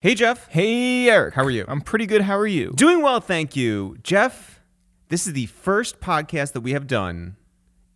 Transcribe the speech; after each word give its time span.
Hey, 0.00 0.14
Jeff. 0.14 0.46
Hey, 0.46 1.10
Eric. 1.10 1.34
How 1.34 1.42
are 1.42 1.50
you? 1.50 1.64
I'm 1.66 1.80
pretty 1.80 2.06
good. 2.06 2.22
How 2.22 2.38
are 2.38 2.46
you? 2.46 2.70
Doing 2.76 3.02
well, 3.02 3.18
thank 3.18 3.56
you. 3.56 3.96
Jeff, 4.04 4.60
this 5.08 5.26
is 5.26 5.32
the 5.32 5.46
first 5.46 5.98
podcast 5.98 6.52
that 6.52 6.60
we 6.60 6.70
have 6.70 6.86
done 6.86 7.34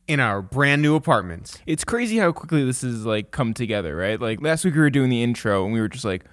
in 0.08 0.18
our 0.18 0.42
brand 0.42 0.82
new 0.82 0.96
apartment. 0.96 1.62
It's 1.64 1.84
crazy 1.84 2.18
how 2.18 2.32
quickly 2.32 2.64
this 2.64 2.82
has 2.82 3.06
like 3.06 3.30
come 3.30 3.54
together, 3.54 3.94
right? 3.94 4.20
Like 4.20 4.42
last 4.42 4.64
week 4.64 4.74
we 4.74 4.80
were 4.80 4.90
doing 4.90 5.10
the 5.10 5.22
intro 5.22 5.62
and 5.64 5.72
we 5.72 5.80
were 5.80 5.86
just 5.86 6.04
like, 6.04 6.24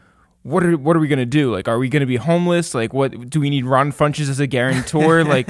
what 0.42 0.64
are 0.64 0.76
what 0.76 0.96
are 0.96 1.00
we 1.00 1.08
gonna 1.08 1.28
do? 1.28 1.54
Like, 1.54 1.68
are 1.68 1.78
we 1.78 1.88
gonna 1.88 2.08
be 2.08 2.16
homeless? 2.16 2.74
Like, 2.74 2.92
what 2.92 3.30
do 3.30 3.40
we 3.40 3.52
need? 3.52 3.66
Ron 3.66 3.92
Funches 3.92 4.28
as 4.28 4.40
a 4.40 4.48
guarantor? 4.48 5.24
like, 5.24 5.48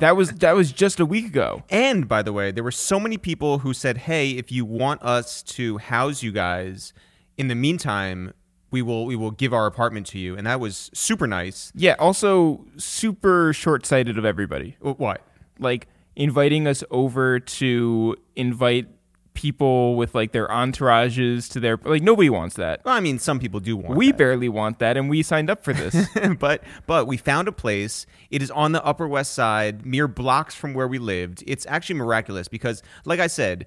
that 0.00 0.16
was 0.16 0.32
that 0.32 0.54
was 0.54 0.70
just 0.70 1.00
a 1.00 1.06
week 1.06 1.24
ago. 1.24 1.62
And 1.70 2.06
by 2.06 2.20
the 2.20 2.34
way, 2.34 2.50
there 2.50 2.62
were 2.62 2.72
so 2.72 3.00
many 3.00 3.16
people 3.16 3.60
who 3.60 3.72
said, 3.72 3.96
"Hey, 3.96 4.32
if 4.32 4.52
you 4.52 4.66
want 4.66 5.00
us 5.00 5.42
to 5.44 5.78
house 5.78 6.22
you 6.22 6.30
guys, 6.30 6.92
in 7.38 7.48
the 7.48 7.54
meantime, 7.54 8.34
we 8.72 8.82
will 8.82 9.06
we 9.06 9.14
will 9.14 9.30
give 9.30 9.52
our 9.52 9.66
apartment 9.66 10.06
to 10.08 10.18
you." 10.18 10.36
And 10.36 10.46
that 10.46 10.58
was 10.60 10.90
super 10.92 11.26
nice. 11.26 11.70
Yeah. 11.74 11.94
Also, 11.98 12.64
super 12.78 13.52
short 13.52 13.86
sighted 13.86 14.18
of 14.18 14.24
everybody. 14.24 14.76
Wh- 14.80 14.98
What? 14.98 15.22
Like 15.58 15.86
inviting 16.16 16.66
us 16.66 16.82
over 16.90 17.38
to 17.40 18.16
invite 18.36 18.88
people 19.34 19.96
with 19.96 20.14
like 20.14 20.32
their 20.32 20.46
entourages 20.48 21.50
to 21.50 21.58
their 21.58 21.78
like 21.84 22.02
nobody 22.02 22.28
wants 22.28 22.56
that. 22.56 22.84
Well, 22.84 22.94
I 22.94 23.00
mean, 23.00 23.18
some 23.18 23.38
people 23.38 23.60
do 23.60 23.76
want 23.78 23.92
it. 23.92 23.96
We 23.96 24.08
that. 24.08 24.18
barely 24.18 24.48
want 24.50 24.78
that, 24.80 24.96
and 24.98 25.08
we 25.08 25.22
signed 25.22 25.48
up 25.48 25.64
for 25.64 25.72
this. 25.72 25.94
but 26.38 26.62
but 26.86 27.06
we 27.06 27.16
found 27.16 27.48
a 27.48 27.52
place. 27.52 28.04
It 28.30 28.42
is 28.42 28.50
on 28.50 28.72
the 28.72 28.84
Upper 28.84 29.08
West 29.08 29.32
Side, 29.32 29.86
mere 29.86 30.06
blocks 30.08 30.54
from 30.54 30.74
where 30.74 30.86
we 30.88 30.98
lived. 30.98 31.42
It's 31.46 31.64
actually 31.66 31.94
miraculous 31.96 32.46
because, 32.48 32.82
like 33.06 33.20
I 33.20 33.26
said, 33.26 33.64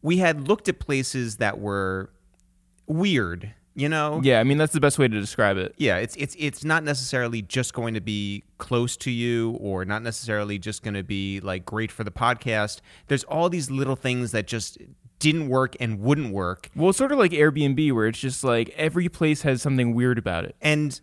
we 0.00 0.16
had 0.18 0.48
looked 0.48 0.68
at 0.68 0.78
places 0.78 1.36
that 1.36 1.58
were 1.58 2.10
weird. 2.86 3.52
You 3.78 3.90
know, 3.90 4.22
yeah, 4.24 4.40
I 4.40 4.44
mean 4.44 4.56
that's 4.56 4.72
the 4.72 4.80
best 4.80 4.98
way 4.98 5.06
to 5.06 5.20
describe 5.20 5.58
it. 5.58 5.74
yeah. 5.76 5.98
It's 5.98 6.16
it's 6.16 6.34
it's 6.38 6.64
not 6.64 6.82
necessarily 6.82 7.42
just 7.42 7.74
going 7.74 7.92
to 7.92 8.00
be 8.00 8.42
close 8.56 8.96
to 8.96 9.10
you, 9.10 9.50
or 9.60 9.84
not 9.84 10.02
necessarily 10.02 10.58
just 10.58 10.82
going 10.82 10.94
to 10.94 11.02
be 11.02 11.40
like 11.40 11.66
great 11.66 11.92
for 11.92 12.02
the 12.02 12.10
podcast. 12.10 12.80
There's 13.08 13.24
all 13.24 13.50
these 13.50 13.70
little 13.70 13.94
things 13.94 14.32
that 14.32 14.46
just 14.46 14.78
didn't 15.18 15.48
work 15.48 15.76
and 15.80 16.00
wouldn't 16.00 16.32
work. 16.32 16.70
Well, 16.74 16.90
it's 16.90 16.98
sort 16.98 17.12
of 17.12 17.18
like 17.18 17.32
Airbnb, 17.32 17.92
where 17.92 18.06
it's 18.06 18.18
just 18.18 18.44
like 18.44 18.70
every 18.76 19.08
place 19.08 19.42
has 19.42 19.62
something 19.62 19.94
weird 19.94 20.18
about 20.18 20.44
it. 20.44 20.56
And, 20.60 20.98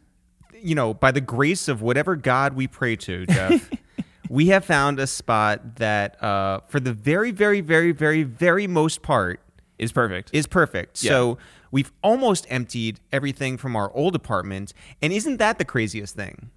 you 0.53 0.75
know, 0.75 0.93
by 0.93 1.11
the 1.11 1.21
grace 1.21 1.67
of 1.67 1.81
whatever 1.81 2.15
God 2.15 2.53
we 2.53 2.67
pray 2.67 2.95
to, 2.97 3.25
Jeff, 3.25 3.69
we 4.29 4.47
have 4.47 4.65
found 4.65 4.99
a 4.99 5.07
spot 5.07 5.77
that, 5.77 6.21
uh, 6.23 6.61
for 6.67 6.79
the 6.79 6.93
very, 6.93 7.31
very, 7.31 7.61
very, 7.61 7.91
very, 7.91 8.23
very 8.23 8.67
most 8.67 9.01
part, 9.01 9.39
Is 9.79 9.91
perfect. 9.91 10.29
is 10.33 10.47
perfect. 10.47 11.03
Yeah. 11.03 11.09
So 11.09 11.37
we've 11.71 11.91
almost 12.01 12.45
emptied 12.49 12.99
everything 13.11 13.57
from 13.57 13.75
our 13.75 13.91
old 13.93 14.15
apartment. 14.15 14.73
And 15.01 15.11
isn't 15.11 15.37
that 15.37 15.57
the 15.57 15.65
craziest 15.65 16.15
thing? 16.15 16.51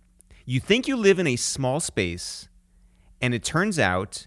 You 0.45 0.61
think 0.61 0.87
you 0.87 0.97
live 0.97 1.19
in 1.19 1.27
a 1.27 1.37
small 1.37 1.81
space, 1.81 2.49
and 3.21 3.35
it 3.35 3.43
turns 3.43 3.79
out 3.79 4.27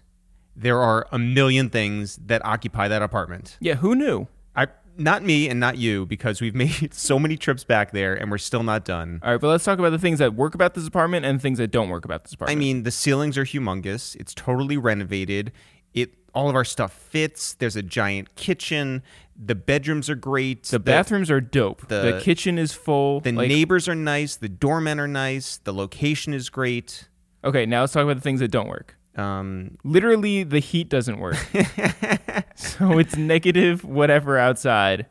there 0.54 0.78
are 0.78 1.06
a 1.12 1.18
million 1.18 1.70
things 1.70 2.18
that 2.26 2.44
occupy 2.44 2.88
that 2.88 3.00
apartment. 3.02 3.56
yeah, 3.60 3.74
who 3.74 3.94
knew? 3.94 4.26
I, 4.54 4.66
not 4.98 5.22
me 5.22 5.48
and 5.48 5.58
not 5.58 5.78
you, 5.78 6.04
because 6.04 6.40
we've 6.42 6.54
made 6.66 6.92
so 6.92 7.18
many 7.18 7.36
trips 7.36 7.64
back 7.64 7.92
there 7.92 8.14
and 8.14 8.30
we're 8.30 8.36
still 8.38 8.62
not 8.62 8.84
done. 8.84 9.20
All 9.22 9.30
right, 9.32 9.40
but 9.40 9.48
let's 9.48 9.64
talk 9.64 9.78
about 9.78 9.90
the 9.90 9.98
things 9.98 10.18
that 10.18 10.34
work 10.34 10.54
about 10.54 10.74
this 10.74 10.86
apartment 10.86 11.24
and 11.24 11.40
things 11.40 11.56
that 11.58 11.70
don't 11.70 11.88
work 11.88 12.04
about 12.04 12.24
this 12.24 12.34
apartment. 12.34 12.58
I 12.58 12.60
mean, 12.60 12.82
the 12.82 12.90
ceilings 12.90 13.38
are 13.38 13.44
humongous. 13.44 14.14
It's 14.16 14.34
totally 14.34 14.76
renovated. 14.76 15.52
It 15.94 16.19
all 16.34 16.48
of 16.48 16.54
our 16.54 16.64
stuff 16.64 16.92
fits. 16.92 17.54
There's 17.54 17.76
a 17.76 17.82
giant 17.82 18.34
kitchen. 18.36 19.02
The 19.42 19.54
bedrooms 19.54 20.10
are 20.10 20.14
great. 20.14 20.64
the 20.64 20.78
bathrooms 20.78 21.30
are 21.30 21.40
dope. 21.40 21.88
The, 21.88 22.12
the- 22.12 22.20
kitchen 22.20 22.58
is 22.58 22.72
full. 22.72 23.20
the 23.20 23.32
like, 23.32 23.48
neighbors 23.48 23.88
are 23.88 23.94
nice. 23.94 24.36
The 24.36 24.48
doormen 24.48 25.00
are 25.00 25.08
nice. 25.08 25.56
The 25.58 25.72
location 25.72 26.34
is 26.34 26.50
great. 26.50 27.08
okay, 27.42 27.64
now 27.66 27.80
let's 27.80 27.92
talk 27.92 28.02
about 28.04 28.16
the 28.16 28.22
things 28.22 28.40
that 28.40 28.50
don't 28.50 28.68
work. 28.68 28.96
Um, 29.16 29.78
Literally, 29.82 30.44
the 30.44 30.60
heat 30.60 30.88
doesn't 30.88 31.18
work. 31.18 31.36
so 32.54 32.98
it's 32.98 33.16
negative 33.16 33.84
whatever 33.84 34.38
outside, 34.38 35.06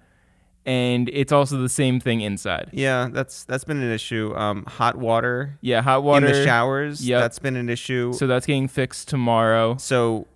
and 0.66 1.10
it's 1.12 1.32
also 1.32 1.62
the 1.62 1.70
same 1.70 2.00
thing 2.00 2.22
inside. 2.22 2.70
yeah, 2.72 3.10
that's 3.12 3.44
that's 3.44 3.64
been 3.64 3.82
an 3.82 3.92
issue. 3.92 4.34
Um, 4.36 4.64
hot 4.66 4.96
water, 4.96 5.58
Yeah, 5.62 5.82
hot 5.82 6.04
water 6.04 6.28
in 6.28 6.32
the 6.32 6.46
showers. 6.46 7.06
Yeah, 7.06 7.20
that's 7.20 7.40
been 7.40 7.56
an 7.56 7.70
issue. 7.70 8.14
So 8.14 8.26
that's 8.28 8.46
getting 8.46 8.68
fixed 8.68 9.10
tomorrow. 9.10 9.76
So 9.78 10.28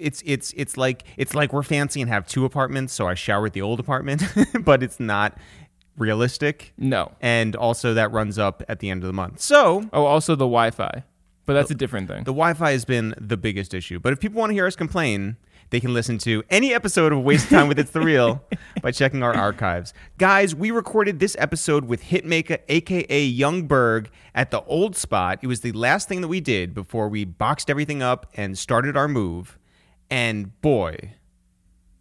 it's 0.00 0.22
it's 0.26 0.52
it's 0.56 0.76
like 0.76 1.04
it's 1.16 1.34
like 1.34 1.52
we're 1.52 1.62
fancy 1.62 2.00
and 2.00 2.10
have 2.10 2.26
two 2.26 2.44
apartments. 2.44 2.92
So 2.92 3.06
I 3.06 3.14
shower 3.14 3.46
at 3.46 3.52
the 3.52 3.62
old 3.62 3.78
apartment, 3.80 4.22
but 4.64 4.82
it's 4.82 4.98
not 4.98 5.36
realistic. 5.96 6.72
No. 6.78 7.12
And 7.20 7.54
also 7.56 7.94
that 7.94 8.10
runs 8.12 8.38
up 8.38 8.62
at 8.68 8.80
the 8.80 8.90
end 8.90 9.02
of 9.02 9.06
the 9.06 9.12
month. 9.12 9.40
So 9.40 9.88
Oh, 9.92 10.04
also 10.06 10.34
the 10.34 10.44
Wi-Fi, 10.46 11.04
but 11.46 11.52
that's 11.54 11.70
a 11.70 11.74
different 11.74 12.08
thing. 12.08 12.24
the 12.24 12.32
Wi-Fi 12.32 12.72
has 12.72 12.84
been 12.84 13.14
the 13.20 13.36
biggest 13.36 13.74
issue. 13.74 13.98
But 14.00 14.12
if 14.12 14.20
people 14.20 14.40
want 14.40 14.50
to 14.50 14.54
hear 14.54 14.66
us 14.66 14.76
complain, 14.76 15.36
they 15.70 15.78
can 15.78 15.94
listen 15.94 16.18
to 16.18 16.42
any 16.50 16.74
episode 16.74 17.12
of 17.12 17.20
Waste 17.22 17.48
Time 17.48 17.68
with 17.68 17.78
It's 17.78 17.92
the 17.92 18.00
Real 18.00 18.42
by 18.82 18.90
checking 18.90 19.22
our 19.22 19.32
archives. 19.36 19.94
Guys, 20.18 20.52
we 20.52 20.72
recorded 20.72 21.20
this 21.20 21.36
episode 21.38 21.84
with 21.84 22.02
Hitmaka, 22.04 22.58
aka 22.68 23.24
Yung 23.24 23.68
Berg, 23.68 24.10
at 24.34 24.50
the 24.50 24.62
old 24.64 24.96
spot. 24.96 25.38
It 25.42 25.46
was 25.46 25.60
the 25.60 25.70
last 25.72 26.08
thing 26.08 26.22
that 26.22 26.28
we 26.28 26.40
did 26.40 26.74
before 26.74 27.08
we 27.08 27.24
boxed 27.24 27.70
everything 27.70 28.02
up 28.02 28.26
and 28.34 28.58
started 28.58 28.96
our 28.96 29.06
move. 29.06 29.59
And 30.10 30.60
boy, 30.60 31.14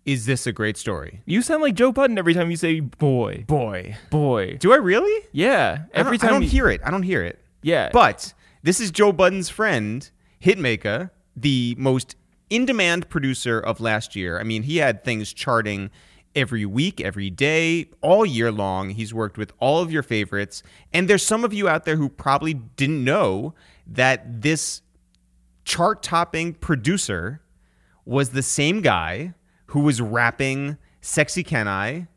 is 0.06 0.26
this 0.26 0.48
a 0.48 0.52
great 0.52 0.78
story. 0.78 1.22
You 1.26 1.42
sound 1.42 1.62
like 1.62 1.76
Joe 1.76 1.92
Budden 1.92 2.18
every 2.18 2.34
time 2.34 2.50
you 2.50 2.58
say 2.58 2.80
"boy, 2.80 3.46
Boy. 3.48 3.96
boy." 4.10 4.58
Do 4.60 4.74
I 4.74 4.78
really? 4.78 5.26
Yeah, 5.32 5.84
every 5.94 6.16
I 6.16 6.18
time 6.18 6.30
I 6.30 6.34
don't 6.34 6.44
you- 6.44 6.50
hear 6.50 6.70
it. 6.70 6.82
I 6.84 6.90
don't 6.92 7.04
hear 7.04 7.24
it. 7.24 7.40
Yeah, 7.62 7.90
But 7.92 8.34
this 8.64 8.80
is 8.80 8.90
Joe 8.90 9.12
Budden's 9.12 9.50
friend, 9.50 10.10
Hitmaka, 10.42 11.12
the 11.36 11.76
most 11.78 12.16
in 12.50 12.66
demand 12.66 13.10
producer 13.10 13.60
of 13.60 13.80
last 13.82 14.16
year. 14.16 14.40
I 14.40 14.44
mean, 14.44 14.64
he 14.64 14.78
had 14.78 15.04
things 15.04 15.34
charting 15.34 15.92
every 16.36 16.66
week, 16.66 17.02
every 17.02 17.30
day, 17.30 17.90
all 18.02 18.26
year 18.26 18.52
long. 18.52 18.92
He's 18.92 19.14
worked 19.14 19.38
with 19.38 19.52
all 19.60 19.82
of 19.82 19.92
your 19.92 20.04
favorites. 20.04 20.64
And 20.94 21.08
there's 21.10 21.26
some 21.26 21.44
of 21.44 21.54
you 21.54 21.68
out 21.68 21.84
there 21.86 21.98
who 21.98 22.08
probably 22.08 22.54
didn't 22.54 23.04
know 23.04 23.54
that 23.86 24.42
this 24.42 24.82
chart 25.66 26.02
topping 26.02 26.54
producer 26.54 27.42
was 28.10 28.32
the 28.32 28.42
same 28.42 28.82
guy 28.82 29.36
who 29.68 29.82
was 29.82 30.02
rapping 30.02 30.76
Sexy 31.00 31.44
Can 31.44 31.68
I 31.68 32.08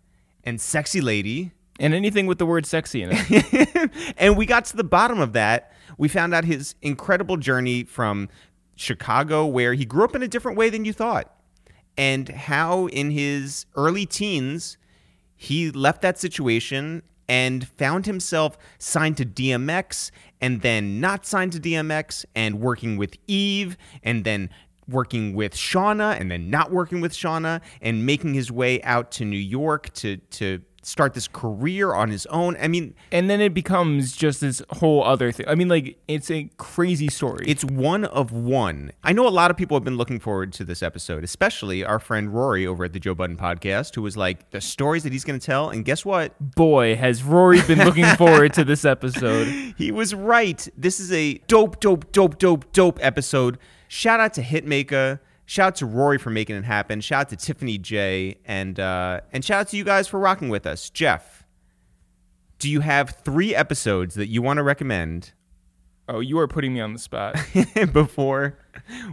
and 0.43 0.59
Sexy 0.59 1.03
Lady 1.03 1.53
and 1.79 1.93
anything 1.93 2.27
with 2.27 2.39
the 2.39 2.47
word 2.47 2.65
"sexy" 2.65 3.03
in 3.03 3.11
it. 3.13 3.91
and 4.17 4.39
we 4.39 4.47
got 4.47 4.65
to 4.67 4.77
the 4.77 4.85
bottom 4.85 5.21
of 5.21 5.35
that. 5.35 5.71
We 5.99 6.09
found 6.09 6.33
out 6.33 6.47
his 6.47 6.75
incredible 6.81 7.37
journey 7.37 7.85
from 7.85 8.31
Chicago, 8.75 9.45
where 9.45 9.75
he 9.75 9.85
grew 9.85 10.05
up 10.05 10.17
in 10.17 10.23
a 10.23 10.29
different 10.29 10.57
way 10.57 10.71
than 10.71 10.87
you 10.87 10.95
thought, 10.95 11.31
and 11.99 12.27
how 12.27 12.87
in 12.87 13.11
his 13.11 13.67
early 13.77 14.07
teens 14.07 14.79
he 15.37 15.71
left 15.71 16.01
that 16.01 16.19
situation 16.19 17.03
and 17.29 17.69
found 17.69 18.07
himself 18.07 18.57
signed 18.79 19.19
to 19.19 19.27
DMX 19.27 20.11
and 20.41 20.63
then 20.63 21.01
not 21.01 21.27
signed 21.27 21.53
to 21.53 21.61
DMX 21.61 22.25
and 22.35 22.61
working 22.61 22.97
with 22.97 23.17
Eve 23.27 23.77
and 24.03 24.25
then 24.25 24.49
working 24.93 25.35
with 25.35 25.55
Shawnna 25.55 26.21
and 26.21 26.31
then 26.31 26.51
not 26.51 26.71
working 26.71 27.01
with 27.01 27.13
Shawnna 27.13 27.61
and 27.81 28.07
making 28.07 28.35
his 28.35 28.53
way 28.53 28.83
out 28.83 29.11
to 29.13 29.25
New 29.25 29.37
York 29.37 29.93
to 29.95 30.17
to 30.17 30.63
start 30.83 31.15
this 31.15 31.29
career 31.29 31.95
on 31.95 32.11
his 32.11 32.27
own. 32.27 32.57
I 32.61 32.69
mean, 32.69 32.95
and 33.11 33.31
then 33.31 33.41
it 33.41 33.55
becomes 33.55 34.17
just 34.17 34.41
this 34.41 34.61
whole 34.71 35.03
other 35.05 35.33
thing. 35.33 35.47
I 35.49 35.55
mean, 35.55 35.69
like 35.69 35.99
it's 36.09 36.31
a 36.31 36.51
crazy 36.59 37.09
story. 37.09 37.45
It's 37.47 37.65
one 37.65 38.05
of 38.05 38.33
one. 38.33 38.93
I 39.03 39.13
know 39.13 39.27
a 39.27 39.31
lot 39.31 39.51
of 39.51 39.57
people 39.57 39.77
have 39.77 39.85
been 39.85 39.97
looking 39.97 40.19
forward 40.19 40.53
to 40.55 40.65
this 40.65 40.83
episode, 40.83 41.25
especially 41.25 41.85
our 41.85 41.99
friend 41.99 42.35
Rory 42.35 42.67
over 42.67 42.85
at 42.85 42.93
the 42.93 43.01
Joe 43.01 43.15
Budden 43.15 43.37
podcast, 43.37 43.95
who 43.95 44.03
was 44.03 44.17
like, 44.17 44.51
the 44.51 44.61
stories 44.61 45.05
that 45.05 45.13
he's 45.13 45.25
going 45.25 45.39
to 45.39 45.45
tell. 45.45 45.71
And 45.71 45.85
guess 45.85 46.05
what? 46.05 46.35
Boy, 46.41 46.97
has 46.97 47.23
Rory 47.23 47.63
been 47.63 47.85
looking 47.85 48.05
forward 48.17 48.53
to 48.55 48.65
this 48.65 48.85
episode. 48.85 49.49
He 49.77 49.93
was 49.93 50.15
right. 50.15 50.67
This 50.77 51.01
is 51.01 51.13
a 51.13 51.35
dope, 51.47 51.81
dope, 51.81 52.13
dope, 52.13 52.39
dope, 52.39 52.73
dope 52.73 52.99
episode. 53.01 53.59
Shout 53.95 54.21
out 54.21 54.33
to 54.35 54.43
Hitmaka. 54.43 55.21
Shout 55.45 55.67
out 55.67 55.77
to 55.77 55.87
Rory 55.87 56.17
for 56.17 56.31
making 56.31 56.57
it 56.57 56.65
happen. 56.65 57.03
Shout 57.03 57.21
out 57.21 57.29
to 57.29 57.37
Tiffany 57.37 57.77
J. 57.77 58.39
And, 58.47 58.81
uh, 58.81 59.21
and 59.35 59.45
shout 59.45 59.61
out 59.61 59.69
to 59.69 59.77
you 59.77 59.85
guys 59.85 60.09
for 60.09 60.19
rocking 60.19 60.49
with 60.49 60.67
us. 60.67 60.89
Jeff, 60.89 61.45
do 62.59 62.71
you 62.71 62.81
have 62.81 63.19
three 63.23 63.55
episodes 63.55 64.15
that 64.15 64.29
you 64.29 64.41
want 64.41 64.57
to 64.57 64.63
recommend 64.63 65.35
Oh, 66.09 66.21
you 66.21 66.39
are 66.39 66.49
putting 66.49 66.73
me 66.73 66.81
on 66.81 66.95
the 66.95 66.99
spot. 66.99 67.37
before 67.93 68.59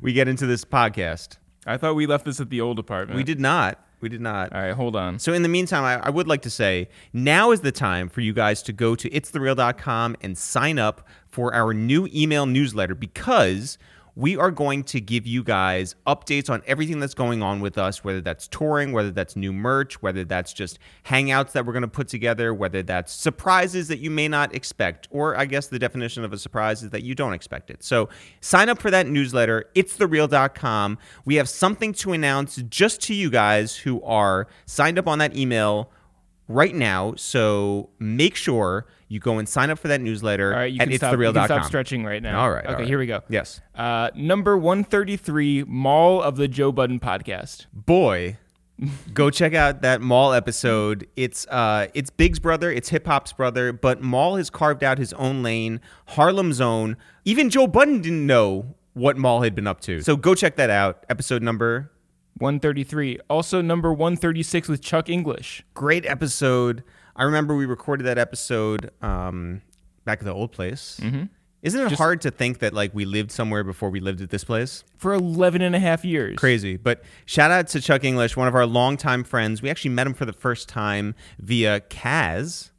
we 0.02 0.14
get 0.14 0.30
into 0.30 0.46
this 0.46 0.64
podcast? 0.64 1.36
I 1.66 1.76
thought 1.76 1.96
we 1.96 2.06
left 2.06 2.24
this 2.24 2.40
at 2.40 2.50
the 2.50 2.62
old 2.62 2.80
apartment. 2.80 3.18
We 3.18 3.26
did 3.26 3.40
not. 3.42 3.84
We 4.00 4.08
did 4.08 4.22
not. 4.22 4.54
All 4.54 4.62
right, 4.62 4.74
hold 4.74 4.96
on. 4.96 5.20
So 5.20 5.34
in 5.34 5.44
the 5.44 5.50
meantime, 5.50 5.84
I, 5.84 6.08
I 6.08 6.10
would 6.10 6.28
like 6.28 6.42
to 6.44 6.50
say 6.50 6.88
now 7.12 7.52
is 7.52 7.60
the 7.62 7.74
time 7.74 8.08
for 8.08 8.22
you 8.22 8.32
guys 8.32 8.64
to 8.64 8.72
go 8.72 8.96
to 8.96 9.10
itsthereal.com 9.10 10.16
and 10.22 10.38
sign 10.38 10.80
up 10.80 11.06
for 11.28 11.54
our 11.54 11.74
new 11.74 12.08
email 12.14 12.46
newsletter 12.46 12.96
because 12.96 13.78
we 14.20 14.36
are 14.36 14.52
going 14.52 14.84
to 14.84 15.00
give 15.00 15.26
you 15.26 15.42
guys 15.42 15.96
updates 16.06 16.50
on 16.50 16.62
everything 16.68 17.00
that's 17.00 17.14
going 17.14 17.42
on 17.42 17.62
with 17.62 17.78
us, 17.78 18.04
whether 18.04 18.20
that's 18.20 18.50
touring, 18.50 18.92
whether 18.92 19.12
that's 19.12 19.38
new 19.38 19.54
merch, 19.54 20.02
whether 20.02 20.26
that's 20.26 20.52
just 20.52 20.78
hangouts 21.06 21.54
that 21.54 21.66
we're 21.66 21.72
going 21.72 21.84
to 21.84 21.88
put 21.88 22.10
together, 22.10 22.54
whether 22.54 22.84
that's 22.84 23.14
surprises 23.14 23.88
that 23.88 24.00
you 24.00 24.12
may 24.12 24.28
not 24.28 24.54
expect, 24.54 25.08
or 25.10 25.38
I 25.38 25.46
guess 25.46 25.68
the 25.68 25.80
definition 25.80 26.26
of 26.26 26.34
a 26.34 26.38
surprise 26.38 26.84
is 26.84 26.90
that 26.90 27.04
you 27.04 27.16
don't 27.16 27.34
expect 27.34 27.70
it. 27.70 27.82
So 27.82 28.10
sign 28.42 28.68
up 28.68 28.80
for 28.80 28.92
that 28.92 29.08
newsletter, 29.08 29.70
itsthereal.com. 29.74 30.98
We 31.24 31.36
have 31.36 31.48
something 31.48 31.94
to 31.94 32.12
announce 32.12 32.58
just 32.58 33.02
to 33.04 33.14
you 33.14 33.30
guys 33.30 33.78
who 33.78 34.04
are 34.04 34.48
signed 34.66 35.00
up 35.00 35.08
on 35.08 35.20
that 35.20 35.38
email 35.38 35.92
right 36.50 36.76
now. 36.76 37.14
So 37.16 37.92
make 38.00 38.36
sure 38.36 38.88
you 39.08 39.20
go 39.20 39.38
and 39.38 39.48
sign 39.48 39.70
up 39.70 39.80
for 39.80 39.88
that 39.88 40.02
newsletter 40.02 40.52
All 40.52 40.60
right, 40.60 40.72
you 40.72 40.80
can, 40.80 40.92
stop, 40.98 41.18
you 41.18 41.32
can 41.32 41.46
stop 41.46 41.64
stretching 41.64 42.04
right 42.04 42.22
now. 42.22 42.42
All 42.42 42.52
right. 42.52 42.66
Okay, 42.66 42.74
all 42.74 42.80
right. 42.80 42.88
here 42.88 43.00
we 43.00 43.06
go. 43.06 43.22
Yes. 43.30 43.62
Uh, 43.74 44.10
number 44.16 44.58
133, 44.58 45.64
Mal 45.64 46.22
of 46.22 46.36
the 46.36 46.48
Joe 46.50 46.72
Budden 46.74 47.00
podcast. 47.00 47.68
Boy, 47.72 48.38
go 49.14 49.30
check 49.30 49.54
out 49.54 49.82
that 49.84 50.02
Mal 50.02 50.34
episode. 50.34 51.08
It's 51.16 51.48
uh 51.48 51.88
it's 51.94 52.10
Big's 52.10 52.40
brother, 52.40 52.72
it's 52.72 52.90
hip 52.90 53.06
hop's 53.08 53.32
brother, 53.32 53.72
but 53.72 54.02
Mal 54.02 54.36
has 54.36 54.50
carved 54.50 54.84
out 54.84 54.98
his 54.98 55.14
own 55.14 55.44
lane, 55.44 55.80
Harlem's 56.10 56.60
own. 56.60 56.98
Even 57.26 57.50
Joe 57.50 57.68
Budden 57.68 58.02
didn't 58.02 58.26
know 58.26 58.76
what 58.94 59.18
Mal 59.18 59.42
had 59.42 59.56
been 59.56 59.68
up 59.68 59.82
to. 59.82 60.02
So 60.02 60.18
go 60.18 60.36
check 60.36 60.56
that 60.58 60.70
out. 60.70 61.06
Episode 61.10 61.44
number 61.44 61.92
133. 62.40 63.20
Also, 63.30 63.62
number 63.62 63.92
136 63.92 64.68
with 64.68 64.82
Chuck 64.82 65.10
English. 65.10 65.64
great 65.74 66.06
episode. 66.06 66.84
I 67.16 67.24
remember 67.24 67.56
we 67.56 67.66
recorded 67.66 68.06
that 68.06 68.18
episode 68.18 68.92
um, 69.02 69.62
back 70.06 70.20
at 70.20 70.26
the 70.26 70.34
old 70.34 70.52
place. 70.52 71.00
Mm-hmm. 71.02 71.24
Isn't 71.62 71.92
it 71.92 71.98
hard 71.98 72.22
to 72.22 72.32
think 72.32 72.60
that 72.60 72.74
like 72.74 72.94
we 72.96 73.04
lived 73.04 73.32
somewhere 73.32 73.66
before 73.66 73.90
we 73.90 74.00
lived 74.00 74.22
at 74.22 74.30
this 74.30 74.46
place? 74.46 74.86
For 74.96 75.14
11 75.14 75.62
and 75.62 75.76
a 75.76 75.80
half 75.80 76.06
years. 76.06 76.38
Crazy. 76.38 76.78
But 76.78 77.04
shout 77.26 77.52
out 77.52 77.68
to 77.70 77.82
Chuck 77.82 78.06
English, 78.06 78.38
one 78.38 78.48
of 78.48 78.56
our 78.56 78.66
longtime 78.66 79.26
friends. 79.26 79.62
We 79.62 79.70
actually 79.70 79.92
met 79.92 80.08
him 80.08 80.14
for 80.14 80.24
the 80.26 80.32
first 80.34 80.70
time 80.70 81.16
via 81.40 81.82
Kaz 81.82 82.70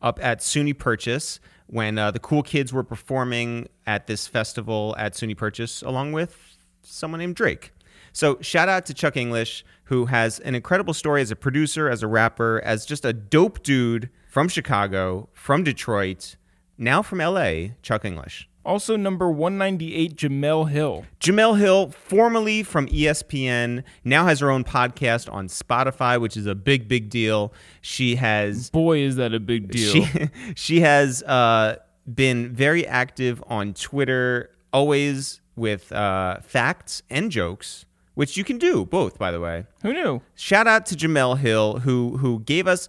up 0.00 0.20
at 0.22 0.38
SUNY 0.40 0.78
Purchase 0.78 1.40
when 1.66 1.98
uh, 1.98 2.12
the 2.12 2.20
cool 2.20 2.44
kids 2.44 2.72
were 2.72 2.84
performing 2.84 3.68
at 3.86 4.06
this 4.06 4.28
festival 4.28 4.94
at 4.96 5.14
SUNY 5.14 5.36
Purchase 5.36 5.82
along 5.82 6.12
with 6.12 6.56
someone 6.82 7.18
named 7.18 7.34
Drake. 7.34 7.72
So 8.12 8.38
shout 8.40 8.68
out 8.68 8.86
to 8.86 8.94
Chuck 8.94 9.16
English, 9.16 9.64
who 9.84 10.06
has 10.06 10.38
an 10.40 10.54
incredible 10.54 10.94
story 10.94 11.22
as 11.22 11.30
a 11.30 11.36
producer, 11.36 11.88
as 11.88 12.02
a 12.02 12.06
rapper, 12.06 12.60
as 12.64 12.86
just 12.86 13.04
a 13.04 13.12
dope 13.12 13.62
dude 13.62 14.10
from 14.28 14.48
Chicago, 14.48 15.28
from 15.32 15.64
Detroit, 15.64 16.36
now 16.78 17.02
from 17.02 17.18
LA, 17.18 17.68
Chuck 17.82 18.04
English. 18.04 18.48
Also, 18.64 18.94
number 18.94 19.30
198, 19.30 20.16
Jemele 20.16 20.68
Hill. 20.68 21.06
Jemele 21.18 21.58
Hill, 21.58 21.90
formerly 21.90 22.62
from 22.62 22.86
ESPN, 22.88 23.82
now 24.04 24.26
has 24.26 24.40
her 24.40 24.50
own 24.50 24.64
podcast 24.64 25.32
on 25.32 25.48
Spotify, 25.48 26.20
which 26.20 26.36
is 26.36 26.46
a 26.46 26.54
big, 26.54 26.86
big 26.86 27.08
deal. 27.08 27.54
She 27.80 28.16
has 28.16 28.68
Boy, 28.68 28.98
is 28.98 29.16
that 29.16 29.32
a 29.32 29.40
big 29.40 29.70
deal. 29.70 29.92
she 29.92 30.30
she 30.54 30.80
has 30.80 31.22
uh, 31.22 31.76
been 32.12 32.52
very 32.54 32.86
active 32.86 33.42
on 33.46 33.72
Twitter, 33.72 34.50
always 34.74 35.40
with 35.56 35.90
uh, 35.90 36.40
facts 36.40 37.02
and 37.08 37.30
jokes, 37.30 37.86
which 38.14 38.36
you 38.36 38.44
can 38.44 38.58
do 38.58 38.84
both, 38.84 39.18
by 39.18 39.30
the 39.30 39.40
way. 39.40 39.66
Who 39.82 39.92
knew? 39.92 40.22
Shout 40.34 40.66
out 40.66 40.86
to 40.86 40.96
Jemele 40.96 41.38
Hill, 41.38 41.80
who 41.80 42.18
who 42.18 42.40
gave 42.40 42.66
us 42.66 42.88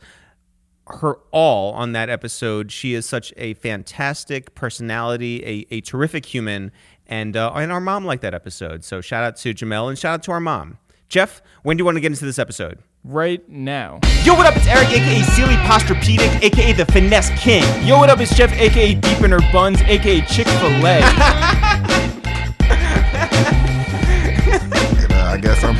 her 0.87 1.15
all 1.31 1.73
on 1.73 1.91
that 1.93 2.09
episode. 2.09 2.71
She 2.71 2.93
is 2.93 3.05
such 3.07 3.33
a 3.37 3.53
fantastic 3.55 4.55
personality, 4.55 5.43
a, 5.71 5.75
a 5.75 5.81
terrific 5.81 6.25
human, 6.25 6.71
and 7.07 7.35
uh, 7.37 7.51
and 7.55 7.71
our 7.71 7.81
mom 7.81 8.05
liked 8.05 8.21
that 8.23 8.33
episode. 8.33 8.83
So 8.83 9.01
shout 9.01 9.23
out 9.23 9.35
to 9.37 9.53
Jemele 9.53 9.89
and 9.89 9.97
shout 9.97 10.15
out 10.15 10.23
to 10.23 10.31
our 10.31 10.39
mom. 10.39 10.77
Jeff, 11.09 11.41
when 11.63 11.75
do 11.75 11.81
you 11.81 11.85
want 11.85 11.97
to 11.97 12.01
get 12.01 12.11
into 12.11 12.25
this 12.25 12.39
episode? 12.39 12.79
Right 13.03 13.47
now. 13.49 13.99
Yo, 14.23 14.33
what 14.35 14.45
up? 14.45 14.55
It's 14.55 14.67
Eric, 14.67 14.89
aka 14.89 15.21
Sealy 15.23 15.55
Posturepedic, 15.55 16.41
aka 16.43 16.73
the 16.73 16.85
Finesse 16.85 17.31
King. 17.39 17.63
Yo, 17.85 17.97
what 17.97 18.09
up? 18.09 18.19
It's 18.19 18.35
Jeff, 18.35 18.53
aka 18.53 18.93
Deep 18.93 19.21
in 19.21 19.31
Her 19.31 19.41
Buns, 19.51 19.81
aka 19.81 20.21
Chick 20.21 20.47
fil 20.47 20.85
A. 20.85 21.57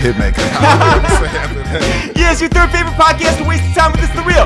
that. 0.02 2.12
Yes, 2.16 2.42
your 2.42 2.50
third 2.50 2.70
favorite 2.72 2.94
podcast 2.94 3.38
to 3.38 3.44
waste 3.48 3.64
time 3.76 3.92
with. 3.92 4.04
It's 4.04 4.14
the 4.14 4.24
real. 4.24 4.46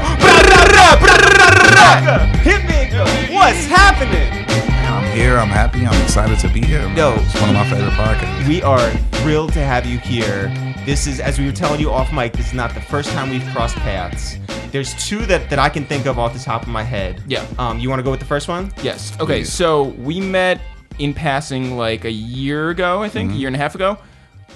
Hitmaka, 2.44 3.34
what's 3.34 3.66
happening? 3.66 4.46
I'm 4.88 5.16
here. 5.16 5.38
I'm 5.38 5.48
happy. 5.50 5.86
I'm 5.86 6.02
excited 6.04 6.40
to 6.40 6.50
be 6.54 6.62
here. 6.62 6.82
man. 6.82 6.98
Yo. 6.98 7.14
it's 7.18 7.40
one 7.42 7.50
of 7.50 7.56
my 7.56 7.70
favorite 7.70 7.92
podcasts. 7.94 8.48
We 8.48 8.62
are 8.64 8.90
thrilled 9.22 9.54
to 9.54 9.60
have 9.60 9.86
you 9.86 10.00
here. 10.00 10.48
This 10.86 11.08
is, 11.08 11.20
as 11.20 11.40
we 11.40 11.46
were 11.46 11.52
telling 11.52 11.80
you 11.80 11.92
off 11.92 12.12
mic, 12.14 12.34
this 12.34 12.48
is 12.48 12.54
not 12.54 12.74
the 12.74 12.82
first 12.82 13.10
time 13.12 13.30
we've 13.30 13.46
crossed 13.54 13.76
paths. 13.78 14.38
There's 14.72 14.94
two 15.08 15.26
that, 15.26 15.50
that 15.50 15.60
I 15.60 15.70
can 15.70 15.86
think 15.86 16.06
of 16.06 16.20
off 16.20 16.34
the 16.34 16.40
top 16.40 16.64
of 16.64 16.68
my 16.68 16.84
head. 16.84 17.24
Yeah. 17.28 17.46
Um, 17.58 17.80
you 17.80 17.90
want 17.90 18.00
to 18.00 18.04
go 18.04 18.12
with 18.12 18.20
the 18.20 18.26
first 18.26 18.48
one? 18.48 18.72
yes. 18.84 19.14
Okay, 19.20 19.40
Please. 19.42 19.52
so 19.52 19.84
we 20.00 20.20
met 20.20 20.62
in 21.00 21.14
passing 21.14 21.78
like 21.78 22.06
a 22.06 22.12
year 22.12 22.70
ago, 22.70 23.02
I 23.02 23.10
think, 23.10 23.32
a 23.32 23.36
year 23.36 23.48
and 23.48 23.56
a 23.56 23.60
half 23.60 23.74
ago. 23.76 23.98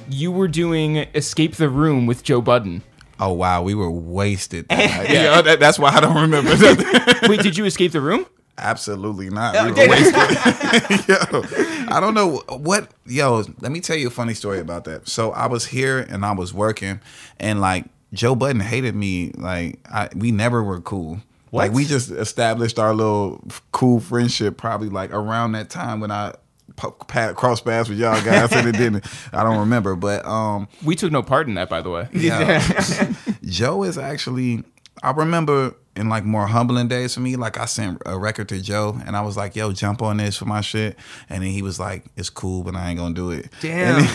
You 0.09 0.31
were 0.31 0.47
doing 0.47 0.97
Escape 1.13 1.55
the 1.55 1.69
Room 1.69 2.05
with 2.05 2.23
Joe 2.23 2.41
Budden. 2.41 2.83
Oh 3.19 3.33
wow, 3.33 3.61
we 3.61 3.75
were 3.75 3.91
wasted. 3.91 4.65
yeah, 4.69 5.41
that, 5.41 5.59
that's 5.59 5.77
why 5.77 5.89
I 5.89 5.99
don't 5.99 6.15
remember. 6.15 6.51
Wait, 7.27 7.41
did 7.41 7.57
you 7.57 7.65
escape 7.65 7.91
the 7.91 8.01
room? 8.01 8.25
Absolutely 8.57 9.29
not. 9.29 9.55
Oh, 9.55 9.65
We 9.65 9.71
were 9.71 9.89
wasted. 9.89 10.15
yo, 11.07 11.93
I 11.93 11.99
don't 11.99 12.13
know 12.13 12.43
what. 12.49 12.91
Yo, 13.05 13.43
let 13.59 13.71
me 13.71 13.81
tell 13.81 13.97
you 13.97 14.07
a 14.07 14.11
funny 14.11 14.33
story 14.33 14.59
about 14.59 14.85
that. 14.85 15.07
So 15.07 15.31
I 15.31 15.47
was 15.47 15.67
here 15.67 15.99
and 15.99 16.25
I 16.25 16.31
was 16.31 16.53
working, 16.53 17.01
and 17.39 17.59
like 17.59 17.85
Joe 18.13 18.35
Budden 18.35 18.61
hated 18.61 18.95
me. 18.95 19.31
Like 19.35 19.79
I, 19.91 20.09
we 20.15 20.31
never 20.31 20.63
were 20.63 20.81
cool. 20.81 21.19
Like 21.51 21.71
we 21.71 21.83
just 21.83 22.11
established 22.11 22.77
our 22.77 22.93
little 22.93 23.43
cool 23.71 23.99
friendship 23.99 24.55
probably 24.55 24.89
like 24.89 25.11
around 25.11 25.53
that 25.53 25.69
time 25.69 25.99
when 25.99 26.11
I 26.11 26.35
po- 26.79 26.91
pa- 26.91 27.33
crossed 27.33 27.65
paths 27.65 27.89
with 27.89 27.99
y'all 27.99 28.23
guys 28.23 28.51
and 28.51 28.67
it 28.67 28.77
didn't. 28.77 29.05
I 29.33 29.43
don't 29.43 29.59
remember, 29.59 29.95
but 29.95 30.25
um. 30.25 30.67
We 30.83 30.95
took 30.95 31.11
no 31.11 31.21
part 31.21 31.47
in 31.47 31.55
that, 31.55 31.69
by 31.69 31.81
the 31.81 31.89
way. 31.89 32.07
Yeah. 32.13 33.13
Joe 33.43 33.83
is 33.83 33.97
actually 33.97 34.63
I 35.01 35.11
remember 35.11 35.75
in 35.95 36.09
like 36.09 36.23
more 36.23 36.47
humbling 36.47 36.87
days 36.87 37.13
for 37.13 37.19
me, 37.19 37.35
like 37.35 37.57
I 37.59 37.65
sent 37.65 38.01
a 38.05 38.17
record 38.17 38.49
to 38.49 38.61
Joe 38.61 38.97
and 39.05 39.15
I 39.15 39.21
was 39.21 39.35
like, 39.35 39.55
yo, 39.55 39.71
jump 39.71 40.01
on 40.01 40.17
this 40.17 40.37
for 40.37 40.45
my 40.45 40.61
shit. 40.61 40.97
And 41.29 41.43
then 41.43 41.51
he 41.51 41.61
was 41.61 41.79
like, 41.79 42.05
It's 42.15 42.29
cool, 42.29 42.63
but 42.63 42.75
I 42.75 42.89
ain't 42.89 42.99
gonna 42.99 43.15
do 43.15 43.31
it. 43.31 43.49
Damn. 43.61 44.07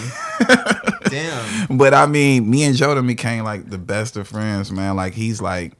Damn. 1.10 1.76
But 1.76 1.94
I 1.94 2.06
mean, 2.06 2.48
me 2.50 2.64
and 2.64 2.74
Joe 2.76 2.94
then 2.94 3.06
became 3.06 3.44
like 3.44 3.68
the 3.68 3.78
best 3.78 4.16
of 4.16 4.28
friends, 4.28 4.72
man. 4.72 4.96
Like 4.96 5.14
he's 5.14 5.40
like 5.40 5.72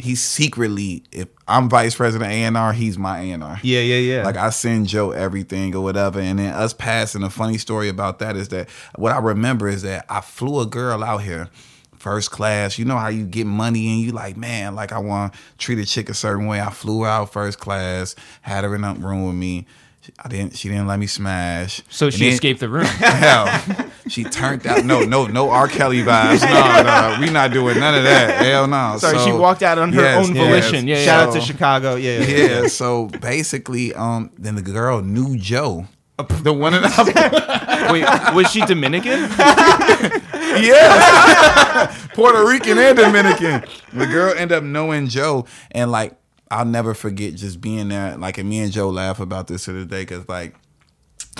he's 0.00 0.22
secretly 0.22 1.04
if 1.12 1.28
I'm 1.46 1.68
vice 1.68 1.94
president 1.94 2.32
A&R, 2.32 2.72
he's 2.72 2.98
my 2.98 3.20
A&R. 3.20 3.60
Yeah, 3.62 3.80
yeah, 3.80 3.96
yeah. 3.98 4.24
Like 4.24 4.36
I 4.36 4.50
send 4.50 4.86
Joe 4.88 5.10
everything 5.12 5.74
or 5.74 5.82
whatever, 5.82 6.20
and 6.20 6.38
then 6.38 6.52
us 6.54 6.72
passing. 6.72 7.22
A 7.22 7.30
funny 7.30 7.58
story 7.58 7.88
about 7.88 8.18
that 8.20 8.36
is 8.36 8.48
that 8.48 8.68
what 8.96 9.12
I 9.12 9.18
remember 9.18 9.68
is 9.68 9.82
that 9.82 10.06
I 10.08 10.20
flew 10.20 10.60
a 10.60 10.66
girl 10.66 11.04
out 11.04 11.18
here, 11.22 11.48
first 11.96 12.30
class. 12.30 12.78
You 12.78 12.84
know 12.84 12.96
how 12.98 13.08
you 13.08 13.24
get 13.26 13.46
money 13.46 13.88
and 13.92 14.00
you 14.00 14.12
like, 14.12 14.36
man, 14.36 14.74
like 14.74 14.92
I 14.92 14.98
want 14.98 15.32
to 15.34 15.38
treat 15.58 15.78
a 15.78 15.86
chick 15.86 16.08
a 16.08 16.14
certain 16.14 16.46
way. 16.46 16.60
I 16.60 16.70
flew 16.70 17.02
her 17.02 17.08
out 17.08 17.32
first 17.32 17.58
class, 17.58 18.14
had 18.42 18.64
her 18.64 18.74
in 18.74 18.84
a 18.84 18.94
room 18.94 19.26
with 19.26 19.36
me. 19.36 19.66
I 20.18 20.28
didn't. 20.28 20.56
She 20.56 20.68
didn't 20.68 20.86
let 20.86 20.98
me 20.98 21.06
smash. 21.06 21.82
So 21.90 22.06
And 22.06 22.14
she 22.14 22.24
then- 22.24 22.32
escaped 22.32 22.60
the 22.60 22.68
room. 22.70 22.84
Hell, 22.86 23.46
she 24.08 24.24
turned 24.24 24.66
out. 24.66 24.84
No, 24.84 25.00
no, 25.04 25.26
no 25.26 25.50
R. 25.50 25.68
Kelly 25.68 26.02
vibes. 26.02 26.42
No, 26.42 26.82
no, 26.82 27.20
we 27.20 27.30
not 27.30 27.52
doing 27.52 27.78
none 27.78 27.94
of 27.94 28.04
that. 28.04 28.44
Hell 28.44 28.66
no. 28.66 28.96
Sorry, 28.98 29.18
So- 29.18 29.26
she 29.26 29.32
walked 29.32 29.62
out 29.62 29.78
on 29.78 29.92
her 29.92 30.02
Yes, 30.02 30.26
own 30.28 30.34
volition. 30.34 30.86
Yeah, 30.88 30.96
yeah. 30.98 31.04
Shout 31.04 31.28
out 31.28 31.34
to 31.34 31.40
Chicago. 31.40 31.94
Yeah, 31.96 32.18
yeah. 32.20 32.26
yeah. 32.26 32.60
yeah, 32.62 32.66
so 32.68 33.06
basically, 33.20 33.92
um, 33.94 34.30
then 34.38 34.54
the 34.56 34.62
girl 34.62 35.02
knew 35.02 35.36
Joe, 35.36 35.86
the 36.42 36.52
one 36.52 36.72
that 36.72 36.84
I 36.98 37.92
Wait, 37.92 38.34
was 38.34 38.50
she 38.50 38.60
Dominican? 38.66 39.20
yeah, 40.62 41.94
Puerto 42.14 42.46
Rican 42.46 42.78
and 42.78 42.96
Dominican. 42.96 43.64
The 43.92 44.06
girl 44.06 44.32
ended 44.36 44.58
up 44.58 44.64
knowing 44.64 45.08
Joe, 45.08 45.46
and 45.70 45.90
like 45.90 46.16
I'll 46.50 46.64
never 46.64 46.94
forget 46.94 47.34
just 47.34 47.60
being 47.60 47.88
there. 47.88 48.16
Like, 48.16 48.38
and 48.38 48.48
me 48.48 48.58
and 48.60 48.72
Joe 48.72 48.90
laugh 48.90 49.20
about 49.20 49.46
this 49.46 49.64
to 49.66 49.72
this 49.72 49.86
day 49.86 50.02
because 50.02 50.28
like. 50.28 50.54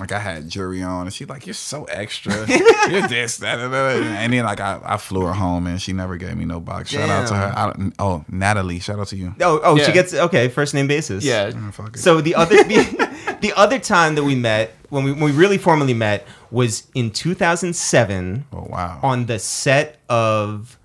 Like 0.01 0.13
I 0.13 0.19
had 0.19 0.49
jury 0.49 0.83
on, 0.83 1.03
and 1.03 1.13
she's 1.13 1.29
like, 1.29 1.47
"You're 1.47 1.55
so 1.55 1.85
extra. 1.85 2.33
You're 2.91 3.07
this, 3.07 3.37
that, 3.39 3.57
that, 3.57 3.69
that." 3.69 4.03
And 4.03 4.33
then 4.33 4.45
like 4.45 4.61
I, 4.61 4.81
I 4.85 4.97
flew 4.97 5.23
her 5.27 5.33
home, 5.33 5.67
and 5.67 5.81
she 5.81 5.93
never 5.93 6.17
gave 6.17 6.37
me 6.37 6.45
no 6.45 6.59
box. 6.61 6.91
Shout 6.91 7.09
out 7.09 7.29
to 7.29 7.35
her. 7.35 7.53
I, 7.57 7.93
oh, 7.99 8.25
Natalie. 8.29 8.81
Shout 8.81 8.99
out 8.99 9.09
to 9.09 9.17
you. 9.17 9.35
Oh, 9.41 9.61
oh, 9.63 9.77
she 9.77 9.83
Yeah. 9.85 9.93
gets 9.93 10.15
okay. 10.15 10.49
First 10.49 10.75
name 10.75 10.87
basis. 10.87 11.25
Yeah. 11.25 11.51
Mm, 11.51 11.73
fuck 11.73 11.97
it. 11.97 12.01
So 12.01 12.21
the 12.21 12.35
other 12.35 12.57
the, 12.65 13.37
the 13.41 13.53
other 13.55 13.79
time 13.79 14.15
that 14.17 14.25
we 14.25 14.35
met 14.35 14.75
when 14.89 15.05
we 15.05 15.13
when 15.13 15.25
we 15.25 15.33
really 15.33 15.59
formally 15.59 15.95
met 15.95 16.27
was 16.51 16.87
in 16.95 17.11
2007 17.11 18.45
oh 18.53 18.67
wow. 18.69 18.99
on 19.03 19.27
the 19.27 19.39
set 19.39 19.99
of 20.09 20.77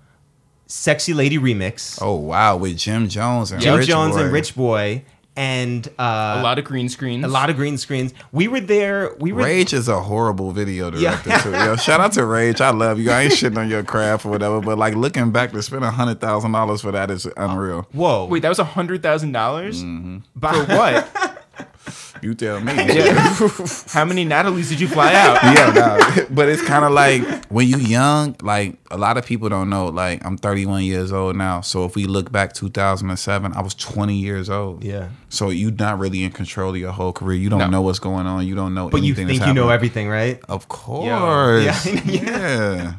Sexy 0.68 1.14
Lady 1.14 1.38
Remix. 1.38 1.98
oh 2.02 2.14
wow, 2.16 2.56
with 2.56 2.76
Jim 2.76 3.08
Jones 3.08 3.52
and 3.52 3.60
Jim 3.62 3.76
Rich 3.76 3.88
Jones 3.88 4.14
Boy. 4.16 4.22
and 4.22 4.32
Rich 4.32 4.54
Boy. 4.56 5.04
And 5.36 5.86
uh, 5.98 6.36
a 6.38 6.42
lot 6.42 6.58
of 6.58 6.64
green 6.64 6.88
screens. 6.88 7.24
a 7.24 7.28
lot 7.28 7.50
of 7.50 7.56
green 7.56 7.76
screens. 7.78 8.14
We 8.32 8.48
were 8.48 8.60
there. 8.60 9.14
We 9.18 9.32
were 9.32 9.42
Rage 9.44 9.72
is 9.72 9.88
a 9.88 10.00
horrible 10.00 10.50
video 10.52 10.90
director 10.90 11.28
Yeah. 11.28 11.38
too. 11.38 11.50
Yo, 11.52 11.76
shout 11.86 12.00
out 12.00 12.12
to 12.14 12.24
Rage. 12.24 12.60
I 12.60 12.70
love 12.70 12.98
you. 12.98 13.10
I 13.10 13.22
ain't 13.22 13.32
shitting 13.32 13.58
on 13.58 13.68
your 13.68 13.82
craft 13.82 14.24
or 14.26 14.30
whatever, 14.30 14.60
but 14.60 14.78
like 14.78 14.94
looking 14.94 15.30
back 15.30 15.52
to 15.52 15.62
spend 15.62 15.84
a 15.84 15.90
hundred 15.90 16.20
thousand 16.20 16.52
dollars 16.52 16.80
for 16.82 16.92
that 16.92 17.10
is 17.10 17.26
unreal. 17.36 17.86
Whoa! 17.92 18.26
Wait, 18.26 18.40
that 18.42 18.48
was 18.48 18.58
a 18.58 18.64
hundred 18.64 19.02
thousand 19.02 19.32
dollars 19.32 19.82
Mm-hmm. 19.82 20.18
For 20.40 20.74
what? 20.76 21.32
You 22.22 22.34
tell 22.34 22.60
me. 22.60 22.72
yeah. 22.74 23.12
How 23.88 24.04
many 24.06 24.24
Natalie's 24.24 24.70
did 24.70 24.80
you 24.80 24.88
fly 24.88 25.12
out? 25.14 25.38
yeah, 25.44 25.70
nah. 25.70 26.24
but 26.30 26.48
it's 26.48 26.62
kind 26.62 26.84
of 26.84 26.90
like 26.92 27.22
when 27.46 27.68
you 27.68 27.76
young, 27.76 28.34
like 28.40 28.78
a 28.90 28.96
lot 28.96 29.18
of 29.18 29.26
people 29.26 29.50
don't 29.50 29.68
know. 29.68 29.86
Like 29.88 30.24
I'm 30.24 30.38
31 30.38 30.82
years 30.84 31.12
old 31.12 31.36
now, 31.36 31.60
so 31.60 31.84
if 31.84 31.94
we 31.94 32.06
look 32.06 32.32
back 32.32 32.54
2007, 32.54 33.52
I 33.52 33.60
was 33.60 33.74
20 33.74 34.14
years 34.16 34.48
old. 34.48 34.82
Yeah. 34.82 35.10
So 35.36 35.50
you're 35.50 35.70
not 35.70 35.98
really 35.98 36.24
in 36.24 36.30
control 36.32 36.70
of 36.70 36.76
your 36.78 36.92
whole 36.92 37.12
career. 37.12 37.36
You 37.38 37.50
don't 37.50 37.58
No. 37.58 37.68
know 37.68 37.82
what's 37.82 37.98
going 37.98 38.26
on. 38.26 38.46
You 38.46 38.54
don't 38.54 38.74
know. 38.74 38.88
But 38.88 39.02
you 39.02 39.08
anything 39.12 39.26
think 39.28 39.40
that's 39.40 39.48
you 39.48 39.54
know 39.54 39.68
everything, 39.68 40.08
right? 40.08 40.40
Of 40.48 40.68
course. 40.68 41.86
Yeah. 41.86 42.00
yeah. 42.04 42.94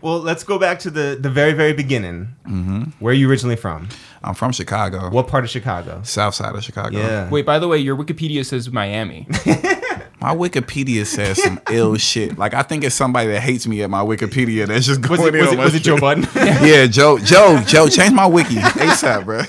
Well, 0.00 0.20
let's 0.20 0.44
go 0.44 0.58
back 0.58 0.78
to 0.80 0.90
the 0.90 1.18
the 1.20 1.28
very 1.30 1.52
very 1.52 1.72
beginning. 1.72 2.28
Mm-hmm. 2.46 2.82
Where 3.00 3.10
are 3.12 3.14
you 3.14 3.28
originally 3.28 3.56
from? 3.56 3.88
I'm 4.22 4.34
from 4.34 4.52
Chicago. 4.52 5.10
What 5.10 5.26
part 5.28 5.44
of 5.44 5.50
Chicago? 5.50 6.00
South 6.04 6.34
side 6.34 6.54
of 6.54 6.62
Chicago. 6.62 6.96
Yeah. 6.98 7.28
Wait, 7.30 7.44
by 7.46 7.58
the 7.58 7.68
way, 7.68 7.78
your 7.78 7.96
Wikipedia 7.96 8.44
says 8.44 8.70
Miami. 8.70 9.26
My 10.22 10.34
Wikipedia 10.36 11.06
says 11.06 11.42
some 11.42 11.58
ill 11.70 11.96
shit. 11.96 12.36
Like 12.36 12.52
I 12.52 12.62
think 12.62 12.84
it's 12.84 12.94
somebody 12.94 13.28
that 13.32 13.40
hates 13.40 13.66
me 13.66 13.82
at 13.82 13.88
my 13.88 14.02
Wikipedia 14.02 14.66
that's 14.66 14.84
just 14.86 15.00
Was 15.08 15.18
going 15.18 15.34
it, 15.34 15.38
in 15.38 15.40
was 15.40 15.48
on 15.48 15.54
it, 15.54 15.56
my 15.58 15.64
was 15.64 15.74
it 15.74 15.80
Joe 15.82 15.94
shit. 15.96 16.00
Budden? 16.02 16.26
Yeah, 16.36 16.86
Joe, 16.86 17.18
Joe, 17.18 17.62
Joe, 17.66 17.88
change 17.88 18.12
my 18.12 18.26
wiki 18.26 18.56
ASAP, 18.56 19.24
bro. 19.24 19.40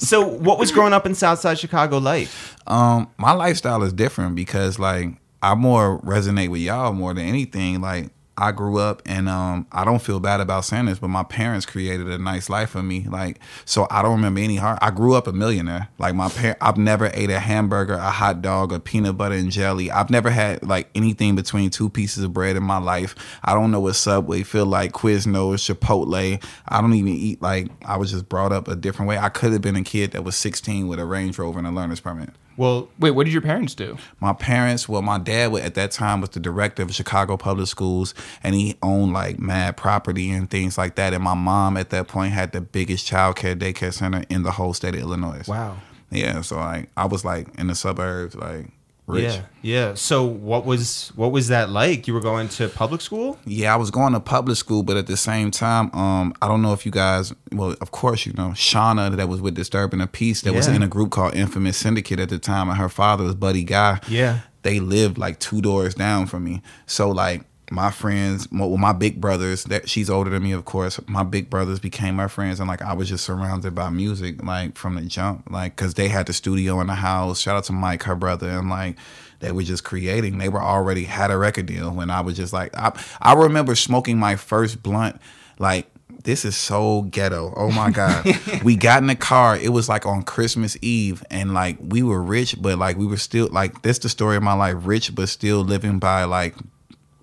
So, 0.00 0.26
what 0.26 0.58
was 0.58 0.72
growing 0.72 0.92
up 0.92 1.04
in 1.06 1.14
Southside 1.14 1.58
Chicago 1.58 1.98
like? 1.98 2.28
Um, 2.66 3.10
my 3.18 3.32
lifestyle 3.32 3.82
is 3.82 3.92
different 3.92 4.34
because 4.34 4.78
like 4.78 5.08
I 5.42 5.54
more 5.54 6.00
resonate 6.00 6.48
with 6.48 6.62
y'all 6.62 6.92
more 6.92 7.12
than 7.12 7.26
anything. 7.26 7.80
Like 7.80 8.10
I 8.40 8.52
grew 8.52 8.78
up 8.78 9.02
and 9.04 9.28
um 9.28 9.66
I 9.70 9.84
don't 9.84 10.00
feel 10.00 10.18
bad 10.18 10.40
about 10.40 10.64
saying 10.64 10.86
this, 10.86 10.98
but 10.98 11.08
my 11.08 11.22
parents 11.22 11.66
created 11.66 12.08
a 12.08 12.18
nice 12.18 12.48
life 12.48 12.70
for 12.70 12.82
me. 12.82 13.06
Like 13.08 13.38
so 13.64 13.86
I 13.90 14.02
don't 14.02 14.12
remember 14.12 14.40
any 14.40 14.56
hard 14.56 14.78
I 14.80 14.90
grew 14.90 15.14
up 15.14 15.26
a 15.26 15.32
millionaire. 15.32 15.88
Like 15.98 16.14
my 16.14 16.28
parent 16.30 16.58
I've 16.60 16.78
never 16.78 17.10
ate 17.12 17.30
a 17.30 17.38
hamburger, 17.38 17.94
a 17.94 18.10
hot 18.10 18.40
dog, 18.40 18.72
a 18.72 18.80
peanut 18.80 19.16
butter 19.16 19.34
and 19.34 19.50
jelly. 19.50 19.90
I've 19.90 20.10
never 20.10 20.30
had 20.30 20.62
like 20.62 20.88
anything 20.94 21.36
between 21.36 21.70
two 21.70 21.90
pieces 21.90 22.24
of 22.24 22.32
bread 22.32 22.56
in 22.56 22.62
my 22.62 22.78
life. 22.78 23.14
I 23.44 23.52
don't 23.54 23.70
know 23.70 23.80
what 23.80 23.94
Subway 23.94 24.42
feel 24.42 24.66
like, 24.66 24.92
Quiznos, 24.92 25.74
Chipotle. 25.74 26.42
I 26.66 26.80
don't 26.80 26.94
even 26.94 27.12
eat 27.12 27.42
like 27.42 27.68
I 27.84 27.98
was 27.98 28.10
just 28.10 28.28
brought 28.28 28.52
up 28.52 28.68
a 28.68 28.74
different 28.74 29.08
way. 29.08 29.18
I 29.18 29.28
could 29.28 29.52
have 29.52 29.62
been 29.62 29.76
a 29.76 29.84
kid 29.84 30.12
that 30.12 30.24
was 30.24 30.36
16 30.36 30.88
with 30.88 30.98
a 30.98 31.04
Range 31.04 31.38
Rover 31.38 31.58
and 31.58 31.68
a 31.68 31.70
learner's 31.70 32.00
permit. 32.00 32.30
Well, 32.60 32.90
Wait, 32.98 33.12
what 33.12 33.24
did 33.24 33.32
your 33.32 33.40
parents 33.40 33.74
do? 33.74 33.96
My 34.20 34.34
parents, 34.34 34.86
well, 34.86 35.00
my 35.00 35.16
dad 35.16 35.54
at 35.54 35.74
that 35.76 35.92
time 35.92 36.20
was 36.20 36.28
the 36.28 36.40
director 36.40 36.82
of 36.82 36.94
Chicago 36.94 37.38
Public 37.38 37.68
Schools, 37.68 38.12
and 38.42 38.54
he 38.54 38.76
owned 38.82 39.14
like 39.14 39.38
mad 39.38 39.78
property 39.78 40.30
and 40.30 40.50
things 40.50 40.76
like 40.76 40.96
that. 40.96 41.14
And 41.14 41.24
my 41.24 41.32
mom 41.32 41.78
at 41.78 41.88
that 41.88 42.06
point 42.06 42.34
had 42.34 42.52
the 42.52 42.60
biggest 42.60 43.06
child 43.06 43.36
care 43.36 43.56
daycare 43.56 43.94
center 43.94 44.24
in 44.28 44.42
the 44.42 44.50
whole 44.50 44.74
state 44.74 44.94
of 44.94 45.00
Illinois. 45.00 45.42
wow. 45.48 45.78
Yeah, 46.10 46.42
so 46.42 46.56
like 46.56 46.90
I 46.98 47.06
was 47.06 47.24
like 47.24 47.48
in 47.58 47.68
the 47.68 47.74
suburbs, 47.74 48.34
like 48.34 48.66
rich. 49.10 49.34
Yeah, 49.34 49.42
yeah. 49.62 49.94
So, 49.94 50.24
what 50.24 50.64
was 50.64 51.12
what 51.16 51.32
was 51.32 51.48
that 51.48 51.68
like? 51.70 52.06
You 52.08 52.14
were 52.14 52.20
going 52.20 52.48
to 52.50 52.68
public 52.68 53.00
school? 53.00 53.38
Yeah, 53.44 53.72
I 53.74 53.76
was 53.76 53.90
going 53.90 54.12
to 54.14 54.20
public 54.20 54.56
school, 54.56 54.82
but 54.82 54.96
at 54.96 55.06
the 55.06 55.16
same 55.16 55.50
time, 55.50 55.90
um, 55.94 56.34
I 56.40 56.48
don't 56.48 56.62
know 56.62 56.72
if 56.72 56.86
you 56.86 56.92
guys, 56.92 57.32
well, 57.52 57.74
of 57.80 57.90
course 57.90 58.24
you 58.26 58.32
know 58.34 58.50
Shawnna 58.50 59.16
that 59.16 59.28
was 59.28 59.40
with 59.40 59.54
Disturbing 59.54 60.00
the 60.00 60.06
Peace, 60.06 60.42
that 60.42 60.54
was 60.54 60.68
in 60.68 60.82
a 60.82 60.88
group 60.88 61.10
called 61.10 61.34
Infamous 61.34 61.76
Syndicate 61.76 62.20
at 62.20 62.28
the 62.28 62.38
time, 62.38 62.68
and 62.68 62.78
her 62.78 62.88
father 62.88 63.24
was 63.24 63.34
Buddy 63.34 63.64
Guy. 63.64 64.00
Yeah. 64.08 64.40
they 64.62 64.78
lived 64.80 65.16
like 65.18 65.38
two 65.38 65.60
doors 65.62 65.94
down 65.94 66.26
from 66.26 66.44
me. 66.44 66.62
So 66.86 67.10
like 67.10 67.44
my 67.70 67.90
friends, 67.90 68.50
my- 68.52 68.66
well, 68.66 68.76
my 68.76 68.92
big 68.92 69.20
brothers, 69.20 69.64
that 69.64 69.88
she's 69.88 70.10
older 70.10 70.30
than 70.30 70.42
me, 70.42 70.52
of 70.52 70.64
course. 70.64 71.00
My 71.06 71.22
big 71.22 71.48
brothers 71.50 71.78
became 71.78 72.16
my 72.16 72.28
friends, 72.28 72.60
and 72.60 72.68
like 72.68 72.82
I 72.82 72.92
was 72.92 73.08
just 73.08 73.24
surrounded 73.24 73.74
by 73.74 73.90
music, 73.90 74.42
like 74.42 74.76
from 74.76 74.96
the 74.96 75.02
jump, 75.02 75.48
like 75.50 75.76
because 75.76 75.94
they 75.94 76.08
had 76.08 76.26
the 76.26 76.32
studio 76.32 76.80
in 76.80 76.86
the 76.88 76.94
house. 76.94 77.40
Shout 77.40 77.56
out 77.56 77.64
to 77.64 77.72
Mike, 77.72 78.02
her 78.04 78.16
brother, 78.16 78.48
and 78.50 78.68
like 78.70 78.96
they 79.40 79.52
were 79.52 79.62
just 79.62 79.84
creating. 79.84 80.38
They 80.38 80.48
were 80.48 80.62
already 80.62 81.04
had 81.04 81.30
a 81.30 81.38
record 81.38 81.66
deal 81.66 81.90
when 81.92 82.10
I 82.10 82.20
was 82.20 82.36
just 82.36 82.52
like, 82.52 82.76
I, 82.76 82.92
I 83.22 83.32
remember 83.34 83.74
smoking 83.74 84.18
my 84.18 84.36
first 84.36 84.82
blunt, 84.82 85.20
like. 85.58 85.86
This 86.22 86.44
is 86.44 86.54
so 86.54 87.02
ghetto. 87.02 87.54
Oh 87.56 87.70
my 87.70 87.90
God. 87.92 88.26
we 88.62 88.76
got 88.76 89.00
in 89.00 89.06
the 89.06 89.14
car. 89.16 89.56
It 89.56 89.70
was 89.70 89.88
like 89.88 90.04
on 90.04 90.22
Christmas 90.22 90.76
Eve. 90.82 91.24
And 91.30 91.54
like 91.54 91.78
we 91.80 92.02
were 92.02 92.20
rich, 92.22 92.56
but 92.60 92.78
like 92.78 92.98
we 92.98 93.06
were 93.06 93.16
still 93.16 93.48
like 93.50 93.80
this 93.80 93.98
the 94.00 94.10
story 94.10 94.36
of 94.36 94.42
my 94.42 94.52
life. 94.52 94.76
Rich, 94.80 95.14
but 95.14 95.30
still 95.30 95.62
living 95.62 95.98
by 95.98 96.24
like 96.24 96.54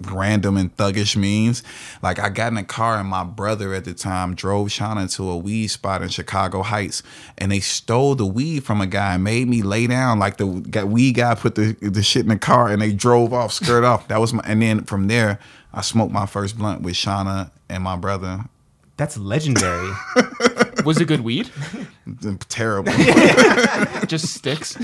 random 0.02 0.58
and 0.58 0.76
thuggish 0.78 1.16
means. 1.16 1.64
Like 2.02 2.20
I 2.20 2.30
got 2.30 2.52
in 2.52 2.58
a 2.58 2.64
car 2.64 2.98
and 2.98 3.10
my 3.10 3.24
brother 3.24 3.74
at 3.74 3.86
the 3.86 3.94
time 3.94 4.36
drove 4.36 4.70
Shawnna 4.70 5.14
to 5.16 5.30
a 5.30 5.38
weed 5.38 5.68
spot 5.68 6.02
in 6.02 6.10
Chicago 6.10 6.62
Heights 6.62 7.04
and 7.38 7.52
they 7.52 7.60
stole 7.60 8.16
the 8.16 8.26
weed 8.26 8.64
from 8.64 8.82
a 8.82 8.88
guy 8.88 9.16
and 9.16 9.24
made 9.24 9.48
me 9.48 9.62
lay 9.62 9.88
down 9.88 10.20
like 10.20 10.38
the 10.38 10.46
weed 10.46 11.14
guy 11.14 11.36
put 11.36 11.56
the 11.56 11.74
the 11.82 12.04
shit 12.04 12.24
in 12.24 12.30
the 12.30 12.38
car 12.38 12.70
and 12.70 12.82
they 12.82 12.92
drove 12.92 13.34
off, 13.34 13.52
skirt 13.54 13.84
off. 13.84 14.08
That 14.08 14.20
was 14.20 14.34
my 14.34 14.44
and 14.46 14.62
then 14.62 14.84
from 14.84 15.08
there 15.08 15.40
I 15.74 15.82
smoked 15.82 16.14
my 16.14 16.26
first 16.26 16.58
blunt 16.58 16.82
with 16.82 16.96
Shawnna 16.96 17.52
and 17.70 17.84
my 17.84 17.96
brother. 17.96 18.46
That's 18.98 19.18
legendary. 19.18 19.92
Was 20.86 21.00
it 21.02 21.06
good 21.08 21.22
weed? 21.22 21.50
Terrible. 22.50 22.92
Just 24.08 24.34
sticks. 24.34 24.78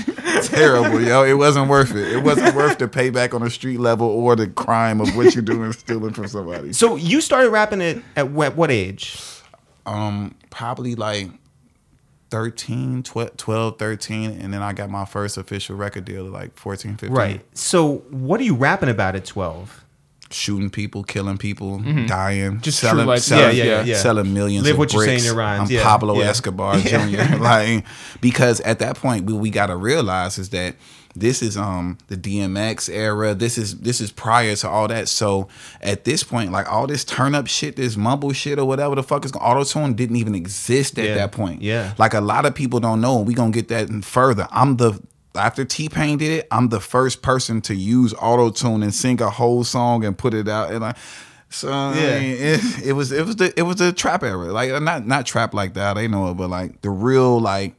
Terrible, 0.48 1.00
yo. 1.00 1.22
It 1.24 1.34
wasn't 1.34 1.68
worth 1.68 1.94
it. 1.94 2.12
It 2.12 2.22
wasn't 2.22 2.54
worth 2.54 2.78
the 2.78 2.88
payback 2.88 3.32
on 3.34 3.42
the 3.42 3.50
street 3.50 3.78
level 3.80 4.06
or 4.08 4.36
the 4.36 4.48
crime 4.48 5.00
of 5.00 5.14
what 5.16 5.34
you're 5.34 5.42
doing 5.42 5.72
stealing 5.72 6.12
from 6.12 6.28
somebody. 6.28 6.72
so, 6.72 6.96
you 6.96 7.20
started 7.20 7.50
rapping 7.50 7.80
it 7.80 8.02
at 8.16 8.30
what, 8.30 8.56
what 8.56 8.70
age? 8.70 9.18
um 9.86 10.34
probably 10.48 10.94
like 10.94 11.28
13 12.30 13.02
12, 13.02 13.36
12 13.36 13.78
13 13.78 14.30
and 14.40 14.52
then 14.52 14.62
i 14.62 14.72
got 14.72 14.88
my 14.88 15.04
first 15.04 15.36
official 15.36 15.76
record 15.76 16.06
deal 16.06 16.24
at 16.26 16.32
like 16.32 16.56
14 16.56 16.92
15 16.96 17.14
Right. 17.14 17.44
So, 17.56 17.96
what 18.10 18.40
are 18.40 18.44
you 18.44 18.54
rapping 18.54 18.88
about 18.88 19.14
at 19.14 19.24
twelve? 19.26 19.83
Shooting 20.30 20.70
people 20.70 21.04
killing 21.04 21.38
people 21.38 21.78
dying 22.06 22.60
Just 22.60 22.80
selling, 22.80 23.06
life 23.06 23.20
selling, 23.20 23.56
Yeah, 23.56 23.64
yeah, 23.64 23.82
yeah. 23.84 23.96
selling 23.96 24.32
millions 24.34 24.64
Live 24.64 24.74
of 24.74 24.78
what 24.78 24.92
you 24.92 24.98
say 25.00 25.04
in 25.04 25.10
bricks. 25.12 25.24
your 25.26 25.34
rhymes, 25.36 25.68
i'm 25.70 25.74
yeah, 25.76 25.82
pablo 25.82 26.18
yeah. 26.18 26.28
escobar 26.28 26.78
jr 26.80 27.36
like 27.38 27.84
because 28.20 28.60
at 28.62 28.78
that 28.80 28.96
point 28.96 29.26
we, 29.26 29.32
we 29.34 29.50
got 29.50 29.66
to 29.66 29.76
realize 29.76 30.38
is 30.38 30.48
that 30.50 30.74
this 31.16 31.42
is 31.42 31.56
um 31.56 31.96
the 32.08 32.16
DMX 32.16 32.92
era. 32.92 33.34
This 33.36 33.56
is 33.56 33.78
this 33.78 34.00
is 34.00 34.10
prior 34.10 34.56
to 34.56 34.68
all 34.68 34.88
that. 34.88 35.08
So 35.08 35.46
at 35.80 36.04
this 36.04 36.24
point, 36.24 36.50
like 36.50 36.68
all 36.68 36.88
this 36.88 37.04
turn 37.04 37.36
up 37.36 37.46
shit, 37.46 37.76
this 37.76 37.96
mumble 37.96 38.32
shit 38.32 38.58
or 38.58 38.64
whatever 38.64 38.96
the 38.96 39.02
fuck 39.04 39.24
is 39.24 39.30
auto 39.40 39.62
tune 39.62 39.94
didn't 39.94 40.16
even 40.16 40.34
exist 40.34 40.98
at 40.98 41.04
Yeah. 41.04 41.14
that 41.14 41.30
point. 41.30 41.62
Yeah. 41.62 41.94
Like 41.98 42.14
a 42.14 42.20
lot 42.20 42.46
of 42.46 42.54
people 42.56 42.80
don't 42.80 43.00
know, 43.00 43.20
we 43.20 43.32
gonna 43.32 43.52
get 43.52 43.68
that 43.68 43.88
in 43.90 44.02
further. 44.02 44.48
I'm 44.50 44.76
the 44.76 45.00
after 45.34 45.64
T 45.64 45.88
Pain 45.88 46.18
did 46.18 46.30
it, 46.32 46.48
I'm 46.50 46.68
the 46.68 46.80
first 46.80 47.22
person 47.22 47.60
to 47.62 47.74
use 47.74 48.14
auto 48.14 48.50
tune 48.50 48.82
and 48.82 48.94
sing 48.94 49.20
a 49.20 49.30
whole 49.30 49.64
song 49.64 50.04
and 50.04 50.16
put 50.16 50.34
it 50.34 50.48
out. 50.48 50.70
And 50.70 50.80
like 50.80 50.96
so 51.50 51.70
I 51.72 51.94
Yeah. 51.96 52.18
mean, 52.18 52.36
it, 52.38 52.86
it 52.86 52.92
was 52.94 53.12
it 53.12 53.24
was 53.26 53.36
the 53.36 53.52
it 53.58 53.62
was 53.62 53.76
the 53.76 53.92
trap 53.92 54.22
era. 54.22 54.52
Like 54.52 54.70
uh, 54.70 54.78
not 54.80 55.06
not 55.06 55.26
trap 55.26 55.54
like 55.54 55.74
that, 55.74 55.94
they 55.94 56.08
know 56.08 56.30
it, 56.30 56.34
but 56.34 56.50
like 56.50 56.80
the 56.82 56.90
real 56.90 57.40
like 57.40 57.74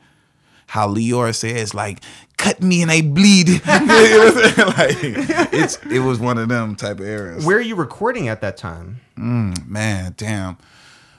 how 0.67 0.87
Leor 0.89 1.33
says, 1.35 1.75
like, 1.75 2.01
cut 2.37 2.59
me 2.61 2.81
and 2.81 2.89
I 2.89 3.01
bleed. 3.03 3.45
it 3.49 3.63
was 3.63 4.57
like 4.77 4.97
it's 5.53 5.77
it 5.85 5.99
was 5.99 6.19
one 6.19 6.39
of 6.39 6.49
them 6.49 6.75
type 6.75 6.99
of 6.99 7.05
eras. 7.05 7.45
Where 7.45 7.57
are 7.57 7.61
you 7.61 7.75
recording 7.75 8.27
at 8.29 8.41
that 8.41 8.57
time? 8.57 8.99
Mm, 9.17 9.67
man, 9.67 10.15
damn. 10.17 10.57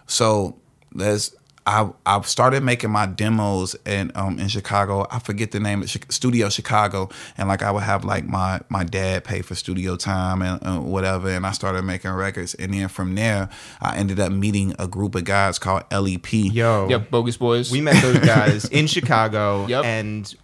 So 0.06 0.56
let's. 0.92 1.34
I 1.66 1.90
I 2.06 2.20
started 2.22 2.62
making 2.62 2.90
my 2.90 3.06
demos 3.06 3.74
in 3.84 4.12
um 4.14 4.38
in 4.38 4.46
Chicago. 4.48 5.06
I 5.10 5.18
forget 5.18 5.50
the 5.50 5.58
name 5.60 5.82
of 5.82 5.90
Studio 5.90 6.48
Chicago, 6.48 7.08
and 7.36 7.48
like 7.48 7.62
I 7.62 7.70
would 7.72 7.82
have 7.82 8.04
like 8.04 8.24
my 8.24 8.60
my 8.68 8.84
dad 8.84 9.24
pay 9.24 9.42
for 9.42 9.54
studio 9.56 9.96
time 9.96 10.42
and 10.42 10.64
uh, 10.64 10.78
whatever, 10.80 11.28
and 11.28 11.44
I 11.44 11.50
started 11.52 11.82
making 11.82 12.12
records. 12.12 12.54
And 12.54 12.72
then 12.72 12.88
from 12.88 13.14
there, 13.16 13.48
I 13.80 13.96
ended 13.96 14.20
up 14.20 14.30
meeting 14.30 14.74
a 14.78 14.86
group 14.86 15.14
of 15.16 15.24
guys 15.24 15.58
called 15.58 15.82
LEP. 15.90 16.32
Yo. 16.32 16.88
Yep, 16.88 17.10
bogus 17.10 17.36
boys. 17.36 17.70
We 17.72 17.80
met 17.80 18.00
those 18.00 18.20
guys 18.20 18.64
in 18.70 18.86
Chicago, 18.86 19.66
Yep. 19.66 19.84
and 19.84 20.34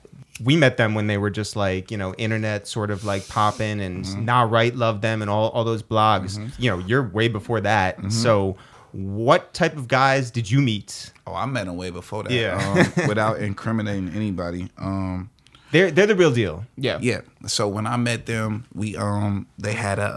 we 0.43 0.57
met 0.57 0.77
them 0.77 0.95
when 0.97 1.07
they 1.07 1.19
were 1.19 1.31
just 1.31 1.55
like 1.55 1.91
you 1.93 1.97
know 1.97 2.15
internet 2.15 2.67
sort 2.67 2.91
of 2.91 3.05
like 3.05 3.29
popping 3.29 3.81
and 3.81 4.05
Mm-hmm. 4.05 4.25
Nah 4.25 4.43
Right 4.43 4.75
loved 4.75 5.03
them 5.03 5.23
and 5.23 5.31
all 5.31 5.51
all 5.51 5.63
those 5.63 5.85
blogs. 5.85 6.37
You 6.59 6.71
know, 6.71 6.79
you're 6.79 7.05
way 7.09 7.29
before 7.29 7.61
that. 7.61 7.99
Mm-hmm. 7.99 8.09
So, 8.11 8.57
what 8.91 9.55
type 9.55 9.77
of 9.77 9.87
guys 9.87 10.33
did 10.33 10.51
you 10.51 10.61
meet? 10.61 11.12
Oh, 11.27 11.35
I 11.35 11.47
met 11.47 11.67
him 11.69 11.77
way 11.77 11.91
before 11.91 12.25
that. 12.25 12.33
Yeah. 12.33 12.87
um, 12.97 13.07
without 13.09 13.39
incriminating 13.39 14.09
anybody. 14.11 14.69
Um, 14.79 15.31
They're 15.71 15.91
they're 15.91 16.07
the 16.09 16.17
real 16.17 16.33
deal. 16.33 16.65
yeah. 16.77 16.99
Yeah. 17.01 17.21
So 17.47 17.69
when 17.69 17.87
I 17.87 17.97
met 17.97 18.27
them, 18.27 18.65
we 18.75 18.97
um 18.97 19.47
they 19.59 19.73
had 19.73 19.99
a, 19.99 20.11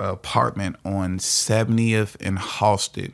a, 0.00 0.04
a 0.04 0.12
apartment 0.12 0.76
on 0.84 1.18
70th 1.18 2.16
and 2.20 2.38
Halsted, 2.38 3.12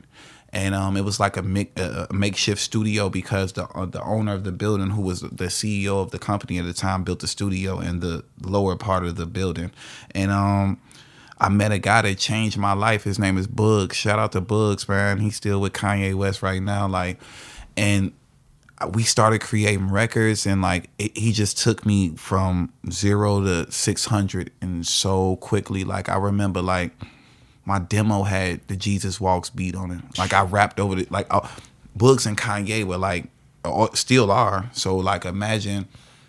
and 0.53 0.75
um, 0.75 0.97
it 0.97 1.05
was 1.05 1.19
like 1.21 1.37
a, 1.37 1.43
make, 1.43 1.79
a 1.79 2.07
a 2.11 2.15
makeshift 2.15 2.61
studio 2.61 3.09
because 3.11 3.53
the 3.55 3.65
uh, 3.75 3.87
the 3.87 4.03
owner 4.03 4.33
of 4.35 4.45
the 4.45 4.53
building, 4.53 4.91
who 4.91 5.03
was 5.03 5.21
the 5.23 5.47
CEO 5.49 6.01
of 6.03 6.11
the 6.13 6.19
company 6.19 6.59
at 6.59 6.65
the 6.65 6.73
time, 6.73 7.03
built 7.05 7.19
the 7.21 7.27
studio 7.29 7.81
in 7.81 8.01
the 8.01 8.25
lower 8.43 8.77
part 8.77 9.05
of 9.05 9.17
the 9.17 9.27
building, 9.27 9.71
and 10.15 10.31
um. 10.31 10.79
I 11.39 11.49
met 11.49 11.73
a 11.73 11.79
guy 11.79 12.03
that 12.03 12.19
changed 12.19 12.59
my 12.59 12.73
life. 12.73 13.05
His 13.05 13.19
name 13.19 13.37
is 13.39 13.47
Bugs. 13.47 13.97
Shout 13.97 14.19
out 14.19 14.33
to 14.33 14.41
Bugs, 14.41 14.89
man. 14.89 15.19
He's 15.19 15.37
still 15.37 15.61
with 15.61 15.73
Kanye 15.73 16.15
West 16.15 16.43
right 16.43 16.63
now. 16.63 16.87
Like, 16.87 17.19
and 17.77 18.13
we 18.93 19.03
started 19.03 19.41
creating 19.41 19.91
records 19.91 20.47
and 20.47 20.63
like 20.63 20.91
it, 20.99 21.17
he 21.17 21.33
just 21.33 21.59
took 21.59 21.87
me 21.87 22.11
from 22.17 22.73
zero 22.91 23.41
to 23.41 23.71
600 23.71 24.51
and 24.61 24.87
so 24.87 25.37
quickly 25.37 25.85
like 25.85 26.09
i 26.09 26.17
remember 26.17 26.61
like 26.61 26.93
my 27.65 27.79
demo 27.79 28.23
had 28.25 28.61
the 28.69 28.77
jesus 28.77 29.21
walks 29.21 29.51
beat 29.51 29.77
on 29.77 29.91
it 29.91 30.19
like 30.19 30.33
i 30.33 30.43
rapped 30.43 30.81
over 30.81 30.99
it 30.99 31.11
like 31.11 31.27
uh, 31.31 31.47
Bugs 31.95 32.27
and 32.27 32.37
kanye 32.37 32.85
were 32.85 32.99
like 32.99 33.29
still 33.95 34.31
are 34.31 34.69
so 34.73 34.97
like 34.97 35.25
imagine 35.25 35.87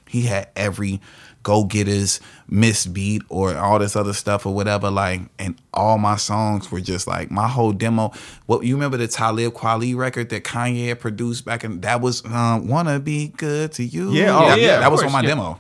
he 0.08 0.24
had 0.24 0.48
every 0.56 1.02
go 1.44 1.66
getters 1.66 2.20
miss 2.48 2.86
beat 2.86 3.22
or 3.30 3.56
all 3.58 3.78
this 3.78 3.96
other 3.96 4.14
stuff 4.14 4.46
or 4.46 4.54
whatever 4.54 4.90
like 4.90 5.22
and 5.38 5.60
all 5.74 5.98
my 5.98 6.16
songs 6.16 6.72
were 6.72 6.82
just 6.82 7.06
like 7.06 7.30
my 7.30 7.48
whole 7.48 7.74
demo 7.74 8.12
what 8.46 8.64
you 8.64 8.74
remember 8.76 8.98
the 8.98 9.08
Talib 9.08 9.54
Kweli 9.54 9.96
record 9.96 10.30
that 10.30 10.44
Kanye 10.44 10.88
had 10.88 11.00
produced 11.00 11.46
back 11.46 11.64
in 11.64 11.82
that 11.82 12.02
was 12.02 12.26
um, 12.26 12.68
wanna 12.68 13.00
be 13.00 13.28
good 13.28 13.72
to 13.74 13.84
you 13.84 14.12
Yeah, 14.12 14.38
oh, 14.38 14.48
that, 14.48 14.60
yeah, 14.60 14.80
that 14.80 14.92
was 14.92 15.02
course, 15.02 15.14
on 15.14 15.22
my 15.22 15.22
yeah. 15.22 15.36
demo 15.36 15.60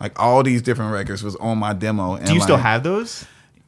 like 0.00 0.20
all 0.20 0.42
these 0.42 0.62
different 0.62 0.92
records 0.92 1.22
was 1.22 1.36
on 1.36 1.58
my 1.58 1.72
demo 1.72 2.14
and 2.14 2.26
Do 2.26 2.34
you 2.34 2.40
still 2.40 2.56
have 2.56 2.82
those? 2.82 3.24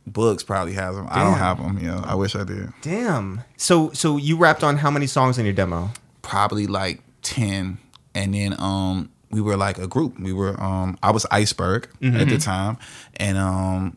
Bugs 0.06 0.42
probably 0.42 0.72
has 0.72 0.96
them 0.96 1.06
I 1.10 1.22
don't 1.22 1.34
have 1.34 1.58
them 1.58 1.78
yeah 1.78 2.00
I 2.04 2.14
wish 2.14 2.34
I 2.34 2.44
did 2.44 2.72
Damn. 2.80 3.42
So 3.58 3.92
so 3.92 4.16
you 4.16 4.38
rapped 4.38 4.64
on 4.64 4.78
how 4.78 4.90
many 4.90 5.06
songs 5.06 5.38
in 5.38 5.44
your 5.44 5.54
demo? 5.54 5.90
probably 6.22 6.66
like 6.66 7.00
10 7.22 7.78
and 8.14 8.34
then 8.34 8.54
um 8.58 9.10
we 9.30 9.40
were 9.40 9.56
like 9.56 9.78
a 9.78 9.86
group. 9.86 10.18
We 10.18 10.32
were 10.32 10.60
um 10.62 10.96
i 11.02 11.10
was 11.10 11.26
iceberg 11.30 11.88
at 12.02 12.28
the 12.28 12.38
time. 12.38 12.78
And 13.16 13.36
um 13.38 13.96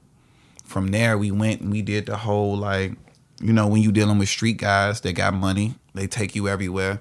from 0.65 0.88
there 0.89 1.17
we 1.17 1.31
went 1.31 1.61
and 1.61 1.71
we 1.71 1.81
did 1.81 2.05
the 2.05 2.17
whole 2.17 2.57
like 2.57 2.93
you 3.41 3.53
know 3.53 3.67
when 3.67 3.81
you 3.81 3.91
dealing 3.91 4.17
with 4.19 4.29
street 4.29 4.57
guys 4.57 5.01
that 5.01 5.13
got 5.13 5.33
money 5.33 5.75
they 5.93 6.07
take 6.07 6.35
you 6.35 6.47
everywhere. 6.47 7.00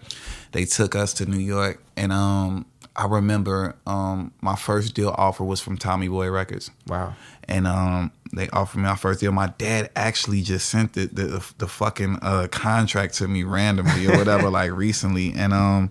They 0.53 0.65
took 0.65 0.95
us 0.95 1.15
to 1.15 1.27
new 1.27 1.39
york. 1.39 1.83
And 1.97 2.13
um 2.13 2.67
i 2.97 3.07
remember 3.07 3.77
um 3.87 4.33
my 4.41 4.57
first 4.57 4.95
deal 4.95 5.15
offer 5.17 5.45
was 5.45 5.61
from 5.61 5.77
tommy 5.79 6.09
boy 6.09 6.31
records. 6.31 6.71
Wow. 6.87 7.15
and 7.49 7.67
um 7.67 8.11
they 8.33 8.49
offered 8.51 8.79
me 8.79 8.85
my 8.85 8.95
first 8.97 9.19
deal. 9.21 9.33
My 9.33 9.53
dad 9.59 9.91
actually 9.97 10.43
just 10.43 10.69
sent 10.69 10.93
the 10.93 11.07
the, 11.07 11.45
the 11.59 11.67
fucking 11.67 12.19
uh, 12.23 12.47
contract 12.53 13.15
to 13.15 13.27
me 13.27 13.43
randomly 13.43 14.07
or 14.07 14.17
whatever, 14.19 14.51
like 14.61 14.71
recently, 14.71 15.33
and 15.35 15.53
um 15.53 15.91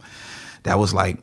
that 0.64 0.80
was 0.80 0.94
like 0.94 1.18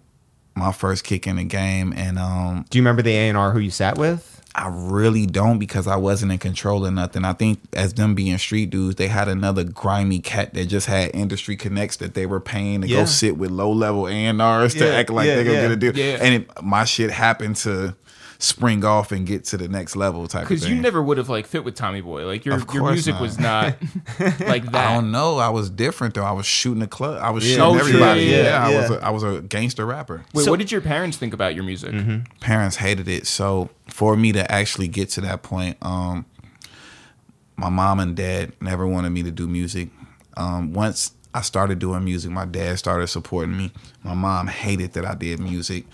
my 0.57 0.73
first 0.73 1.05
kick 1.05 1.27
in 1.27 1.37
the 1.37 1.45
game, 1.45 1.93
and 1.97 2.19
um 2.19 2.65
Do 2.71 2.79
you 2.79 2.83
remember 2.83 3.03
the 3.03 3.13
A 3.13 3.29
and 3.29 3.37
R 3.39 3.53
who 3.53 3.59
you 3.61 3.71
sat 3.71 3.99
with? 3.99 4.33
I 4.59 4.69
really 4.73 5.27
don't 5.27 5.59
because 5.59 5.87
I 5.87 5.97
wasn't 5.97 6.33
in 6.33 6.39
control 6.39 6.87
of 6.87 6.95
nothing. 6.95 7.27
I 7.27 7.35
think 7.35 7.59
as 7.75 7.93
them 7.93 8.15
being 8.15 8.39
street 8.39 8.71
dudes, 8.71 8.97
they 8.97 9.09
had 9.09 9.29
another 9.29 9.65
grimy 9.65 10.19
cat 10.21 10.55
that 10.55 10.65
just 10.67 10.87
had 10.87 11.11
industry 11.15 11.57
connects 11.57 11.97
that 11.99 12.15
they 12.15 12.25
were 12.25 12.41
paying 12.41 12.81
to 12.81 12.89
Yeah. 12.89 13.01
go 13.01 13.05
sit 13.05 13.37
with 13.37 13.51
low 13.51 13.71
level 13.71 14.07
A&Rs 14.09 14.73
to 14.77 14.91
act 14.95 15.11
like 15.11 15.27
yeah, 15.27 15.35
they're 15.35 15.45
gonna 15.45 15.57
yeah. 15.57 15.63
get 15.63 15.71
a 15.73 15.77
deal. 15.77 15.97
Yeah. 15.97 16.19
And 16.23 16.35
it, 16.37 16.63
my 16.63 16.85
shit 16.85 17.11
happened 17.11 17.57
to 17.57 17.95
spring 18.39 18.85
off 18.85 19.13
and 19.13 19.27
get 19.27 19.45
to 19.45 19.57
the 19.57 19.67
next 19.69 19.97
level 19.97 20.27
type 20.27 20.43
of 20.43 20.49
thing. 20.49 20.57
Because 20.57 20.69
you 20.69 20.77
never 20.81 21.03
would 21.03 21.19
have 21.19 21.29
like 21.29 21.47
fit 21.47 21.65
with 21.65 21.75
Tommy 21.75 22.01
Boy. 22.01 22.27
Like 22.27 22.45
your 22.45 22.59
your 22.73 22.91
music 22.91 23.15
not. 23.15 23.21
was 23.23 23.39
not 23.39 23.77
like 24.41 24.65
that. 24.73 24.75
I 24.75 24.95
don't 24.95 25.11
know. 25.11 25.39
I 25.39 25.49
was 25.49 25.71
different 25.71 26.15
though. 26.15 26.25
I 26.25 26.33
was 26.33 26.47
shooting 26.47 26.83
a 26.83 26.87
club. 26.87 27.21
I 27.23 27.31
was 27.31 27.45
Yeah. 27.45 27.57
shooting 27.57 27.77
Oh, 27.77 27.79
everybody. 27.79 28.23
yeah, 28.25 28.37
Yeah, 28.37 28.43
yeah, 28.43 28.67
I 28.67 28.81
was. 28.81 28.91
yeah. 28.91 28.97
A, 28.97 29.01
I 29.01 29.11
was 29.11 29.23
a 29.23 29.41
gangster 29.43 29.87
rapper. 29.87 30.25
Wait, 30.35 30.45
So- 30.45 30.51
what 30.51 30.59
did 30.59 30.71
your 30.71 30.81
parents 30.81 31.17
think 31.17 31.33
about 31.35 31.55
your 31.55 31.65
music? 31.65 31.95
Parents 32.41 32.77
hated 32.77 33.09
it. 33.09 33.27
So 33.27 33.71
for 33.89 34.17
me 34.17 34.33
to 34.33 34.51
actually 34.53 34.89
get 34.89 35.09
to 35.11 35.21
that 35.23 35.43
point, 35.43 35.77
um, 35.83 36.27
my 37.57 37.69
mom 37.71 38.01
and 38.01 38.15
dad 38.15 38.53
never 38.61 38.87
wanted 38.87 39.11
me 39.11 39.23
to 39.23 39.31
do 39.31 39.47
music. 39.47 39.89
Um, 40.37 40.75
once 40.75 41.13
I 41.37 41.43
started 41.43 41.79
doing 41.79 42.03
music, 42.05 42.31
my 42.31 42.47
dad 42.47 42.79
started 42.79 43.07
supporting 43.09 43.57
me. 43.57 43.71
My 44.03 44.15
mom 44.15 44.47
hated 44.47 44.95
that 44.95 45.05
I 45.05 45.15
did 45.15 45.39
music 45.39 45.85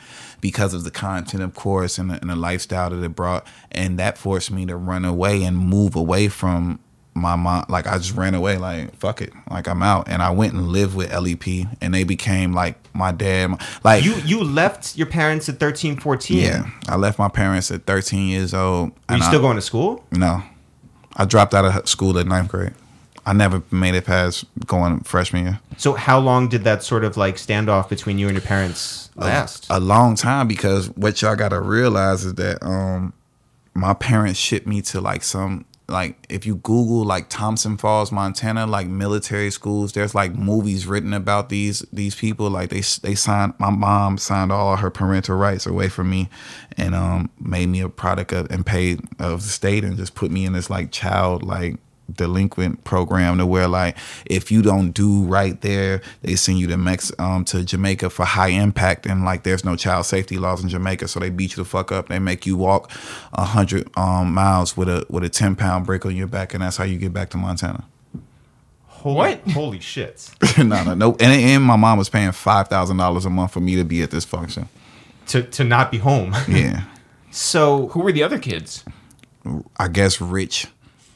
because 0.41 0.73
of 0.75 0.85
the 0.85 0.91
content, 0.91 1.43
of 1.43 1.55
course, 1.55 1.99
and 1.99 2.11
the, 2.11 2.21
and 2.21 2.31
the 2.31 2.37
lifestyle 2.37 2.91
that 2.91 3.03
it 3.03 3.17
brought, 3.17 3.47
and 3.71 3.99
that 3.99 4.17
forced 4.19 4.51
me 4.51 4.67
to 4.67 4.77
run 4.77 5.05
away 5.05 5.43
and 5.43 5.57
move 5.59 5.97
away 5.97 6.29
from 6.29 6.79
my 7.15 7.37
mom. 7.37 7.65
Like 7.69 7.87
I 7.87 7.99
just 7.99 8.15
ran 8.17 8.35
away, 8.35 8.57
like 8.57 8.95
fuck 8.97 9.21
it, 9.21 9.33
like 9.51 9.67
I'm 9.69 9.83
out, 9.83 10.09
and 10.09 10.23
I 10.23 10.31
went 10.31 10.53
and 10.55 10.69
lived 10.69 10.95
with 10.95 11.13
LEP, 11.13 11.67
and 11.81 11.93
they 11.93 12.05
became 12.05 12.53
like 12.53 12.77
my 12.95 13.11
dad. 13.13 13.51
my- 13.51 13.59
Like 13.85 14.05
You 14.05 14.15
you 14.25 14.45
left 14.45 14.97
your 14.97 15.07
parents 15.09 15.49
at 15.49 15.59
13, 15.59 15.97
14. 15.99 16.39
yeah, 16.39 16.71
I 16.89 16.97
left 16.97 17.19
my 17.19 17.29
parents 17.29 17.71
at 17.71 17.85
13 17.85 18.29
years 18.29 18.55
old. 18.55 18.93
And 19.09 19.19
you 19.19 19.25
I- 19.25 19.29
still 19.29 19.41
going 19.41 19.57
to 19.57 19.63
school? 19.63 20.05
No, 20.13 20.43
I 21.17 21.25
dropped 21.25 21.53
out 21.53 21.65
of 21.65 21.89
school 21.89 22.17
at 22.19 22.27
ninth 22.27 22.49
grade. 22.49 22.75
I 23.25 23.33
never 23.33 23.63
made 23.71 23.95
it 23.95 24.05
past 24.05 24.45
going 24.67 25.01
freshman 25.01 25.45
year. 25.45 25.61
So 25.77 25.95
how 25.95 26.19
long 26.19 26.49
did 26.49 26.65
that 26.65 26.83
sort 26.83 27.05
of 27.05 27.17
like 27.17 27.37
standoff 27.37 27.89
between 27.89 28.19
you 28.19 28.29
and 28.29 28.35
your 28.35 28.43
parents 28.43 29.11
last? 29.15 29.67
A 29.71 29.79
long 29.79 30.17
time 30.17 30.49
because 30.49 30.91
what 30.91 31.23
y'all 31.23 31.37
gotta 31.37 31.61
realize 31.61 32.25
is 32.25 32.35
that 32.35 32.63
um 32.65 33.13
my 33.75 33.95
parents 33.95 34.39
shipped 34.39 34.67
me 34.67 34.83
to 34.83 35.01
like 35.01 35.23
some 35.23 35.65
like 35.89 36.27
if 36.29 36.47
you 36.47 36.57
Google 36.57 37.05
like 37.05 37.29
Thompson 37.29 37.77
Falls, 37.77 38.11
Montana, 38.11 38.67
like 38.67 38.87
military 38.87 39.51
schools, 39.51 39.93
there's 39.93 40.15
like 40.15 40.35
movies 40.35 40.87
written 40.87 41.13
about 41.13 41.49
these 41.49 41.85
these 41.93 42.15
people. 42.15 42.51
Like 42.51 42.71
they 42.71 42.81
they 43.03 43.15
signed 43.15 43.55
my 43.59 43.71
mom 43.71 44.19
signed 44.19 44.51
all 44.51 44.77
her 44.77 44.91
parental 44.91 45.37
rights 45.37 45.67
away 45.67 45.89
from 45.89 46.11
me, 46.11 46.29
and 46.77 46.95
um 46.95 47.31
made 47.39 47.67
me 47.67 47.81
a 47.81 47.89
product 47.89 48.33
of 48.33 48.51
and 48.51 48.65
paid 48.67 49.01
of 49.21 49.43
the 49.43 49.49
state 49.49 49.85
and 49.85 49.97
just 49.97 50.15
put 50.15 50.31
me 50.31 50.45
in 50.45 50.55
this 50.55 50.71
like 50.71 50.91
child 50.91 51.43
like 51.43 51.77
delinquent 52.15 52.83
program 52.85 53.39
to 53.39 53.47
where 53.47 53.69
like 53.69 53.97
if 54.27 54.51
you 54.51 54.63
don't 54.63 54.93
do 54.93 55.23
right 55.25 55.61
there 55.61 56.01
they 56.23 56.35
send 56.37 56.59
you 56.59 56.67
to 56.67 56.77
Mex 56.77 57.13
um 57.19 57.45
to 57.47 57.65
Jamaica 57.65 58.11
for 58.11 58.25
high 58.25 58.49
impact 58.49 59.07
and 59.07 59.25
like 59.25 59.43
there's 59.43 59.65
no 59.65 59.77
child 59.77 60.07
safety 60.07 60.39
laws 60.39 60.63
in 60.63 60.69
Jamaica 60.69 61.09
so 61.09 61.21
they 61.21 61.31
beat 61.31 61.53
you 61.57 61.63
the 61.63 61.69
fuck 61.69 61.93
up 61.93 62.09
they 62.09 62.19
make 62.19 62.47
you 62.47 62.57
walk 62.57 62.91
a 63.33 63.45
hundred 63.45 63.89
um 63.97 64.33
miles 64.35 64.77
with 64.77 64.89
a 64.89 65.07
with 65.11 65.25
a 65.25 65.29
10 65.29 65.57
pound 65.57 65.87
brick 65.87 66.05
on 66.07 66.15
your 66.17 66.27
back 66.27 66.55
and 66.55 66.63
that's 66.63 66.77
how 66.77 66.85
you 66.85 66.99
get 66.99 67.13
back 67.13 67.31
to 67.31 67.37
Montana 67.37 67.85
Holy, 68.87 69.17
What? 69.17 69.41
Holy 69.53 69.81
shit! 69.81 70.31
no 70.59 70.85
no 70.85 70.95
no 70.95 71.11
and, 71.13 71.23
and 71.23 71.65
my 71.65 71.77
mom 71.77 71.99
was 71.99 72.09
paying 72.09 72.33
five 72.33 72.69
thousand 72.69 72.97
dollars 72.99 73.25
a 73.25 73.31
month 73.31 73.53
for 73.53 73.61
me 73.61 73.75
to 73.77 73.85
be 73.85 74.03
at 74.03 74.11
this 74.11 74.25
function 74.25 74.69
to 75.29 75.43
to 75.43 75.65
not 75.65 75.91
be 75.91 75.99
home. 75.99 76.35
yeah 76.49 76.85
So 77.31 77.89
Who 77.89 78.01
were 78.01 78.13
the 78.13 78.23
other 78.23 78.39
kids? 78.39 78.85
I 79.79 79.89
guess 79.89 80.21
rich 80.21 80.67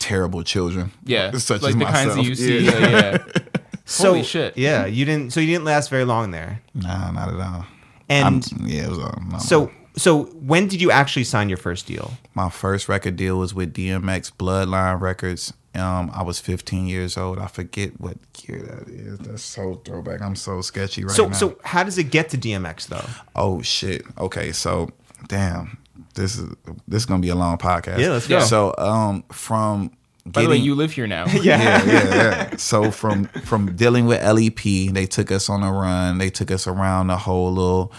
terrible 0.09 0.43
children 0.43 0.91
Yeah, 1.05 1.31
such 1.39 1.63
like 1.63 1.71
as 1.75 1.79
the 1.79 1.85
kinds 1.85 2.17
myself 2.17 2.17
that 2.17 2.25
you 2.25 2.35
see. 2.35 2.65
yeah. 2.65 2.73
uh, 2.73 2.89
yeah. 2.89 3.25
so 3.85 4.09
Holy 4.13 4.23
shit. 4.25 4.57
Yeah, 4.57 4.87
you 4.87 5.05
didn't. 5.05 5.33
So 5.33 5.41
you 5.41 5.47
didn't 5.49 5.65
last 5.65 5.91
very 5.91 6.05
long 6.05 6.31
there. 6.31 6.61
nah 6.75 7.11
not 7.11 7.29
at 7.29 7.41
all 7.41 7.65
And 8.09 8.25
I'm- 8.45 8.67
yeah 8.67 8.85
it 8.87 8.91
was 8.91 8.99
um, 8.99 9.29
no. 9.33 9.39
so 9.39 9.71
so 9.97 10.25
when 10.51 10.69
did 10.69 10.81
you 10.83 10.91
actually 10.91 11.25
sign 11.25 11.49
your 11.49 11.57
first 11.59 11.87
deal? 11.87 12.13
My 12.35 12.51
first 12.51 12.89
record 12.89 13.17
deal 13.17 13.39
was 13.39 13.55
with 13.55 13.73
DMX 13.73 14.31
Bloodline 14.33 15.01
Records. 15.01 15.53
Um, 15.75 16.11
I 16.15 16.23
was 16.23 16.39
15 16.41 16.87
years 16.87 17.17
old. 17.19 17.39
I 17.39 17.47
forget 17.49 17.99
what 18.01 18.17
year 18.47 18.61
that 18.63 18.89
is. 18.89 19.19
That's 19.19 19.43
so 19.43 19.81
throwback. 19.85 20.21
I'm 20.23 20.37
so 20.37 20.61
sketchy 20.63 21.05
right 21.05 21.15
so 21.17 21.27
now. 21.29 21.33
so 21.33 21.59
how 21.65 21.83
does 21.83 21.97
it 21.99 22.11
get 22.11 22.29
to 22.31 22.39
DMX 22.39 22.87
though? 22.89 23.05
oh 23.35 23.63
shit. 23.63 24.03
Okay, 24.19 24.53
so 24.53 24.91
damn, 25.29 25.79
this 26.17 26.37
is 26.37 26.53
this 26.89 27.03
is 27.03 27.07
gonna 27.07 27.23
be 27.23 27.29
a 27.29 27.35
long 27.35 27.59
podcast. 27.59 27.99
Yeah, 27.99 28.11
let's 28.11 28.27
go. 28.27 28.41
So 28.41 28.75
um, 28.77 29.23
from 29.31 29.93
By 30.25 30.43
the 30.43 30.49
way, 30.49 30.57
you 30.57 30.75
live 30.75 30.93
here 30.93 31.07
now. 31.07 31.27
yeah, 31.43 31.85
yeah, 31.85 32.15
yeah. 32.15 32.57
So 32.57 32.91
from 32.91 33.27
from 33.45 33.77
dealing 33.77 34.07
with 34.07 34.23
LEP, 34.23 34.93
they 34.93 35.07
took 35.07 35.31
us 35.31 35.49
on 35.49 35.63
a 35.63 35.73
run. 35.73 36.19
They 36.19 36.31
took 36.31 36.51
us 36.51 36.67
around 36.67 37.09
the 37.09 37.17
whole 37.17 37.53
little 37.53 37.93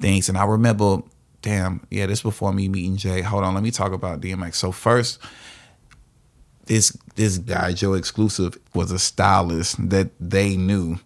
things, 0.00 0.28
and 0.28 0.38
I 0.38 0.44
remember, 0.46 1.02
damn, 1.42 1.86
yeah, 1.90 2.06
this 2.06 2.22
before 2.22 2.52
me 2.52 2.68
meeting 2.68 2.96
Jay. 2.96 3.20
Hold 3.20 3.44
on, 3.44 3.54
let 3.54 3.62
me 3.62 3.70
talk 3.70 3.92
about 3.92 4.20
DMX. 4.20 4.54
So 4.54 4.72
first, 4.72 5.18
this 6.66 6.96
this 7.16 7.38
guy 7.38 7.72
Joe 7.72 7.94
Exclusive 7.94 8.56
was 8.74 8.90
a 8.90 8.98
stylist 8.98 9.90
that 9.90 10.10
they 10.18 10.56
knew. 10.56 10.98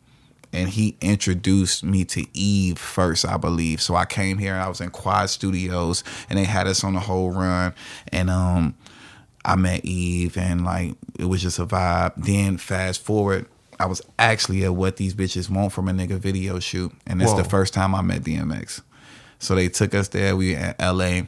And 0.52 0.68
he 0.68 0.96
introduced 1.00 1.84
me 1.84 2.04
to 2.06 2.24
Eve 2.32 2.78
first, 2.78 3.26
I 3.26 3.37
believe. 3.37 3.82
So 3.82 3.94
I 3.94 4.04
came 4.04 4.38
here 4.38 4.54
and 4.54 4.62
I 4.62 4.68
was 4.68 4.80
in 4.80 4.90
Quad 4.90 5.28
Studios 5.30 6.04
and 6.30 6.38
they 6.38 6.44
had 6.44 6.66
us 6.66 6.82
on 6.84 6.94
the 6.94 7.00
whole 7.00 7.30
run. 7.30 7.74
And 8.12 8.30
um 8.30 8.74
I 9.44 9.56
met 9.56 9.84
Eve 9.84 10.37
and 10.37 10.64
like 10.64 10.94
it 11.18 11.26
was 11.26 11.42
just 11.42 11.58
a 11.58 11.66
vibe. 11.66 12.12
Then 12.16 12.58
fast 12.58 13.02
forward, 13.02 13.46
I 13.80 13.87
was 13.87 14.02
actually 14.18 14.64
at 14.64 14.74
what 14.74 14.96
these 14.96 15.14
bitches 15.14 15.48
want 15.48 15.72
from 15.72 15.88
a 15.88 15.92
nigga 15.92 16.18
video 16.18 16.58
shoot, 16.58 16.92
and 17.06 17.22
it's 17.22 17.32
the 17.34 17.44
first 17.44 17.72
time 17.74 17.94
I 17.94 18.02
met 18.02 18.22
DMX. 18.22 18.82
So 19.38 19.54
they 19.54 19.68
took 19.68 19.94
us 19.94 20.08
there. 20.08 20.34
We 20.34 20.54
were 20.54 20.58
at 20.58 20.80
LA, 20.80 21.22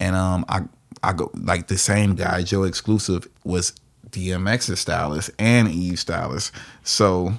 and 0.00 0.16
um, 0.16 0.44
I 0.48 0.62
I 1.02 1.12
go 1.12 1.30
like 1.34 1.68
the 1.68 1.78
same 1.78 2.16
guy, 2.16 2.42
Joe 2.42 2.64
Exclusive, 2.64 3.28
was 3.44 3.72
DMX's 4.10 4.80
stylist 4.80 5.30
and 5.38 5.68
Eve's 5.68 6.00
stylist. 6.00 6.52
So 6.82 7.34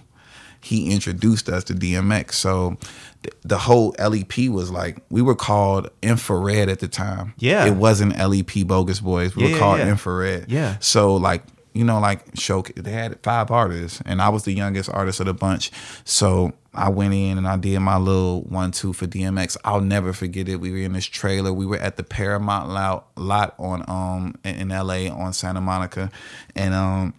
he 0.65 0.91
introduced 0.91 1.47
us 1.49 1.63
to 1.65 1.73
DMX. 1.73 2.34
So 2.34 2.78
th- 3.23 3.36
the 3.43 3.58
whole 3.58 3.95
LEP 3.99 4.49
was 4.49 4.71
like 4.71 4.97
we 5.10 5.21
were 5.21 5.36
called 5.36 5.89
Infrared 6.01 6.69
at 6.69 6.80
the 6.80 6.88
time. 6.88 7.34
Yeah. 7.38 7.65
it 7.65 7.75
wasn't 7.75 8.17
LEP 8.17 8.65
Bogus 8.65 8.99
Boys. 8.99 9.36
We 9.36 9.45
Yeah, 9.45 9.51
were 9.54 9.60
called 9.60 9.80
yeah. 9.80 9.89
Infrared. 9.89 10.51
Yeah. 10.51 10.78
So 10.80 11.15
like 11.15 11.43
you 11.73 11.84
know 11.84 11.99
like 11.99 12.21
show 12.36 12.62
they 12.75 12.91
had 12.91 13.19
five 13.21 13.51
artists 13.51 14.01
and 14.06 14.21
I 14.21 14.30
was 14.30 14.43
the 14.43 14.54
youngest 14.54 14.89
artist 14.89 15.19
of 15.19 15.25
the 15.28 15.34
bunch. 15.34 15.71
So 16.06 16.54
I 16.73 16.89
went 16.89 17.13
in 17.13 17.38
and 17.38 17.47
I 17.47 17.58
did 17.58 17.80
my 17.80 17.97
little 17.97 18.41
one 18.43 18.71
two 18.71 18.91
for 18.93 19.08
DMX. 19.08 19.56
I'll 19.63 19.82
never 19.82 20.13
forget 20.13 20.49
it. 20.49 20.60
We 20.60 20.71
were 20.71 20.78
in 20.80 20.93
this 20.93 21.06
trailer. 21.06 21.54
We 21.54 21.65
were 21.65 21.78
at 21.78 21.95
the 21.97 22.04
Paramount 22.04 22.69
lot, 22.69 23.56
on 23.60 23.84
um 23.88 24.36
in 24.43 24.69
LA 24.69 25.10
on 25.13 25.32
Santa 25.34 25.62
Monica, 25.62 26.10
and 26.56 26.73
um 26.73 27.13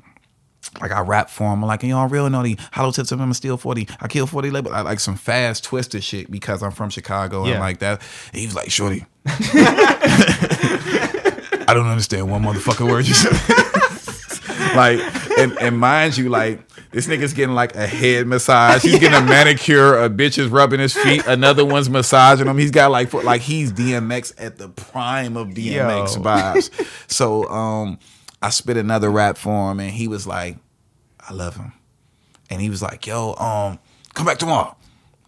like 0.81 0.91
I 0.93 1.01
rap 1.01 1.31
for 1.31 1.45
him, 1.53 1.63
I'm 1.63 1.69
like, 1.69 1.83
you 1.83 1.91
know, 1.91 1.99
I'm 1.99 2.09
real 2.11 2.29
naughty. 2.31 2.59
Hollow 2.73 2.93
tips 2.93 3.13
of 3.13 3.21
him, 3.21 3.33
steal 3.35 3.57
40. 3.57 3.89
I 4.01 4.09
kill 4.09 4.27
40 4.27 4.51
label. 4.51 4.73
I 4.73 4.81
like 4.83 5.01
some 5.01 5.17
fast, 5.17 5.65
twisted 5.65 6.03
shit 6.05 6.31
because 6.31 6.63
I'm 6.63 6.71
from 6.73 6.91
Chicago 6.91 7.45
Yeah. 7.45 7.53
and 7.53 7.61
like 7.61 7.79
that. 7.79 8.01
And 8.33 8.41
he 8.41 8.47
was 8.47 8.55
like, 8.55 8.71
Shorty. 8.71 9.05
I 11.69 11.73
don't 11.75 11.87
understand 11.87 12.31
one 12.31 12.43
motherfucking 12.43 12.89
word 12.89 13.07
you 13.09 13.15
said. 13.15 13.33
like, 14.77 15.01
and, 15.39 15.59
and 15.61 15.79
mind 15.79 16.17
you, 16.17 16.29
like, 16.29 16.61
this 16.93 17.09
nigga's 17.09 17.33
getting 17.35 17.55
like 17.55 17.75
a 17.75 17.87
head 17.87 18.27
massage. 18.27 18.83
He's 18.83 18.99
getting 19.01 19.19
a 19.19 19.23
manicure. 19.25 19.99
A 20.03 20.09
bitch 20.09 20.39
is 20.39 20.49
rubbing 20.49 20.81
his 20.81 20.95
feet. 20.95 21.27
Another 21.27 21.65
one's 21.65 21.91
massaging 21.91 22.47
him. 22.47 22.57
He's 22.57 22.71
got 22.71 22.91
like, 22.91 23.13
like 23.13 23.41
he's 23.43 23.73
DMX 23.73 24.33
at 24.39 24.59
the 24.59 24.69
prime 24.69 25.37
of 25.37 25.49
DMX 25.49 26.17
Yo. 26.17 26.23
vibes. 26.23 26.71
So, 27.11 27.49
um, 27.51 27.99
I 28.47 28.51
spit 28.51 28.77
another 28.77 29.11
rap 29.11 29.37
for 29.37 29.73
him, 29.73 29.81
and 29.81 29.91
he 29.91 30.07
was 30.07 30.25
like, 30.27 30.57
"I 31.29 31.33
love 31.33 31.57
him," 31.57 31.73
and 32.49 32.61
he 32.61 32.71
was 32.71 32.81
like, 32.81 33.05
"Yo, 33.07 33.35
um, 33.35 33.79
come 34.15 34.25
back 34.27 34.39
tomorrow." 34.39 34.77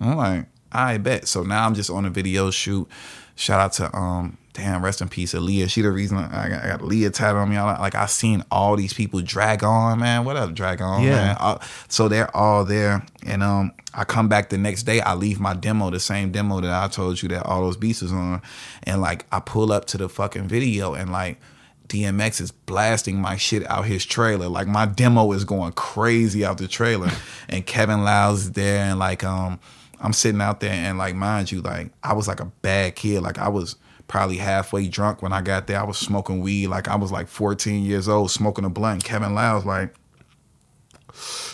I'm 0.00 0.16
like, 0.16 0.46
"I 0.70 0.98
bet." 0.98 1.26
So 1.26 1.42
now 1.42 1.66
I'm 1.66 1.74
just 1.74 1.90
on 1.90 2.04
a 2.04 2.10
video 2.10 2.50
shoot. 2.52 2.88
Shout 3.34 3.58
out 3.60 3.72
to 3.74 3.96
um, 3.96 4.36
damn, 4.52 4.84
rest 4.84 5.00
in 5.00 5.08
peace, 5.08 5.34
Aaliyah. 5.34 5.68
She 5.68 5.82
the 5.82 5.90
reason 5.90 6.16
I 6.16 6.48
got, 6.48 6.64
I 6.64 6.68
got 6.68 6.80
Aaliyah 6.80 7.12
tattooed 7.12 7.38
on 7.38 7.48
me. 7.50 7.60
Like 7.60 7.96
I 7.96 8.06
seen 8.06 8.44
all 8.52 8.76
these 8.76 8.92
people 8.92 9.20
drag 9.20 9.64
on, 9.64 9.98
man. 9.98 10.24
What 10.24 10.36
up, 10.36 10.54
drag 10.54 10.80
on, 10.80 11.02
Yeah. 11.02 11.10
man? 11.16 11.36
Uh, 11.40 11.58
so 11.88 12.06
they're 12.08 12.34
all 12.36 12.64
there, 12.64 13.04
and 13.26 13.42
um, 13.42 13.72
I 13.94 14.04
come 14.04 14.28
back 14.28 14.48
the 14.50 14.58
next 14.58 14.84
day. 14.84 15.00
I 15.00 15.14
leave 15.14 15.40
my 15.40 15.54
demo, 15.54 15.90
the 15.90 15.98
same 16.00 16.30
demo 16.30 16.60
that 16.60 16.72
I 16.72 16.86
told 16.86 17.20
you 17.20 17.28
that 17.30 17.46
all 17.46 17.62
those 17.62 17.76
beats 17.76 18.02
was 18.02 18.12
on, 18.12 18.42
and 18.84 19.00
like 19.00 19.26
I 19.32 19.40
pull 19.40 19.72
up 19.72 19.86
to 19.86 19.98
the 19.98 20.08
fucking 20.08 20.46
video, 20.46 20.94
and 20.94 21.10
like. 21.10 21.40
DMX 21.88 22.40
is 22.40 22.50
blasting 22.50 23.20
my 23.20 23.36
shit 23.36 23.66
out 23.68 23.86
his 23.86 24.04
trailer. 24.04 24.48
Like 24.48 24.68
my 24.68 24.86
demo 24.86 25.32
is 25.32 25.44
going 25.44 25.72
crazy 25.72 26.44
out 26.44 26.58
the 26.58 26.68
trailer. 26.68 27.10
and 27.48 27.66
Kevin 27.66 28.04
Liles 28.04 28.40
is 28.42 28.52
there 28.52 28.84
and 28.84 28.98
like 28.98 29.24
um 29.24 29.58
I'm 30.00 30.12
sitting 30.12 30.40
out 30.40 30.60
there 30.60 30.72
and 30.72 30.98
like 30.98 31.14
mind 31.14 31.50
you, 31.50 31.60
like 31.60 31.90
I 32.02 32.12
was 32.12 32.28
like 32.28 32.40
a 32.40 32.46
bad 32.62 32.94
kid. 32.94 33.22
Like 33.22 33.38
I 33.38 33.48
was 33.48 33.76
probably 34.06 34.36
halfway 34.36 34.88
drunk 34.88 35.22
when 35.22 35.32
I 35.32 35.42
got 35.42 35.66
there. 35.66 35.80
I 35.80 35.84
was 35.84 35.98
smoking 35.98 36.40
weed. 36.40 36.68
Like 36.68 36.88
I 36.88 36.96
was 36.96 37.10
like 37.10 37.28
14 37.28 37.82
years 37.84 38.08
old, 38.08 38.30
smoking 38.30 38.64
a 38.64 38.70
blunt. 38.70 39.02
Kevin 39.02 39.34
Liles 39.34 39.64
like 39.64 39.94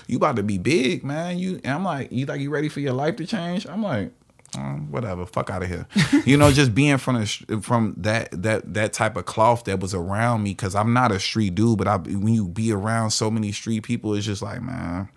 you 0.06 0.16
about 0.16 0.36
to 0.36 0.42
be 0.42 0.58
big, 0.58 1.04
man. 1.04 1.38
You 1.38 1.60
and 1.64 1.74
I'm 1.74 1.84
like, 1.84 2.12
you 2.12 2.26
like 2.26 2.40
you 2.40 2.50
ready 2.50 2.68
for 2.68 2.80
your 2.80 2.92
life 2.92 3.16
to 3.16 3.26
change? 3.26 3.66
I'm 3.66 3.82
like, 3.82 4.12
um, 4.56 4.90
whatever, 4.90 5.26
fuck 5.26 5.50
out 5.50 5.62
of 5.62 5.68
here. 5.68 5.86
you 6.24 6.36
know, 6.36 6.52
just 6.52 6.74
being 6.74 6.98
from 6.98 7.16
the, 7.16 7.60
from 7.62 7.94
that 7.98 8.30
that 8.42 8.74
that 8.74 8.92
type 8.92 9.16
of 9.16 9.26
cloth 9.26 9.64
that 9.64 9.80
was 9.80 9.94
around 9.94 10.42
me, 10.42 10.50
because 10.50 10.74
I'm 10.74 10.92
not 10.92 11.12
a 11.12 11.20
street 11.20 11.54
dude, 11.54 11.78
but 11.78 11.88
I 11.88 11.96
when 11.96 12.34
you 12.34 12.48
be 12.48 12.72
around 12.72 13.10
so 13.10 13.30
many 13.30 13.52
street 13.52 13.82
people, 13.82 14.14
it's 14.14 14.26
just 14.26 14.42
like, 14.42 14.62
man, 14.62 15.08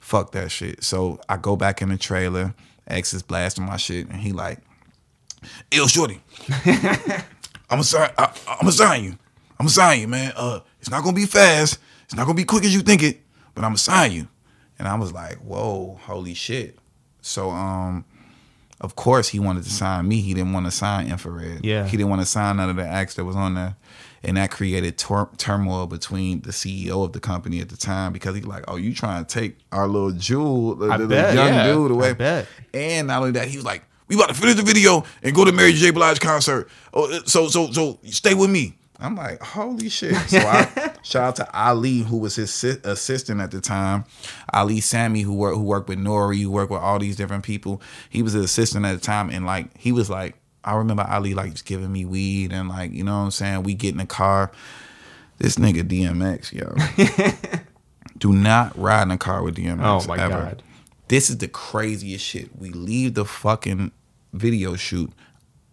fuck 0.00 0.32
that 0.32 0.50
shit. 0.50 0.82
So 0.82 1.20
I 1.28 1.36
go 1.36 1.56
back 1.56 1.82
in 1.82 1.88
the 1.88 1.96
trailer, 1.96 2.54
X 2.86 3.12
is 3.14 3.22
blasting 3.22 3.64
my 3.64 3.76
shit, 3.76 4.08
and 4.08 4.20
he 4.20 4.32
like, 4.32 4.58
ill 5.70 5.88
shorty, 5.88 6.20
I'm 6.64 7.80
I, 7.80 8.10
I'm 8.48 8.58
gonna 8.60 8.72
sign 8.72 9.04
you, 9.04 9.10
I'm 9.58 9.66
gonna 9.66 9.70
sign 9.70 10.00
you, 10.00 10.08
man. 10.08 10.32
Uh, 10.36 10.60
it's 10.80 10.90
not 10.90 11.02
gonna 11.02 11.16
be 11.16 11.26
fast, 11.26 11.78
it's 12.04 12.14
not 12.14 12.24
gonna 12.24 12.36
be 12.36 12.44
quick 12.44 12.64
as 12.64 12.74
you 12.74 12.80
think 12.80 13.02
it, 13.02 13.20
but 13.54 13.64
I'm 13.64 13.70
gonna 13.70 13.78
sign 13.78 14.12
you. 14.12 14.28
And 14.78 14.88
I 14.88 14.94
was 14.96 15.12
like, 15.12 15.36
whoa, 15.38 16.00
holy 16.02 16.34
shit. 16.34 16.78
So 17.20 17.50
um 17.50 18.04
of 18.84 18.96
course 18.96 19.28
he 19.30 19.38
wanted 19.40 19.64
to 19.64 19.70
sign 19.70 20.06
me. 20.06 20.20
He 20.20 20.34
didn't 20.34 20.52
want 20.52 20.66
to 20.66 20.70
sign 20.70 21.08
infrared. 21.08 21.64
Yeah. 21.64 21.86
He 21.86 21.96
didn't 21.96 22.10
want 22.10 22.20
to 22.20 22.26
sign 22.26 22.58
none 22.58 22.68
of 22.68 22.76
the 22.76 22.86
acts 22.86 23.14
that 23.14 23.24
was 23.24 23.34
on 23.34 23.54
there. 23.54 23.76
And 24.22 24.36
that 24.36 24.50
created 24.50 24.96
tur- 24.98 25.28
turmoil 25.38 25.86
between 25.86 26.42
the 26.42 26.50
CEO 26.50 27.04
of 27.04 27.12
the 27.12 27.20
company 27.20 27.60
at 27.60 27.68
the 27.70 27.76
time 27.76 28.12
because 28.12 28.34
he's 28.34 28.46
like, 28.46 28.64
"Oh, 28.68 28.76
you 28.76 28.94
trying 28.94 29.24
to 29.24 29.34
take 29.40 29.58
our 29.72 29.86
little 29.88 30.12
jewel, 30.12 30.74
the, 30.76 30.96
the- 30.96 31.06
bet, 31.06 31.34
young 31.34 31.48
yeah. 31.48 31.66
dude 31.66 31.90
away?" 31.90 32.12
And 32.72 33.08
not 33.08 33.18
only 33.20 33.32
that, 33.32 33.48
he 33.48 33.56
was 33.56 33.66
like, 33.66 33.84
"We 34.08 34.16
about 34.16 34.28
to 34.28 34.34
finish 34.34 34.54
the 34.56 34.62
video 34.62 35.04
and 35.22 35.34
go 35.34 35.44
to 35.44 35.52
Mary 35.52 35.72
J. 35.74 35.90
Blige 35.90 36.20
concert. 36.20 36.68
Oh, 36.94 37.10
so 37.26 37.48
so 37.48 37.70
so 37.72 37.98
stay 38.04 38.32
with 38.34 38.48
me." 38.50 38.76
I'm 38.98 39.14
like, 39.14 39.42
"Holy 39.42 39.90
shit!" 39.90 40.14
So 40.28 40.38
I 40.38 40.92
shout 41.04 41.22
out 41.22 41.36
to 41.36 41.56
Ali, 41.56 42.00
who 42.00 42.16
was 42.16 42.34
his 42.34 42.52
si- 42.52 42.80
assistant 42.82 43.40
at 43.40 43.52
the 43.52 43.60
time. 43.60 44.04
Ali 44.52 44.80
Sammy, 44.80 45.20
who 45.22 45.32
worked 45.34 45.56
who 45.56 45.62
worked 45.62 45.88
with 45.88 45.98
N.O.R.E., 45.98 46.42
who 46.42 46.50
worked 46.50 46.72
with 46.72 46.80
all 46.80 46.98
these 46.98 47.14
different 47.16 47.44
people. 47.44 47.80
He 48.10 48.22
was 48.22 48.32
his 48.32 48.44
assistant 48.44 48.84
at 48.84 48.94
the 48.94 49.00
time, 49.00 49.30
and 49.30 49.46
like 49.46 49.76
he 49.78 49.92
was 49.92 50.10
like, 50.10 50.34
I 50.64 50.74
remember 50.74 51.06
Ali 51.08 51.34
like 51.34 51.52
just 51.52 51.66
giving 51.66 51.92
me 51.92 52.04
weed 52.04 52.52
and 52.52 52.68
like 52.68 52.90
you 52.92 53.04
know 53.04 53.18
what 53.18 53.24
I'm 53.24 53.30
saying. 53.30 53.62
We 53.62 53.74
get 53.74 53.92
in 53.92 53.98
the 53.98 54.06
car. 54.06 54.50
This 55.38 55.56
nigga 55.56 55.82
DMX, 55.82 56.52
yo. 56.52 56.74
Do 58.18 58.32
not 58.32 58.78
ride 58.78 59.02
in 59.02 59.10
a 59.10 59.18
car 59.18 59.42
with 59.42 59.56
DMX. 59.56 59.80
Oh, 59.82 60.06
my 60.06 60.16
ever. 60.16 60.32
God. 60.32 60.62
This 61.08 61.28
is 61.28 61.38
the 61.38 61.48
craziest 61.48 62.24
shit. 62.24 62.56
We 62.56 62.70
leave 62.70 63.14
the 63.14 63.24
fucking 63.24 63.90
video 64.32 64.76
shoot. 64.76 65.12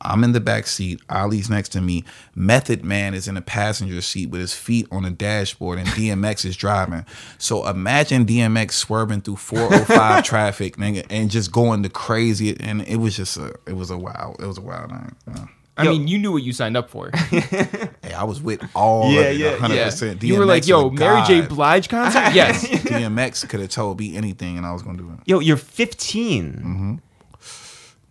I'm 0.03 0.23
in 0.23 0.31
the 0.31 0.39
back 0.39 0.67
seat. 0.67 0.99
Ali's 1.09 1.49
next 1.49 1.69
to 1.69 1.81
me. 1.81 2.03
Method 2.35 2.83
Man 2.83 3.13
is 3.13 3.27
in 3.27 3.35
the 3.35 3.41
passenger 3.41 4.01
seat 4.01 4.29
with 4.29 4.41
his 4.41 4.53
feet 4.53 4.87
on 4.91 5.03
the 5.03 5.11
dashboard, 5.11 5.79
and 5.79 5.87
DMX 5.89 6.45
is 6.45 6.55
driving. 6.57 7.05
So 7.37 7.67
imagine 7.67 8.25
DMX 8.25 8.71
swerving 8.71 9.21
through 9.21 9.37
405 9.37 10.23
traffic, 10.25 10.77
nigga, 10.77 11.05
and 11.09 11.29
just 11.31 11.51
going 11.51 11.81
the 11.83 11.89
crazy. 11.89 12.55
And 12.59 12.81
it 12.87 12.97
was 12.97 13.15
just 13.15 13.37
a, 13.37 13.53
it 13.67 13.73
was 13.73 13.89
a 13.91 13.97
wild, 13.97 14.37
it 14.41 14.45
was 14.45 14.57
a 14.57 14.61
wild 14.61 14.89
night. 14.91 15.13
Yeah. 15.27 15.45
I 15.77 15.83
Yo. 15.85 15.91
mean, 15.91 16.07
you 16.07 16.19
knew 16.19 16.33
what 16.33 16.43
you 16.43 16.51
signed 16.51 16.75
up 16.75 16.89
for. 16.89 17.11
Hey, 17.31 18.13
I 18.13 18.23
was 18.25 18.41
with 18.41 18.61
all 18.75 19.11
Yeah, 19.11 19.21
of 19.21 19.25
it, 19.27 19.37
yeah, 19.37 19.57
100%. 19.57 20.21
You 20.21 20.37
were 20.37 20.45
like, 20.45 20.67
"Yo, 20.67 20.87
was 20.87 20.99
a 20.99 21.03
Mary 21.03 21.21
J. 21.25 21.41
Blige 21.47 21.87
concert?" 21.87 22.19
yes. 22.33 22.67
DMX 22.67 23.47
could 23.47 23.59
have 23.61 23.69
told 23.69 23.99
me 23.99 24.17
anything, 24.17 24.57
and 24.57 24.65
I 24.65 24.73
was 24.73 24.81
gonna 24.83 24.97
do 24.97 25.09
it. 25.11 25.19
Yo, 25.25 25.39
you're 25.39 25.55
15. 25.57 26.51
Mm-hmm. 26.53 26.95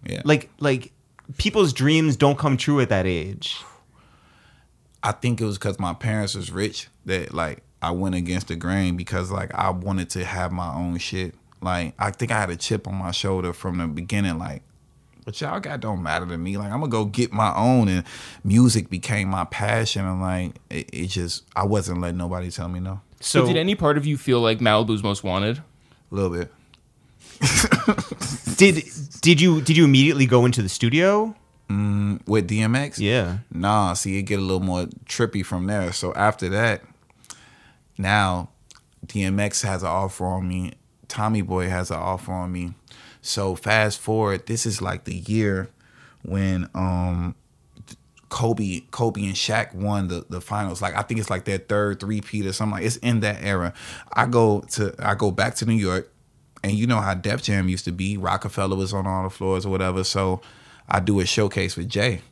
Yeah, 0.06 0.22
Like 0.24 0.48
like 0.58 0.92
people's 1.36 1.72
dreams 1.72 2.16
don't 2.16 2.38
come 2.38 2.56
true 2.56 2.80
at 2.80 2.88
that 2.88 3.06
age. 3.06 3.56
I 5.02 5.12
think 5.12 5.40
it 5.40 5.44
was 5.44 5.58
because 5.58 5.78
my 5.78 5.94
parents 5.94 6.34
was 6.34 6.50
rich 6.50 6.88
that 7.06 7.32
like 7.32 7.62
I 7.82 7.90
went 7.92 8.14
against 8.14 8.48
the 8.48 8.56
grain 8.56 8.96
because 8.96 9.30
like 9.30 9.54
I 9.54 9.70
wanted 9.70 10.10
to 10.10 10.24
have 10.24 10.52
my 10.52 10.74
own 10.74 10.98
shit. 10.98 11.34
Like 11.62 11.94
I 11.98 12.10
think 12.10 12.30
I 12.30 12.38
had 12.40 12.50
a 12.50 12.56
chip 12.56 12.86
on 12.86 12.94
my 12.96 13.10
shoulder 13.10 13.52
from 13.52 13.78
the 13.78 13.86
beginning. 13.86 14.38
Like, 14.38 14.62
but 15.24 15.40
y'all 15.40 15.60
got 15.60 15.80
don't 15.80 16.02
matter 16.02 16.26
to 16.26 16.36
me. 16.36 16.58
Like 16.58 16.70
I'm 16.70 16.80
gonna 16.80 16.90
go 16.90 17.06
get 17.06 17.32
my 17.32 17.54
own, 17.54 17.88
and 17.88 18.04
music 18.44 18.90
became 18.90 19.28
my 19.28 19.44
passion. 19.44 20.04
And 20.04 20.20
like 20.20 20.56
it, 20.68 20.90
it 20.92 21.06
just 21.06 21.44
I 21.56 21.64
wasn't 21.64 22.00
letting 22.00 22.18
nobody 22.18 22.50
tell 22.50 22.68
me 22.68 22.80
no. 22.80 23.00
So, 23.20 23.42
So, 23.42 23.46
did 23.46 23.56
any 23.58 23.74
part 23.74 23.98
of 23.98 24.06
you 24.06 24.16
feel 24.16 24.40
like 24.40 24.60
Malibu's 24.60 25.02
Most 25.02 25.22
Wanted? 25.24 25.58
A 25.58 26.14
little 26.14 26.30
bit. 26.30 26.50
did 28.56 28.84
did 29.20 29.40
you 29.40 29.60
did 29.60 29.76
you 29.76 29.84
immediately 29.84 30.26
go 30.26 30.44
into 30.44 30.62
the 30.62 30.68
studio? 30.68 31.34
with 32.26 32.48
DMX. 32.48 32.98
Yeah. 32.98 33.38
Nah, 33.52 33.92
see, 33.94 34.18
it 34.18 34.22
get 34.22 34.38
a 34.38 34.42
little 34.42 34.60
more 34.60 34.84
trippy 35.06 35.44
from 35.44 35.66
there. 35.66 35.92
So 35.92 36.12
after 36.14 36.48
that, 36.48 36.82
now 37.98 38.50
DMX 39.06 39.64
has 39.64 39.82
an 39.82 39.88
offer 39.88 40.26
on 40.26 40.48
me. 40.48 40.72
Tommy 41.08 41.42
Boy 41.42 41.68
has 41.68 41.90
an 41.90 41.98
offer 41.98 42.32
on 42.32 42.52
me. 42.52 42.74
So 43.22 43.54
fast 43.54 43.98
forward, 43.98 44.46
this 44.46 44.64
is 44.64 44.80
like 44.80 45.04
the 45.04 45.16
year 45.16 45.70
when 46.22 46.68
um 46.74 47.34
Kobe, 48.28 48.82
Kobe 48.92 49.24
and 49.24 49.34
Shaq 49.34 49.74
won 49.74 50.06
the, 50.06 50.24
the 50.30 50.40
finals. 50.40 50.80
Like 50.80 50.94
I 50.94 51.02
think 51.02 51.18
it's 51.18 51.30
like 51.30 51.44
their 51.44 51.58
third 51.58 51.98
three 52.00 52.20
peat 52.20 52.46
or 52.46 52.52
something. 52.52 52.76
Like 52.76 52.84
it's 52.84 52.96
in 52.96 53.20
that 53.20 53.42
era. 53.42 53.74
I 54.12 54.26
go 54.26 54.60
to 54.72 54.94
I 54.98 55.14
go 55.14 55.30
back 55.30 55.56
to 55.56 55.66
New 55.66 55.74
York, 55.74 56.12
and 56.62 56.72
you 56.72 56.86
know 56.86 57.00
how 57.00 57.14
Def 57.14 57.42
Jam 57.42 57.68
used 57.68 57.84
to 57.86 57.92
be. 57.92 58.16
Roc-A-Fella 58.16 58.76
was 58.76 58.92
on 58.92 59.06
all 59.06 59.24
the 59.24 59.30
floors 59.30 59.64
or 59.64 59.70
whatever. 59.70 60.04
So 60.04 60.40
I 60.88 61.00
do 61.00 61.20
a 61.20 61.26
showcase 61.26 61.76
with 61.76 61.88
Jay, 61.88 62.22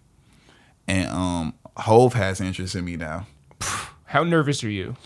and 0.87 1.09
um 1.11 1.55
Hove 1.77 2.15
has 2.15 2.41
interest 2.41 2.75
in 2.75 2.85
me 2.85 2.97
now. 2.97 3.27
How 4.07 4.25
nervous 4.25 4.65
are 4.65 4.71
you? 4.71 4.97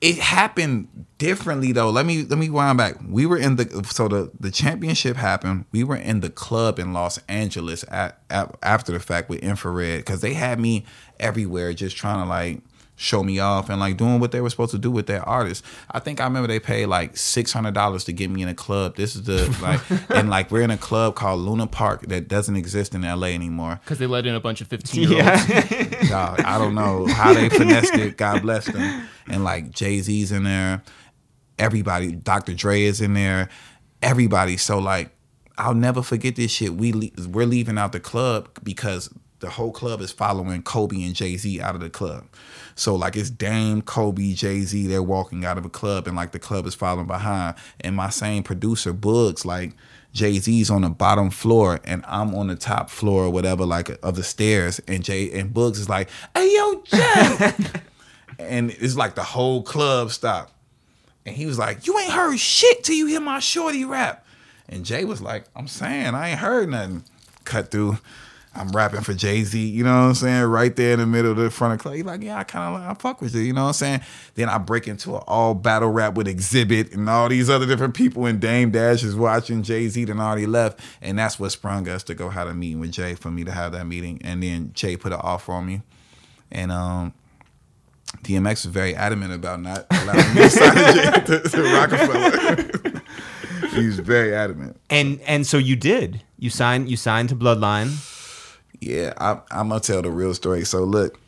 It 0.00 0.18
happened 0.18 1.06
differently 1.18 1.72
though. 1.72 1.90
Let 1.90 2.04
me 2.04 2.24
let 2.24 2.38
me 2.38 2.50
wind 2.50 2.78
back. 2.78 2.96
We 3.08 3.26
were 3.26 3.38
in 3.38 3.56
the 3.56 3.86
so 3.90 4.08
the 4.08 4.30
the 4.38 4.50
championship 4.50 5.16
happened. 5.16 5.64
We 5.72 5.84
were 5.84 5.96
in 5.96 6.20
the 6.20 6.30
club 6.30 6.78
in 6.78 6.92
Los 6.92 7.18
Angeles 7.28 7.84
at, 7.88 8.18
at 8.28 8.54
after 8.62 8.92
the 8.92 9.00
fact 9.00 9.28
with 9.28 9.40
Infrared 9.40 10.00
because 10.00 10.20
they 10.20 10.34
had 10.34 10.60
me 10.60 10.84
everywhere 11.18 11.72
just 11.72 11.96
trying 11.96 12.22
to 12.22 12.28
like 12.28 12.60
show 12.96 13.22
me 13.24 13.38
off 13.40 13.68
and 13.68 13.80
like 13.80 13.96
doing 13.96 14.20
what 14.20 14.30
they 14.32 14.40
were 14.40 14.50
supposed 14.50 14.70
to 14.70 14.78
do 14.78 14.90
with 14.90 15.06
their 15.06 15.22
artists. 15.28 15.66
I 15.90 15.98
think 15.98 16.20
I 16.20 16.24
remember 16.24 16.46
they 16.46 16.60
paid 16.60 16.86
like 16.86 17.16
six 17.16 17.52
hundred 17.52 17.74
dollars 17.74 18.04
to 18.04 18.12
get 18.12 18.30
me 18.30 18.42
in 18.42 18.48
a 18.48 18.54
club. 18.54 18.96
This 18.96 19.16
is 19.16 19.24
the 19.24 19.56
like 19.60 19.80
and 20.10 20.30
like 20.30 20.50
we're 20.50 20.62
in 20.62 20.70
a 20.70 20.78
club 20.78 21.14
called 21.16 21.40
Luna 21.40 21.66
Park 21.66 22.02
that 22.06 22.28
doesn't 22.28 22.56
exist 22.56 22.94
in 22.94 23.02
LA 23.02 23.28
anymore. 23.28 23.80
Because 23.84 23.98
they 23.98 24.06
let 24.06 24.26
in 24.26 24.34
a 24.34 24.40
bunch 24.40 24.60
of 24.60 24.68
15 24.68 25.10
year 25.10 25.24
olds. 25.28 25.46
Dog, 26.08 26.40
I 26.40 26.58
don't 26.58 26.74
know 26.74 27.06
how 27.06 27.32
they 27.32 27.48
finessed 27.48 27.94
it. 27.94 28.16
God 28.16 28.42
bless 28.42 28.66
them. 28.66 29.08
And 29.28 29.42
like 29.44 29.70
Jay 29.70 30.00
Z's 30.00 30.30
in 30.32 30.44
there, 30.44 30.82
everybody, 31.58 32.12
Dr. 32.12 32.54
Dre 32.54 32.82
is 32.82 33.00
in 33.00 33.14
there, 33.14 33.48
everybody. 34.02 34.56
So 34.56 34.78
like, 34.78 35.10
I'll 35.56 35.74
never 35.74 36.02
forget 36.02 36.36
this 36.36 36.50
shit. 36.50 36.74
We 36.74 36.92
le- 36.92 37.28
we're 37.28 37.46
leaving 37.46 37.78
out 37.78 37.92
the 37.92 38.00
club 38.00 38.48
because 38.62 39.08
the 39.38 39.50
whole 39.50 39.72
club 39.72 40.00
is 40.00 40.10
following 40.10 40.62
Kobe 40.62 41.02
and 41.04 41.14
Jay 41.14 41.36
Z 41.36 41.60
out 41.60 41.74
of 41.74 41.80
the 41.80 41.90
club. 41.90 42.24
So 42.74 42.94
like 42.94 43.16
it's 43.16 43.30
Dame, 43.30 43.82
Kobe, 43.82 44.32
Jay 44.34 44.62
Z. 44.62 44.86
They're 44.86 45.02
walking 45.02 45.44
out 45.44 45.58
of 45.58 45.64
a 45.64 45.70
club, 45.70 46.06
and 46.06 46.16
like 46.16 46.32
the 46.32 46.38
club 46.38 46.66
is 46.66 46.74
following 46.74 47.06
behind. 47.06 47.56
And 47.80 47.94
my 47.94 48.10
same 48.10 48.42
producer, 48.42 48.92
Bugs, 48.92 49.44
like 49.44 49.72
Jay 50.12 50.38
Z's 50.38 50.70
on 50.70 50.82
the 50.82 50.90
bottom 50.90 51.30
floor, 51.30 51.80
and 51.84 52.04
I'm 52.06 52.34
on 52.34 52.46
the 52.48 52.56
top 52.56 52.90
floor 52.90 53.24
or 53.24 53.30
whatever, 53.30 53.66
like 53.66 53.90
of 54.02 54.16
the 54.16 54.22
stairs. 54.22 54.80
And 54.86 55.04
Jay 55.04 55.30
and 55.32 55.52
Bugs 55.52 55.78
is 55.78 55.88
like, 55.88 56.08
"Hey 56.34 56.54
yo, 56.54 56.82
Jay," 56.84 57.52
and 58.38 58.70
it's 58.70 58.96
like 58.96 59.14
the 59.14 59.24
whole 59.24 59.62
club 59.62 60.10
stopped. 60.10 60.52
And 61.26 61.34
he 61.34 61.46
was 61.46 61.58
like, 61.58 61.86
"You 61.86 61.98
ain't 61.98 62.12
heard 62.12 62.38
shit 62.38 62.84
till 62.84 62.96
you 62.96 63.06
hear 63.06 63.20
my 63.20 63.38
shorty 63.38 63.84
rap." 63.84 64.24
And 64.68 64.84
Jay 64.84 65.04
was 65.04 65.20
like, 65.20 65.44
"I'm 65.54 65.68
saying 65.68 66.14
I 66.14 66.30
ain't 66.30 66.40
heard 66.40 66.68
nothing." 66.68 67.04
Cut 67.44 67.70
through. 67.70 67.98
I'm 68.56 68.68
rapping 68.68 69.00
for 69.00 69.14
Jay 69.14 69.42
Z, 69.42 69.58
you 69.58 69.82
know 69.82 69.92
what 69.92 70.08
I'm 70.08 70.14
saying? 70.14 70.44
Right 70.44 70.74
there 70.76 70.92
in 70.92 71.00
the 71.00 71.06
middle 71.06 71.32
of 71.32 71.36
the 71.36 71.50
front 71.50 71.72
of 71.72 71.78
the 71.78 71.82
club. 71.82 71.94
He's 71.96 72.04
like, 72.04 72.22
yeah, 72.22 72.38
I 72.38 72.44
kind 72.44 72.74
of 72.74 72.80
like, 72.80 72.90
I 72.90 72.94
fuck 73.00 73.20
with 73.20 73.34
you, 73.34 73.40
you 73.40 73.52
know 73.52 73.62
what 73.62 73.68
I'm 73.68 73.74
saying? 73.74 74.00
Then 74.34 74.48
I 74.48 74.58
break 74.58 74.86
into 74.86 75.16
an 75.16 75.22
all 75.26 75.54
battle 75.54 75.90
rap 75.90 76.14
with 76.14 76.28
Xzibit 76.28 76.94
and 76.94 77.08
all 77.10 77.28
these 77.28 77.50
other 77.50 77.66
different 77.66 77.94
people, 77.94 78.26
and 78.26 78.40
Dame 78.40 78.70
Dash 78.70 79.02
is 79.02 79.16
watching 79.16 79.62
Jay 79.62 79.88
Z, 79.88 80.04
then 80.04 80.20
already 80.20 80.46
left. 80.46 80.78
And 81.02 81.18
that's 81.18 81.38
what 81.38 81.50
sprung 81.50 81.88
us 81.88 82.04
to 82.04 82.14
go 82.14 82.28
have 82.28 82.46
a 82.46 82.54
meeting 82.54 82.78
with 82.78 82.92
Jay 82.92 83.14
for 83.14 83.30
me 83.30 83.42
to 83.44 83.50
have 83.50 83.72
that 83.72 83.86
meeting. 83.86 84.20
And 84.22 84.42
then 84.42 84.70
Jay 84.72 84.96
put 84.96 85.12
an 85.12 85.20
offer 85.20 85.52
on 85.52 85.66
me. 85.66 85.82
And 86.52 86.70
um, 86.70 87.12
DMX 88.22 88.64
was 88.64 88.66
very 88.66 88.94
adamant 88.94 89.32
about 89.32 89.60
not 89.60 89.86
allowing 89.90 90.34
me 90.34 90.42
to 90.42 90.50
sign 90.50 90.74
to, 91.24 91.40
to, 91.40 91.62
Roc-A-Fella. 91.62 93.02
he 93.70 93.86
was 93.86 93.98
very 93.98 94.34
adamant. 94.34 94.80
And 94.88 95.20
and 95.22 95.44
so 95.44 95.58
you 95.58 95.74
did. 95.74 96.22
You 96.38 96.50
signed. 96.50 96.88
You 96.88 96.96
signed 96.96 97.30
to 97.30 97.36
Bloodline. 97.36 98.12
Yeah, 98.84 99.14
I, 99.16 99.40
I'm 99.50 99.70
gonna 99.70 99.80
tell 99.80 100.02
the 100.02 100.10
real 100.10 100.34
story. 100.34 100.64
So 100.66 100.84
look, 100.84 101.18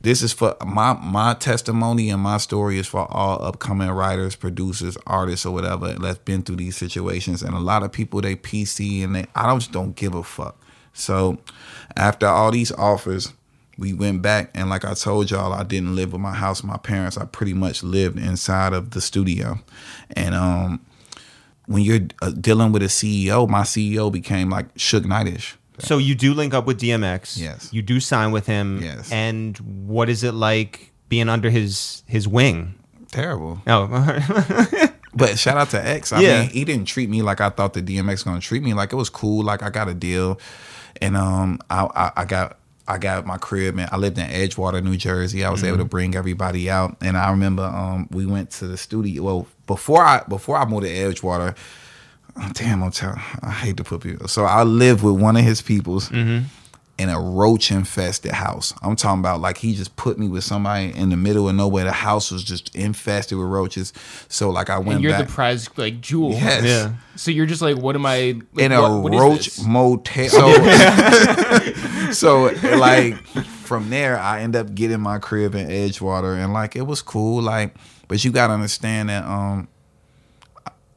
this 0.00 0.22
is 0.22 0.32
for 0.32 0.56
my 0.66 0.94
my 0.94 1.34
testimony 1.34 2.10
and 2.10 2.20
my 2.20 2.38
story 2.38 2.78
is 2.78 2.88
for 2.88 3.06
all 3.12 3.40
upcoming 3.44 3.90
writers, 3.90 4.34
producers, 4.34 4.98
artists, 5.06 5.46
or 5.46 5.54
whatever 5.54 5.92
that's 5.92 6.18
been 6.18 6.42
through 6.42 6.56
these 6.56 6.76
situations. 6.76 7.42
And 7.42 7.54
a 7.54 7.60
lot 7.60 7.84
of 7.84 7.92
people 7.92 8.20
they 8.20 8.34
PC 8.34 9.04
and 9.04 9.14
they 9.14 9.26
I 9.36 9.46
don't 9.46 9.60
just 9.60 9.70
don't 9.70 9.94
give 9.94 10.14
a 10.14 10.24
fuck. 10.24 10.60
So 10.92 11.38
after 11.96 12.26
all 12.26 12.50
these 12.50 12.72
offers, 12.72 13.32
we 13.78 13.92
went 13.92 14.20
back 14.20 14.50
and 14.54 14.68
like 14.68 14.84
I 14.84 14.94
told 14.94 15.30
y'all, 15.30 15.52
I 15.52 15.62
didn't 15.62 15.94
live 15.94 16.12
with 16.12 16.20
my 16.20 16.34
house, 16.34 16.64
my 16.64 16.76
parents. 16.76 17.16
I 17.16 17.24
pretty 17.24 17.54
much 17.54 17.84
lived 17.84 18.18
inside 18.18 18.72
of 18.72 18.90
the 18.90 19.00
studio, 19.00 19.60
and 20.16 20.34
um, 20.34 20.84
when 21.66 21.84
you're 21.84 22.08
uh, 22.20 22.30
dealing 22.30 22.72
with 22.72 22.82
a 22.82 22.86
CEO, 22.86 23.48
my 23.48 23.62
CEO 23.62 24.10
became 24.10 24.50
like 24.50 24.74
Suge 24.74 25.04
Knightish. 25.04 25.54
So 25.82 25.98
you 25.98 26.14
do 26.14 26.34
link 26.34 26.54
up 26.54 26.66
with 26.66 26.80
DMX. 26.80 27.38
Yes. 27.38 27.72
You 27.72 27.82
do 27.82 28.00
sign 28.00 28.32
with 28.32 28.46
him. 28.46 28.80
Yes. 28.82 29.10
And 29.12 29.56
what 29.86 30.08
is 30.08 30.22
it 30.24 30.32
like 30.34 30.92
being 31.08 31.28
under 31.28 31.50
his 31.50 32.02
his 32.06 32.26
wing? 32.28 32.74
Terrible. 33.10 33.60
Oh, 33.66 33.86
But 35.12 35.38
shout 35.40 35.56
out 35.56 35.70
to 35.70 35.84
X. 35.84 36.12
I 36.12 36.20
Yeah. 36.20 36.40
mean, 36.42 36.50
he 36.50 36.64
didn't 36.64 36.86
treat 36.86 37.10
me 37.10 37.20
like 37.22 37.40
I 37.40 37.50
thought 37.50 37.72
the 37.74 37.82
DMX 37.82 38.10
was 38.10 38.22
gonna 38.22 38.40
treat 38.40 38.62
me. 38.62 38.74
Like 38.74 38.92
it 38.92 38.96
was 38.96 39.10
cool. 39.10 39.42
Like 39.44 39.62
I 39.62 39.68
got 39.70 39.88
a 39.88 39.94
deal, 39.94 40.38
and 41.02 41.16
um, 41.16 41.58
I 41.68 41.86
I, 41.94 42.12
I 42.22 42.24
got. 42.24 42.56
I 42.88 42.98
got 42.98 43.24
my 43.24 43.36
crib 43.38 43.78
and 43.78 43.88
I 43.92 43.96
lived 43.98 44.18
in 44.18 44.26
Edgewater, 44.28 44.82
New 44.82 44.96
Jersey. 44.96 45.44
I 45.44 45.50
was 45.50 45.62
able 45.62 45.76
to 45.78 45.84
bring 45.84 46.16
everybody 46.16 46.68
out, 46.68 46.96
and 47.00 47.16
I 47.16 47.30
remember 47.30 47.62
um, 47.62 48.08
we 48.10 48.26
went 48.26 48.50
to 48.52 48.66
the 48.66 48.76
studio. 48.76 49.22
Well, 49.22 49.46
before 49.68 50.02
I 50.04 50.24
before 50.28 50.56
I 50.56 50.64
moved 50.64 50.86
to 50.86 50.90
Edgewater, 50.92 51.56
oh, 52.36 52.50
damn, 52.54 52.82
I'm 52.82 52.90
telling. 52.90 53.20
I 53.42 53.50
hate 53.50 53.76
to 53.78 53.84
put 53.84 54.02
people. 54.02 54.28
So 54.28 54.44
I 54.44 54.62
lived 54.62 55.02
with 55.02 55.20
one 55.20 55.36
of 55.36 55.44
his 55.44 55.60
peoples 55.62 56.10
in 56.98 57.08
a 57.08 57.18
roach 57.18 57.70
infested 57.70 58.30
house. 58.32 58.74
I'm 58.82 58.94
talking 58.94 59.20
about 59.20 59.40
like 59.40 59.56
he 59.56 59.74
just 59.74 59.96
put 59.96 60.18
me 60.18 60.28
with 60.28 60.44
somebody 60.44 60.94
in 60.94 61.08
the 61.08 61.16
middle 61.16 61.48
of 61.48 61.54
nowhere. 61.54 61.84
The 61.84 61.92
house 61.92 62.30
was 62.30 62.44
just 62.44 62.74
infested 62.76 63.38
with 63.38 63.46
roaches. 63.48 63.94
So 64.28 64.50
like 64.50 64.68
I 64.68 64.76
went 64.78 64.96
And 64.96 65.02
you're 65.04 65.12
back 65.12 65.26
the 65.26 65.32
prize 65.32 65.68
like 65.78 66.02
jewel. 66.02 66.32
Yes. 66.32 66.62
Yeah. 66.62 66.92
So 67.16 67.30
you're 67.30 67.46
just 67.46 67.62
like, 67.62 67.78
what 67.78 67.94
am 67.96 68.04
I? 68.04 68.38
Like, 68.52 68.64
in 68.66 68.72
a 68.72 68.82
what- 68.82 69.02
what 69.02 69.14
is 69.14 69.20
roach 69.20 69.66
motel. 69.66 70.28
So, 72.10 72.12
so 72.12 72.76
like 72.76 73.16
from 73.64 73.88
there, 73.90 74.18
I 74.18 74.42
end 74.42 74.56
up 74.56 74.74
getting 74.74 75.00
my 75.00 75.18
crib 75.18 75.54
in 75.54 75.68
Edgewater, 75.68 76.36
and 76.42 76.52
like 76.52 76.76
it 76.76 76.82
was 76.82 77.02
cool. 77.02 77.40
Like, 77.42 77.74
but 78.08 78.24
you 78.24 78.30
gotta 78.32 78.52
understand 78.52 79.08
that 79.08 79.24
um, 79.24 79.68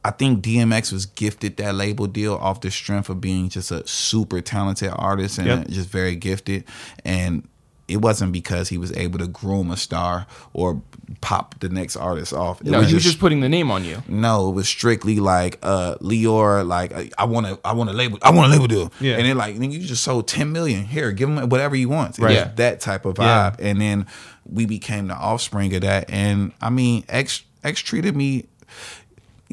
I 0.04 0.10
think 0.10 0.42
DMX 0.44 0.92
was 0.92 1.06
gifted 1.06 1.56
that 1.56 1.74
label 1.74 2.06
deal 2.06 2.34
off 2.34 2.60
the 2.60 2.70
strength 2.70 3.08
of 3.08 3.20
being 3.20 3.48
just 3.48 3.70
a 3.70 3.86
super 3.86 4.40
talented 4.42 4.92
artist 4.94 5.38
and 5.38 5.46
Yep. 5.46 5.68
just 5.68 5.88
very 5.88 6.16
gifted, 6.16 6.64
and. 7.04 7.48
It 7.86 7.98
wasn't 8.00 8.32
because 8.32 8.70
he 8.70 8.78
was 8.78 8.92
able 8.96 9.18
to 9.18 9.26
groom 9.26 9.70
a 9.70 9.76
star 9.76 10.26
or 10.54 10.80
pop 11.20 11.60
the 11.60 11.68
next 11.68 11.96
artist 11.96 12.32
off. 12.32 12.62
It 12.62 12.68
No, 12.68 12.80
he 12.80 12.94
was 12.94 13.04
just 13.04 13.18
putting 13.20 13.40
the 13.40 13.48
name 13.50 13.70
on 13.70 13.84
you. 13.84 14.02
no, 14.08 14.48
it 14.48 14.52
was 14.52 14.66
strictly 14.66 15.20
like 15.20 15.58
uh 15.62 15.96
Lyor, 16.00 16.66
like 16.66 17.12
I- 17.18 17.24
want 17.26 17.46
to, 17.46 17.58
I 17.62 17.74
want 17.74 17.90
to 17.90 17.94
label, 17.94 18.16
I 18.22 18.30
want 18.30 18.46
a 18.50 18.52
label 18.54 18.68
deal, 18.68 18.90
Yeah. 19.00 19.16
and 19.18 19.26
then 19.26 19.36
like 19.36 19.56
nigga, 19.56 19.72
you 19.72 19.80
just 19.80 20.02
sold 20.02 20.26
ten 20.26 20.50
million 20.50 20.86
here, 20.86 21.12
give 21.12 21.28
him 21.28 21.46
whatever 21.50 21.76
you 21.76 21.90
want, 21.90 22.18
Right. 22.18 22.32
Yeah. 22.36 22.52
That 22.56 22.80
type 22.80 23.04
of 23.04 23.18
Yeah. 23.18 23.50
vibe, 23.50 23.56
and 23.60 23.78
then 23.82 24.06
we 24.46 24.64
became 24.64 25.08
the 25.08 25.14
offspring 25.16 25.74
of 25.74 25.82
that, 25.82 26.08
and 26.08 26.52
I 26.62 26.70
mean, 26.70 27.04
X 27.10 27.42
X 27.62 27.80
treated 27.82 28.16
me, 28.16 28.46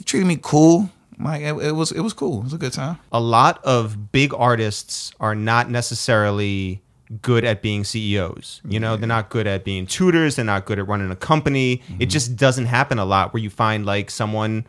he 0.02 0.04
treated 0.04 0.26
me 0.26 0.40
cool, 0.42 0.90
like 1.20 1.44
it, 1.44 1.54
it 1.58 1.74
was, 1.74 1.92
it 1.92 2.00
was 2.02 2.12
cool, 2.12 2.40
it 2.40 2.46
was 2.46 2.54
a 2.54 2.58
good 2.58 2.74
time. 2.74 2.98
a 3.12 3.20
lot 3.20 3.64
of 3.64 4.12
big 4.12 4.34
artists 4.34 5.12
are 5.20 5.36
not 5.36 5.70
necessarily 5.70 6.82
good 7.22 7.46
at 7.46 7.62
being 7.62 7.84
CEOs. 7.84 8.62
You 8.66 8.80
know, 8.80 8.98
they're 8.98 9.08
not 9.08 9.30
good 9.30 9.46
at 9.46 9.64
being 9.64 9.86
tutors, 9.86 10.38
they're 10.38 10.46
not 10.46 10.66
good 10.66 10.80
at 10.80 10.88
running 10.88 11.12
a 11.12 11.16
company. 11.16 11.74
It 11.74 11.80
mm-hmm. 11.80 12.04
just 12.06 12.36
doesn't 12.36 12.66
happen 12.66 12.98
a 12.98 13.06
lot 13.06 13.32
where 13.32 13.44
you 13.44 13.52
find 13.52 13.86
like 13.86 14.10
someone 14.10 14.66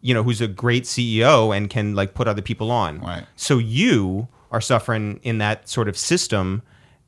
you 0.00 0.14
know 0.14 0.22
who's 0.22 0.40
a 0.40 0.46
great 0.46 0.84
CEO 0.84 1.56
and 1.56 1.68
can 1.70 1.94
like 1.94 2.14
put 2.14 2.28
other 2.28 2.42
people 2.42 2.70
on. 2.70 3.00
Right. 3.00 3.24
So 3.36 3.56
you 3.56 4.28
are 4.50 4.60
suffering 4.60 5.20
in 5.22 5.38
that 5.38 5.68
sort 5.68 5.88
of 5.88 5.96
system. 5.96 6.62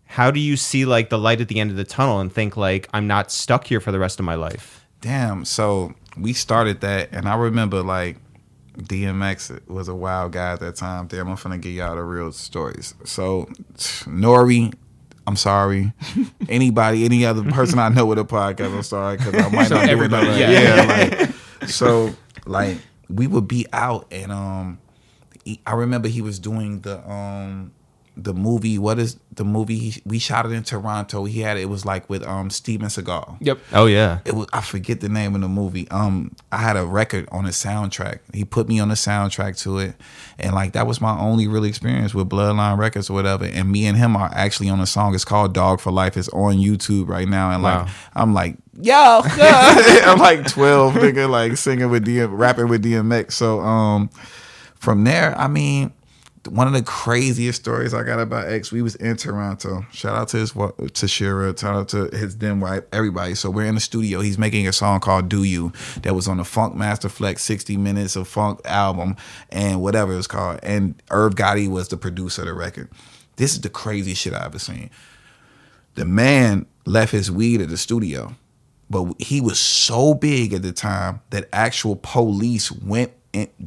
How 0.07 0.31
do 0.31 0.40
you 0.40 0.57
see 0.57 0.85
like 0.85 1.11
the 1.11 1.18
light 1.18 1.40
at 1.40 1.49
the 1.49 1.61
end 1.61 1.70
of 1.70 1.77
the 1.77 1.85
tunnel 1.85 2.18
and 2.18 2.33
think 2.33 2.57
like 2.57 2.88
I'm 2.94 3.07
not 3.07 3.31
stuck 3.31 3.66
here 3.66 3.81
for 3.81 3.92
the 3.92 3.99
rest 3.99 4.18
of 4.18 4.25
my 4.25 4.35
life? 4.35 4.87
Damn. 5.01 5.44
So 5.44 5.94
we 6.20 6.33
started 6.33 6.80
that, 6.83 7.11
and 7.12 7.28
I 7.28 7.35
remember 7.37 7.83
like 7.83 8.18
DMX 8.78 9.66
was 9.68 9.88
a 9.88 9.94
wild 9.94 10.33
guy 10.33 10.52
at 10.52 10.61
that 10.61 10.76
time. 10.76 11.06
Damn, 11.06 11.28
I'm 11.28 11.37
finna 11.37 11.61
give 11.61 11.72
y'all 11.72 11.96
the 11.96 12.02
real 12.02 12.33
stories. 12.33 12.94
So 13.04 13.48
N.O.R.E., 14.06 14.72
I'm 15.26 15.37
sorry. 15.37 15.92
Anybody, 16.48 17.04
any 17.04 17.24
other 17.26 17.44
person 17.50 17.78
I 17.78 17.88
know 17.88 18.06
with 18.06 18.18
a 18.18 18.24
podcast, 18.24 18.74
I'm 18.74 18.83
sorry 18.83 19.16
because 19.16 19.35
I 19.35 19.48
might 19.50 19.66
So 19.68 19.76
not 19.76 19.88
do 19.88 20.02
another. 20.02 20.38
yeah. 20.38 20.50
Yeah. 20.50 21.18
like, 21.61 21.68
so 21.68 22.14
like 22.46 22.78
we 23.09 23.26
would 23.26 23.46
be 23.48 23.66
out, 23.72 24.06
and 24.11 24.33
um, 24.33 24.78
I 25.66 25.72
remember 25.74 26.09
he 26.09 26.22
was 26.22 26.38
doing 26.38 26.80
the 26.80 26.98
um 27.11 27.72
the 28.16 28.35
movie. 28.35 28.77
What 28.79 28.99
is 28.99 29.16
the 29.35 29.44
movie? 29.44 29.79
He, 29.79 30.03
we 30.05 30.18
shot 30.18 30.44
it 30.44 30.53
in 30.53 30.62
Toronto. 30.62 31.25
He 31.25 31.40
had 31.40 31.57
it 31.57 31.68
was 31.68 31.85
like 31.87 32.09
with 32.11 32.23
um 32.27 32.51
Steven 32.51 32.88
Seagal 32.88 33.37
Yep. 33.40 33.59
Oh 33.73 33.87
yeah. 33.87 34.18
it 34.25 34.35
was 34.35 34.46
I 34.53 34.61
forget 34.61 35.01
the 35.01 35.09
name 35.09 35.35
of 35.35 35.40
the 35.40 35.49
movie. 35.49 35.88
Um, 35.90 36.35
I 36.53 36.59
had 36.59 36.77
a 36.77 36.85
record 36.85 37.29
on 37.33 37.44
the 37.44 37.51
soundtrack. 37.51 38.18
He 38.35 38.44
put 38.44 38.68
me 38.68 38.79
on 38.81 38.88
the 38.88 38.94
soundtrack 38.94 39.59
to 39.62 39.79
it, 39.79 39.94
and 40.38 40.55
like 40.55 40.73
that 40.73 40.87
was 40.87 41.01
my 41.01 41.18
only 41.18 41.46
real 41.49 41.64
experience 41.64 42.12
with 42.14 42.29
Bloodline 42.29 42.79
Records 42.79 43.09
or 43.09 43.14
whatever. 43.14 43.44
And 43.46 43.70
me 43.70 43.87
and 43.87 43.96
him 43.96 44.16
are 44.16 44.31
actually 44.35 44.68
on 44.68 44.81
a 44.81 44.87
song. 44.87 45.14
It's 45.14 45.25
called 45.25 45.55
Dog 45.55 45.81
for 45.81 45.90
Life. 45.92 46.16
It's 46.16 46.29
on 46.31 46.57
YouTube 46.57 47.09
right 47.09 47.29
now. 47.29 47.51
And 47.53 47.62
Wow. 47.62 47.85
like 47.85 47.88
I'm 48.14 48.35
like 48.35 48.57
yo, 48.83 49.20
I'm 49.25 50.18
like 50.18 50.46
12, 50.49 50.94
nigga, 50.94 51.29
like 51.29 51.57
singing 51.57 51.90
with 51.90 52.07
DM, 52.07 52.31
rapping 52.33 52.68
with 52.68 52.83
DMX. 52.85 53.33
So 53.33 53.61
um, 53.61 54.09
from 54.77 55.05
there, 55.05 55.37
I 55.38 55.49
mean 55.49 55.92
one 56.48 56.66
of 56.66 56.72
the 56.72 56.83
craziest 56.83 57.61
stories 57.61 57.92
I 57.92 58.03
got 58.03 58.18
about 58.18 58.48
X, 58.48 58.72
we 58.72 58.81
was 58.81 58.94
in 58.96 59.16
Toronto. 59.16 59.85
Shout 59.92 60.16
out 60.16 60.29
to 60.29 60.38
his 60.38 60.53
to 60.53 61.09
Shira, 61.09 61.57
shout 61.57 61.74
out 61.74 61.88
to 61.90 62.16
his 62.16 62.38
then 62.38 62.61
wife, 62.61 62.85
everybody. 62.92 63.35
So 63.35 63.50
we're 63.50 63.66
in 63.66 63.74
the 63.74 63.81
studio. 63.81 64.20
He's 64.20 64.38
making 64.38 64.66
a 64.66 64.72
song 64.72 65.00
called 65.00 65.29
"Do 65.29 65.42
You" 65.42 65.72
that 66.03 66.14
was 66.14 66.29
on 66.29 66.38
the 66.38 66.44
Funkmaster 66.44 67.11
Flex 67.11 67.42
60 67.42 67.76
Minutes 67.76 68.16
of 68.16 68.26
Funk 68.26 68.61
album 68.64 69.16
and 69.50 69.83
whatever 69.83 70.12
it 70.12 70.16
was 70.16 70.26
called. 70.26 70.61
And 70.62 71.00
Irv 71.11 71.35
Gotti 71.35 71.68
was 71.68 71.88
the 71.88 71.98
producer 71.98 72.42
of 72.42 72.48
the 72.48 72.55
record. 72.55 72.88
This 73.37 73.53
is 73.53 73.61
the 73.61 73.70
craziest 73.70 74.22
shit 74.22 74.33
I 74.33 74.44
ever 74.44 74.59
seen. 74.59 74.90
The 75.94 76.05
man 76.07 76.66
left 76.87 77.12
his 77.12 77.31
weed 77.31 77.61
at 77.61 77.68
the 77.68 77.76
studio. 77.76 78.35
But 78.88 79.14
he 79.20 79.40
was 79.40 79.61
so 79.61 80.14
big 80.14 80.53
at 80.53 80.62
the 80.62 80.72
time 80.72 81.20
that 81.31 81.48
actual 81.53 81.94
police 81.94 82.72
went 82.72 83.12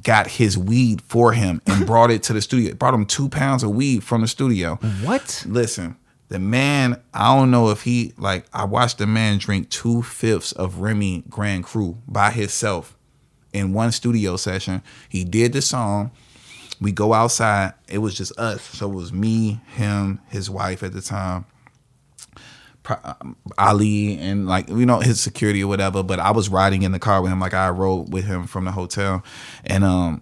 got 0.01 0.27
his 0.27 0.57
weed 0.57 1.01
for 1.01 1.33
him 1.33 1.61
and 1.65 1.85
brought 1.87 2.11
it 2.11 2.23
to 2.23 2.33
the 2.33 2.41
studio. 2.41 2.73
Brought 2.73 2.93
him 2.93 3.05
two 3.05 3.29
pounds 3.29 3.63
of 3.63 3.71
weed 3.71 4.03
from 4.03 4.21
the 4.21 4.27
studio. 4.27 4.75
What? 5.03 5.45
Listen, 5.47 5.97
the 6.29 6.39
man, 6.39 7.01
I 7.13 7.35
don't 7.35 7.51
know 7.51 7.69
if 7.69 7.83
he 7.83 8.13
like 8.17 8.45
I 8.53 8.65
watched 8.65 8.97
the 8.97 9.07
man 9.07 9.37
drink 9.37 9.69
two 9.69 10.01
fifths 10.01 10.51
of 10.51 10.79
Remy 10.79 11.23
Grand 11.29 11.63
Cru 11.63 11.97
by 12.07 12.31
himself 12.31 12.97
in 13.53 13.73
one 13.73 13.91
studio 13.91 14.35
session. 14.35 14.81
He 15.07 15.23
did 15.23 15.53
the 15.53 15.61
song. 15.61 16.11
We 16.81 16.91
go 16.91 17.13
outside. 17.13 17.73
It 17.87 17.99
was 17.99 18.15
just 18.15 18.37
us. 18.37 18.61
So 18.61 18.91
it 18.91 18.95
was 18.95 19.13
me, 19.13 19.61
him, 19.75 20.19
his 20.29 20.49
wife 20.49 20.83
at 20.83 20.93
the 20.93 21.01
time. 21.01 21.45
Um, 22.89 23.37
Ali 23.57 24.17
and 24.17 24.45
like 24.47 24.67
you 24.67 24.85
know 24.85 24.99
his 24.99 25.19
security 25.19 25.63
or 25.63 25.67
whatever. 25.67 26.03
But 26.03 26.19
I 26.19 26.31
was 26.31 26.49
riding 26.49 26.83
in 26.83 26.91
the 26.91 26.99
car 26.99 27.21
with 27.21 27.31
him, 27.31 27.39
like 27.39 27.53
I 27.53 27.69
rode 27.69 28.11
with 28.11 28.25
him 28.25 28.45
from 28.45 28.65
the 28.65 28.71
hotel, 28.71 29.23
and 29.65 29.83
um, 29.83 30.21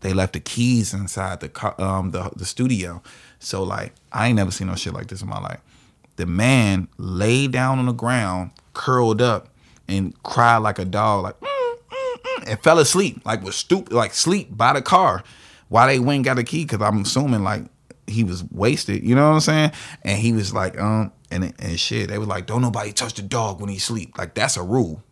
they 0.00 0.12
left 0.12 0.34
the 0.34 0.40
keys 0.40 0.92
inside 0.92 1.40
the 1.40 1.48
car, 1.48 1.74
um 1.80 2.10
the 2.10 2.30
the 2.36 2.44
studio. 2.44 3.02
So 3.38 3.62
like 3.62 3.94
I 4.12 4.28
ain't 4.28 4.36
never 4.36 4.50
seen 4.50 4.66
no 4.66 4.74
shit 4.74 4.92
like 4.92 5.06
this 5.06 5.22
in 5.22 5.28
my 5.28 5.40
life. 5.40 5.60
The 6.16 6.26
man 6.26 6.88
laid 6.98 7.52
down 7.52 7.78
on 7.78 7.86
the 7.86 7.92
ground, 7.92 8.50
curled 8.74 9.22
up, 9.22 9.48
and 9.88 10.14
cried 10.22 10.58
like 10.58 10.78
a 10.78 10.84
dog, 10.84 11.24
like 11.24 11.40
"Mm, 11.40 11.76
mm, 11.90 12.16
mm," 12.20 12.48
and 12.48 12.62
fell 12.62 12.78
asleep, 12.78 13.22
like 13.24 13.42
was 13.42 13.56
stupid, 13.56 13.92
like 13.92 14.12
sleep 14.12 14.54
by 14.56 14.74
the 14.74 14.82
car. 14.82 15.24
Why 15.68 15.86
they 15.86 15.98
went 15.98 16.24
got 16.24 16.38
a 16.38 16.44
key? 16.44 16.64
Because 16.64 16.82
I'm 16.82 17.02
assuming 17.02 17.42
like 17.42 17.64
he 18.06 18.24
was 18.24 18.44
wasted. 18.50 19.02
You 19.02 19.14
know 19.14 19.28
what 19.28 19.34
I'm 19.34 19.40
saying? 19.40 19.72
And 20.02 20.18
he 20.18 20.32
was 20.32 20.52
like, 20.52 20.78
um, 20.78 21.12
and 21.34 21.52
and 21.58 21.78
shit. 21.80 22.08
They 22.08 22.18
was 22.18 22.28
like, 22.28 22.46
don't 22.46 22.62
nobody 22.62 22.92
touch 22.92 23.14
the 23.14 23.22
dog 23.22 23.60
when 23.60 23.68
he 23.70 23.78
sleep. 23.78 24.16
Like 24.16 24.34
that's 24.34 24.56
a 24.56 24.62
rule. 24.62 25.02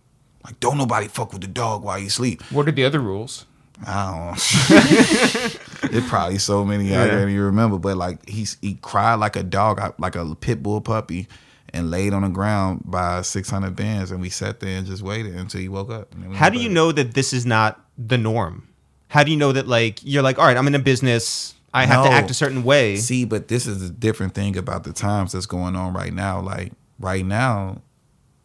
Like 0.45 0.59
don't 0.61 0.79
nobody 0.79 1.09
fuck 1.09 1.33
with 1.33 1.43
the 1.43 1.49
dog 1.49 1.83
while 1.85 1.99
you 1.99 2.09
sleep. 2.11 2.43
What 2.51 2.67
are 2.69 2.73
the 2.73 2.85
other 2.85 3.01
rules? 3.01 3.47
I 3.87 4.31
don't. 4.31 5.93
it 5.95 6.05
probably 6.09 6.39
so 6.39 6.65
many 6.65 6.95
I 6.95 7.07
Yeah. 7.07 7.11
can't 7.19 7.31
even 7.31 7.43
remember. 7.43 7.79
But 7.79 7.97
like 7.97 8.29
he's 8.29 8.57
he 8.63 8.75
cried 8.83 9.17
like 9.17 9.37
a 9.37 9.43
dog, 9.43 9.81
uh, 9.81 9.93
like 9.99 10.15
a 10.17 10.35
pit 10.35 10.63
bull 10.63 10.81
puppy, 10.81 11.27
and 11.73 11.91
laid 11.91 12.13
on 12.13 12.23
the 12.23 12.29
ground 12.29 12.83
by 12.85 13.23
six 13.23 13.51
hundred 13.51 13.75
bands, 13.77 14.11
and 14.11 14.21
we 14.21 14.31
sat 14.31 14.61
there 14.61 14.77
and 14.79 14.87
just 14.87 15.03
waited 15.03 15.35
until 15.35 15.61
he 15.61 15.69
woke 15.69 15.91
up. 15.91 16.13
And 16.15 16.23
then 16.23 16.31
we 16.31 16.37
How 16.37 16.49
do 16.49 16.59
you 16.59 16.69
know 16.69 16.93
that 16.93 17.15
this 17.15 17.33
is 17.33 17.45
not 17.47 17.85
the 17.99 18.19
norm? 18.19 18.69
How 19.09 19.25
do 19.25 19.31
you 19.31 19.37
know 19.37 19.53
that 19.53 19.67
like 19.69 20.01
you're 20.03 20.23
like, 20.23 20.39
all 20.39 20.47
right, 20.47 20.57
I'm 20.57 20.67
in 20.67 20.75
a 20.75 20.79
business, 20.79 21.55
I 21.75 21.87
have 21.87 22.05
to 22.05 22.11
act 22.11 22.31
a 22.31 22.35
certain 22.35 22.65
way. 22.65 22.97
See, 22.97 23.25
but 23.25 23.49
this 23.49 23.67
is 23.67 23.83
a 23.83 23.91
different 23.91 24.35
thing 24.35 24.57
about 24.57 24.85
the 24.85 24.93
times 24.93 25.33
that's 25.33 25.47
going 25.47 25.75
on 25.75 25.95
right 25.95 26.13
now. 26.13 26.41
Like 26.41 26.73
right 26.99 27.25
now, 27.25 27.81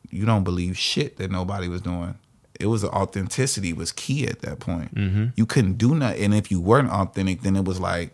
you 0.10 0.26
don't 0.26 0.44
believe 0.44 0.78
shit 0.78 1.18
that 1.18 1.32
nobody 1.32 1.68
was 1.68 1.82
doing. 1.82 2.18
It 2.60 2.68
was 2.68 2.84
authenticity 2.84 3.74
was 3.74 3.92
key 3.92 4.28
at 4.28 4.40
that 4.40 4.60
point. 4.60 4.96
Mm-hmm. 4.96 5.26
You 5.36 5.46
couldn't 5.46 5.78
do 5.78 5.94
nothing, 5.94 6.24
and 6.24 6.34
if 6.34 6.50
you 6.50 6.60
weren't 6.60 6.90
authentic, 6.90 7.42
then 7.42 7.56
it 7.56 7.66
was 7.66 7.80
like 7.80 8.12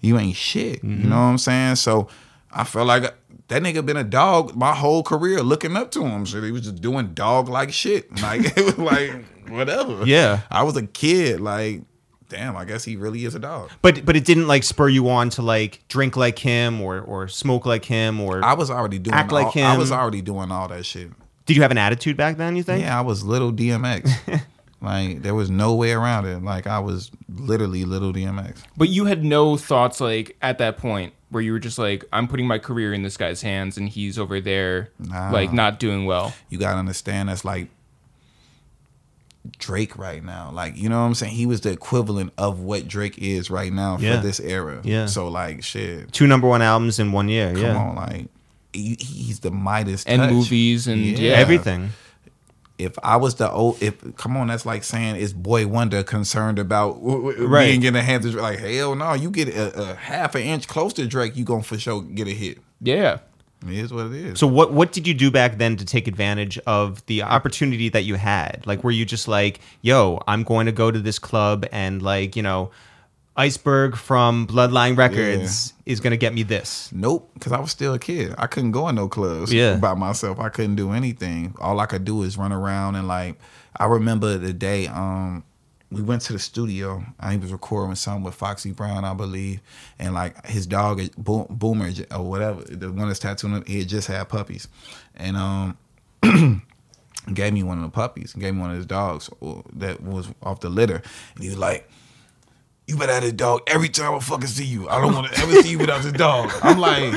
you 0.00 0.18
ain't 0.18 0.36
shit. 0.36 0.78
Mm-hmm. 0.78 1.02
You 1.02 1.08
know 1.08 1.16
what 1.16 1.22
I'm 1.22 1.38
saying? 1.38 1.76
So 1.76 2.08
I 2.50 2.64
felt 2.64 2.86
like 2.86 3.14
that 3.48 3.62
nigga 3.62 3.84
been 3.84 3.96
a 3.96 4.04
dog 4.04 4.56
my 4.56 4.74
whole 4.74 5.02
career, 5.02 5.42
looking 5.42 5.76
up 5.76 5.90
to 5.92 6.04
him. 6.04 6.26
So 6.26 6.40
he 6.42 6.50
was 6.50 6.62
just 6.62 6.80
doing 6.80 7.14
dog 7.14 7.48
like 7.50 7.72
shit. 7.72 8.10
Like 8.20 8.56
it 8.56 8.64
was 8.64 8.78
like 8.78 9.24
whatever. 9.48 10.04
Yeah. 10.04 10.40
I 10.50 10.62
was 10.62 10.76
a 10.76 10.86
kid. 10.86 11.40
Like 11.40 11.82
damn, 12.32 12.56
I 12.56 12.64
guess 12.64 12.82
he 12.84 12.96
really 12.96 13.24
is 13.24 13.34
a 13.34 13.38
dog. 13.38 13.70
But 13.82 14.04
but 14.04 14.16
it 14.16 14.24
didn't 14.24 14.48
like 14.48 14.64
spur 14.64 14.88
you 14.88 15.08
on 15.08 15.30
to 15.30 15.42
like 15.42 15.84
drink 15.88 16.16
like 16.16 16.38
him 16.40 16.80
or 16.80 17.00
or 17.00 17.28
smoke 17.28 17.64
like 17.66 17.84
him 17.84 18.20
or 18.20 18.44
I 18.44 18.54
was 18.54 18.70
already 18.70 18.98
doing 18.98 19.14
Act 19.14 19.30
like 19.30 19.54
all, 19.56 19.62
I 19.62 19.76
was 19.78 19.92
already 19.92 20.22
doing 20.22 20.50
all 20.50 20.66
that 20.68 20.84
shit. 20.84 21.10
did 21.46 21.56
you 21.56 21.62
have 21.62 21.70
an 21.70 21.78
attitude 21.78 22.16
back 22.16 22.36
then, 22.38 22.56
you 22.56 22.62
think? 22.64 22.82
Yeah, 22.82 22.98
I 22.98 23.02
was 23.02 23.24
little 23.24 23.52
DMX. 23.52 24.10
like 24.80 25.22
there 25.22 25.34
was 25.34 25.50
no 25.50 25.74
way 25.74 25.92
around 25.92 26.26
it. 26.26 26.42
Like 26.42 26.66
I 26.66 26.80
was 26.80 27.10
literally 27.28 27.84
little 27.84 28.12
DMX. 28.12 28.62
But 28.76 28.88
you 28.88 29.04
had 29.04 29.24
no 29.24 29.56
thoughts 29.56 30.00
like 30.00 30.36
at 30.42 30.58
that 30.58 30.76
point 30.78 31.12
where 31.30 31.42
you 31.42 31.52
were 31.52 31.58
just 31.58 31.78
like, 31.78 32.04
I'm 32.12 32.28
putting 32.28 32.46
my 32.46 32.58
career 32.58 32.92
in 32.92 33.02
this 33.02 33.16
guy's 33.16 33.40
hands 33.42 33.78
and 33.78 33.88
he's 33.88 34.18
over 34.18 34.40
there 34.40 34.90
Nah. 34.98 35.30
like 35.30 35.52
not 35.52 35.78
doing 35.78 36.04
well. 36.04 36.34
You 36.50 36.58
gotta 36.58 36.78
understand 36.78 37.28
that's 37.28 37.44
like 37.44 37.68
Drake 39.58 39.98
right 39.98 40.22
now. 40.24 40.50
Like, 40.52 40.76
you 40.76 40.88
know 40.88 41.00
what 41.00 41.06
I'm 41.06 41.14
saying? 41.14 41.34
He 41.34 41.46
was 41.46 41.60
the 41.62 41.70
equivalent 41.70 42.32
of 42.38 42.60
what 42.60 42.86
Drake 42.86 43.18
is 43.18 43.50
right 43.50 43.72
now 43.72 43.96
for 43.96 44.16
this 44.18 44.38
era. 44.40 44.80
Yeah. 44.84 45.06
So 45.06 45.28
like 45.28 45.62
shit. 45.64 46.12
Two 46.12 46.26
number 46.26 46.46
one 46.48 46.62
albums 46.62 46.98
in 46.98 47.12
one 47.12 47.28
year. 47.28 47.52
Come 47.52 47.62
yeah. 47.62 47.76
on, 47.76 47.96
like 47.96 48.26
he, 48.72 48.96
he's 49.00 49.40
the 49.40 49.50
Midas 49.50 50.04
And 50.04 50.22
touch. 50.22 50.30
movies 50.30 50.86
and 50.86 51.00
yeah. 51.00 51.32
Everything. 51.32 51.90
if 52.78 52.96
I 53.02 53.16
was 53.16 53.34
the 53.36 53.50
old, 53.50 53.82
if 53.82 54.16
come 54.16 54.36
on, 54.36 54.46
that's 54.48 54.64
like 54.64 54.82
saying 54.84 55.16
is 55.16 55.32
Boy 55.32 55.66
Wonder 55.66 56.02
concerned 56.02 56.58
about 56.58 56.94
w- 56.94 57.30
w- 57.30 57.46
Right. 57.46 57.66
being 57.66 57.82
in 57.82 57.94
the 57.94 58.02
hands 58.02 58.24
of 58.26 58.34
like 58.34 58.58
hell 58.60 58.94
no, 58.94 59.12
you 59.14 59.30
get 59.30 59.48
a, 59.48 59.90
a 59.90 59.94
half 59.96 60.34
an 60.36 60.42
inch 60.42 60.68
close 60.68 60.92
to 60.94 61.06
Drake, 61.06 61.36
you 61.36 61.44
gonna 61.44 61.62
for 61.62 61.78
sure 61.78 62.00
get 62.02 62.28
a 62.28 62.32
hit. 62.32 62.58
Yeah. 62.80 63.18
It 63.66 63.74
is 63.78 63.92
what 63.92 64.06
it 64.06 64.12
is. 64.14 64.38
So 64.38 64.46
what 64.46 64.72
what 64.72 64.92
did 64.92 65.06
you 65.06 65.14
do 65.14 65.30
back 65.30 65.58
then 65.58 65.76
to 65.76 65.84
take 65.84 66.08
advantage 66.08 66.58
of 66.66 67.04
the 67.06 67.22
opportunity 67.22 67.88
that 67.90 68.02
you 68.04 68.16
had? 68.16 68.62
Like 68.66 68.82
were 68.84 68.90
you 68.90 69.04
just 69.04 69.28
like, 69.28 69.60
"Yo, 69.82 70.20
I'm 70.26 70.42
going 70.42 70.66
to 70.66 70.72
go 70.72 70.90
to 70.90 70.98
this 70.98 71.18
club 71.18 71.66
and 71.72 72.02
like, 72.02 72.34
you 72.36 72.42
know, 72.42 72.70
Iceberg 73.36 73.96
from 73.96 74.46
Bloodline 74.46 74.96
Records 74.96 75.72
is 75.86 76.00
going 76.00 76.10
to 76.10 76.16
get 76.16 76.34
me 76.34 76.42
this." 76.42 76.90
Nope, 76.92 77.30
because 77.34 77.52
I 77.52 77.60
was 77.60 77.70
still 77.70 77.94
a 77.94 77.98
kid. 77.98 78.34
I 78.36 78.46
couldn't 78.46 78.72
go 78.72 78.88
in 78.88 78.94
no 78.96 79.08
clubs 79.08 79.52
Yeah. 79.52 79.76
by 79.76 79.94
myself. 79.94 80.38
I 80.40 80.48
couldn't 80.48 80.76
do 80.76 80.92
anything. 80.92 81.54
All 81.60 81.80
I 81.80 81.86
could 81.86 82.04
do 82.04 82.22
is 82.22 82.36
run 82.36 82.52
around 82.52 82.96
and 82.96 83.06
like. 83.08 83.36
I 83.74 83.86
remember 83.86 84.36
the 84.36 84.52
day 84.52 84.86
um 84.86 85.44
we 85.92 86.02
went 86.02 86.22
to 86.22 86.32
the 86.32 86.38
studio. 86.38 87.04
I 87.20 87.36
was 87.36 87.52
recording 87.52 87.94
something 87.94 88.24
with 88.24 88.34
Foxy 88.34 88.72
Brown, 88.72 89.04
I 89.04 89.14
believe, 89.14 89.60
and 89.98 90.14
like 90.14 90.46
his 90.46 90.66
dog 90.66 91.00
Bo- 91.16 91.46
Boomer 91.50 91.90
or 92.10 92.22
whatever, 92.22 92.62
the 92.62 92.90
one 92.90 93.08
that's 93.08 93.20
tattooed, 93.20 93.52
on- 93.52 93.64
he 93.66 93.80
had 93.80 93.88
just 93.88 94.08
had 94.08 94.28
puppies, 94.28 94.68
and 95.14 95.36
um. 95.36 95.76
gave 97.34 97.52
me 97.52 97.62
one 97.62 97.78
of 97.78 97.84
the 97.84 97.90
puppies, 97.90 98.32
gave 98.32 98.54
me 98.54 98.60
one 98.60 98.70
of 98.70 98.76
his 98.76 98.86
dogs 98.86 99.30
uh, 99.42 99.54
that 99.74 100.02
was 100.02 100.28
off 100.42 100.60
the 100.60 100.68
litter. 100.68 101.02
And 101.34 101.42
he 101.42 101.48
was 101.48 101.58
like, 101.58 101.88
You 102.86 102.96
better 102.96 103.12
have 103.12 103.22
this 103.22 103.32
dog 103.32 103.60
every 103.66 103.88
time 103.88 104.14
I 104.14 104.18
fucking 104.18 104.46
see 104.48 104.64
you. 104.64 104.88
I 104.88 105.00
don't 105.00 105.14
want 105.14 105.32
to 105.32 105.40
ever 105.40 105.62
see 105.62 105.70
you 105.70 105.78
without 105.78 106.02
this 106.02 106.12
dog. 106.12 106.50
I'm 106.62 106.78
like, 106.78 107.12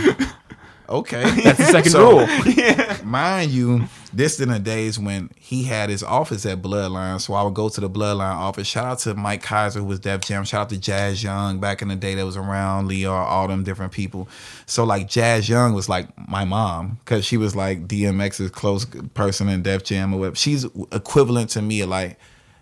Okay. 0.90 1.24
That's 1.44 1.58
the 1.58 1.66
second 1.66 1.92
So- 1.92 2.20
rule. 2.26 3.06
Mind 3.06 3.52
you, 3.52 3.84
this 4.14 4.40
in 4.40 4.50
the 4.50 4.60
days 4.60 4.98
when 4.98 5.30
he 5.40 5.64
had 5.64 5.90
his 5.90 6.02
office 6.04 6.46
at 6.46 6.62
Bloodline, 6.62 7.20
so 7.22 7.34
I 7.34 7.44
would 7.44 7.54
go 7.54 7.70
to 7.70 7.82
the 7.82 7.90
Bloodline 7.90 8.36
office. 8.36 8.68
Shout 8.68 8.86
out 8.86 9.00
to 9.00 9.14
Mike 9.14 9.44
Kyser, 9.44 9.76
who 9.76 9.84
was 9.86 10.00
Def 10.00 10.22
Jam. 10.22 10.44
Shout 10.46 10.62
out 10.62 10.70
to 10.70 10.78
Jazz 10.78 11.22
Young 11.24 11.60
back 11.60 11.82
in 11.82 11.88
the 11.90 11.96
day 11.96 12.16
that 12.16 12.26
was 12.26 12.38
around, 12.38 12.90
Lyor, 12.90 13.12
all 13.12 13.48
them 13.48 13.64
different 13.64 13.92
people. 13.92 14.28
So 14.66 14.84
like 14.84 15.08
Jazz 15.10 15.48
Young 15.50 15.74
was 15.74 15.88
like 15.90 16.08
my 16.30 16.46
mom 16.46 17.00
because 17.04 17.26
she 17.26 17.38
was 17.38 17.56
like 17.56 17.88
DMX's 17.88 18.50
close 18.52 18.86
person 19.14 19.50
in 19.50 19.62
Def 19.64 19.84
Jam 19.84 20.14
or 20.14 20.20
whatever. 20.20 20.36
She's 20.36 20.66
equivalent 20.92 21.50
to 21.52 21.62
me, 21.62 21.84
like 21.86 22.18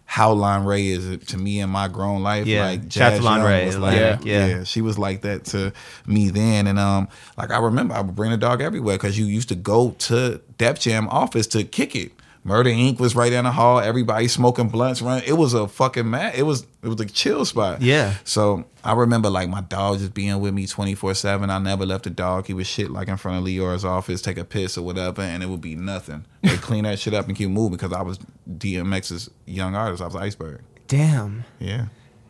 how 0.05 0.31
Lon 0.33 0.65
Ray 0.65 0.87
is 0.87 1.25
to 1.27 1.37
me 1.37 1.59
in 1.59 1.69
my 1.69 1.87
grown 1.87 2.21
life. 2.21 2.45
Yeah. 2.45 2.65
like 2.65 2.91
Shout 2.91 3.13
to 3.13 3.21
Lon 3.21 3.39
Young 3.39 3.47
Ray, 3.47 3.65
was 3.65 3.77
like, 3.77 3.93
like, 3.93 4.25
Yeah. 4.25 4.47
yeah. 4.47 4.47
yeah, 4.57 4.63
she 4.63 4.81
was 4.81 4.99
like 4.99 5.21
that 5.21 5.45
to 5.45 5.73
me 6.05 6.29
then, 6.29 6.67
and 6.67 6.77
um, 6.77 7.07
like 7.37 7.51
I 7.51 7.57
remember 7.59 7.95
I 7.95 8.01
would 8.01 8.15
bring 8.15 8.31
the 8.31 8.37
dog 8.37 8.61
everywhere 8.61 8.95
because 8.95 9.17
you 9.17 9.25
used 9.25 9.49
to 9.49 9.55
go 9.55 9.91
to 9.99 10.41
Def 10.57 10.79
Jam 10.79 11.07
office 11.09 11.47
to 11.47 11.63
kick 11.63 11.95
it. 11.95 12.11
Murder 12.45 12.69
Inc. 12.71 12.99
was 12.99 13.15
right 13.15 13.29
down 13.29 13.45
the 13.45 13.51
hall. 13.51 13.79
Everybody 13.79 14.27
smoking 14.27 14.67
blunts. 14.67 15.01
Run. 15.01 15.21
It 15.25 15.33
was 15.33 15.53
a 15.53 15.67
fucking 15.67 16.09
mad. 16.09 16.35
It 16.35 16.43
was 16.43 16.65
it 16.81 16.89
was 16.89 16.99
a 16.99 17.05
chill 17.05 17.45
spot. 17.45 17.81
Yeah. 17.81 18.15
So 18.25 18.65
I 18.83 18.93
remember 18.93 19.29
like 19.29 19.47
my 19.47 19.61
dog 19.61 19.99
just 19.99 20.13
being 20.13 20.39
with 20.41 20.53
me 20.53 20.67
twenty 20.67 20.93
four 20.93 21.13
seven. 21.13 21.49
I 21.49 21.57
never 21.59 21.85
left 21.85 22.03
the 22.03 22.09
dog. 22.09 22.47
He 22.47 22.53
would 22.53 22.67
shit 22.67 22.91
like 22.91 23.07
in 23.07 23.15
front 23.15 23.37
of 23.37 23.43
Lyor's 23.45 23.85
office, 23.85 24.21
take 24.21 24.37
a 24.37 24.43
piss 24.43 24.77
or 24.77 24.81
whatever, 24.81 25.21
and 25.21 25.41
it 25.41 25.45
would 25.47 25.61
be 25.61 25.75
nothing. 25.75 26.25
They 26.41 26.57
clean 26.57 26.83
that 26.83 26.99
shit 26.99 27.13
up 27.13 27.27
and 27.27 27.37
keep 27.37 27.49
moving 27.49 27.77
because 27.77 27.93
I 27.93 28.01
was 28.01 28.19
DMX's 28.49 29.29
young 29.45 29.75
artist. 29.75 30.01
I 30.01 30.07
was 30.07 30.15
Iceberg. 30.15 30.61
Damn. 30.87 31.45
Yeah. 31.59 31.85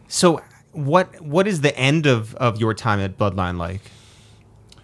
So 0.08 0.42
what 0.74 1.22
what 1.22 1.48
is 1.48 1.62
the 1.62 1.76
end 1.76 2.06
of 2.06 2.36
of 2.36 2.60
your 2.60 2.76
time 2.76 3.00
at 3.00 3.18
Bloodline 3.18 3.58
like? 3.58 3.82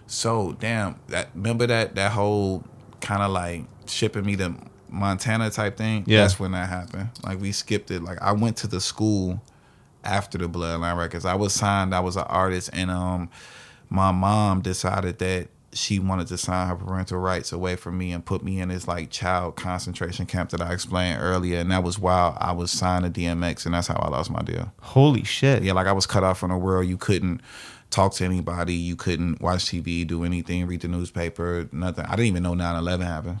So 0.08 0.56
damn, 0.58 0.98
that 1.06 1.28
remember 1.36 1.68
that 1.68 1.94
that 1.94 2.10
whole 2.10 2.64
kind 3.00 3.22
of 3.22 3.30
like 3.30 3.64
shipping 3.86 4.24
me 4.24 4.34
to 4.36 4.54
Montana 4.90 5.50
type 5.50 5.76
thing. 5.76 6.04
Yeah. 6.06 6.22
that's 6.22 6.38
when 6.38 6.52
that 6.52 6.68
happened. 6.68 7.10
Like 7.24 7.40
we 7.40 7.52
skipped 7.52 7.90
it. 7.90 8.02
Like 8.02 8.20
I 8.20 8.32
went 8.32 8.56
to 8.58 8.66
the 8.66 8.80
school 8.80 9.42
after 10.04 10.38
the 10.38 10.48
Bloodline 10.48 10.98
Records. 10.98 11.24
I 11.24 11.34
was 11.34 11.52
signed. 11.52 11.94
I 11.94 12.00
was 12.00 12.16
an 12.16 12.24
artist, 12.28 12.70
and 12.72 12.90
um, 12.90 13.30
my 13.88 14.12
mom 14.12 14.60
decided 14.62 15.18
that 15.18 15.48
she 15.72 16.00
wanted 16.00 16.26
to 16.26 16.36
sign 16.36 16.68
her 16.68 16.74
parental 16.74 17.18
rights 17.18 17.52
away 17.52 17.76
from 17.76 17.96
me 17.96 18.10
and 18.12 18.24
put 18.24 18.42
me 18.42 18.60
in 18.60 18.70
this 18.70 18.88
like 18.88 19.10
child 19.10 19.54
concentration 19.54 20.26
camp 20.26 20.50
that 20.50 20.60
I 20.60 20.72
explained 20.72 21.20
earlier. 21.20 21.58
And 21.58 21.70
that 21.70 21.84
was 21.84 21.98
while 21.98 22.36
I 22.40 22.52
was 22.52 22.70
signed 22.72 23.04
to 23.04 23.20
DMX, 23.20 23.66
and 23.66 23.74
that's 23.74 23.86
how 23.86 23.96
I 23.96 24.08
lost 24.08 24.30
my 24.30 24.42
deal. 24.42 24.72
Holy 24.80 25.22
shit. 25.24 25.62
Yeah, 25.62 25.74
like 25.74 25.86
I 25.86 25.92
was 25.92 26.06
cut 26.06 26.24
off 26.24 26.38
from 26.38 26.50
the 26.50 26.56
world. 26.56 26.88
You 26.88 26.96
couldn't 26.96 27.40
talk 27.90 28.14
to 28.14 28.24
anybody. 28.24 28.74
You 28.74 28.96
couldn't 28.96 29.40
watch 29.40 29.66
TV, 29.66 30.06
do 30.06 30.24
anything, 30.24 30.66
read 30.66 30.80
the 30.80 30.88
newspaper, 30.88 31.68
nothing. 31.72 32.04
I 32.06 32.10
didn't 32.10 32.26
even 32.26 32.42
know 32.42 32.54
9/11 32.54 33.02
happened. 33.04 33.40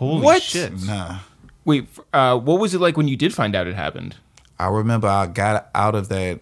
Holy 0.00 0.22
What? 0.22 0.42
shit! 0.42 0.72
Nah. 0.86 1.18
Wait, 1.66 1.86
uh, 2.14 2.38
what 2.38 2.58
was 2.58 2.74
it 2.74 2.80
like 2.80 2.96
when 2.96 3.06
you 3.06 3.18
did 3.18 3.34
find 3.34 3.54
out 3.54 3.66
it 3.66 3.74
happened? 3.74 4.16
I 4.58 4.68
remember 4.68 5.06
I 5.06 5.26
got 5.26 5.68
out 5.74 5.94
of 5.94 6.08
that 6.08 6.40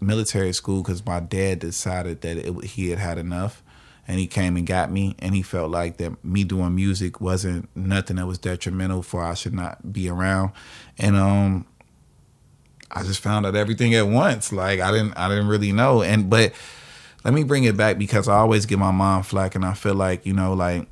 military 0.00 0.52
school 0.52 0.82
because 0.82 1.06
my 1.06 1.20
dad 1.20 1.60
decided 1.60 2.22
that 2.22 2.36
it, 2.38 2.64
he 2.64 2.90
had 2.90 2.98
had 2.98 3.16
enough, 3.16 3.62
and 4.08 4.18
he 4.18 4.26
came 4.26 4.56
and 4.56 4.66
got 4.66 4.90
me, 4.90 5.14
and 5.20 5.32
he 5.36 5.42
felt 5.42 5.70
like 5.70 5.98
that 5.98 6.24
me 6.24 6.42
doing 6.42 6.74
music 6.74 7.20
wasn't 7.20 7.68
nothing 7.76 8.16
that 8.16 8.26
was 8.26 8.36
detrimental 8.38 9.04
for 9.04 9.22
I 9.22 9.34
should 9.34 9.54
not 9.54 9.92
be 9.92 10.08
around, 10.08 10.50
and 10.98 11.14
um, 11.14 11.66
I 12.90 13.04
just 13.04 13.20
found 13.20 13.46
out 13.46 13.54
everything 13.54 13.94
at 13.94 14.08
once. 14.08 14.52
Like 14.52 14.80
I 14.80 14.90
didn't, 14.90 15.14
I 15.16 15.28
didn't 15.28 15.46
really 15.46 15.70
know, 15.70 16.02
and 16.02 16.28
but 16.28 16.52
let 17.24 17.32
me 17.32 17.44
bring 17.44 17.62
it 17.62 17.76
back 17.76 17.96
because 17.96 18.26
I 18.26 18.38
always 18.38 18.66
give 18.66 18.80
my 18.80 18.90
mom 18.90 19.22
flack, 19.22 19.54
and 19.54 19.64
I 19.64 19.74
feel 19.74 19.94
like 19.94 20.26
you 20.26 20.32
know, 20.32 20.52
like 20.52 20.88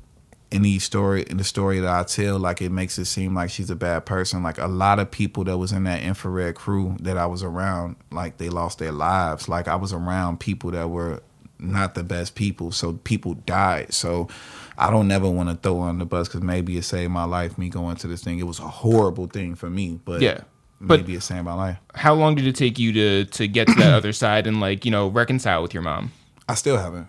the 0.49 0.79
story 0.79 1.23
in 1.23 1.37
the 1.37 1.43
story 1.43 1.79
that 1.79 1.89
I 1.89 2.03
tell, 2.03 2.39
like 2.39 2.61
it 2.61 2.71
makes 2.71 2.97
it 2.97 3.05
seem 3.05 3.35
like 3.35 3.49
she's 3.49 3.69
a 3.69 3.75
bad 3.75 4.05
person. 4.05 4.43
Like 4.43 4.57
a 4.57 4.67
lot 4.67 4.99
of 4.99 5.11
people 5.11 5.43
that 5.45 5.57
was 5.57 5.71
in 5.71 5.83
that 5.83 6.01
infrared 6.01 6.55
crew 6.55 6.95
that 7.01 7.17
I 7.17 7.25
was 7.25 7.43
around, 7.43 7.97
like 8.11 8.37
they 8.37 8.49
lost 8.49 8.79
their 8.79 8.91
lives. 8.91 9.49
Like 9.49 9.67
I 9.67 9.75
was 9.75 9.91
around 9.91 10.39
people 10.39 10.71
that 10.71 10.89
were 10.89 11.21
not 11.59 11.95
the 11.95 12.03
best 12.03 12.35
people, 12.35 12.71
so 12.71 12.93
people 12.93 13.33
died. 13.33 13.93
So 13.93 14.29
I 14.77 14.89
don't 14.89 15.07
never 15.07 15.29
want 15.29 15.49
to 15.49 15.55
throw 15.55 15.79
on 15.79 15.99
the 15.99 16.05
bus 16.05 16.27
because 16.27 16.41
maybe 16.43 16.77
it 16.77 16.83
saved 16.83 17.11
my 17.11 17.25
life. 17.25 17.57
Me 17.57 17.69
going 17.69 17.97
to 17.97 18.07
this 18.07 18.23
thing, 18.23 18.39
it 18.39 18.47
was 18.47 18.59
a 18.59 18.67
horrible 18.67 19.27
thing 19.27 19.55
for 19.55 19.69
me, 19.69 19.99
but 20.03 20.21
Yeah. 20.21 20.41
But- 20.79 21.01
maybe 21.01 21.15
it 21.15 21.21
saved 21.21 21.43
my 21.43 21.53
life. 21.53 21.77
How 21.95 22.13
long 22.13 22.35
did 22.35 22.45
it 22.45 22.55
take 22.55 22.77
you 22.77 22.93
to 22.93 23.25
to 23.25 23.47
get 23.47 23.67
to 23.67 23.73
that 23.75 23.93
other 23.93 24.13
side 24.23 24.47
and 24.47 24.59
like 24.61 24.85
you 24.85 24.91
know 24.91 25.07
reconcile 25.07 25.61
with 25.61 25.73
your 25.73 25.83
mom? 25.83 26.11
I 26.47 26.53
still 26.53 26.77
haven't. 26.77 27.07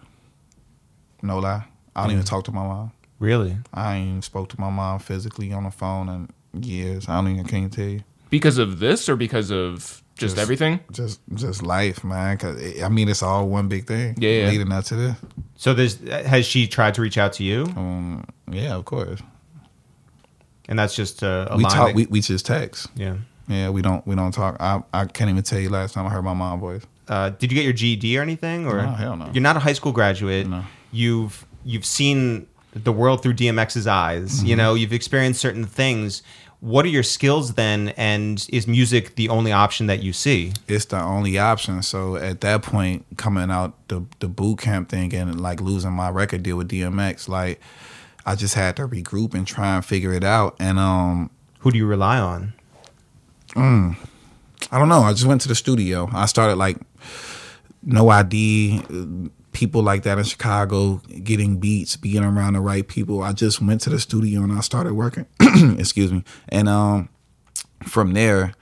No 1.23 1.39
lie, 1.39 1.65
I 1.95 2.03
don't 2.03 2.13
even 2.13 2.25
mm. 2.25 2.29
talk 2.29 2.45
to 2.45 2.53
my 2.53 2.63
mom. 2.63 2.93
Really? 3.19 3.57
I 3.75 3.97
ain't 3.97 4.09
even 4.09 4.23
spoke 4.23 4.49
to 4.51 4.61
my 4.61 4.71
mom 4.71 4.99
physically 5.01 5.53
on 5.53 5.65
the 5.65 5.71
phone 5.71 6.09
in 6.09 6.63
years. 6.63 7.09
I 7.09 7.17
don't 7.17 7.29
even 7.33 7.45
can't 7.47 7.73
tell 7.73 7.87
you. 7.87 8.03
Because 8.31 8.59
of 8.59 8.79
this 8.79 9.09
or 9.09 9.17
because 9.17 9.51
of 9.51 10.03
just, 10.17 10.35
Just- 10.35 10.39
everything? 10.39 10.81
Just 10.93 11.21
just 11.35 11.63
life, 11.63 12.05
man. 12.05 12.37
Cause 12.39 12.61
it, 12.61 12.83
I 12.83 12.89
mean, 12.89 13.09
it's 13.09 13.23
all 13.23 13.49
one 13.49 13.69
big 13.69 13.87
thing. 13.87 14.17
Yeah, 14.19 14.31
yeah. 14.43 14.49
Leading 14.51 14.71
up 14.73 14.85
to 14.87 14.97
this. 14.97 15.17
So 15.57 15.75
there's 15.75 15.99
has 16.09 16.45
she 16.47 16.67
tried 16.69 16.95
to 16.95 17.01
reach 17.03 17.17
out 17.19 17.33
to 17.35 17.45
you, 17.45 17.65
Um, 17.77 18.25
yeah, 18.51 18.75
of 18.75 18.85
course. 18.85 19.21
and 20.69 20.79
that's 20.79 20.95
just 20.95 21.23
a, 21.23 21.49
a 21.53 21.57
we 21.57 21.63
talk. 21.65 21.89
that- 21.89 21.95
We, 21.95 22.07
we 22.07 22.21
just 22.21 22.47
text. 22.47 22.89
yeah. 22.97 23.17
Yeah, 23.49 23.71
we 23.71 23.81
don't 23.81 24.07
we 24.07 24.15
don't 24.15 24.33
talk. 24.33 24.57
I 24.61 24.83
I 24.93 25.07
can't 25.07 25.31
even 25.31 25.43
tell 25.43 25.59
you 25.59 25.71
last 25.71 25.95
time 25.95 26.05
I 26.07 26.11
heard 26.11 26.23
my 26.23 26.35
mom 26.35 26.61
voice. 26.61 26.83
Uh, 27.09 27.31
did 27.31 27.51
you 27.51 27.55
get 27.57 27.65
your 27.65 27.73
GED 27.73 28.19
or 28.19 28.23
anything? 28.23 28.67
Or 28.67 28.83
No, 28.83 28.91
hell 28.91 29.17
no. 29.17 29.31
You're 29.33 29.41
not 29.43 29.57
a 29.57 29.61
high 29.61 29.73
school 29.73 29.93
graduate. 29.93 30.47
No. 30.47 30.63
You've 30.93 31.47
you've 31.65 31.87
seen 31.87 32.47
the 32.75 32.93
world 32.93 33.23
through 33.23 33.35
DMX's 33.35 33.87
eyes. 33.87 34.39
Mm-hmm. 34.39 34.47
You 34.47 34.57
know, 34.57 34.75
you've 34.75 34.93
experienced 34.93 35.41
certain 35.41 35.65
things. 35.65 36.23
What 36.61 36.85
are 36.85 36.89
your 36.89 37.05
skills 37.05 37.55
then? 37.55 37.91
And 37.97 38.45
is 38.51 38.67
music 38.67 39.15
the 39.15 39.29
only 39.29 39.53
option 39.53 39.87
that 39.87 40.03
you 40.03 40.13
see? 40.13 40.53
It's 40.67 40.87
the 40.87 41.01
only 41.01 41.39
option. 41.39 41.83
So 41.83 42.17
at 42.17 42.41
that 42.41 42.63
point, 42.63 43.07
coming 43.17 43.51
out 43.51 43.75
the 43.89 44.05
the 44.19 44.29
boot 44.29 44.59
camp 44.59 44.89
thing 44.89 45.15
and 45.15 45.41
like 45.41 45.61
losing 45.61 45.93
my 45.93 46.11
record 46.11 46.43
deal 46.43 46.57
with 46.57 46.69
DMX, 46.69 47.29
like 47.29 47.61
I 48.27 48.35
just 48.35 48.55
had 48.55 48.77
to 48.77 48.89
regroup 48.89 49.35
and 49.35 49.47
try 49.47 49.77
and 49.77 49.85
figure 49.85 50.13
it 50.13 50.25
out. 50.25 50.57
And 50.59 50.79
um, 50.79 51.31
Who 51.61 51.71
do 51.71 51.79
you 51.79 51.87
rely 51.87 52.19
on? 52.19 52.53
Mm, 53.55 53.97
I 54.71 54.79
don't 54.79 54.89
know. 54.89 55.03
I 55.03 55.13
just 55.13 55.27
went 55.27 55.41
to 55.43 55.49
the 55.49 55.55
studio. 55.55 56.11
I 56.13 56.27
started 56.27 56.57
like 56.57 56.77
No 57.83 58.09
I.D., 58.09 58.83
people 59.59 59.83
like 59.83 60.05
that 60.05 60.19
in 60.19 60.25
Chicago, 60.25 61.03
getting 61.25 61.59
beats, 61.59 61.97
being 61.97 62.23
around 62.23 62.53
the 62.53 62.61
right 62.61 62.87
people. 62.87 63.25
I 63.25 63.33
just 63.33 63.61
went 63.61 63.81
to 63.83 63.91
the 63.91 63.99
studio 63.99 64.43
and 64.43 64.53
I 64.53 64.61
started 64.61 64.95
working. 64.95 65.27
Excuse 65.41 66.13
me. 66.13 66.23
And 66.49 66.69
um, 66.69 67.09
from 67.83 68.13
there, 68.13 68.53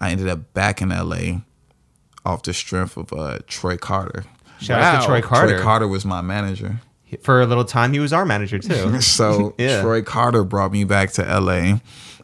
I 0.00 0.10
ended 0.10 0.26
up 0.26 0.52
back 0.52 0.82
in 0.82 0.88
LA 0.88 1.42
off 2.24 2.42
the 2.42 2.52
strength 2.52 2.96
of 2.96 3.12
uh, 3.12 3.38
Troy 3.46 3.76
Carter. 3.76 4.24
Shout 4.60 4.80
out 4.82 5.00
to 5.02 5.06
Troy 5.06 5.22
Carter. 5.22 5.54
Troy 5.54 5.62
Carter 5.62 5.86
was 5.86 6.04
my 6.04 6.20
manager. 6.20 6.80
For 7.22 7.40
a 7.40 7.46
little 7.46 7.64
time, 7.64 7.92
he 7.92 8.00
was 8.00 8.12
our 8.12 8.26
manager 8.26 8.58
too. 8.58 9.00
So 9.00 9.54
Yeah. 9.56 9.82
Troy 9.82 10.02
Carter 10.02 10.42
brought 10.42 10.72
me 10.72 10.82
back 10.82 11.12
to 11.12 11.22
LA. 11.22 11.78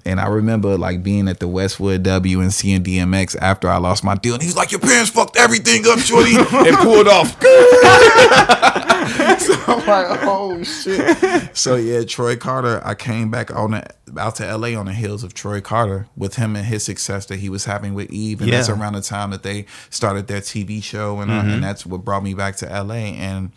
And 0.07 0.20
I 0.20 0.28
remember 0.28 0.78
like 0.78 1.02
being 1.02 1.28
at 1.28 1.40
the 1.40 1.48
Westwood 1.48 2.02
W 2.04 2.40
and 2.40 2.54
seeing 2.54 2.82
DMX 2.82 3.36
after 3.40 3.68
I 3.68 3.78
lost 3.78 4.04
my 4.04 4.14
deal. 4.14 4.34
And 4.34 4.42
he's 4.42 4.57
like, 4.57 4.70
Your 4.70 4.80
parents 4.80 5.11
fucked 5.11 5.36
everything 5.36 5.86
up, 5.86 5.98
Shorty, 5.98 6.36
and 6.36 6.76
pulled 6.78 7.09
off. 7.09 7.36
so 9.38 9.54
I'm 9.66 9.86
like, 9.86 10.18
oh 10.22 10.62
shit. 10.62 11.57
So 11.57 11.76
yeah, 11.76 12.02
Troy 12.04 12.36
Carter, 12.36 12.80
I 12.84 12.94
came 12.94 13.30
back 13.30 13.54
on 13.54 13.72
the, 13.72 13.86
out 14.18 14.36
to 14.36 14.57
LA 14.57 14.78
on 14.78 14.86
the 14.86 14.92
heels 14.92 15.22
of 15.22 15.32
Troy 15.32 15.61
Carter 15.61 16.09
with 16.16 16.36
him 16.36 16.57
and 16.57 16.66
his 16.66 16.84
success 16.84 17.26
that 17.26 17.36
he 17.36 17.48
was 17.48 17.64
having 17.66 17.94
with 17.94 18.11
Eve. 18.11 18.40
And 18.40 18.52
that's 18.52 18.68
around 18.68 18.94
the 18.94 19.00
time 19.00 19.30
that 19.30 19.42
they 19.42 19.66
started 19.90 20.26
their 20.26 20.40
TV 20.40 20.82
show 20.82 21.20
and, 21.20 21.30
uh, 21.30 21.34
and 21.34 21.62
that's 21.62 21.86
what 21.86 22.04
brought 22.04 22.22
me 22.22 22.34
back 22.34 22.57
to 22.57 22.66
LA. 22.66 22.94
And 22.94 23.52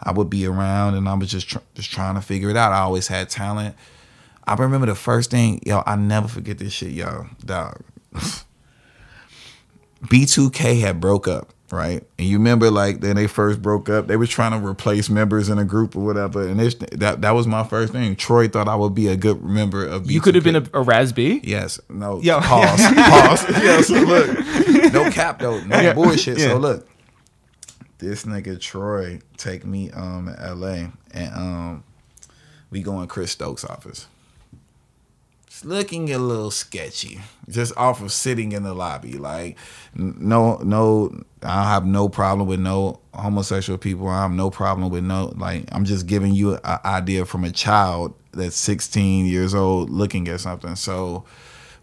I 0.00 0.12
would 0.12 0.30
be 0.30 0.46
around 0.46 0.94
and 0.94 1.08
I 1.08 1.14
was 1.14 1.30
just 1.30 1.48
tr- 1.48 1.58
just 1.74 1.90
trying 1.90 2.14
to 2.14 2.20
figure 2.20 2.50
it 2.50 2.56
out. 2.56 2.72
I 2.72 2.80
always 2.80 3.08
had 3.08 3.28
talent. 3.28 3.74
I 4.44 4.54
remember 4.54 4.86
the 4.86 4.94
first 4.94 5.30
thing, 5.30 5.60
yo, 5.64 5.82
I 5.86 5.96
never 5.96 6.28
forget 6.28 6.58
this 6.58 6.72
shit, 6.72 6.90
yo, 6.92 7.26
dog. 7.44 7.80
B2K 10.04 10.80
had 10.80 11.00
broke 11.00 11.28
up, 11.28 11.52
right? 11.70 12.02
And 12.18 12.26
you 12.26 12.38
remember 12.38 12.70
like 12.70 13.00
then 13.00 13.14
they 13.16 13.28
first 13.28 13.62
broke 13.62 13.88
up, 13.88 14.08
they 14.08 14.16
was 14.16 14.28
trying 14.28 14.60
to 14.60 14.66
replace 14.66 15.08
members 15.08 15.48
in 15.48 15.58
a 15.58 15.64
group 15.64 15.94
or 15.94 16.04
whatever. 16.04 16.46
And 16.46 16.58
this, 16.58 16.74
that 16.92 17.20
that 17.22 17.30
was 17.30 17.46
my 17.46 17.62
first 17.62 17.92
thing. 17.92 18.16
Troy 18.16 18.48
thought 18.48 18.66
I 18.68 18.74
would 18.74 18.94
be 18.94 19.06
a 19.06 19.16
good 19.16 19.42
member 19.44 19.86
of 19.86 20.02
B2K. 20.02 20.10
You 20.10 20.20
could 20.20 20.34
have 20.34 20.44
been 20.44 20.56
a, 20.56 20.64
a 20.74 20.82
Raz-B. 20.82 21.42
Yes. 21.44 21.78
No. 21.88 22.20
Yo. 22.20 22.40
Pause. 22.40 22.80
Pause. 22.94 23.44
Yeah. 23.62 23.80
So 23.80 23.94
look. 24.00 24.92
No 24.92 25.10
cap 25.10 25.38
though. 25.38 25.60
No 25.60 25.94
bullshit. 25.94 26.38
Yeah. 26.38 26.48
So 26.48 26.56
look. 26.58 26.88
This 27.98 28.24
nigga 28.24 28.60
Troy 28.60 29.20
take 29.36 29.64
me 29.64 29.92
um 29.92 30.26
to 30.26 30.54
LA 30.54 30.88
and 31.12 31.34
um 31.34 31.84
we 32.70 32.82
go 32.82 33.00
in 33.00 33.06
Chris 33.06 33.30
Stokes' 33.30 33.64
office. 33.64 34.08
Looking 35.64 36.12
a 36.12 36.18
little 36.18 36.50
sketchy. 36.50 37.20
Just 37.48 37.76
off 37.76 38.02
of 38.02 38.12
sitting 38.12 38.52
in 38.52 38.62
the 38.62 38.74
lobby. 38.74 39.14
Like 39.14 39.56
no 39.94 40.56
no 40.56 41.24
I 41.42 41.70
have 41.70 41.86
no 41.86 42.08
problem 42.08 42.48
with 42.48 42.60
no 42.60 43.00
homosexual 43.14 43.78
people. 43.78 44.08
I 44.08 44.22
have 44.22 44.32
no 44.32 44.50
problem 44.50 44.90
with 44.90 45.04
no 45.04 45.32
like 45.36 45.64
I'm 45.72 45.84
just 45.84 46.06
giving 46.06 46.34
you 46.34 46.54
an 46.54 46.78
idea 46.84 47.24
from 47.24 47.44
a 47.44 47.50
child 47.50 48.14
that's 48.32 48.56
16 48.56 49.26
years 49.26 49.54
old 49.54 49.90
looking 49.90 50.28
at 50.28 50.40
something. 50.40 50.76
So 50.76 51.24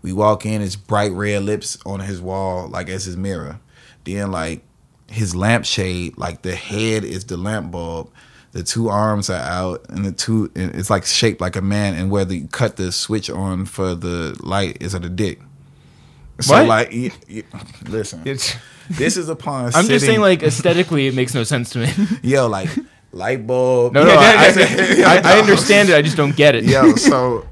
we 0.01 0.13
walk 0.13 0.45
in, 0.45 0.61
it's 0.61 0.75
bright 0.75 1.11
red 1.11 1.43
lips 1.43 1.77
on 1.85 1.99
his 1.99 2.21
wall, 2.21 2.67
like 2.67 2.89
as 2.89 3.05
his 3.05 3.17
mirror. 3.17 3.59
Then 4.03 4.31
like 4.31 4.61
his 5.07 5.35
lampshade, 5.35 6.17
like 6.17 6.41
the 6.41 6.55
head 6.55 7.03
is 7.03 7.25
the 7.25 7.37
lamp 7.37 7.71
bulb. 7.71 8.11
The 8.51 8.63
two 8.63 8.89
arms 8.89 9.29
are 9.29 9.41
out, 9.41 9.85
and 9.89 10.03
the 10.05 10.11
two 10.11 10.51
and 10.55 10.73
it's 10.73 10.89
like 10.89 11.05
shaped 11.05 11.39
like 11.39 11.55
a 11.55 11.61
man. 11.61 11.93
And 11.93 12.09
where 12.09 12.25
you 12.31 12.47
cut 12.47 12.77
the 12.77 12.91
switch 12.91 13.29
on 13.29 13.65
for 13.65 13.93
the 13.95 14.35
light 14.41 14.77
is 14.81 14.95
at 14.95 15.05
a 15.05 15.09
dick. 15.09 15.39
So 16.41 16.53
What? 16.53 16.67
like, 16.67 16.91
y- 16.91 17.11
y- 17.29 17.43
listen, 17.87 18.21
It's- 18.21 18.55
this 18.89 19.17
is 19.17 19.29
a 19.29 19.33
upon. 19.33 19.65
I'm 19.75 19.85
just 19.87 20.05
saying, 20.05 20.21
like 20.21 20.41
aesthetically, 20.41 21.07
it 21.07 21.13
makes 21.15 21.35
no 21.35 21.43
sense 21.43 21.69
to 21.71 21.79
me. 21.79 21.91
yo, 22.23 22.47
like 22.47 22.69
light 23.11 23.45
bulb. 23.45 23.93
No, 23.93 24.03
no, 24.03 24.13
Yeah, 24.13 24.19
I, 24.19 24.59
yeah, 24.59 24.93
yeah. 24.93 25.21
I, 25.23 25.35
I 25.35 25.39
understand 25.41 25.89
it. 25.89 25.95
I 25.95 26.01
just 26.01 26.17
don't 26.17 26.35
get 26.35 26.55
it. 26.55 26.63
Yo, 26.63 26.95
so 26.95 27.45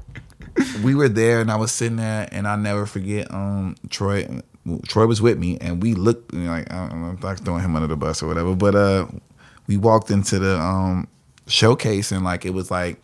we 0.82 0.94
were 0.96 1.08
there 1.08 1.40
and 1.40 1.50
I 1.52 1.56
was 1.56 1.70
sitting 1.70 1.96
there 1.98 2.28
and 2.32 2.48
I 2.48 2.56
never 2.56 2.86
forget 2.86 3.32
um 3.32 3.76
Troy 3.90 4.26
Troy 4.88 5.06
was 5.06 5.22
with 5.22 5.38
me 5.38 5.58
and 5.60 5.80
we 5.82 5.94
looked 5.94 6.32
you 6.34 6.40
know, 6.40 6.50
like 6.50 6.72
I 6.72 6.88
don't 6.88 7.00
know 7.00 7.28
I'm 7.28 7.36
throwing 7.36 7.62
him 7.62 7.76
under 7.76 7.86
the 7.88 7.96
bus 7.96 8.22
or 8.22 8.26
whatever, 8.26 8.56
but 8.56 8.74
uh 8.74 9.06
we 9.68 9.76
walked 9.76 10.10
into 10.10 10.40
the 10.40 10.58
um 10.58 11.06
showcase 11.46 12.10
and 12.10 12.24
like 12.24 12.44
it 12.44 12.50
was 12.50 12.70
like 12.70 13.00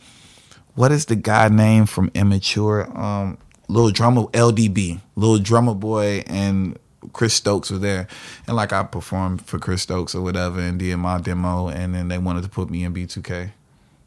what 0.74 0.90
is 0.90 1.06
the 1.06 1.14
guy 1.16 1.48
name 1.48 1.86
from 1.86 2.10
Immature? 2.14 2.90
Um 2.98 3.38
Little 3.66 3.90
drummer 3.90 4.24
LDB, 4.24 5.00
little 5.16 5.38
drummer 5.38 5.74
boy 5.74 6.22
and 6.26 6.78
Chris 7.14 7.32
Stokes 7.32 7.70
were 7.70 7.78
there. 7.78 8.06
And 8.46 8.56
like 8.56 8.74
I 8.74 8.82
performed 8.82 9.46
for 9.46 9.58
Chris 9.58 9.80
Stokes 9.82 10.14
or 10.14 10.20
whatever 10.20 10.60
and 10.60 10.78
did 10.78 10.94
my 10.98 11.18
demo 11.18 11.68
and 11.68 11.94
then 11.94 12.08
they 12.08 12.18
wanted 12.18 12.42
to 12.42 12.50
put 12.50 12.68
me 12.68 12.84
in 12.84 12.92
B2K. 12.92 13.52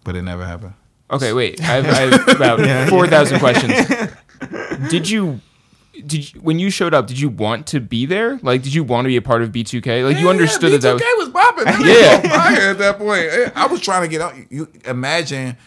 But 0.03 0.15
it 0.15 0.21
never 0.21 0.45
happened. 0.45 0.73
Okay, 1.09 1.33
wait. 1.33 1.59
I 1.61 1.81
have, 1.81 1.85
I 1.87 2.17
have 2.17 2.27
about 2.35 2.89
four 2.89 3.07
thousand 3.07 3.39
questions. 3.45 3.73
Did 4.89 5.09
you? 5.09 5.41
Did 6.05 6.33
you, 6.33 6.41
when 6.41 6.59
you 6.59 6.69
showed 6.69 6.93
up? 6.93 7.07
Did 7.07 7.19
you 7.19 7.29
want 7.29 7.67
to 7.67 7.79
be 7.79 8.05
there? 8.05 8.39
Like, 8.43 8.61
did 8.61 8.73
you 8.73 8.83
want 8.83 9.05
to 9.05 9.09
be 9.09 9.17
a 9.17 9.21
part 9.21 9.41
of 9.41 9.51
B2K? 9.51 10.05
Like, 10.05 10.17
you 10.19 10.29
understood 10.29 10.71
that 10.73 10.81
that 10.81 10.93
was. 10.93 11.01
B2K 11.01 11.17
was 11.17 11.29
popping. 11.29 11.65
Yeah. 11.87 12.51
was 12.51 12.59
at 12.59 12.77
that 12.77 12.97
point. 12.97 13.57
I 13.57 13.67
was 13.67 13.81
trying 13.81 14.03
to 14.03 14.07
get 14.07 14.21
out. 14.21 14.35
You 14.51 14.67
imagine 14.85 15.57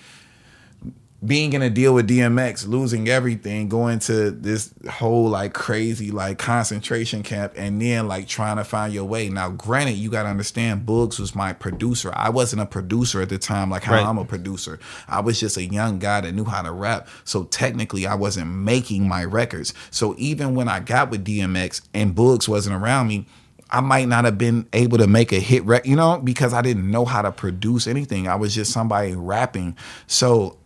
being 1.24 1.52
in 1.52 1.60
a 1.60 1.68
deal 1.68 1.92
with 1.92 2.08
DMX, 2.08 2.66
losing 2.66 3.08
everything, 3.08 3.68
going 3.68 3.98
to 4.00 4.30
this 4.30 4.72
whole 4.88 5.28
like 5.28 5.52
crazy 5.52 6.10
like 6.10 6.38
concentration 6.38 7.22
camp, 7.22 7.52
and 7.56 7.80
then 7.80 8.08
like 8.08 8.26
trying 8.26 8.56
to 8.56 8.64
find 8.64 8.92
your 8.94 9.04
way. 9.04 9.28
Now, 9.28 9.50
granted, 9.50 9.92
you 9.92 10.10
got 10.10 10.22
to 10.22 10.30
understand, 10.30 10.86
Bugs 10.86 11.18
was 11.18 11.34
my 11.34 11.52
producer. 11.52 12.10
I 12.14 12.30
wasn't 12.30 12.62
a 12.62 12.66
producer 12.66 13.20
at 13.20 13.28
the 13.28 13.38
time, 13.38 13.70
like 13.70 13.82
how 13.84 13.96
Right. 13.96 14.06
I'm 14.06 14.18
a 14.18 14.24
producer. 14.24 14.78
I 15.08 15.20
was 15.20 15.38
just 15.38 15.56
a 15.58 15.64
young 15.64 15.98
guy 15.98 16.22
that 16.22 16.32
knew 16.32 16.44
how 16.44 16.62
to 16.62 16.72
rap. 16.72 17.08
So 17.24 17.44
technically, 17.44 18.06
I 18.06 18.14
wasn't 18.14 18.50
making 18.50 19.06
my 19.06 19.24
records. 19.24 19.74
So 19.90 20.14
even 20.16 20.54
when 20.54 20.68
I 20.68 20.80
got 20.80 21.10
with 21.10 21.24
DMX 21.24 21.82
and 21.92 22.14
Bugs 22.14 22.48
wasn't 22.48 22.76
around 22.76 23.08
me. 23.08 23.26
I 23.72 23.80
might 23.80 24.08
not 24.08 24.24
have 24.24 24.36
been 24.36 24.66
able 24.72 24.98
to 24.98 25.06
make 25.06 25.30
a 25.30 25.38
hit 25.38 25.64
rec, 25.64 25.86
you 25.86 25.94
know, 25.94 26.18
because 26.18 26.52
I 26.52 26.60
didn't 26.60 26.90
know 26.90 27.04
how 27.04 27.22
to 27.22 27.30
produce 27.30 27.86
anything. 27.86 28.26
I 28.26 28.34
was 28.34 28.52
just 28.52 28.72
somebody 28.72 29.14
rapping. 29.14 29.76
So 30.08 30.58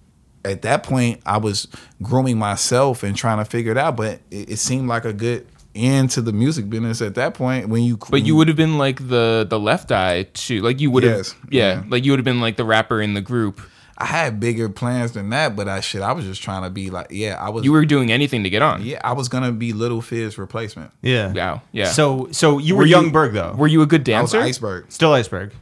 at 0.45 0.63
that 0.63 0.83
point, 0.83 1.21
I 1.27 1.39
was 1.39 1.69
grooming 2.03 2.39
myself 2.39 3.03
and 3.03 3.17
trying 3.17 3.39
to 3.39 3.45
figure 3.45 3.73
it 3.73 3.79
out. 3.79 3.97
But 3.97 4.21
it, 4.31 4.51
it 4.51 4.57
seemed 4.59 4.89
like 4.89 5.05
a 5.05 5.13
good 5.13 5.47
end 5.75 6.09
to 6.09 6.21
the 6.23 6.33
music 6.33 6.71
business 6.71 7.03
at 7.03 7.15
that 7.17 7.35
point 7.35 7.69
when 7.69 7.83
you. 7.83 7.97
But 8.11 8.25
you 8.25 8.37
would 8.37 8.49
have 8.49 8.57
been 8.57 8.79
like 8.79 9.09
the 9.09 9.47
the 9.49 9.59
left 9.59 9.91
eye 9.93 10.25
too. 10.35 10.61
Like 10.63 10.81
you 10.81 10.91
would 10.91 11.03
have, 11.05 11.17
Yes. 11.19 11.35
yeah, 11.51 11.75
Yeah. 11.75 11.83
Like 11.89 12.05
you 12.05 12.13
would 12.13 12.19
have 12.19 12.25
been 12.25 12.41
like 12.41 12.57
the 12.57 12.65
rapper 12.65 13.01
in 13.03 13.15
the 13.15 13.21
group. 13.21 13.61
I 13.97 14.07
had 14.07 14.41
bigger 14.41 14.69
plans 14.69 15.13
than 15.13 15.31
that, 15.31 15.55
but 15.55 15.69
I 15.69 15.79
shit. 15.81 16.03
I 16.03 16.11
was 16.11 16.25
just 16.25 16.43
trying 16.43 16.65
to 16.65 16.71
be 16.71 16.91
like, 16.91 17.07
yeah, 17.11 17.37
I 17.41 17.51
was. 17.51 17.65
You 17.65 17.71
were 17.71 17.85
doing 17.85 18.11
anything 18.11 18.43
to 18.43 18.51
get 18.51 18.61
on. 18.61 18.83
yeah, 18.83 19.01
I 19.05 19.13
was 19.13 19.29
gonna 19.29 19.53
be 19.53 19.73
Little 19.73 20.01
Fizz 20.03 20.37
replacement. 20.37 20.91
Yeah. 21.01 21.33
Wow. 21.33 21.63
Yeah. 21.71 21.85
So 21.87 22.27
so 22.33 22.59
you 22.59 22.75
were, 22.75 22.81
Were 22.81 22.87
you- 22.87 22.97
Yung 22.97 23.11
Berg 23.13 23.35
though. 23.35 23.53
Were 23.57 23.69
you 23.69 23.83
a 23.83 23.87
good 23.87 24.09
I 24.11 24.21
was 24.21 24.33
dancer? 24.33 24.45
iceberg. 24.45 24.87
Still 24.89 25.13
iceberg. 25.13 25.53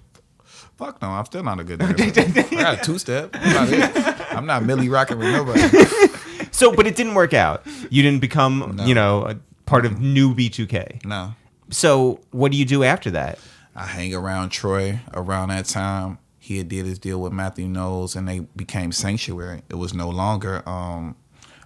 Fuck 0.77 1.01
no, 1.03 1.09
I'm 1.11 1.25
still 1.27 1.43
not 1.43 1.61
a 1.61 1.65
good 1.65 1.79
dancer. 2.13 2.21
I 2.21 2.55
got 2.63 2.81
a 2.81 2.85
two 2.85 2.99
step. 2.99 3.31
I'm. 3.35 4.37
I'm 4.39 4.47
not 4.47 4.65
Millie 4.65 4.89
rocking 4.89 5.19
with 5.19 5.33
nobody. 5.33 5.61
So 6.55 6.71
but 6.71 6.87
it 6.87 6.97
didn't 6.97 7.15
work 7.15 7.33
out. 7.35 7.67
You 7.91 8.03
didn't 8.03 8.21
become, 8.21 8.75
No. 8.77 8.85
you 8.85 8.95
know, 8.95 9.25
a 9.25 9.37
part 9.65 9.87
of 9.87 10.01
new 10.01 10.35
B2K. 10.35 11.05
No. 11.05 11.35
So 11.71 12.21
what 12.31 12.53
do 12.53 12.59
you 12.59 12.65
do 12.67 12.85
after 12.85 13.11
that? 13.13 13.39
I 13.75 13.87
hang 13.87 14.15
around 14.15 14.51
Troy 14.51 15.01
around 15.15 15.49
that 15.49 15.65
time. 15.65 16.19
He 16.39 16.59
had 16.59 16.69
did 16.69 16.85
his 16.85 16.99
deal 16.99 17.21
with 17.21 17.33
Matthew 17.33 17.67
Knowles 17.67 18.15
and 18.15 18.29
they 18.29 18.41
became 18.55 18.93
Sanctuary. 18.93 19.63
It 19.71 19.77
was 19.77 19.95
no 19.95 20.11
longer 20.11 20.63
um, 20.69 21.17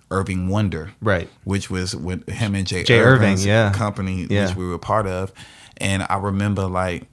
Erving 0.08 0.48
Wonder. 0.48 0.92
Right. 1.02 1.28
Which 1.44 1.68
was 1.68 1.94
with 1.96 2.26
him 2.28 2.54
and 2.54 2.66
Jay, 2.66 2.84
Jay 2.84 2.98
Erving's 2.98 3.42
Erving, 3.42 3.46
yeah. 3.46 3.72
company, 3.72 4.26
Yeah. 4.30 4.46
which 4.46 4.56
we 4.56 4.66
were 4.68 4.78
part 4.78 5.06
of. 5.08 5.32
And 5.78 6.06
I 6.08 6.16
remember 6.16 6.66
like 6.68 7.08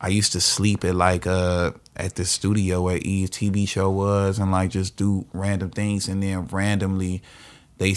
I 0.00 0.08
used 0.08 0.32
to 0.32 0.40
sleep 0.40 0.84
at 0.84 0.94
like 0.94 1.26
uh 1.26 1.72
at 1.96 2.14
the 2.14 2.24
studio 2.24 2.82
where 2.82 2.98
Eve's 2.98 3.30
TV 3.30 3.66
show 3.68 3.90
was 3.90 4.38
and 4.38 4.52
like 4.52 4.70
just 4.70 4.96
do 4.96 5.26
random 5.32 5.70
things 5.70 6.08
and 6.08 6.22
then 6.22 6.46
randomly 6.46 7.22
they 7.78 7.94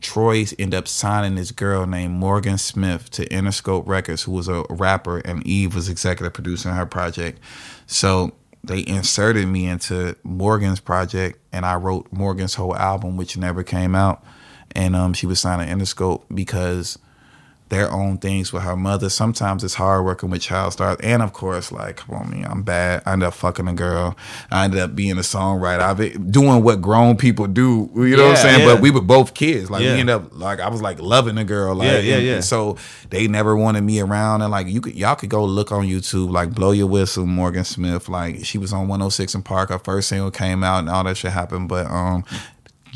Troy's 0.00 0.54
end 0.58 0.74
up 0.74 0.88
signing 0.88 1.34
this 1.34 1.50
girl 1.50 1.86
named 1.86 2.14
Morgan 2.14 2.58
Smith 2.58 3.10
to 3.10 3.26
Interscope 3.28 3.86
Records 3.86 4.22
who 4.22 4.32
was 4.32 4.48
a 4.48 4.64
rapper 4.70 5.18
and 5.18 5.46
Eve 5.46 5.74
was 5.74 5.88
executive 5.88 6.32
producing 6.32 6.72
her 6.72 6.86
project. 6.86 7.38
So 7.86 8.32
they 8.64 8.86
inserted 8.86 9.46
me 9.46 9.66
into 9.66 10.16
Morgan's 10.22 10.80
project 10.80 11.38
and 11.52 11.64
I 11.64 11.76
wrote 11.76 12.10
Morgan's 12.10 12.54
whole 12.54 12.76
album 12.76 13.16
which 13.16 13.36
never 13.36 13.62
came 13.62 13.94
out 13.94 14.24
and 14.72 14.94
um 14.96 15.14
she 15.14 15.26
was 15.26 15.40
signed 15.40 15.66
to 15.66 15.74
Interscope 15.74 16.24
because 16.34 16.98
their 17.68 17.90
own 17.90 18.18
things 18.18 18.52
with 18.52 18.62
her 18.62 18.76
mother. 18.76 19.08
Sometimes 19.10 19.62
it's 19.62 19.74
hard 19.74 20.04
working 20.04 20.30
with 20.30 20.40
child 20.40 20.72
stars. 20.72 20.96
And 21.02 21.22
of 21.22 21.32
course, 21.32 21.70
like, 21.70 21.96
come 21.96 22.14
on, 22.16 22.30
me, 22.30 22.42
I'm 22.42 22.62
bad. 22.62 23.02
I 23.04 23.12
ended 23.12 23.26
up 23.28 23.34
fucking 23.34 23.68
a 23.68 23.74
girl. 23.74 24.16
I 24.50 24.64
ended 24.64 24.80
up 24.80 24.94
being 24.94 25.12
a 25.18 25.22
songwriter. 25.22 25.80
I've 25.80 25.98
been 25.98 26.30
doing 26.30 26.62
what 26.62 26.80
grown 26.80 27.16
people 27.16 27.46
do. 27.46 27.90
You 27.94 28.16
know 28.16 28.24
what 28.28 28.30
I'm 28.30 28.36
saying? 28.36 28.60
yeah. 28.60 28.74
But 28.74 28.80
we 28.80 28.90
were 28.90 29.00
both 29.02 29.34
kids. 29.34 29.70
Like 29.70 29.82
Yeah. 29.82 29.94
we 29.94 30.00
ended 30.00 30.14
up 30.16 30.30
like 30.32 30.60
I 30.60 30.68
was 30.68 30.80
like 30.80 31.00
loving 31.00 31.36
a 31.38 31.44
girl. 31.44 31.74
Like 31.74 31.86
Yeah, 31.88 31.98
yeah, 31.98 32.14
and- 32.16 32.26
yeah. 32.26 32.34
and 32.36 32.44
so 32.44 32.76
they 33.10 33.28
never 33.28 33.54
wanted 33.56 33.82
me 33.82 34.00
around. 34.00 34.42
And 34.42 34.50
like 34.50 34.66
you 34.66 34.80
could 34.80 34.94
y'all 34.94 35.14
could 35.16 35.30
go 35.30 35.44
look 35.44 35.70
on 35.70 35.86
YouTube, 35.86 36.30
like 36.30 36.54
Blow 36.54 36.70
Your 36.70 36.86
Whistle, 36.86 37.26
Morgan 37.26 37.64
Smith. 37.64 38.08
Like 38.08 38.44
she 38.44 38.56
was 38.58 38.72
on 38.72 38.88
106 38.88 39.34
& 39.40 39.44
Park. 39.44 39.68
Her 39.68 39.78
first 39.78 40.08
single 40.08 40.30
came 40.30 40.64
out 40.64 40.78
and 40.80 40.88
all 40.88 41.04
that 41.04 41.16
shit 41.16 41.32
happened. 41.32 41.68
But 41.68 41.86
um 41.90 42.24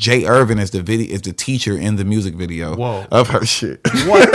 Jay 0.03 0.23
Erving 0.23 0.59
is 0.59 0.71
the 0.71 0.81
video 0.81 1.15
is 1.15 1.21
the 1.21 1.31
teacher 1.31 1.77
in 1.77 1.95
the 1.95 2.03
music 2.03 2.35
video 2.35 2.75
Whoa. 2.75 3.05
of 3.09 3.29
her 3.29 3.45
shit. 3.45 3.79
What? 4.05 4.27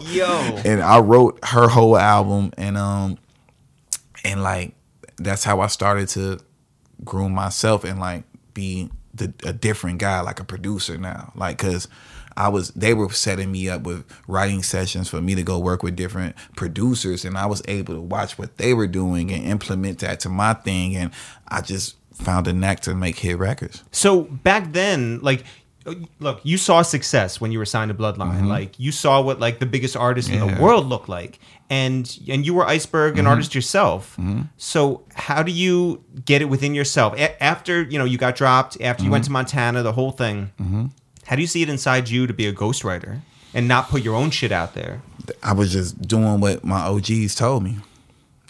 Yo. 0.12 0.28
and 0.64 0.80
I 0.80 1.00
wrote 1.00 1.44
her 1.44 1.66
whole 1.66 1.96
album 1.96 2.52
and 2.56 2.76
um 2.76 3.18
and 4.24 4.44
like 4.44 4.76
that's 5.16 5.42
how 5.42 5.60
I 5.60 5.66
started 5.66 6.08
to 6.10 6.38
groom 7.04 7.32
myself 7.32 7.82
and 7.82 7.98
like 7.98 8.22
be 8.54 8.90
the 9.12 9.34
a 9.44 9.52
different 9.52 9.98
guy 9.98 10.20
like 10.20 10.38
a 10.38 10.44
producer 10.44 10.96
now 10.96 11.32
like 11.34 11.58
cuz 11.58 11.88
I 12.36 12.48
was 12.48 12.70
they 12.70 12.94
were 12.94 13.10
setting 13.10 13.50
me 13.50 13.68
up 13.68 13.82
with 13.82 14.04
writing 14.28 14.62
sessions 14.62 15.08
for 15.08 15.20
me 15.20 15.34
to 15.34 15.42
go 15.42 15.58
work 15.58 15.82
with 15.82 15.96
different 15.96 16.36
producers 16.54 17.24
and 17.24 17.36
I 17.36 17.46
was 17.46 17.60
able 17.66 17.94
to 17.94 18.00
watch 18.00 18.38
what 18.38 18.58
they 18.58 18.72
were 18.72 18.86
doing 18.86 19.32
and 19.32 19.44
implement 19.44 19.98
that 19.98 20.20
to 20.20 20.28
my 20.28 20.54
thing 20.54 20.94
and 20.94 21.10
I 21.48 21.60
just 21.60 21.96
found 22.14 22.46
a 22.46 22.52
knack 22.52 22.80
to 22.80 22.94
make 22.94 23.18
hit 23.18 23.38
records. 23.38 23.82
So 23.92 24.22
back 24.22 24.72
then, 24.72 25.20
like, 25.22 25.44
look, 26.20 26.40
you 26.44 26.56
saw 26.58 26.82
success 26.82 27.40
when 27.40 27.50
you 27.52 27.58
were 27.58 27.64
signed 27.64 27.88
to 27.90 27.94
Bloodline. 27.94 28.46
Like, 28.46 28.78
you 28.78 28.92
saw 28.92 29.20
what 29.20 29.40
like 29.40 29.58
the 29.58 29.66
biggest 29.66 29.96
artists 29.96 30.30
in 30.30 30.40
the 30.40 30.46
Mm-hmm. 30.46 30.62
World 30.62 30.86
looked 30.86 31.08
like, 31.08 31.38
and 31.70 32.18
and 32.28 32.46
you 32.46 32.54
were 32.54 32.64
Iceberg, 32.66 33.12
Mm-hmm. 33.14 33.20
an 33.20 33.26
artist 33.26 33.54
yourself. 33.54 34.16
So 34.56 35.02
how 35.14 35.42
do 35.42 35.50
you 35.52 36.04
get 36.24 36.40
it 36.42 36.46
within 36.46 36.74
yourself 36.74 37.14
A- 37.18 37.42
after 37.42 37.82
you 37.82 37.98
know 37.98 38.04
you 38.04 38.18
got 38.18 38.36
dropped? 38.36 38.80
After 38.80 39.02
you 39.04 39.10
went 39.10 39.24
to 39.24 39.28
Mm-hmm. 39.28 39.32
Montana, 39.34 39.82
the 39.82 39.92
whole 39.92 40.12
thing. 40.12 40.90
How 41.26 41.36
do 41.36 41.42
you 41.42 41.48
see 41.48 41.62
it 41.62 41.68
inside 41.68 42.08
you 42.10 42.26
to 42.26 42.32
be 42.34 42.46
a 42.46 42.52
ghostwriter 42.52 43.20
and 43.54 43.66
not 43.68 43.88
put 43.88 44.02
your 44.02 44.14
own 44.16 44.30
shit 44.30 44.50
out 44.52 44.74
there? 44.74 45.02
I 45.42 45.52
was 45.52 45.72
just 45.72 46.02
doing 46.02 46.40
what 46.40 46.64
my 46.64 46.80
OGs 46.80 47.34
told 47.36 47.62
me. 47.62 47.78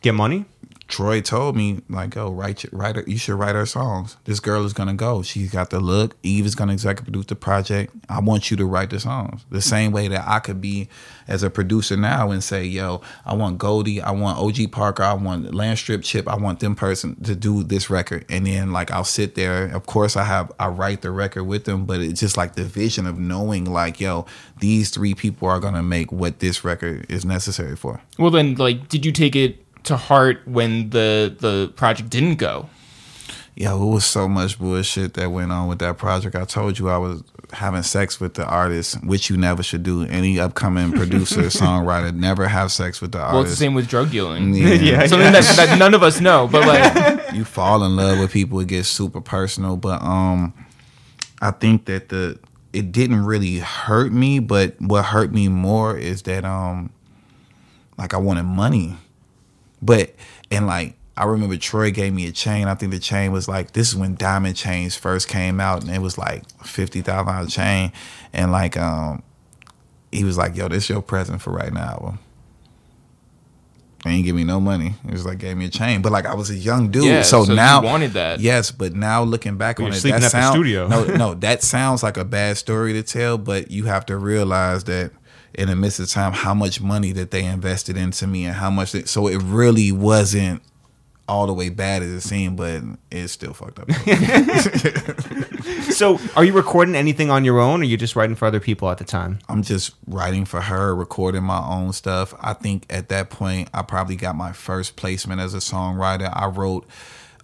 Get 0.00 0.14
money. 0.14 0.46
Troy 0.93 1.22
told 1.22 1.57
me 1.57 1.80
like, 1.88 2.11
"Go 2.11 2.30
write, 2.30 2.66
write 2.70 2.97
her. 2.97 3.05
You 3.07 3.16
should 3.16 3.36
write 3.36 3.55
her 3.55 3.64
songs. 3.64 4.18
This 4.26 4.40
girl 4.40 4.62
is 4.66 4.74
gonna 4.74 4.93
go. 4.93 5.22
She's 5.22 5.51
got 5.51 5.70
the 5.70 5.80
look. 5.80 6.16
Eve 6.22 6.45
is 6.45 6.55
gonna 6.55 6.74
executive 6.74 7.11
produce 7.11 7.26
the 7.26 7.34
project. 7.34 7.95
I 8.11 8.20
want 8.20 8.51
you 8.51 8.59
to 8.59 8.66
write 8.66 8.90
the 8.90 9.01
songs. 9.01 9.47
The 9.51 9.62
same 9.62 9.90
way 9.93 10.09
that 10.09 10.28
I 10.28 10.38
could 10.38 10.61
be 10.61 10.90
as 11.26 11.43
a 11.43 11.49
producer 11.49 11.97
now 11.97 12.30
and 12.30 12.45
say, 12.45 12.66
"Yo, 12.66 13.01
I 13.24 13.32
want 13.32 13.57
Goldie. 13.57 14.03
I 14.03 14.11
want 14.11 14.38
OG 14.38 14.66
Parker. 14.66 15.03
I 15.03 15.14
want 15.14 15.51
Landstrip 15.51 16.03
Chip. 16.03 16.28
I 16.28 16.36
want 16.36 16.61
them 16.61 16.74
person 16.74 17.16
to 17.24 17.34
do 17.34 17.62
this 17.64 17.88
record." 17.88 18.26
And 18.28 18.47
then 18.47 18.70
like 18.70 18.90
I'll 18.90 19.03
sit 19.03 19.34
there. 19.34 19.64
Of 19.74 19.86
course, 19.86 20.14
I 20.14 20.24
have 20.24 20.53
I 20.61 20.68
write 20.68 21.01
the 21.01 21.11
record 21.11 21.45
with 21.45 21.64
them, 21.64 21.86
but 21.86 22.03
it's 22.03 22.20
just 22.20 22.36
like 22.36 22.55
the 22.55 22.64
vision 22.64 23.07
of 23.07 23.18
knowing 23.18 23.64
like, 23.64 23.99
"Yo, 23.99 24.26
these 24.61 24.90
three 24.90 25.14
people 25.14 25.49
are 25.49 25.59
gonna 25.59 25.82
make 25.82 26.12
what 26.12 26.40
this 26.40 26.64
record 26.64 27.07
is 27.09 27.24
necessary 27.24 27.76
for." 27.76 28.03
well, 28.18 28.30
then, 28.30 28.55
like, 28.57 28.88
did 28.88 29.07
you 29.07 29.11
take 29.11 29.34
it 29.34 29.61
to 29.85 29.97
heart 29.97 30.41
when 30.47 30.91
the 30.91 31.35
the 31.39 31.72
project 31.76 32.11
didn't 32.11 32.37
go? 32.37 32.68
Yo, 33.55 33.83
it 33.83 33.95
was 33.95 34.05
so 34.05 34.28
much 34.28 34.59
bullshit 34.59 35.12
that 35.14 35.30
went 35.30 35.53
on 35.53 35.68
with 35.68 35.78
that 35.80 35.99
project. 35.99 36.35
I 36.35 36.45
told 36.45 36.78
you 36.78 36.89
I 36.89 36.97
was 36.97 37.22
having 37.53 37.83
sex 37.83 38.18
with 38.18 38.33
the 38.33 38.47
artist, 38.47 39.05
which 39.05 39.28
you 39.28 39.37
never 39.37 39.62
should 39.62 39.83
do. 39.83 40.05
Any 40.05 40.41
upcoming 40.41 40.91
producer, 40.93 41.43
songwriter, 41.43 42.14
never 42.14 42.49
have 42.49 42.72
sex 42.72 43.03
with 43.03 43.12
the 43.12 43.18
artist. 43.18 43.35
Well, 43.35 43.43
it's 43.43 43.51
the 43.51 43.57
same 43.57 43.74
with 43.74 43.89
drug 43.89 44.11
dealing. 44.11 44.55
Yeah. 44.62 44.74
Yeah. 44.74 45.07
Something 45.07 45.33
that, 45.33 45.45
that 45.57 45.78
none 45.78 45.93
of 45.93 46.03
us 46.03 46.20
know, 46.20 46.49
but 46.49 46.66
like, 46.66 47.33
you 47.35 47.45
fall 47.45 47.85
in 47.85 47.95
love 47.95 48.18
with 48.20 48.33
people, 48.33 48.59
it 48.61 48.68
gets 48.68 48.89
super 48.89 49.20
personal. 49.20 49.76
But 49.76 50.03
um, 50.03 50.55
I 51.43 51.51
think 51.51 51.85
that 51.87 52.09
the 52.09 52.39
it 52.72 52.91
didn't 52.91 53.24
really 53.24 53.59
hurt 53.59 54.12
me, 54.12 54.39
but 54.39 54.80
what 54.80 55.05
hurt 55.07 55.33
me 55.33 55.49
more 55.49 55.97
is 55.97 56.22
that 56.22 56.45
um, 56.45 56.91
like 57.99 58.14
I 58.14 58.16
wanted 58.16 58.45
money, 58.45 58.97
but 59.83 60.14
and 60.51 60.66
like 60.66 60.97
I 61.16 61.24
remember 61.24 61.57
Troy 61.59 61.91
gave 61.91 62.14
me 62.14 62.26
a 62.26 62.33
chain. 62.33 62.68
I 62.68 62.74
think 62.74 62.93
the 62.93 62.99
chain 62.99 63.33
was 63.33 63.47
like 63.49 63.72
this 63.72 63.89
is 63.89 63.97
when 63.97 64.14
diamond 64.14 64.57
chains 64.57 64.97
first 64.97 65.28
came 65.28 65.61
out, 65.61 65.83
and 65.83 65.91
it 65.91 66.01
was 66.01 66.16
like 66.16 66.45
fifty 66.64 67.03
thousand 67.03 67.26
dollar 67.35 67.47
chain, 67.49 67.93
and 68.33 68.51
like 68.51 68.76
um, 68.78 69.22
he 70.11 70.24
was 70.24 70.39
like, 70.39 70.57
"Yo, 70.57 70.68
this 70.68 70.89
your 70.89 71.03
present 71.03 71.43
for 71.43 71.51
right 71.53 71.72
now." 71.72 71.99
Well, 72.03 72.18
they 74.05 74.11
ain't 74.11 74.24
give 74.24 74.35
me 74.35 74.45
no 74.45 74.59
money. 74.59 74.95
It 75.07 75.12
was 75.12 75.24
like 75.26 75.39
gave 75.39 75.57
me 75.57 75.66
a 75.66 75.70
chain, 75.70 76.03
but 76.03 76.11
like 76.12 76.26
I 76.26 76.35
was 76.35 76.51
a 76.51 76.57
young 76.57 76.91
dude, 76.91 77.05
Yeah, 77.05 77.22
so, 77.22 77.45
so 77.45 77.51
you 77.53 77.57
now 77.57 77.83
wanted 77.83 78.12
that. 78.12 78.41
Yes, 78.41 78.70
but 78.70 78.95
now 78.95 79.22
looking 79.22 79.57
back 79.57 79.78
Well, 79.78 79.87
on 79.87 79.93
you're 79.93 79.99
it, 79.99 80.03
that 80.03 80.14
at 80.14 80.20
the 80.22 80.30
sound, 80.30 80.64
no, 80.89 81.05
no, 81.05 81.35
that 81.41 81.62
sounds 81.62 82.03
like 82.03 82.16
a 82.16 82.24
bad 82.24 82.57
story 82.57 82.95
to 82.95 83.03
tell, 83.03 83.39
but 83.39 83.70
you 83.70 83.85
have 83.85 84.05
to 84.07 84.16
realize 84.16 84.85
that 84.85 85.12
in 85.55 85.68
the 85.68 85.76
midst 85.76 86.00
of 86.00 86.09
time, 86.11 86.32
how 86.32 86.55
much 86.55 86.80
money 86.80 87.12
that 87.12 87.30
they 87.30 87.44
invested 87.44 87.96
into 87.96 88.26
me 88.26 88.44
and 88.44 88.55
how 88.55 88.70
much. 88.70 88.92
They, 88.92 89.05
so 89.05 89.26
it 89.28 89.42
really 89.42 89.92
wasn't 89.92 90.62
all 91.28 91.46
the 91.46 91.53
way 91.53 91.68
bad 91.68 92.03
as 92.03 92.11
it 92.11 92.20
seemed, 92.20 92.57
but 92.57 92.82
it's 93.11 93.32
still 93.32 93.53
fucked 93.53 93.78
up. 93.78 93.88
So 95.92 96.18
are 96.34 96.44
you 96.44 96.53
recording 96.53 96.96
anything 96.96 97.30
on 97.30 97.44
your 97.44 97.61
own, 97.61 97.80
or 97.80 97.82
are 97.82 97.86
you 97.86 97.96
just 97.96 98.16
writing 98.16 98.34
for 98.34 98.46
other 98.46 98.61
people 98.61 98.90
at 98.90 98.98
the 98.98 99.05
time? 99.05 99.38
I'm 99.48 99.62
just 99.62 99.92
writing 100.07 100.44
for 100.44 100.61
her, 100.61 100.94
recording 100.96 101.44
my 101.44 101.64
own 101.64 101.92
stuff. 101.92 102.34
I 102.40 102.55
think 102.55 102.86
at 102.90 103.09
that 103.11 103.30
point, 103.30 103.68
I 103.72 103.82
probably 103.82 104.16
got 104.16 104.34
my 104.34 104.53
first 104.53 104.96
placement 104.96 105.40
as 105.40 105.55
a 105.55 105.59
songwriter. 105.59 106.32
I 106.34 106.46
wrote 106.46 106.88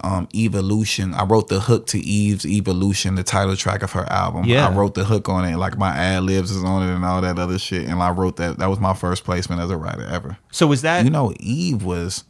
um, 0.01 0.29
Eve-Olution. 0.33 1.15
I 1.15 1.25
wrote 1.25 1.49
the 1.49 1.61
hook 1.61 1.87
to 1.89 1.99
Eve's 1.99 2.47
Eve-Olution, 2.47 3.17
the 3.17 3.23
title 3.23 3.57
track 3.57 3.83
of 3.83 3.93
her 3.93 4.11
album. 4.11 4.45
Yeah. 4.45 4.69
I 4.69 4.75
wrote 4.75 4.95
the 4.95 5.05
hook 5.05 5.29
on 5.29 5.45
it, 5.45 5.57
like 5.57 5.77
my 5.77 5.97
ad 5.97 6.25
libs 6.25 6.51
is 6.51 6.63
on 6.63 6.89
it 6.89 6.95
and 6.95 7.05
all 7.05 7.21
that 7.21 7.39
other 7.39 7.59
shit. 7.59 7.89
And 7.89 8.03
I 8.03 8.11
wrote 8.11 8.37
that. 8.37 8.59
That 8.59 8.69
was 8.69 8.81
my 8.81 8.95
first 8.95 9.25
placement 9.25 9.61
as 9.61 9.71
a 9.71 9.77
writer 9.77 10.07
ever. 10.07 10.39
So 10.53 10.67
was 10.67 10.83
that 10.83 11.05
You 11.05 11.11
know, 11.11 11.33
Eve 11.41 11.83
was 11.83 12.25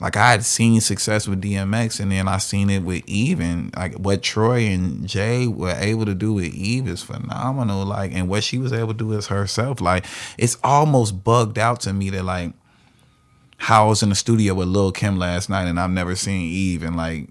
like 0.00 0.16
I 0.16 0.32
had 0.32 0.44
seen 0.44 0.80
success 0.80 1.28
with 1.28 1.40
DMX, 1.40 2.00
and 2.00 2.10
then 2.10 2.28
I 2.28 2.38
seen 2.38 2.68
it 2.68 2.82
with 2.82 3.04
Eve, 3.06 3.40
and 3.40 3.74
like 3.76 3.94
what 3.94 4.22
Troy 4.22 4.66
and 4.66 5.08
Jay 5.08 5.46
were 5.46 5.74
able 5.78 6.04
to 6.04 6.14
do 6.14 6.32
with 6.34 6.52
Eve 6.52 6.88
is 6.88 7.02
phenomenal. 7.02 7.84
Like, 7.84 8.12
and 8.12 8.28
what 8.28 8.44
she 8.44 8.58
was 8.58 8.72
able 8.72 8.88
to 8.88 8.94
do 8.94 9.14
as 9.14 9.28
herself, 9.28 9.80
like, 9.80 10.04
it's 10.36 10.58
almost 10.64 11.22
bugged 11.24 11.58
out 11.58 11.80
to 11.80 11.92
me 11.92 12.10
that 12.10 12.24
like 12.24 12.52
how 13.64 13.86
I 13.86 13.88
was 13.88 14.02
in 14.02 14.08
the 14.10 14.14
studio 14.14 14.54
with 14.54 14.68
Lil 14.68 14.92
Kim 14.92 15.18
last 15.18 15.48
night, 15.48 15.66
and 15.66 15.78
I've 15.80 15.90
never 15.90 16.14
seen 16.16 16.42
Eve, 16.42 16.82
and 16.82 16.96
like. 16.96 17.28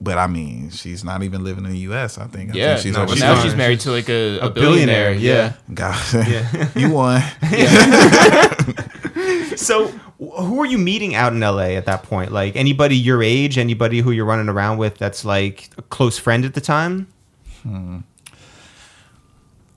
But 0.00 0.16
I 0.16 0.28
mean, 0.28 0.70
she's 0.70 1.02
not 1.02 1.24
even 1.24 1.42
living 1.42 1.64
in 1.64 1.72
the 1.72 1.78
U.S. 1.90 2.18
I 2.18 2.26
think. 2.28 2.52
I 2.52 2.54
Yeah, 2.54 2.68
think 2.74 2.82
she's 2.82 2.94
no, 2.94 3.02
over 3.02 3.16
now 3.16 3.42
she's 3.42 3.56
married 3.56 3.80
to 3.80 3.90
like 3.90 4.08
a, 4.08 4.38
a, 4.38 4.46
A 4.46 4.50
billionaire, 4.50 5.12
billionaire. 5.14 5.56
yeah. 5.66 5.74
God, 5.74 6.76
you 6.76 6.90
won. 6.90 7.20
So, 9.56 9.88
who 10.18 10.60
are 10.60 10.66
you 10.66 10.78
meeting 10.78 11.16
out 11.16 11.32
in 11.32 11.40
LA 11.40 11.74
at 11.74 11.86
that 11.86 12.04
point? 12.04 12.30
Like 12.30 12.54
anybody 12.54 12.96
your 12.96 13.22
age, 13.24 13.58
anybody 13.58 13.98
who 14.00 14.12
you're 14.12 14.24
running 14.24 14.48
around 14.48 14.78
with 14.78 14.98
that's 14.98 15.24
like 15.24 15.70
a 15.76 15.82
close 15.82 16.16
friend 16.16 16.44
at 16.44 16.54
the 16.54 16.60
time? 16.60 17.08
Hmm. 17.64 17.98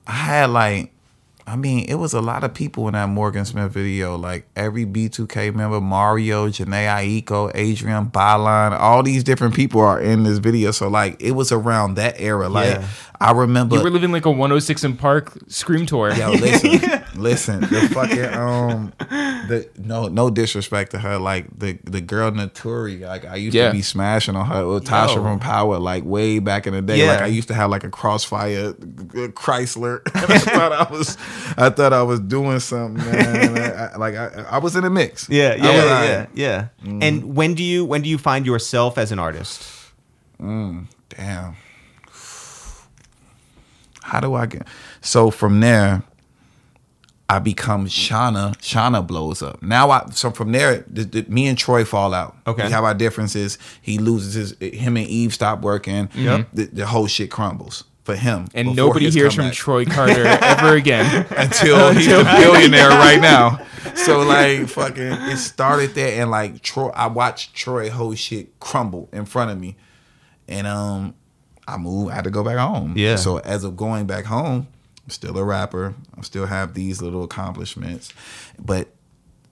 I 0.06 0.12
had 0.12 0.50
like, 0.50 0.92
I 1.46 1.56
mean, 1.56 1.84
it 1.88 1.96
was 1.96 2.12
a 2.14 2.20
lot 2.20 2.44
of 2.44 2.54
people 2.54 2.86
in 2.88 2.94
that 2.94 3.08
Morgan 3.08 3.44
Smith 3.44 3.72
video. 3.72 4.16
Like 4.16 4.46
every 4.54 4.86
B2K 4.86 5.54
member, 5.54 5.80
Mario, 5.80 6.48
Jhené 6.48 6.86
Aiko, 7.24 7.48
Adrienne 7.54 8.10
Bailon, 8.10 8.72
all 8.78 9.02
these 9.02 9.24
different 9.24 9.54
people 9.54 9.80
are 9.80 10.00
in 10.00 10.22
this 10.22 10.38
video. 10.38 10.70
So 10.70 10.88
like, 10.88 11.20
it 11.20 11.32
was 11.32 11.50
around 11.52 11.94
that 11.94 12.20
era. 12.20 12.48
Like 12.48 12.76
Yeah. 12.76 12.86
I 13.20 13.30
remember. 13.30 13.76
You 13.76 13.82
were 13.84 13.90
living 13.90 14.10
like 14.10 14.24
a 14.26 14.30
106 14.32 14.84
& 14.92 14.98
Park 14.98 15.32
Scream 15.46 15.86
tour. 15.86 16.12
Yo, 16.12 16.30
listen, 16.32 16.80
listen. 17.14 17.60
The 17.60 17.88
fucking 17.94 18.24
um, 18.34 18.92
the 19.48 19.68
no, 19.78 20.08
no 20.08 20.28
disrespect 20.28 20.90
to 20.90 20.98
her. 20.98 21.18
Like 21.18 21.46
the 21.56 21.78
the 21.84 22.00
girl 22.00 22.32
Naturi. 22.32 23.00
Like 23.02 23.24
I 23.24 23.36
used 23.36 23.54
Yeah. 23.54 23.68
to 23.68 23.72
be 23.72 23.82
smashing 23.82 24.34
on 24.34 24.46
her 24.46 24.66
with 24.66 24.86
Tasha 24.86 25.14
Yo. 25.14 25.22
from 25.22 25.38
Power. 25.38 25.78
Like 25.78 26.04
way 26.04 26.40
back 26.40 26.66
in 26.66 26.72
the 26.74 26.82
day. 26.82 26.98
Yeah. 26.98 27.12
Like 27.12 27.20
I 27.20 27.26
used 27.26 27.46
to 27.48 27.54
have 27.54 27.70
like 27.70 27.84
a 27.84 27.90
Crossfire 27.90 28.72
Chrysler. 28.72 30.00
I 30.16 30.38
thought 30.38 30.72
I 30.72 30.90
was, 30.90 31.16
I 31.56 31.70
thought 31.70 31.92
I 31.92 32.02
was 32.02 32.20
doing 32.20 32.60
something, 32.60 33.04
man. 33.04 33.56
I, 33.58 33.84
I- 33.92 33.96
like 33.96 34.14
I, 34.14 34.44
I 34.50 34.58
was 34.58 34.76
in 34.76 34.84
a 34.84 34.90
mix. 34.90 35.28
Yeah, 35.30 35.54
yeah, 35.54 35.62
was 35.66 35.74
yeah, 35.84 36.26
yeah, 36.34 36.68
yeah. 36.82 36.98
And 37.02 37.34
when 37.36 37.54
do 37.54 37.62
you 37.62 37.84
when 37.84 38.02
do 38.02 38.08
you 38.08 38.18
find 38.18 38.46
yourself 38.46 38.98
as 38.98 39.12
an 39.12 39.18
artist? 39.18 39.62
Mm, 40.40 40.86
damn. 41.10 41.56
How 44.02 44.20
do 44.20 44.34
I 44.34 44.46
get? 44.46 44.66
So 45.00 45.30
from 45.30 45.60
there, 45.60 46.02
I 47.28 47.38
become 47.38 47.86
Shawnna. 47.86 48.56
Shawnna 48.58 49.06
blows 49.06 49.42
up. 49.42 49.62
Now 49.62 49.90
I 49.90 50.06
so 50.10 50.30
from 50.30 50.52
there, 50.52 50.84
the, 50.88 51.04
the, 51.04 51.22
me 51.28 51.46
and 51.46 51.56
Troy 51.56 51.84
fall 51.84 52.12
out. 52.12 52.36
Okay. 52.46 52.66
we 52.66 52.72
have 52.72 52.84
our 52.84 52.94
differences. 52.94 53.58
He 53.80 53.98
loses 53.98 54.56
his. 54.58 54.72
Him 54.74 54.96
and 54.96 55.06
Eve 55.06 55.32
stop 55.32 55.62
working. 55.62 56.10
Yep. 56.14 56.48
The, 56.52 56.64
the 56.66 56.86
whole 56.86 57.06
shit 57.06 57.30
crumbles 57.30 57.84
for 58.04 58.14
him. 58.16 58.46
And 58.54 58.74
nobody 58.76 59.04
his 59.06 59.14
hears 59.14 59.34
from. 59.34 59.50
Troy 59.52 59.84
Carter 59.84 60.24
ever 60.26 60.74
again. 60.76 61.26
until 61.36 61.92
he's 61.92 62.08
a 62.08 62.24
billionaire 62.24 62.88
right 62.90 63.20
now. 63.20 63.64
So 63.96 64.20
like 64.20 64.68
fucking 64.68 65.02
it 65.02 65.36
started 65.38 65.94
there 65.96 66.22
and 66.22 66.30
like 66.30 66.62
Troy 66.62 66.88
I 66.94 67.08
watched 67.08 67.54
Troy 67.54 67.90
whole 67.90 68.14
shit 68.14 68.58
crumble 68.60 69.08
in 69.12 69.24
front 69.24 69.50
of 69.50 69.58
me. 69.58 69.76
And 70.48 70.68
um 70.68 71.14
I 71.66 71.76
moved, 71.78 72.12
I 72.12 72.14
had 72.14 72.24
to 72.24 72.30
go 72.30 72.44
back 72.44 72.58
home. 72.58 72.94
Yeah. 72.96 73.16
So 73.16 73.38
as 73.40 73.64
of 73.64 73.76
going 73.76 74.06
back 74.06 74.24
home, 74.24 74.68
I'm 75.04 75.10
still 75.10 75.36
a 75.36 75.44
rapper. 75.44 75.94
I 76.16 76.22
still 76.22 76.46
have 76.46 76.74
these 76.74 77.02
little 77.02 77.24
accomplishments. 77.24 78.12
But 78.58 78.88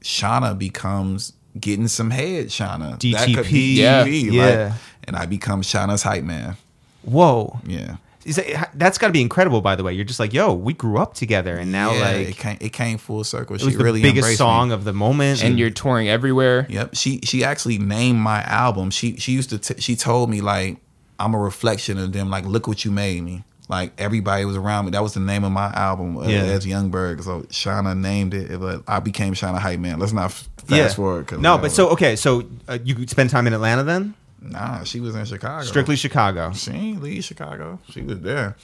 Shawnna 0.03 0.57
becomes 0.57 1.33
getting 1.59 1.89
some 1.89 2.11
head, 2.11 2.47
Shawnna. 2.47 3.01
That 3.13 3.35
could 3.35 3.51
be 3.51 3.77
DTP. 3.79 4.05
DTP, 4.07 4.33
Yeah. 4.33 4.43
like, 4.45 4.55
Yeah. 4.55 4.75
and 5.05 5.17
I 5.17 5.27
become 5.27 5.63
Shawnna's 5.63 6.03
hype 6.05 6.25
man. 6.25 6.57
Whoa. 7.03 7.59
Yeah. 7.67 7.97
Is 8.25 8.37
that, 8.37 8.71
that's 8.75 8.99
got 8.99 9.07
to 9.07 9.13
be 9.15 9.23
incredible, 9.23 9.63
by 9.63 9.77
the 9.77 9.83
way. 9.83 9.95
You're 9.95 10.05
just 10.05 10.21
like, 10.21 10.35
yo, 10.35 10.53
we 10.53 10.75
grew 10.75 10.99
up 10.99 11.15
together, 11.15 11.57
and 11.57 11.73
now 11.73 11.93
yeah, 11.95 12.01
like 12.03 12.29
it 12.29 12.37
came 12.37 12.59
it 12.61 12.73
came 12.73 12.99
full 12.99 13.25
circle. 13.25 13.57
it 13.57 13.61
She 13.61 13.67
was 13.67 13.77
the 13.79 13.83
really 13.85 14.03
biggest 14.03 14.19
embraced 14.27 14.33
me. 14.41 14.45
song 14.45 14.73
of 14.73 14.85
the 14.85 14.93
moment. 14.93 15.43
and 15.43 15.59
you're 15.59 15.71
touring 15.71 16.09
everywhere. 16.09 16.67
Yep. 16.69 16.95
She 16.97 17.21
she 17.25 17.45
actually 17.45 17.79
named 17.79 18.19
my 18.19 18.43
album. 18.43 18.91
She 18.91 19.17
she 19.17 19.33
used 19.33 19.51
to 19.51 19.59
t- 19.59 19.81
she 19.81 19.97
told 19.97 20.29
me 20.29 20.41
like 20.43 20.77
I'm 21.19 21.33
a 21.35 21.39
reflection 21.39 21.97
of 21.99 22.13
them. 22.13 22.29
Like 22.29 22.45
look 22.45 22.67
what 22.69 22.85
you 22.85 22.91
made 22.91 23.23
me. 23.23 23.43
Like 23.71 23.93
everybody 23.99 24.45
was 24.45 24.57
around 24.57 24.85
me. 24.87 24.91
That 24.91 25.03
was 25.03 25.15
the 25.15 25.21
name 25.21 25.45
of 25.45 25.53
my 25.53 25.69
album 25.73 26.19
uh, 26.19 26.27
Yeah. 26.27 26.43
as 26.43 26.67
Yung 26.67 26.91
Berg. 26.91 27.23
So 27.23 27.43
Shawnna 27.43 27.97
named 27.97 28.35
it, 28.35 28.59
but 28.61 28.83
I 28.87 29.01
became 29.01 29.33
Shawnna 29.33 29.59
Hype 29.61 29.79
Man. 29.81 29.99
Let's 29.99 30.13
not 30.13 30.27
f- 30.27 30.49
fast 30.59 30.71
yeah. 30.71 30.89
forward. 30.89 31.27
'cause, 31.29 31.39
No, 31.39 31.57
but 31.57 31.71
so 31.73 31.89
okay, 31.91 32.17
so 32.17 32.43
uh, 32.69 32.79
you 32.85 33.07
spend 33.07 33.31
time 33.31 33.47
in 33.47 33.53
Atlanta 33.55 33.85
then? 33.85 34.13
Nah, 34.41 34.85
she 34.85 35.01
was 35.01 35.15
in 35.15 35.25
Chicago. 35.25 35.65
Strictly 35.65 35.97
Chicago. 35.97 36.53
She 36.53 36.71
ain't 36.71 37.03
leave 37.03 37.25
Chicago. 37.25 37.79
She 37.91 38.03
was 38.03 38.21
there. 38.21 38.57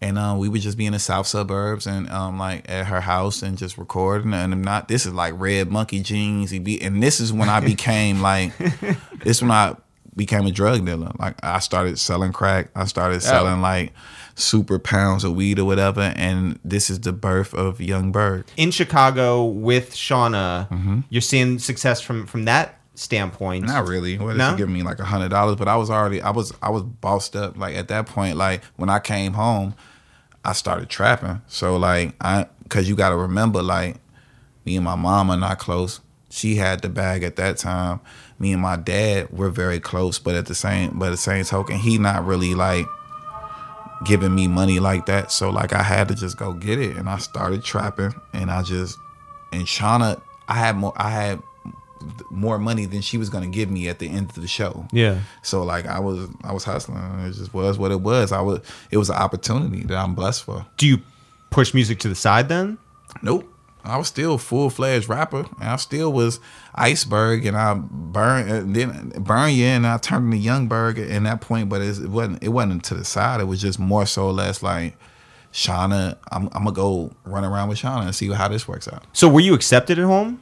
And 0.00 0.18
um, 0.18 0.38
we 0.38 0.48
would 0.48 0.60
just 0.62 0.76
be 0.76 0.86
in 0.86 0.94
the 0.94 0.98
south 0.98 1.28
suburbs 1.28 1.86
and 1.86 2.10
um, 2.10 2.36
like 2.36 2.68
at 2.68 2.86
her 2.86 3.00
house 3.00 3.40
and 3.42 3.56
just 3.56 3.78
recording. 3.78 4.34
And 4.34 4.52
I'm 4.52 4.62
not. 4.64 4.88
This 4.88 5.06
is 5.06 5.14
like 5.14 5.34
Red 5.36 5.70
Monkey 5.70 6.00
Jeans. 6.02 6.50
And 6.52 7.00
this 7.02 7.20
is 7.20 7.32
when 7.32 7.48
I 7.48 7.60
became 7.60 8.20
like. 8.30 8.52
this 9.22 9.40
when 9.40 9.52
I 9.52 9.76
became 10.16 10.44
a 10.46 10.50
drug 10.50 10.84
dealer. 10.84 11.12
Like 11.20 11.36
I 11.44 11.60
started 11.60 12.00
selling 12.00 12.32
crack. 12.32 12.70
I 12.74 12.86
started 12.86 13.22
selling 13.22 13.60
like 13.60 13.92
super 14.34 14.80
pounds 14.80 15.22
of 15.22 15.34
weed 15.36 15.60
or 15.60 15.64
whatever. 15.66 16.12
And 16.16 16.58
this 16.64 16.90
is 16.90 16.98
the 16.98 17.12
birth 17.12 17.54
of 17.54 17.80
Yung 17.80 18.10
Berg. 18.10 18.44
In 18.56 18.72
Chicago 18.72 19.44
with 19.44 19.94
Shawnna, 19.94 20.68
Mm-hmm. 20.68 21.00
you're 21.10 21.20
seeing 21.22 21.60
success 21.60 22.00
from 22.00 22.26
from 22.26 22.44
that 22.46 22.80
standpoint. 22.94 23.64
Not 23.64 23.86
really. 23.88 24.18
What 24.18 24.36
No? 24.36 24.50
she 24.52 24.56
giving 24.58 24.74
me 24.74 24.82
like 24.82 24.98
a 24.98 25.04
hundred 25.04 25.30
dollars? 25.30 25.56
But 25.56 25.68
I 25.68 25.76
was 25.76 25.90
already 25.90 26.20
I 26.20 26.30
was 26.30 26.52
I 26.62 26.70
was 26.70 26.82
bossed 26.82 27.36
up. 27.36 27.56
Like 27.56 27.74
at 27.76 27.88
that 27.88 28.06
point, 28.06 28.36
like 28.36 28.62
when 28.76 28.88
I 28.88 28.98
came 28.98 29.32
home, 29.34 29.74
I 30.44 30.52
started 30.52 30.88
trapping. 30.88 31.40
So 31.46 31.76
like 31.76 32.14
I 32.20 32.46
cause 32.68 32.88
you 32.88 32.96
gotta 32.96 33.16
remember, 33.16 33.62
like, 33.62 33.96
me 34.64 34.76
and 34.76 34.84
my 34.84 34.94
mom 34.94 35.30
are 35.30 35.36
not 35.36 35.58
close. 35.58 36.00
She 36.30 36.56
had 36.56 36.80
the 36.80 36.88
bag 36.88 37.22
at 37.22 37.36
that 37.36 37.58
time. 37.58 38.00
Me 38.38 38.52
and 38.52 38.62
my 38.62 38.76
dad 38.76 39.30
were 39.30 39.50
very 39.50 39.78
close, 39.78 40.18
but 40.18 40.34
at 40.34 40.46
the 40.46 40.54
same 40.54 40.98
but 40.98 41.06
at 41.06 41.10
the 41.12 41.16
same 41.16 41.44
token, 41.44 41.76
he 41.76 41.98
not 41.98 42.24
really 42.24 42.54
like 42.54 42.86
giving 44.04 44.34
me 44.34 44.48
money 44.48 44.80
like 44.80 45.06
that. 45.06 45.30
So 45.30 45.50
like 45.50 45.72
I 45.72 45.82
had 45.82 46.08
to 46.08 46.14
just 46.14 46.36
go 46.36 46.52
get 46.52 46.78
it. 46.80 46.96
And 46.96 47.08
I 47.08 47.18
started 47.18 47.62
trapping 47.62 48.14
and 48.32 48.50
I 48.50 48.62
just 48.62 48.98
and 49.52 49.62
Shawnna 49.62 50.20
I 50.48 50.54
had 50.54 50.76
more 50.76 50.92
I 50.96 51.10
had 51.10 51.40
more 52.30 52.58
money 52.58 52.84
than 52.86 53.00
she 53.00 53.18
was 53.18 53.28
gonna 53.28 53.46
give 53.46 53.70
me 53.70 53.88
at 53.88 53.98
the 53.98 54.08
end 54.08 54.30
of 54.30 54.36
the 54.36 54.48
show. 54.48 54.86
Yeah. 54.92 55.20
So 55.42 55.62
like 55.62 55.86
I 55.86 55.98
was 55.98 56.28
I 56.44 56.52
was 56.52 56.64
hustling. 56.64 56.98
It 57.26 57.32
just 57.32 57.54
was 57.54 57.78
what 57.78 57.90
it 57.90 58.00
was. 58.00 58.32
I 58.32 58.40
was 58.40 58.60
it 58.90 58.98
was 58.98 59.10
an 59.10 59.16
opportunity 59.16 59.82
that 59.84 59.96
I'm 59.96 60.14
blessed 60.14 60.44
for. 60.44 60.66
Do 60.76 60.86
you 60.86 60.98
push 61.50 61.74
music 61.74 61.98
to 62.00 62.08
the 62.08 62.14
side 62.14 62.48
then? 62.48 62.78
Nope. 63.22 63.48
I 63.84 63.96
was 63.96 64.06
still 64.06 64.38
full 64.38 64.70
fledged 64.70 65.08
rapper, 65.08 65.44
and 65.60 65.68
I 65.68 65.76
still 65.76 66.12
was 66.12 66.38
iceberg, 66.74 67.44
and 67.46 67.56
I 67.56 67.74
burn 67.74 68.48
and 68.48 68.76
then 68.76 69.12
burn 69.18 69.52
you, 69.54 69.64
and 69.64 69.86
I 69.86 69.98
turned 69.98 70.32
into 70.32 70.36
Yung 70.36 70.68
Berg 70.68 70.98
at 70.98 71.22
that 71.24 71.40
point. 71.40 71.68
But 71.68 71.82
it's, 71.82 71.98
it 71.98 72.08
wasn't 72.08 72.42
it 72.42 72.50
wasn't 72.50 72.84
to 72.84 72.94
the 72.94 73.04
side. 73.04 73.40
It 73.40 73.44
was 73.44 73.60
just 73.60 73.78
more 73.80 74.06
so 74.06 74.30
less 74.30 74.62
like 74.62 74.96
Shawnna. 75.52 76.16
I'm, 76.30 76.46
I'm 76.52 76.64
gonna 76.64 76.72
go 76.72 77.12
run 77.24 77.44
around 77.44 77.70
with 77.70 77.78
Shawnna 77.78 78.04
and 78.04 78.14
see 78.14 78.30
how 78.30 78.48
this 78.48 78.68
works 78.68 78.86
out. 78.86 79.04
So 79.12 79.28
were 79.28 79.40
you 79.40 79.54
accepted 79.54 79.98
at 79.98 80.04
home? 80.04 80.40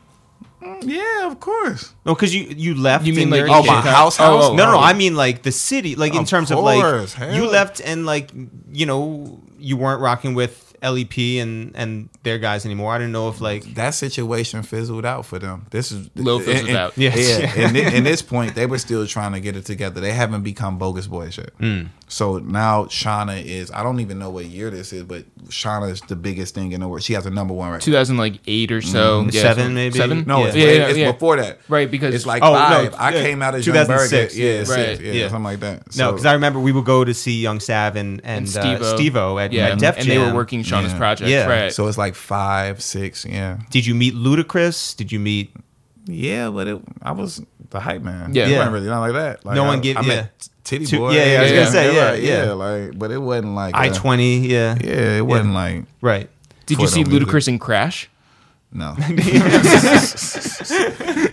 Yeah, 0.82 1.26
of 1.26 1.40
course. 1.40 1.94
No, 2.04 2.14
because 2.14 2.34
you 2.34 2.42
you 2.56 2.74
left. 2.74 3.04
You 3.06 3.12
mean 3.14 3.22
and 3.24 3.30
like 3.32 3.38
you're- 3.40 3.50
Oh, 3.50 3.62
my 3.64 3.80
house, 3.80 4.16
house. 4.16 4.44
Oh, 4.44 4.54
No, 4.54 4.64
no, 4.66 4.72
no. 4.72 4.78
I 4.78 4.92
mean 4.92 5.14
like 5.16 5.42
the 5.42 5.52
city, 5.52 5.96
like 5.96 6.12
in 6.14 6.20
Of 6.22 6.28
terms 6.28 6.50
of 6.50 6.58
like 6.58 6.82
hell. 7.12 7.34
you 7.34 7.46
left 7.48 7.80
and 7.80 8.04
like 8.06 8.30
you 8.72 8.86
know 8.86 9.40
you 9.58 9.76
weren't 9.76 10.00
rocking 10.00 10.34
with 10.34 10.66
LEP 10.82 11.18
and 11.42 11.72
and 11.76 12.08
their 12.22 12.38
guys 12.38 12.64
anymore. 12.64 12.94
I 12.94 12.98
didn't 12.98 13.12
know 13.12 13.28
if 13.28 13.40
like 13.40 13.74
that 13.74 13.90
situation 13.94 14.62
fizzled 14.62 15.04
out 15.04 15.26
for 15.26 15.38
them. 15.38 15.66
This 15.70 15.92
is 15.92 16.08
Lil 16.14 16.40
fizzled 16.40 16.68
and- 16.68 16.78
out. 16.78 16.92
Yes. 16.96 17.16
Yeah, 17.18 17.52
and 17.66 17.72
thi- 17.76 17.96
in 17.96 18.04
this 18.04 18.22
point, 18.22 18.54
they 18.54 18.66
were 18.66 18.78
still 18.78 19.06
trying 19.06 19.32
to 19.32 19.40
get 19.40 19.56
it 19.56 19.66
together. 19.66 20.00
They 20.00 20.12
haven't 20.12 20.42
become 20.42 20.78
bogus 20.78 21.06
boys 21.06 21.36
yet. 21.38 21.50
Mm. 21.58 21.88
So 22.10 22.38
now 22.38 22.84
Shawnna 22.86 23.42
is. 23.44 23.70
I 23.70 23.82
don't 23.84 24.00
even 24.00 24.18
know 24.18 24.30
what 24.30 24.44
year 24.46 24.68
this 24.68 24.92
is, 24.92 25.04
but 25.04 25.24
Shawnna 25.46 25.90
is 25.92 26.00
the 26.02 26.16
biggest 26.16 26.54
thing 26.56 26.72
in 26.72 26.80
the 26.80 26.88
world. 26.88 27.02
She 27.04 27.12
has 27.12 27.24
a 27.24 27.30
number 27.30 27.54
one 27.54 27.70
record. 27.70 27.82
2008 27.84 28.72
or 28.72 28.82
so. 28.82 29.22
Yeah, 29.30 29.42
Seven, 29.42 29.66
so- 29.66 29.70
maybe? 29.70 29.96
Seven. 29.98 30.24
No, 30.26 30.44
it's, 30.44 30.56
yeah, 30.56 30.64
way- 30.64 30.76
yeah, 30.78 30.86
it's 30.88 30.98
yeah. 30.98 31.12
before 31.12 31.36
that. 31.36 31.60
Right, 31.68 31.88
because 31.90 32.12
it's 32.14 32.26
like 32.26 32.42
Oh, 32.42 32.52
no, 32.52 32.58
five. 32.58 32.94
I 32.98 33.14
yeah, 33.14 33.22
came 33.22 33.42
out 33.42 33.54
as 33.54 33.64
2006, 33.64 34.34
2006. 34.34 34.36
Yeah, 34.36 34.44
yeah. 34.44 34.58
six, 34.64 34.70
Right, 34.98 35.00
yeah, 35.06 35.12
yeah. 35.12 35.28
something 35.28 35.44
like 35.44 35.60
that. 35.60 35.96
no, 35.96 36.10
because 36.12 36.26
I 36.26 36.32
remember 36.34 36.58
we 36.58 36.72
would 36.72 36.84
go 36.84 37.04
to 37.04 37.14
see 37.14 37.40
Young 37.40 37.60
Sav 37.60 37.94
and 37.96 38.20
and, 38.24 38.46
And 38.46 38.56
uh, 38.56 38.60
Steve-O. 38.60 38.96
Steve-O 38.96 39.38
at, 39.38 39.52
yeah, 39.52 39.68
at 39.68 39.78
Def 39.78 39.98
and 39.98 40.08
they 40.08 40.18
were 40.18 40.34
working 40.34 40.62
Shawnna's 40.64 40.92
Yeah. 40.92 40.98
project. 40.98 41.30
Yeah. 41.30 41.46
Right. 41.46 41.72
so 41.72 41.86
it's 41.86 41.96
like 41.98 42.14
five, 42.16 42.82
six. 42.82 43.24
Yeah, 43.24 43.58
Did 43.70 43.86
you 43.86 43.94
meet 43.94 44.14
Ludacris? 44.14 44.96
Did 44.96 45.12
you 45.12 45.20
meet 45.20 45.54
Yeah, 46.12 46.50
but 46.50 46.66
it, 46.68 46.80
I 47.02 47.12
was 47.12 47.42
the 47.70 47.80
hype 47.80 48.02
man. 48.02 48.34
Yeah. 48.34 48.46
it 48.46 48.50
Yeah. 48.50 48.56
wasn't 48.58 48.74
really 48.74 48.86
not 48.88 49.00
like 49.00 49.12
that. 49.14 49.44
Like, 49.44 49.54
No 49.56 49.64
I, 49.64 49.68
one 49.68 49.80
give- 49.80 49.96
I 49.96 50.00
yeah. 50.02 50.06
met 50.06 50.48
Titty 50.64 50.86
Two- 50.86 50.98
Boy. 50.98 51.12
yeah, 51.12 51.24
yeah, 51.32 51.38
I 51.38 51.42
was 51.42 51.52
gonna 51.52 51.66
say, 51.70 51.94
yeah, 51.94 52.10
like, 52.10 52.22
yeah. 52.22 52.52
like, 52.52 52.98
but 52.98 53.10
it 53.10 53.18
wasn't 53.18 53.54
like 53.54 53.74
I 53.74 53.88
twenty, 53.90 54.38
yeah. 54.46 54.76
Yeah, 54.82 55.16
it 55.18 55.26
wasn't 55.26 55.54
like 55.54 55.84
Right. 56.00 56.28
Did 56.66 56.78
you 56.78 56.86
see. 56.88 57.04
Ludacris 57.04 57.48
in 57.48 57.58
Crash? 57.58 58.08
no. 58.72 58.94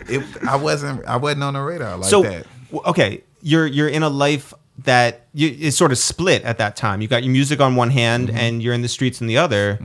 it, 0.09 0.23
I 0.47 0.55
wasn't. 0.55 1.05
I 1.05 1.17
wasn't 1.17 1.43
on 1.43 1.53
the 1.53 1.61
radar 1.61 1.97
like 1.97 2.09
so 2.09 2.23
that. 2.23 2.45
okay, 2.85 3.23
you're 3.41 3.65
you're 3.67 3.87
in 3.89 4.03
a 4.03 4.09
life 4.09 4.53
that 4.83 5.27
you, 5.33 5.49
is 5.49 5.75
sort 5.77 5.91
of 5.91 5.97
split 5.97 6.43
at 6.43 6.57
that 6.59 6.75
time. 6.75 7.01
You 7.01 7.07
got 7.07 7.23
your 7.23 7.31
music 7.31 7.59
on 7.59 7.75
one 7.75 7.89
hand, 7.89 8.29
Mm-hmm. 8.29 8.37
and 8.37 8.63
you're 8.63 8.73
in 8.73 8.81
the 8.81 8.87
streets 8.87 9.21
on 9.21 9.27
the 9.27 9.37
other. 9.37 9.79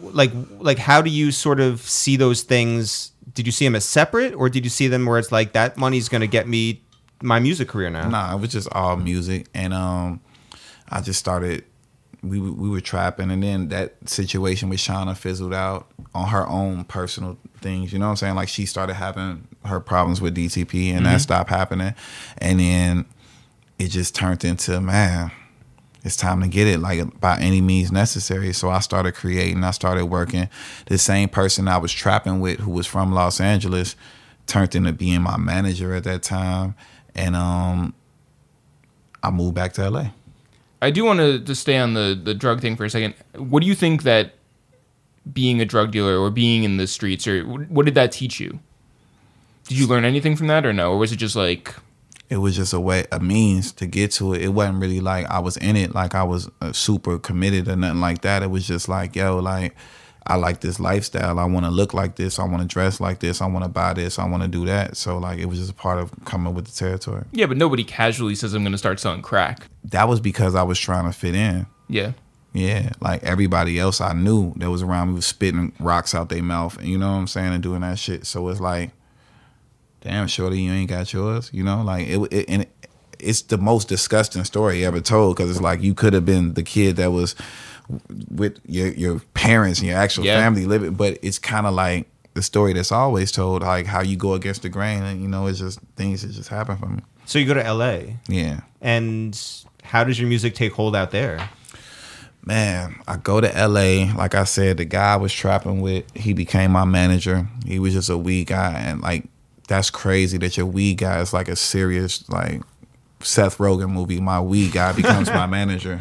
Like 0.00 0.30
like 0.58 0.78
how 0.78 1.02
do 1.02 1.10
you 1.10 1.30
sort 1.32 1.60
of 1.60 1.80
see 1.80 2.16
those 2.16 2.42
things? 2.42 3.12
Did 3.36 3.44
you 3.46 3.52
see 3.52 3.66
them 3.66 3.76
as 3.76 3.84
separate, 3.84 4.34
or 4.34 4.48
did 4.48 4.64
you 4.64 4.70
see 4.70 4.88
them 4.88 5.04
where 5.04 5.18
it's 5.18 5.30
like 5.30 5.52
that 5.52 5.76
money's 5.76 6.08
going 6.08 6.22
to 6.22 6.26
get 6.26 6.48
me 6.48 6.82
my 7.22 7.38
music 7.38 7.68
career 7.68 7.90
now? 7.90 8.08
Nah, 8.08 8.34
it 8.34 8.40
was 8.40 8.50
just 8.50 8.66
all 8.72 8.96
music, 8.96 9.46
and 9.54 9.72
um, 9.72 10.20
I 10.88 11.02
just 11.02 11.20
started. 11.20 11.64
We 12.22 12.40
we 12.40 12.70
were 12.70 12.80
trapping, 12.80 13.30
and 13.30 13.42
then 13.42 13.68
that 13.68 14.08
situation 14.08 14.70
with 14.70 14.80
Shawnna 14.80 15.16
fizzled 15.16 15.52
out 15.52 15.86
on 16.14 16.28
her 16.28 16.48
own 16.48 16.84
personal 16.84 17.38
things. 17.60 17.92
You 17.92 17.98
know 17.98 18.06
what 18.06 18.12
I'm 18.12 18.16
saying? 18.16 18.34
Like 18.36 18.48
she 18.48 18.64
started 18.64 18.94
having 18.94 19.46
her 19.66 19.80
problems 19.80 20.22
with 20.22 20.34
DTP, 20.34 20.92
and 20.92 21.04
that 21.04 21.20
stopped 21.20 21.50
happening, 21.50 21.94
and 22.38 22.58
then 22.58 23.04
it 23.78 23.88
just 23.88 24.14
turned 24.14 24.44
into 24.44 24.80
man. 24.80 25.30
It's 26.06 26.16
time 26.16 26.40
to 26.40 26.46
get 26.46 26.68
it, 26.68 26.78
like 26.78 27.20
by 27.20 27.36
any 27.40 27.60
means 27.60 27.90
necessary. 27.90 28.52
So 28.52 28.70
I 28.70 28.78
started 28.78 29.16
creating. 29.16 29.64
I 29.64 29.72
started 29.72 30.06
working. 30.06 30.48
The 30.86 30.98
same 30.98 31.28
person 31.28 31.66
I 31.66 31.78
was 31.78 31.92
trapping 31.92 32.38
with, 32.38 32.60
who 32.60 32.70
was 32.70 32.86
from 32.86 33.10
Los 33.10 33.40
Angeles, 33.40 33.96
turned 34.46 34.76
into 34.76 34.92
being 34.92 35.22
my 35.22 35.36
manager 35.36 35.94
at 35.94 36.04
that 36.04 36.22
time, 36.22 36.76
and 37.16 37.34
um, 37.34 37.92
I 39.20 39.30
moved 39.30 39.56
back 39.56 39.72
to 39.74 39.90
LA. 39.90 40.10
I 40.80 40.90
do 40.90 41.04
want 41.04 41.18
to, 41.18 41.40
to 41.40 41.54
stay 41.56 41.76
on 41.76 41.94
the, 41.94 42.18
the 42.22 42.34
drug 42.34 42.60
thing 42.60 42.76
for 42.76 42.84
a 42.84 42.90
second. 42.90 43.14
What 43.34 43.60
do 43.60 43.66
you 43.66 43.74
think 43.74 44.04
that 44.04 44.34
being 45.32 45.60
a 45.60 45.64
drug 45.64 45.90
dealer 45.90 46.18
or 46.18 46.30
being 46.30 46.62
in 46.62 46.76
the 46.76 46.86
streets 46.86 47.26
or 47.26 47.42
what 47.42 47.84
did 47.84 47.96
that 47.96 48.12
teach 48.12 48.38
you? 48.38 48.60
Did 49.66 49.78
you 49.78 49.88
learn 49.88 50.04
anything 50.04 50.36
from 50.36 50.46
that 50.46 50.64
or 50.64 50.72
no? 50.72 50.92
Or 50.92 50.98
was 50.98 51.10
it 51.10 51.16
just 51.16 51.34
like 51.34 51.74
It 52.28 52.38
was 52.38 52.56
just 52.56 52.72
a 52.72 52.80
way, 52.80 53.04
a 53.12 53.20
means 53.20 53.72
to 53.72 53.86
get 53.86 54.10
to 54.12 54.34
it. 54.34 54.42
It 54.42 54.48
wasn't 54.48 54.80
really 54.80 55.00
like 55.00 55.26
I 55.26 55.38
was 55.38 55.56
in 55.56 55.76
it, 55.76 55.94
like 55.94 56.14
I 56.14 56.24
was 56.24 56.50
uh, 56.60 56.72
super 56.72 57.18
committed 57.18 57.68
or 57.68 57.76
nothing 57.76 58.00
like 58.00 58.22
that. 58.22 58.42
It 58.42 58.50
was 58.50 58.66
just 58.66 58.88
like, 58.88 59.14
yo, 59.14 59.38
like 59.38 59.74
I 60.26 60.34
like 60.34 60.60
this 60.60 60.80
lifestyle. 60.80 61.38
I 61.38 61.44
want 61.44 61.66
to 61.66 61.70
look 61.70 61.94
like 61.94 62.16
this. 62.16 62.40
I 62.40 62.44
want 62.44 62.62
to 62.62 62.66
dress 62.68 63.00
like 63.00 63.20
this. 63.20 63.40
I 63.40 63.46
want 63.46 63.64
to 63.64 63.68
buy 63.68 63.92
this. 63.92 64.18
I 64.18 64.26
want 64.26 64.42
to 64.42 64.48
do 64.48 64.66
that. 64.66 64.96
So 64.96 65.18
like, 65.18 65.38
it 65.38 65.46
was 65.46 65.58
just 65.58 65.70
a 65.70 65.74
part 65.74 66.00
of 66.00 66.10
coming 66.24 66.52
with 66.52 66.66
the 66.66 66.72
territory. 66.72 67.24
yeah, 67.30 67.46
but 67.46 67.56
nobody 67.56 67.84
casually 67.84 68.34
says 68.34 68.52
I'm 68.52 68.62
going 68.62 68.72
to 68.72 68.78
start 68.78 68.98
selling 68.98 69.22
crack. 69.22 69.68
That 69.84 70.08
was 70.08 70.18
because 70.18 70.56
I 70.56 70.64
was 70.64 70.80
trying 70.80 71.04
to 71.04 71.12
fit 71.12 71.36
in. 71.36 71.66
Yeah. 71.88 72.12
Yeah, 72.52 72.90
like 73.00 73.22
everybody 73.22 73.78
else 73.78 74.00
I 74.00 74.14
knew 74.14 74.54
that 74.56 74.70
was 74.70 74.82
around 74.82 75.08
me 75.08 75.14
was 75.14 75.26
spitting 75.26 75.72
rocks 75.78 76.14
out 76.14 76.30
their 76.30 76.42
mouth, 76.42 76.78
and 76.78 76.88
you 76.88 76.96
know 76.96 77.12
what 77.12 77.18
I'm 77.18 77.26
saying, 77.26 77.52
and 77.52 77.62
doing 77.62 77.82
that 77.82 77.98
shit. 77.98 78.24
So 78.24 78.48
it's 78.48 78.60
like, 78.60 78.92
damn, 80.00 80.26
shorty, 80.28 80.60
you 80.62 80.72
ain't 80.72 80.88
got 80.90 81.12
yours, 81.12 81.50
you 81.52 81.62
know, 81.64 81.82
like 81.82 82.06
it. 82.08 82.18
it 82.32 82.44
and 82.48 82.62
it, 82.62 82.70
it's 83.18 83.42
the 83.42 83.56
most 83.58 83.88
disgusting 83.88 84.44
story 84.44 84.84
ever 84.84 85.00
told 85.00 85.36
because 85.36 85.50
it's 85.50 85.60
like 85.60 85.80
you 85.82 85.94
could 85.94 86.12
have 86.12 86.26
been 86.26 86.52
the 86.54 86.62
kid 86.62 86.96
that 86.96 87.12
was 87.12 87.34
with 88.30 88.58
your 88.66 88.88
your 88.88 89.20
parents 89.32 89.78
and 89.80 89.88
your 89.88 89.96
actual 89.98 90.24
Yeah. 90.24 90.38
family 90.40 90.66
living, 90.66 90.94
but 90.94 91.18
it's 91.22 91.38
kind 91.38 91.66
of 91.66 91.72
like 91.74 92.08
the 92.34 92.42
story 92.42 92.74
that's 92.74 92.92
always 92.92 93.32
told, 93.32 93.62
like 93.62 93.86
how 93.86 94.02
you 94.02 94.16
go 94.16 94.34
against 94.34 94.62
the 94.62 94.68
grain, 94.68 95.02
and 95.02 95.22
you 95.22 95.28
know, 95.28 95.46
it's 95.46 95.58
just 95.60 95.78
things 95.96 96.20
that 96.22 96.32
just 96.32 96.50
happen 96.50 96.76
for 96.76 96.86
me. 96.86 97.02
So 97.24 97.38
you 97.38 97.46
go 97.46 97.54
to 97.54 97.64
L.A. 97.64 98.16
Yeah. 98.28 98.60
and 98.82 99.36
how 99.82 100.04
does 100.04 100.18
your 100.20 100.28
music 100.28 100.54
take 100.54 100.72
hold 100.72 100.94
out 100.94 101.10
there? 101.12 101.48
Man, 102.44 103.00
I 103.08 103.16
go 103.16 103.40
to 103.40 103.48
LA. 103.48 104.12
Like 104.14 104.34
I 104.36 104.44
said, 104.44 104.76
the 104.76 104.84
guy 104.84 105.14
I 105.14 105.16
was 105.16 105.32
trapping 105.32 105.80
with, 105.80 106.04
he 106.16 106.32
became 106.32 106.70
my 106.70 106.84
manager. 106.84 107.48
He 107.64 107.78
was 107.80 107.92
just 107.94 108.08
a 108.10 108.16
weed 108.16 108.46
guy. 108.48 108.72
And 108.78 109.00
like, 109.00 109.24
that's 109.66 109.90
crazy 109.90 110.38
that 110.38 110.56
your 110.56 110.66
weed 110.66 110.98
guy 110.98 111.20
is 111.20 111.32
like 111.32 111.48
a 111.48 111.56
serious, 111.56 112.28
like, 112.28 112.62
Seth 113.20 113.58
Rogen 113.58 113.90
movie. 113.90 114.20
My 114.20 114.40
weed 114.40 114.72
guy 114.72 114.92
becomes 114.92 115.28
my 115.28 115.46
manager. 115.46 116.00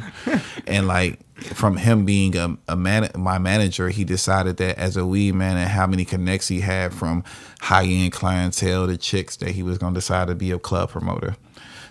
And 0.68 0.88
like, 0.88 1.20
from 1.53 1.78
him 1.78 2.05
being 2.05 2.36
a, 2.38 2.57
a 2.68 2.76
man, 2.76 3.09
my 3.16 3.38
manager, 3.38 3.89
he 3.89 4.03
decided 4.03 4.57
that 4.57 4.78
as 4.78 4.95
a 4.95 5.05
weed 5.05 5.34
man 5.34 5.57
and 5.57 5.70
how 5.70 5.88
many 5.88 6.05
connects 6.05 6.47
he 6.47 6.61
had 6.61 6.93
from 6.93 7.24
high 7.61 7.86
end 7.86 8.13
clientele 8.13 8.88
to 8.88 8.97
chicks 8.97 9.36
that 9.38 9.49
he 9.49 9.63
was 9.63 9.78
going 9.78 9.93
to 9.93 9.97
decide 9.97 10.28
to 10.28 10.36
be 10.36 10.51
a 10.51 10.59
club 10.59 10.89
promoter. 10.89 11.36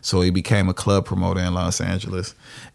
So 0.01 0.21
he 0.21 0.31
became 0.31 0.69
a 0.69 0.75
club 0.75 1.07
promoter 1.07 1.41
in 1.41 1.55
Los 1.55 1.81
Angeles, 1.81 2.35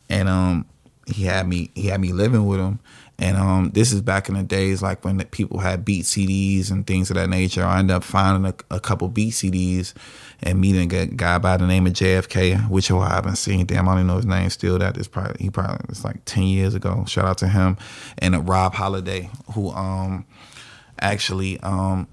and 0.10 0.28
um, 0.28 0.66
he 1.06 1.26
had 1.26 1.48
me 1.48 1.70
he 1.76 1.88
had 1.88 2.02
me 2.02 2.12
living 2.12 2.48
with 2.48 2.60
him. 2.60 2.80
And 3.20 3.36
um, 3.36 3.72
this 3.74 3.92
is 3.92 4.02
back 4.02 4.30
in 4.30 4.36
the 4.36 4.44
days 4.44 4.82
like 4.82 5.04
when 5.04 5.22
people 5.26 5.60
had 5.60 5.84
beat 5.84 6.06
CDs 6.06 6.72
and 6.72 6.88
things 6.88 7.10
of 7.10 7.18
that 7.18 7.30
nature. 7.30 7.64
I 7.64 7.80
ended 7.80 7.98
up 7.98 8.04
finding 8.06 8.50
a, 8.50 8.76
a 8.76 8.80
couple 8.80 9.10
beat 9.10 9.34
CDs 9.34 9.94
and 10.42 10.62
meeting 10.62 10.94
a 10.94 11.06
guy 11.06 11.38
by 11.38 11.58
the 11.58 11.68
name 11.68 11.86
of 11.86 11.94
JFK, 11.94 12.70
which 12.70 12.90
I 12.90 13.10
haven't 13.10 13.36
seen. 13.36 13.66
Damn, 13.66 13.90
I 13.90 13.92
don't 13.92 14.00
even 14.00 14.08
know 14.08 14.16
his 14.16 14.26
name 14.26 14.50
still. 14.50 14.80
That 14.80 14.98
is 14.98 15.10
probably 15.10 15.36
he 15.44 15.50
probably 15.50 15.86
it's 15.90 16.06
like 16.06 16.24
ten 16.24 16.44
years 16.44 16.74
ago. 16.76 17.04
Shout 17.08 17.26
out 17.26 17.38
to 17.40 17.50
him 17.50 17.78
and 18.20 18.36
uh, 18.36 18.42
Rob 18.42 18.74
Holiday, 18.74 19.30
who 19.54 19.70
um 19.72 20.26
actually 21.02 21.60
um 21.60 22.08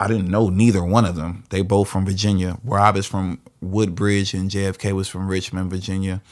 I 0.00 0.08
didn't 0.08 0.28
know 0.28 0.48
neither 0.48 0.82
one 0.82 1.04
of 1.04 1.16
them. 1.16 1.44
They 1.50 1.60
both 1.60 1.88
from 1.88 2.06
Virginia. 2.06 2.56
Rob 2.64 2.96
is 2.96 3.04
from 3.04 3.40
Woodbridge 3.60 4.32
and 4.32 4.50
JFK 4.50 4.92
was 4.92 5.08
from 5.08 5.28
Richmond, 5.28 5.70
Virginia. 5.70 6.22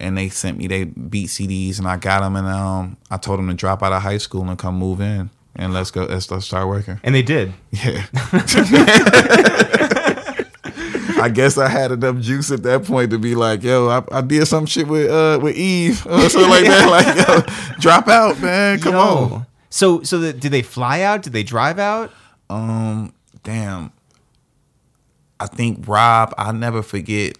And 0.00 0.16
they 0.16 0.28
sent 0.30 0.58
me 0.58 0.66
they 0.66 0.84
beat 0.84 1.28
CDs 1.28 1.78
and 1.78 1.86
I 1.86 1.96
got 1.96 2.20
them 2.20 2.36
and 2.36 2.46
um 2.46 2.96
I 3.10 3.16
told 3.18 3.38
them 3.38 3.48
to 3.48 3.54
drop 3.54 3.82
out 3.82 3.92
of 3.92 4.02
high 4.02 4.18
school 4.18 4.48
and 4.48 4.58
come 4.58 4.76
move 4.76 5.00
in 5.00 5.30
and 5.56 5.72
let's 5.72 5.90
go 5.90 6.04
let's, 6.06 6.30
let's 6.30 6.46
start 6.46 6.68
working. 6.68 6.98
And 7.02 7.14
they 7.14 7.22
did. 7.22 7.52
Yeah. 7.70 8.06
I 11.22 11.28
guess 11.28 11.58
I 11.58 11.68
had 11.68 11.92
enough 11.92 12.18
juice 12.18 12.50
at 12.50 12.62
that 12.62 12.84
point 12.84 13.10
to 13.10 13.18
be 13.18 13.34
like, 13.34 13.62
yo, 13.62 13.88
I, 13.88 14.02
I 14.10 14.20
did 14.22 14.46
some 14.46 14.64
shit 14.64 14.88
with 14.88 15.10
uh 15.10 15.38
with 15.40 15.54
Eve 15.56 16.06
or 16.06 16.28
something 16.28 16.50
like 16.50 16.64
that. 16.64 16.88
Like, 16.90 17.28
yo, 17.28 17.78
drop 17.78 18.08
out, 18.08 18.40
man. 18.40 18.80
Come 18.80 18.94
Yo. 18.94 19.00
on. 19.00 19.46
So 19.68 20.02
so 20.02 20.18
the, 20.18 20.32
did 20.32 20.50
they 20.50 20.62
fly 20.62 21.02
out? 21.02 21.22
Did 21.22 21.32
they 21.34 21.42
drive 21.42 21.78
out? 21.78 22.10
Um, 22.48 23.12
damn. 23.42 23.92
I 25.38 25.46
think 25.46 25.86
Rob, 25.86 26.34
I'll 26.36 26.52
never 26.52 26.82
forget. 26.82 27.38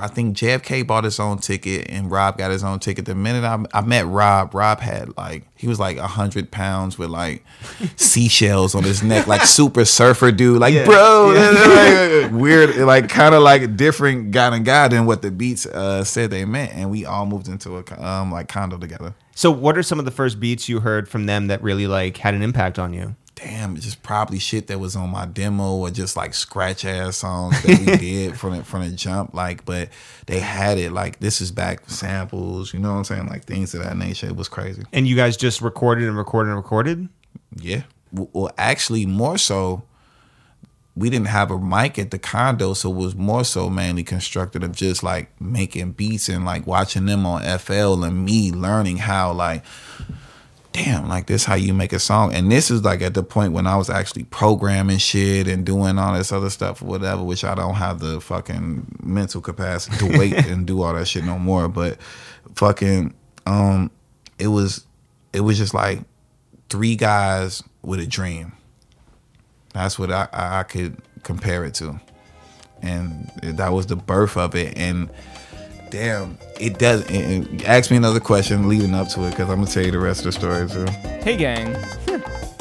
I 0.00 0.08
think 0.08 0.36
JFK 0.36 0.84
bought 0.84 1.04
his 1.04 1.20
own 1.20 1.38
ticket 1.38 1.86
and 1.88 2.10
Rob 2.10 2.38
got 2.38 2.50
his 2.50 2.64
own 2.64 2.80
ticket. 2.80 3.04
The 3.04 3.14
minute 3.14 3.44
I, 3.44 3.64
I 3.72 3.82
met 3.82 4.04
Rob, 4.06 4.52
Rob 4.52 4.80
had 4.80 5.16
like 5.16 5.44
he 5.54 5.68
was 5.68 5.78
like 5.78 5.96
hundred 5.98 6.50
pounds 6.50 6.98
with 6.98 7.08
like 7.10 7.44
seashells 7.96 8.74
on 8.74 8.82
his 8.82 9.02
neck, 9.02 9.26
like 9.26 9.42
super 9.42 9.84
surfer 9.84 10.32
dude. 10.32 10.58
Like, 10.60 10.74
Yeah. 10.74 10.84
bro, 10.84 11.32
Yeah. 11.34 12.22
like, 12.26 12.32
weird, 12.40 12.76
like 12.78 13.08
kind 13.08 13.34
of 13.34 13.42
like 13.42 13.76
different 13.76 14.32
guy 14.32 14.50
than 14.50 14.64
guy 14.64 14.88
than 14.88 15.06
what 15.06 15.22
the 15.22 15.30
beats 15.30 15.66
uh, 15.66 16.04
said 16.04 16.30
they 16.30 16.44
meant. 16.44 16.72
And 16.74 16.90
we 16.90 17.04
all 17.04 17.26
moved 17.26 17.48
into 17.48 17.78
a 17.78 18.02
um 18.04 18.32
like 18.32 18.48
condo 18.48 18.78
together. 18.78 19.14
So 19.34 19.50
what 19.50 19.76
are 19.78 19.82
some 19.82 19.98
of 19.98 20.04
the 20.04 20.10
first 20.10 20.40
beats 20.40 20.68
you 20.68 20.80
heard 20.80 21.08
from 21.08 21.26
them 21.26 21.46
that 21.48 21.62
really 21.62 21.86
like 21.86 22.16
had 22.16 22.34
an 22.34 22.42
impact 22.42 22.78
on 22.78 22.92
you? 22.92 23.14
Damn, 23.36 23.76
it's 23.76 23.84
just 23.84 24.02
probably 24.02 24.38
shit 24.38 24.66
that 24.66 24.80
was 24.80 24.96
on 24.96 25.10
my 25.10 25.26
demo 25.26 25.76
or 25.76 25.90
just 25.90 26.16
like 26.16 26.34
scratch 26.34 26.84
ass 26.84 27.18
songs 27.18 27.62
that 27.62 27.78
we 27.78 27.96
did 27.98 28.36
from 28.36 28.56
the 28.56 28.64
from 28.64 28.82
the 28.82 28.90
jump. 28.90 29.34
Like, 29.34 29.64
but 29.64 29.90
they 30.26 30.40
had 30.40 30.78
it 30.78 30.90
like 30.90 31.20
this 31.20 31.40
is 31.40 31.52
back 31.52 31.88
samples, 31.88 32.74
you 32.74 32.80
know 32.80 32.92
what 32.92 32.98
I'm 32.98 33.04
saying? 33.04 33.26
Like 33.28 33.44
things 33.44 33.74
of 33.74 33.84
that 33.84 33.96
nature. 33.96 34.26
It 34.26 34.36
was 34.36 34.48
crazy. 34.48 34.82
And 34.92 35.06
you 35.06 35.14
guys 35.14 35.36
just 35.36 35.60
recorded 35.60 36.08
and 36.08 36.16
recorded 36.16 36.48
and 36.48 36.56
recorded? 36.56 37.08
Yeah. 37.60 37.82
Well, 38.10 38.50
actually, 38.56 39.04
more 39.04 39.36
so, 39.36 39.82
we 40.94 41.10
didn't 41.10 41.28
have 41.28 41.50
a 41.50 41.58
mic 41.58 41.98
at 41.98 42.10
the 42.10 42.18
condo, 42.18 42.72
so 42.72 42.90
it 42.90 42.96
was 42.96 43.14
more 43.14 43.44
so 43.44 43.68
mainly 43.68 44.02
constructed 44.02 44.64
of 44.64 44.72
just 44.72 45.02
like 45.02 45.38
making 45.40 45.92
beats 45.92 46.28
and 46.30 46.44
like 46.44 46.66
watching 46.66 47.04
them 47.04 47.26
on 47.26 47.42
FL 47.58 48.02
and 48.02 48.24
me 48.24 48.50
learning 48.50 48.98
how 48.98 49.32
like 49.32 49.62
damn, 50.76 51.08
like 51.08 51.26
this 51.26 51.44
how 51.44 51.54
you 51.54 51.72
make 51.72 51.92
a 51.94 51.98
song. 51.98 52.34
And 52.34 52.52
this 52.52 52.70
is 52.70 52.84
like 52.84 53.00
at 53.00 53.14
the 53.14 53.22
point 53.22 53.54
when 53.54 53.66
I 53.66 53.76
was 53.76 53.88
actually 53.88 54.24
programming 54.24 54.98
shit 54.98 55.48
and 55.48 55.64
doing 55.64 55.98
all 55.98 56.14
this 56.14 56.32
other 56.32 56.50
stuff 56.50 56.82
or 56.82 56.84
whatever, 56.86 57.22
which 57.22 57.44
I 57.44 57.54
don't 57.54 57.76
have 57.76 57.98
the 58.00 58.20
fucking 58.20 58.98
mental 59.02 59.40
capacity 59.40 59.96
to 59.98 60.18
wait 60.18 60.34
and 60.46 60.66
do 60.66 60.82
all 60.82 60.92
that 60.92 61.08
shit 61.08 61.24
no 61.24 61.38
more. 61.38 61.68
But 61.68 61.98
fucking 62.54 63.14
um 63.46 63.90
it 64.38 64.48
was 64.48 64.84
it 65.32 65.40
was 65.40 65.56
just 65.56 65.72
like 65.72 66.00
three 66.68 66.94
guys 66.94 67.62
with 67.82 68.00
a 68.00 68.06
dream. 68.06 68.52
That's 69.72 69.98
what 69.98 70.10
I, 70.10 70.28
I 70.30 70.60
I 70.60 70.62
could 70.64 70.98
compare 71.22 71.64
it 71.64 71.74
to. 71.74 71.98
And 72.82 73.30
that 73.42 73.72
was 73.72 73.86
the 73.86 73.96
birth 73.96 74.36
of 74.36 74.54
it. 74.54 74.76
And 74.76 75.08
damn, 75.90 76.38
it 76.60 76.78
does. 76.78 77.08
And 77.10 77.62
ask 77.64 77.90
me 77.90 77.96
another 77.96 78.20
question 78.20 78.68
leading 78.68 78.94
up 78.94 79.08
to 79.10 79.24
it 79.24 79.30
because 79.30 79.48
I'm 79.50 79.56
gonna 79.60 79.66
tell 79.70 79.84
you 79.84 79.90
the 79.92 79.98
rest 79.98 80.20
of 80.20 80.26
the 80.26 80.32
story 80.32 80.68
too. 80.68 80.86
Hey 81.22 81.36
gang, 81.36 81.74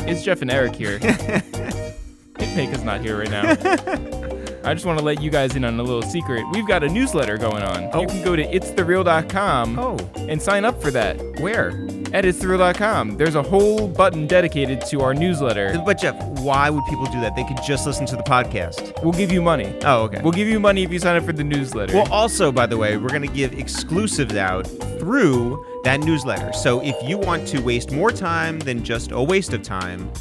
it's 0.08 0.24
Jeff 0.24 0.42
and 0.42 0.52
Eric 0.52 0.76
here. 0.76 1.00
Hitmaka's 2.36 2.84
not 2.84 3.02
here 3.02 3.18
right 3.20 3.30
now. 3.30 3.44
I 4.70 4.74
just 4.74 4.86
want 4.86 4.98
to 4.98 5.06
let 5.06 5.22
you 5.22 5.30
guys 5.30 5.56
in 5.56 5.64
on 5.64 5.80
a 5.80 5.84
little 5.84 6.02
secret. 6.02 6.44
We've 6.52 6.68
got 6.68 6.84
a 6.84 6.90
newsletter 6.90 7.38
going 7.38 7.62
on. 7.62 7.90
Oh. 7.94 8.02
You 8.02 8.08
can 8.08 8.24
go 8.24 8.36
to 8.36 8.44
itsthereal.com 8.44 9.78
Oh. 9.78 9.98
and 10.16 10.42
sign 10.42 10.66
up 10.66 10.82
for 10.82 10.90
that 10.90 11.18
Where? 11.40 11.72
At. 12.16 13.18
There's 13.18 13.36
a 13.36 13.44
whole 13.44 13.88
button 13.88 14.28
dedicated 14.28 14.82
to 14.88 15.02
our 15.02 15.14
newsletter. 15.14 15.82
But 15.86 16.00
Jeff, 16.00 16.16
why 16.40 16.70
would 16.70 16.84
people 16.86 17.06
do 17.06 17.20
that? 17.22 17.36
They 17.36 17.44
could 17.44 17.60
just 17.66 17.86
listen 17.86 18.06
to 18.08 18.16
the 18.16 18.24
podcast. 18.24 19.04
We'll 19.04 19.14
give 19.14 19.32
you 19.32 19.42
money. 19.42 19.76
Oh, 19.84 20.04
okay. 20.04 20.22
We'll 20.24 20.32
give 20.32 20.48
you 20.48 20.60
money 20.60 20.84
if 20.84 20.92
you 20.92 21.00
sign 21.00 21.18
up 21.18 21.26
for 21.26 21.34
the 21.34 21.44
newsletter. 21.44 21.94
Well, 21.94 22.12
also, 22.12 22.52
by 22.52 22.68
the 22.68 22.78
way, 22.78 22.98
we're 22.98 23.10
going 23.10 23.22
to 23.22 23.28
give 23.28 23.54
exclusives 23.54 24.36
out 24.36 24.66
through 25.00 25.66
that 25.84 26.00
newsletter. 26.00 26.54
So 26.54 26.82
if 26.82 26.96
you 27.08 27.18
want 27.18 27.48
to 27.50 27.60
waste 27.62 27.92
more 27.92 28.12
time 28.12 28.60
than 28.60 28.84
just 28.84 29.12
a 29.12 29.22
waste 29.22 29.54
of 29.54 29.62
time, 29.62 30.12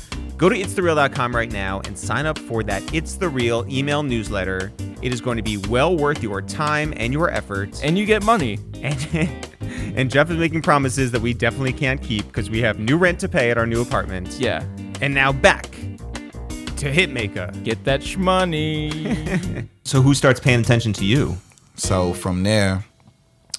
go 0.44 0.50
to 0.50 0.60
itsthereal.com 0.60 1.34
right 1.34 1.50
now 1.50 1.80
and 1.86 1.98
sign 1.98 2.26
up 2.26 2.38
for 2.38 2.62
that 2.62 2.82
It's 2.94 3.14
the 3.14 3.30
Real 3.30 3.64
email 3.66 4.02
newsletter. 4.02 4.74
It 5.00 5.10
is 5.10 5.22
going 5.22 5.38
to 5.38 5.42
be 5.42 5.56
well 5.56 5.96
worth 5.96 6.22
your 6.22 6.42
time 6.42 6.92
and 6.98 7.14
your 7.14 7.30
efforts. 7.30 7.80
and 7.82 7.96
you 7.96 8.04
get 8.04 8.22
money. 8.22 8.58
And, 8.82 9.40
and 9.96 10.10
Jeff 10.10 10.30
is 10.30 10.36
making 10.36 10.60
promises 10.60 11.12
that 11.12 11.22
we 11.22 11.32
definitely 11.32 11.72
can't 11.72 12.02
keep 12.02 12.26
because 12.26 12.50
we 12.50 12.60
have 12.60 12.78
new 12.78 12.98
rent 12.98 13.20
to 13.20 13.28
pay 13.28 13.50
at 13.50 13.56
our 13.56 13.66
new 13.66 13.80
apartment. 13.80 14.36
Yeah. 14.38 14.62
And 15.00 15.14
now 15.14 15.32
back 15.32 15.70
to 15.70 16.92
Hitmaka. 16.92 17.64
Get 17.64 17.82
that 17.84 18.02
shmoney. 18.02 19.66
So 19.86 20.00
who 20.00 20.14
starts 20.14 20.40
paying 20.40 20.60
attention 20.60 20.94
to 20.94 21.04
you? 21.04 21.36
So 21.74 22.14
from 22.14 22.42
there, 22.42 22.84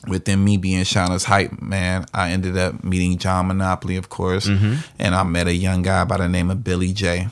within 0.08 0.43
me 0.43 0.58
being 0.58 0.84
Shawnna's 0.84 1.24
hype 1.26 1.62
man, 1.62 2.06
I 2.14 2.32
ended 2.32 2.58
up 2.58 2.84
meeting 2.84 3.18
John 3.18 3.47
Monopoly, 3.47 3.95
of 3.97 4.10
course, 4.10 4.47
Mm-hmm. 4.47 4.76
and 4.99 5.16
I 5.16 5.24
met 5.24 5.47
a 5.47 5.53
young 5.53 5.82
guy 5.82 6.03
by 6.03 6.18
the 6.18 6.28
name 6.30 6.49
of 6.51 6.64
Billy 6.64 6.93
J, 6.93 7.28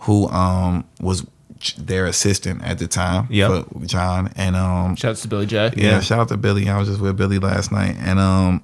who 0.00 0.28
um 0.28 0.84
was 1.00 1.26
their 1.78 2.04
assistant 2.06 2.62
at 2.62 2.78
the 2.78 2.86
time 2.86 3.26
for 3.64 3.86
John, 3.86 4.30
and 4.36 4.54
um 4.56 4.96
Shouts 4.96 5.22
to 5.22 5.28
Billy 5.28 5.46
J. 5.46 5.72
yeah, 5.76 6.00
shout 6.00 6.18
out 6.20 6.28
to 6.28 6.36
Billy. 6.36 6.68
I 6.68 6.78
was 6.78 6.88
just 6.88 7.00
with 7.00 7.16
Billy 7.16 7.38
last 7.38 7.72
night, 7.72 7.96
and 7.98 8.18
um, 8.18 8.62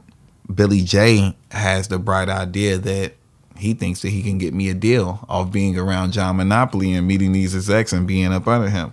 Billy 0.55 0.83
J 0.83 1.35
has 1.51 1.89
the 1.89 1.99
bright 1.99 2.29
idea 2.29 2.77
that 2.79 3.15
he 3.57 3.75
thinks 3.75 4.01
that 4.03 4.09
he 4.09 4.23
can 4.23 4.39
get 4.39 4.55
me 4.55 4.69
a 4.71 4.75
deal 4.75 5.25
off 5.29 5.53
being 5.53 5.79
around 5.79 6.13
John 6.13 6.37
Monopoly 6.39 6.93
and 6.95 7.07
meeting 7.07 7.33
these 7.33 7.55
execs 7.55 7.93
and 7.93 8.07
being 8.07 8.33
up 8.33 8.47
under 8.49 8.69
him. 8.71 8.93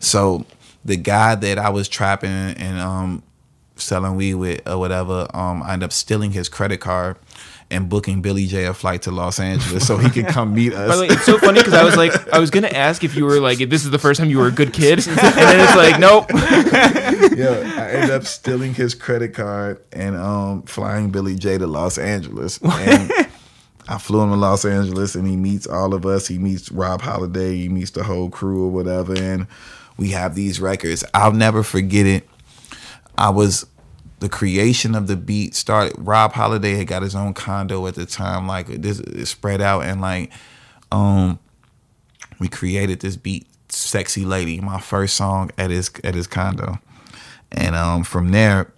So 0.00 0.44
the 0.84 0.96
guy 0.96 1.34
that 1.34 1.58
I 1.58 1.68
was 1.70 1.88
trapping 1.88 2.30
and 2.30 2.78
um 2.78 3.22
selling 3.76 4.16
weed 4.16 4.34
with 4.34 4.66
or 4.68 4.78
whatever, 4.78 5.28
um, 5.34 5.62
I 5.62 5.74
end 5.74 5.82
up 5.82 5.92
stealing 5.92 6.32
his 6.32 6.48
credit 6.48 6.78
card. 6.78 7.16
And 7.68 7.88
booking 7.88 8.22
Billy 8.22 8.46
J 8.46 8.66
a 8.66 8.74
flight 8.74 9.02
to 9.02 9.10
Los 9.10 9.40
Angeles 9.40 9.84
so 9.84 9.96
he 9.96 10.08
could 10.08 10.28
come 10.28 10.54
meet 10.54 10.72
us. 10.72 10.88
By 10.88 10.94
the 10.94 11.02
way, 11.02 11.08
it's 11.08 11.24
so 11.24 11.36
funny 11.36 11.58
because 11.58 11.74
I 11.74 11.82
was 11.82 11.96
like, 11.96 12.32
I 12.32 12.38
was 12.38 12.48
gonna 12.48 12.68
ask 12.68 13.02
if 13.02 13.16
you 13.16 13.24
were 13.24 13.40
like, 13.40 13.60
if 13.60 13.70
this 13.70 13.84
is 13.84 13.90
the 13.90 13.98
first 13.98 14.20
time 14.20 14.30
you 14.30 14.38
were 14.38 14.46
a 14.46 14.52
good 14.52 14.72
kid, 14.72 15.04
and 15.04 15.18
then 15.18 15.66
it's 15.66 15.74
like, 15.74 15.98
nope. 15.98 16.26
yeah, 17.36 17.74
I 17.76 17.90
ended 17.90 18.10
up 18.12 18.22
stealing 18.22 18.72
his 18.72 18.94
credit 18.94 19.34
card 19.34 19.82
and 19.92 20.14
um, 20.14 20.62
flying 20.62 21.10
Billy 21.10 21.34
J 21.34 21.58
to 21.58 21.66
Los 21.66 21.98
Angeles. 21.98 22.60
And 22.62 23.10
I 23.88 23.98
flew 23.98 24.20
him 24.20 24.30
to 24.30 24.36
Los 24.36 24.64
Angeles, 24.64 25.16
and 25.16 25.26
he 25.26 25.36
meets 25.36 25.66
all 25.66 25.92
of 25.92 26.06
us. 26.06 26.26
He 26.28 26.38
meets 26.38 26.70
Rob 26.70 27.02
Holiday. 27.02 27.56
He 27.56 27.68
meets 27.68 27.90
the 27.90 28.04
whole 28.04 28.30
crew 28.30 28.64
or 28.66 28.70
whatever, 28.70 29.16
and 29.16 29.48
we 29.96 30.10
have 30.10 30.34
these 30.34 30.60
records. 30.60 31.04
I'll 31.14 31.32
never 31.32 31.62
forget 31.62 32.06
it. 32.06 32.28
I 33.18 33.30
was 33.30 33.66
the 34.20 34.28
creation 34.28 34.94
of 34.94 35.06
the 35.06 35.16
beat 35.16 35.54
started. 35.54 35.94
Rob 35.98 36.32
Holiday 36.32 36.74
had 36.74 36.86
got 36.86 37.02
his 37.02 37.14
own 37.14 37.34
condo 37.34 37.86
at 37.86 37.94
the 37.94 38.06
time. 38.06 38.46
Like 38.46 38.66
this, 38.66 39.00
spread 39.28 39.60
out, 39.60 39.84
and 39.84 40.00
like 40.00 40.32
um, 40.90 41.38
we 42.38 42.48
created 42.48 43.00
this 43.00 43.16
beat, 43.16 43.46
"Sexy 43.68 44.24
Lady," 44.24 44.60
my 44.60 44.80
first 44.80 45.16
song 45.16 45.50
at 45.58 45.70
his 45.70 45.90
at 46.04 46.14
his 46.14 46.26
condo, 46.26 46.78
and 47.52 47.74
um, 47.74 48.04
from 48.04 48.30
there, 48.30 48.72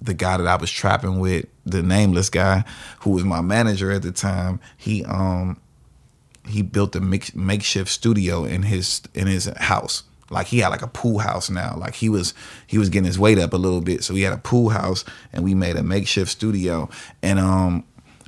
the 0.00 0.14
guy 0.14 0.36
that 0.36 0.46
I 0.46 0.56
was 0.56 0.70
trapping 0.70 1.18
with, 1.18 1.46
the 1.64 1.82
nameless 1.82 2.30
guy, 2.30 2.64
who 3.00 3.10
was 3.10 3.24
my 3.24 3.40
manager 3.40 3.90
at 3.90 4.02
the 4.02 4.12
time, 4.12 4.60
he 4.76 5.04
um 5.04 5.60
he 6.46 6.62
built 6.62 6.94
a 6.94 7.00
make, 7.00 7.34
makeshift 7.34 7.90
studio 7.90 8.44
in 8.44 8.62
his 8.62 9.02
in 9.14 9.26
his 9.26 9.46
house. 9.56 10.04
Like 10.34 10.48
he 10.48 10.58
had 10.58 10.68
like 10.68 10.82
a 10.82 10.88
pool 10.88 11.18
house 11.18 11.48
now. 11.48 11.76
Like 11.78 11.94
he 11.94 12.08
was 12.08 12.34
he 12.66 12.76
was 12.76 12.90
getting 12.90 13.06
his 13.06 13.18
weight 13.18 13.38
up 13.38 13.52
a 13.52 13.56
little 13.56 13.80
bit, 13.80 14.04
so 14.04 14.14
he 14.14 14.22
had 14.22 14.32
a 14.32 14.38
pool 14.38 14.68
house, 14.70 15.04
and 15.32 15.44
we 15.44 15.54
made 15.54 15.76
a 15.76 15.82
makeshift 15.82 16.30
studio. 16.30 16.90
And 17.22 17.38
um, 17.38 17.84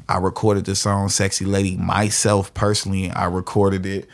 I 0.09 0.19
recorded 0.19 0.65
the 0.65 0.77
song 0.77 1.09
"Sexy 1.09 1.45
Lady" 1.45 1.77
myself 1.77 2.55
personally. 2.55 3.11
I 3.11 3.27
recorded 3.27 3.85
it. 3.85 4.09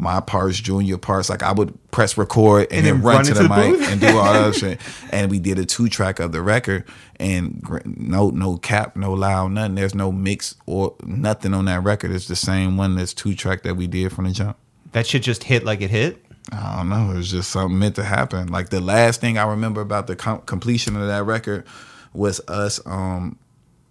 My 0.00 0.20
parts, 0.20 0.60
junior 0.60 0.96
parts, 0.96 1.28
like 1.28 1.42
I 1.42 1.50
would 1.50 1.76
press 1.90 2.16
record 2.16 2.68
and, 2.70 2.72
And 2.72 2.86
then 2.86 2.94
then 2.94 3.02
run, 3.02 3.16
run 3.16 3.24
to 3.24 3.34
the, 3.34 3.42
the 3.42 3.48
mic 3.48 3.80
and 3.90 4.00
do 4.00 4.16
all 4.16 4.32
that 4.32 4.54
shit. 4.60 4.80
And 5.10 5.28
we 5.28 5.40
did 5.40 5.58
a 5.58 5.64
two 5.64 5.88
track 5.88 6.20
of 6.20 6.30
the 6.30 6.40
record, 6.40 6.84
and 7.18 7.60
no 7.84 8.30
no 8.30 8.58
cap, 8.58 8.94
no 8.94 9.12
loud, 9.14 9.50
nothing. 9.52 9.74
There's 9.74 9.96
no 9.96 10.12
mix 10.12 10.54
or 10.66 10.94
nothing 11.02 11.52
on 11.52 11.64
that 11.64 11.82
record. 11.82 12.12
It's 12.12 12.28
the 12.28 12.36
same 12.36 12.76
one 12.76 12.94
that's 12.94 13.12
two 13.12 13.34
track 13.34 13.62
that 13.62 13.74
we 13.74 13.88
did 13.88 14.12
from 14.12 14.26
the 14.26 14.30
jump. 14.30 14.56
That 14.92 15.06
shit 15.06 15.22
just 15.22 15.42
hit 15.44 15.64
like 15.64 15.80
it 15.80 15.90
hit. 15.90 16.24
I 16.52 16.76
don't 16.76 16.88
know. 16.88 17.10
It 17.12 17.16
was 17.16 17.30
just 17.30 17.50
something 17.50 17.78
meant 17.78 17.96
to 17.96 18.04
happen. 18.04 18.48
Like 18.48 18.70
the 18.70 18.80
last 18.80 19.20
thing 19.20 19.38
I 19.38 19.46
remember 19.46 19.80
about 19.80 20.06
the 20.06 20.16
com- 20.16 20.40
completion 20.42 20.96
of 20.96 21.06
that 21.06 21.24
record 21.24 21.64
was 22.12 22.40
us, 22.48 22.80
um, 22.86 23.38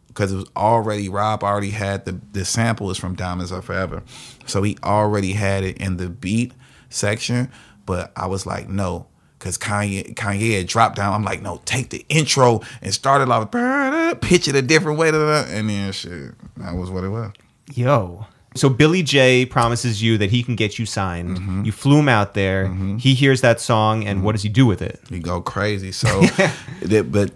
because 0.07 0.31
it 0.31 0.37
was 0.37 0.49
already 0.55 1.09
Rob 1.09 1.43
already 1.43 1.69
had 1.69 2.05
the 2.05 2.19
the 2.33 2.43
sample 2.43 2.89
is 2.89 2.97
from 2.97 3.15
Diamonds 3.15 3.51
Are 3.51 3.61
Forever, 3.61 4.01
so 4.45 4.63
he 4.63 4.77
already 4.83 5.33
had 5.33 5.63
it 5.63 5.77
in 5.77 5.97
the 5.97 6.09
beat 6.09 6.53
section. 6.89 7.51
But 7.85 8.11
I 8.15 8.25
was 8.25 8.45
like, 8.45 8.67
no, 8.67 9.07
because 9.37 9.57
Kanye 9.57 10.15
Kanye 10.15 10.57
had 10.57 10.67
dropped 10.67 10.95
down. 10.95 11.13
I'm 11.13 11.23
like, 11.23 11.41
no, 11.43 11.61
take 11.65 11.91
the 11.91 12.03
intro 12.09 12.61
and 12.81 12.93
start 12.93 13.21
it 13.21 13.29
off, 13.29 13.51
pitch 14.21 14.47
it 14.47 14.55
a 14.55 14.61
different 14.63 14.97
way, 14.97 15.09
and 15.09 15.69
then 15.69 15.91
shit, 15.91 16.33
that 16.57 16.73
was 16.73 16.89
what 16.89 17.03
it 17.03 17.09
was. 17.09 17.31
Yo. 17.75 18.25
So 18.57 18.69
Billy 18.69 19.03
J 19.03 19.45
promises 19.45 20.01
you 20.01 20.17
that 20.17 20.31
he 20.31 20.43
can 20.43 20.55
get 20.55 20.77
you 20.77 20.85
signed. 20.85 21.37
Mm-hmm. 21.37 21.63
You 21.63 21.71
flew 21.71 21.99
him 21.99 22.09
out 22.09 22.33
there. 22.33 22.67
He 22.97 23.13
hears 23.13 23.41
that 23.41 23.59
song, 23.59 24.05
and 24.05 24.23
what 24.23 24.33
does 24.33 24.43
he 24.43 24.49
do 24.49 24.65
with 24.65 24.81
it? 24.81 24.99
He 25.09 25.19
go 25.19 25.41
crazy. 25.41 25.91
So, 25.91 26.07
that, 26.81 27.11
but 27.11 27.31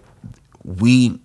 we, 0.64 1.18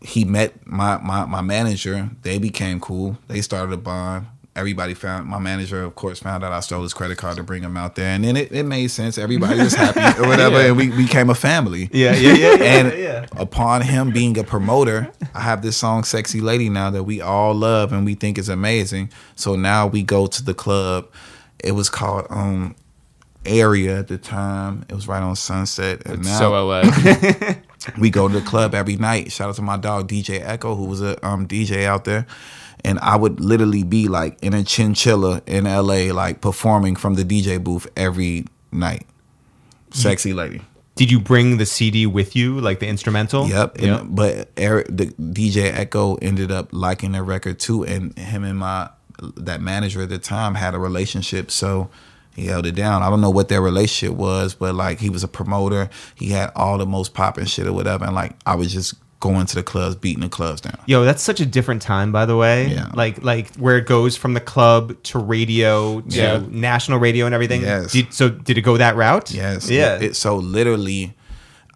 he 0.00 0.24
met 0.24 0.66
my, 0.66 0.98
my 0.98 1.24
my 1.26 1.40
manager. 1.40 2.10
They 2.22 2.38
became 2.38 2.80
cool. 2.80 3.18
They 3.28 3.40
started 3.40 3.72
a 3.72 3.76
bond. 3.78 4.26
Everybody 4.56 4.94
found 4.94 5.26
my 5.26 5.38
manager, 5.40 5.82
of 5.82 5.96
course, 5.96 6.20
found 6.20 6.44
out 6.44 6.52
I 6.52 6.60
stole 6.60 6.82
his 6.82 6.94
credit 6.94 7.18
card 7.18 7.36
to 7.38 7.42
bring 7.42 7.62
him 7.62 7.76
out 7.76 7.96
there, 7.96 8.06
and 8.06 8.22
then 8.22 8.36
it, 8.36 8.52
it 8.52 8.62
made 8.62 8.88
sense. 8.88 9.18
Everybody 9.18 9.58
was 9.58 9.74
happy 9.74 10.00
or 10.22 10.28
whatever, 10.28 10.58
and 10.58 10.76
we 10.76 10.90
became 10.90 11.28
a 11.28 11.34
family. 11.34 11.88
Yeah, 11.92 12.14
yeah, 12.14 12.32
yeah, 12.34 12.54
yeah, 12.54 12.64
and 12.64 12.98
yeah. 12.98 13.26
upon 13.36 13.82
him 13.82 14.12
being 14.12 14.38
a 14.38 14.44
promoter, 14.44 15.10
I 15.34 15.40
have 15.40 15.62
this 15.62 15.76
song 15.76 16.04
"Sexy 16.04 16.40
Lady" 16.40 16.68
now 16.68 16.90
that 16.90 17.02
we 17.02 17.20
all 17.20 17.52
love 17.52 17.92
and 17.92 18.04
we 18.04 18.14
think 18.14 18.38
is 18.38 18.48
amazing. 18.48 19.10
So 19.34 19.56
now 19.56 19.88
we 19.88 20.02
go 20.04 20.28
to 20.28 20.44
the 20.44 20.54
club. 20.54 21.08
It 21.58 21.72
was 21.72 21.90
called 21.90 22.26
um 22.30 22.76
Area 23.46 23.98
at 23.98 24.08
the 24.08 24.16
time. 24.16 24.86
It 24.88 24.94
was 24.94 25.06
right 25.06 25.22
on 25.22 25.36
Sunset. 25.36 26.06
And 26.06 26.24
now 26.24 26.38
So 26.38 26.66
LA. 26.66 26.82
we 27.98 28.08
go 28.08 28.26
to 28.26 28.40
the 28.40 28.44
club 28.46 28.74
every 28.74 28.96
night. 28.96 29.30
Shout 29.32 29.50
out 29.50 29.56
to 29.56 29.62
my 29.62 29.76
dog 29.76 30.08
DJ 30.08 30.40
Echo, 30.42 30.74
who 30.74 30.86
was 30.86 31.02
a 31.02 31.24
um, 31.26 31.46
DJ 31.46 31.84
out 31.84 32.04
there. 32.04 32.26
And 32.84 32.98
I 33.00 33.16
would 33.16 33.40
literally 33.40 33.82
be 33.82 34.08
like 34.08 34.38
in 34.42 34.52
a 34.52 34.62
chinchilla 34.62 35.42
in 35.46 35.64
LA, 35.64 36.12
like 36.12 36.40
performing 36.40 36.96
from 36.96 37.14
the 37.14 37.24
DJ 37.24 37.62
booth 37.62 37.86
every 37.96 38.46
night. 38.70 39.06
Sexy 39.90 40.32
lady. 40.32 40.60
Did 40.96 41.10
you 41.10 41.18
bring 41.18 41.56
the 41.56 41.66
CD 41.66 42.06
with 42.06 42.36
you, 42.36 42.60
like 42.60 42.78
the 42.80 42.86
instrumental? 42.86 43.48
Yep. 43.48 43.76
And, 43.76 43.86
Yep. 43.86 44.02
But 44.08 44.50
Eric, 44.56 44.86
the 44.90 45.06
DJ 45.06 45.72
Echo 45.72 46.16
ended 46.16 46.52
up 46.52 46.68
liking 46.72 47.12
the 47.12 47.22
record 47.22 47.58
too, 47.58 47.84
and 47.84 48.16
him 48.18 48.44
and 48.44 48.58
my 48.58 48.90
that 49.36 49.60
manager 49.60 50.02
at 50.02 50.08
the 50.08 50.18
time 50.18 50.54
had 50.54 50.74
a 50.74 50.78
relationship, 50.78 51.50
so 51.50 51.88
he 52.34 52.46
held 52.46 52.66
it 52.66 52.74
down. 52.74 53.02
I 53.02 53.10
don't 53.10 53.20
know 53.20 53.30
what 53.30 53.48
their 53.48 53.62
relationship 53.62 54.16
was, 54.16 54.54
but 54.54 54.74
like 54.74 55.00
he 55.00 55.10
was 55.10 55.24
a 55.24 55.28
promoter. 55.28 55.88
He 56.14 56.30
had 56.30 56.50
all 56.54 56.78
the 56.78 56.86
most 56.86 57.14
popping 57.14 57.46
shit 57.46 57.66
or 57.66 57.72
whatever, 57.72 58.04
and 58.04 58.14
like 58.14 58.36
I 58.46 58.54
was 58.54 58.72
just 58.72 58.94
going 59.24 59.46
to 59.46 59.54
the 59.54 59.62
clubs, 59.62 59.96
beating 59.96 60.20
the 60.20 60.28
clubs 60.28 60.60
down. 60.60 60.78
Yo, 60.84 61.02
that's 61.04 61.22
such 61.22 61.40
a 61.40 61.46
different 61.46 61.80
time, 61.80 62.12
by 62.12 62.26
the 62.26 62.36
way. 62.36 62.66
Yeah. 62.68 62.90
Like, 62.92 63.24
like 63.24 63.54
where 63.56 63.78
it 63.78 63.86
goes 63.86 64.16
from 64.18 64.34
the 64.34 64.40
club 64.40 65.02
to 65.04 65.18
radio 65.18 66.02
to 66.02 66.16
Yeah. 66.16 66.42
national 66.50 66.98
radio 66.98 67.24
and 67.24 67.34
everything. 67.34 67.62
Yes. 67.62 67.92
Did, 67.92 68.12
so 68.12 68.28
did 68.28 68.58
it 68.58 68.60
go 68.62 68.76
that 68.76 68.96
route? 68.96 69.30
Yes. 69.30 69.70
Yeah. 69.70 69.98
It, 69.98 70.14
so 70.16 70.36
literally, 70.36 71.16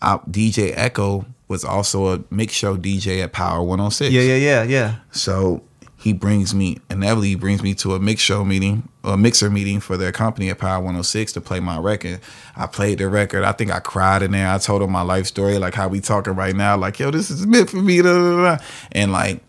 DJ 0.03 0.73
Echo 0.77 1.25
was 1.49 1.65
also 1.65 2.15
a 2.15 2.21
mix 2.31 2.53
show 2.53 2.77
DJ 2.77 3.23
at 3.23 3.33
Power 3.33 3.63
106. 3.63 4.13
yeah, 4.13 4.21
yeah, 4.21 4.37
yeah, 4.37 4.63
yeah. 4.65 4.95
So 5.11 5.63
he 6.09 6.15
brings 6.15 6.55
me 6.55 6.79
inevitably 6.89 7.29
he 7.29 7.35
brings 7.35 7.63
me 7.63 7.75
to 7.75 7.95
a 7.95 8.01
mix 8.01 8.23
show 8.23 8.45
meeting, 8.45 8.89
a 9.05 9.17
mixer 9.17 9.51
meeting 9.51 9.79
for 9.79 9.97
their 9.97 10.11
company 10.11 10.49
at 10.49 10.59
Power 10.59 10.79
106 10.79 11.35
to 11.35 11.41
play 11.41 11.61
my 11.61 11.79
record. 11.79 12.21
I 12.57 12.67
played 12.67 12.99
the 12.99 13.09
record. 13.09 13.45
I 13.45 13.53
think 13.53 13.71
I 13.71 13.81
cried 13.81 14.23
in 14.23 14.33
there. 14.33 14.49
I 14.49 14.59
told 14.59 14.83
him 14.83 14.91
my 14.91 15.03
life 15.03 15.27
story, 15.27 15.59
like 15.59 15.75
how 15.75 15.89
we 15.89 16.01
talking 16.01 16.35
right 16.35 16.57
now, 16.57 16.77
like 16.77 16.99
yo, 16.99 17.11
this 17.11 17.31
is 17.31 17.47
meant 17.47 17.71
for 17.71 17.77
me. 17.77 18.01
Da, 18.01 18.13
da, 18.13 18.57
da. 18.57 18.65
And 18.93 19.13
like 19.13 19.43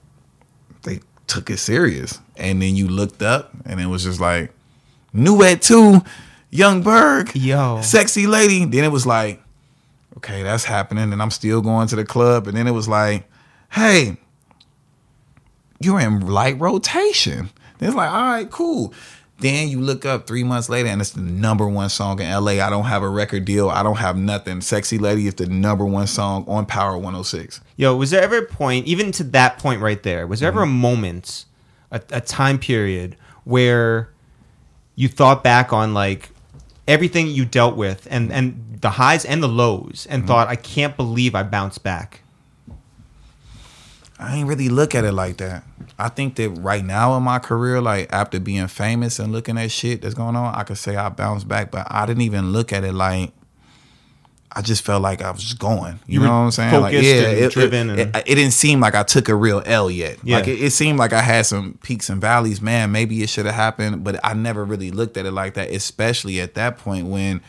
they 0.84 0.99
took 1.28 1.49
it 1.49 1.57
serious. 1.57 2.20
And 2.36 2.62
then 2.62 2.76
you 2.76 2.88
looked 2.88 3.22
up, 3.22 3.51
and 3.66 3.80
it 3.80 3.88
was 3.88 4.03
just 4.03 4.20
like 4.20 4.51
new 5.14 5.41
at 5.43 5.62
two. 5.62 6.01
Yung 6.51 6.82
Berg, 6.82 7.36
Yo. 7.36 7.80
sexy 7.82 8.26
lady. 8.26 8.66
Then 8.66 8.84
it 8.84 8.91
was 8.91 9.05
like, 9.05 9.39
okay, 10.18 10.41
that's 10.41 10.64
happening, 10.66 11.14
and 11.14 11.22
I'm 11.22 11.30
still 11.30 11.62
going 11.62 11.88
to 11.89 11.95
the 11.95 12.03
club. 12.05 12.47
And 12.47 12.57
then 12.57 12.66
it 12.66 12.72
was 12.72 12.88
like, 12.88 13.30
hey, 13.72 14.18
you're 15.80 15.99
in 15.99 16.27
light 16.27 16.59
rotation. 16.59 17.49
It's 17.80 17.95
like, 17.95 18.11
all 18.11 18.21
right, 18.21 18.49
cool. 18.49 18.93
Then 19.39 19.69
you 19.69 19.80
look 19.80 20.05
up 20.05 20.27
three 20.27 20.43
months 20.43 20.67
later, 20.67 20.89
and 20.89 20.99
it's 20.99 21.11
the 21.11 21.21
number 21.21 21.67
one 21.67 21.88
song 21.88 22.19
in 22.19 22.30
LA. 22.30 22.63
I 22.63 22.69
don't 22.69 22.86
have 22.86 23.03
a 23.03 23.09
record 23.09 23.45
deal. 23.45 23.69
I 23.69 23.84
don't 23.84 23.97
have 23.97 24.17
nothing. 24.17 24.59
Sexy 24.59 24.97
Lady 24.97 25.27
is 25.27 25.36
the 25.36 25.47
number 25.47 25.86
one 25.86 26.07
song 26.07 26.43
on 26.47 26.65
Power 26.65 26.97
106. 26.97 27.61
Yo, 27.77 27.95
was 27.95 28.11
there 28.11 28.21
ever 28.21 28.39
a 28.39 28.45
point, 28.45 28.86
even 28.86 29.13
to 29.13 29.23
that 29.23 29.57
point 29.57 29.82
right 29.82 30.03
there, 30.03 30.27
was 30.27 30.41
there 30.41 30.49
ever 30.49 30.61
mm-hmm. 30.61 30.71
a 30.71 30.80
moment, 30.80 31.45
a, 31.89 32.01
a 32.11 32.19
time 32.19 32.59
period 32.59 33.15
where 33.45 34.09
you 34.95 35.07
thought 35.07 35.41
back 35.41 35.71
on 35.71 35.93
like 35.93 36.30
everything 36.86 37.27
you 37.27 37.45
dealt 37.45 37.77
with 37.77 38.07
and 38.11 38.34
and 38.34 38.80
the 38.82 38.89
highs 38.91 39.23
and 39.23 39.41
the 39.41 39.47
lows 39.47 40.05
and 40.09 40.21
mm-hmm. 40.21 40.27
thought, 40.27 40.49
I 40.49 40.55
can't 40.57 40.97
believe 40.97 41.34
I 41.34 41.43
bounced 41.43 41.82
back. 41.82 42.21
I 44.20 44.36
ain't 44.36 44.47
really 44.49 44.70
look 44.70 44.95
at 44.95 45.05
it 45.05 45.13
like 45.13 45.38
that. 45.38 45.63
I 45.97 46.09
think 46.09 46.36
that 46.36 46.49
right 46.49 46.84
now 46.84 47.15
in 47.15 47.24
my 47.24 47.39
career, 47.39 47.80
like 47.82 48.11
after 48.11 48.39
being 48.39 48.67
famous 48.67 49.17
and 49.20 49.32
looking 49.32 49.57
at 49.57 49.72
shit 49.72 50.01
that's 50.01 50.13
going 50.13 50.36
on, 50.36 50.53
I 50.55 50.63
could 50.63 50.78
say 50.78 50.95
I 50.97 51.09
bounced 51.09 51.47
back, 51.47 51.72
but 51.72 51.88
I 51.89 52.05
didn't 52.05 52.22
even 52.24 52.51
look 52.51 52.74
at 52.74 52.84
it 52.84 52.93
like 52.93 53.32
I 54.51 54.61
just 54.61 54.84
felt 54.84 55.03
like 55.03 55.22
I 55.22 55.30
was 55.32 55.41
just 55.43 55.59
going. 55.59 55.99
You, 56.07 56.20
You 56.22 56.26
know 56.26 56.32
what 56.32 56.45
I'm 56.45 56.51
saying? 56.51 56.72
focused 56.72 56.95
and 57.05 57.38
it, 57.38 57.51
driven 57.51 57.89
It, 57.91 57.99
and- 57.99 58.15
it, 58.15 58.24
it 58.26 58.36
didn't 58.36 58.53
seem 58.53 58.80
like 58.80 58.95
I 58.95 59.03
took 59.03 59.30
a 59.30 59.36
real 59.36 59.61
L 59.65 59.91
yet. 59.91 60.17
Yeah. 60.24 60.38
Like 60.38 60.47
it, 60.47 60.59
it 60.61 60.72
seemed 60.72 60.97
like 60.99 61.13
I 61.13 61.22
had 61.22 61.45
some 61.45 61.78
peaks 61.84 62.09
and 62.09 62.20
valleys. 62.20 62.59
Man, 62.61 62.91
maybe 62.91 63.22
it 63.22 63.30
should 63.30 63.45
have 63.45 63.55
happened, 63.55 64.03
but 64.03 64.20
I 64.24 64.34
never 64.34 64.65
really 64.65 64.89
looked 64.91 65.17
at 65.17 65.26
it 65.28 65.32
like 65.32 65.53
that. 65.53 65.70
Especially 65.70 66.41
at 66.41 66.55
that 66.55 66.78
point 66.80 67.07
when 67.07 67.41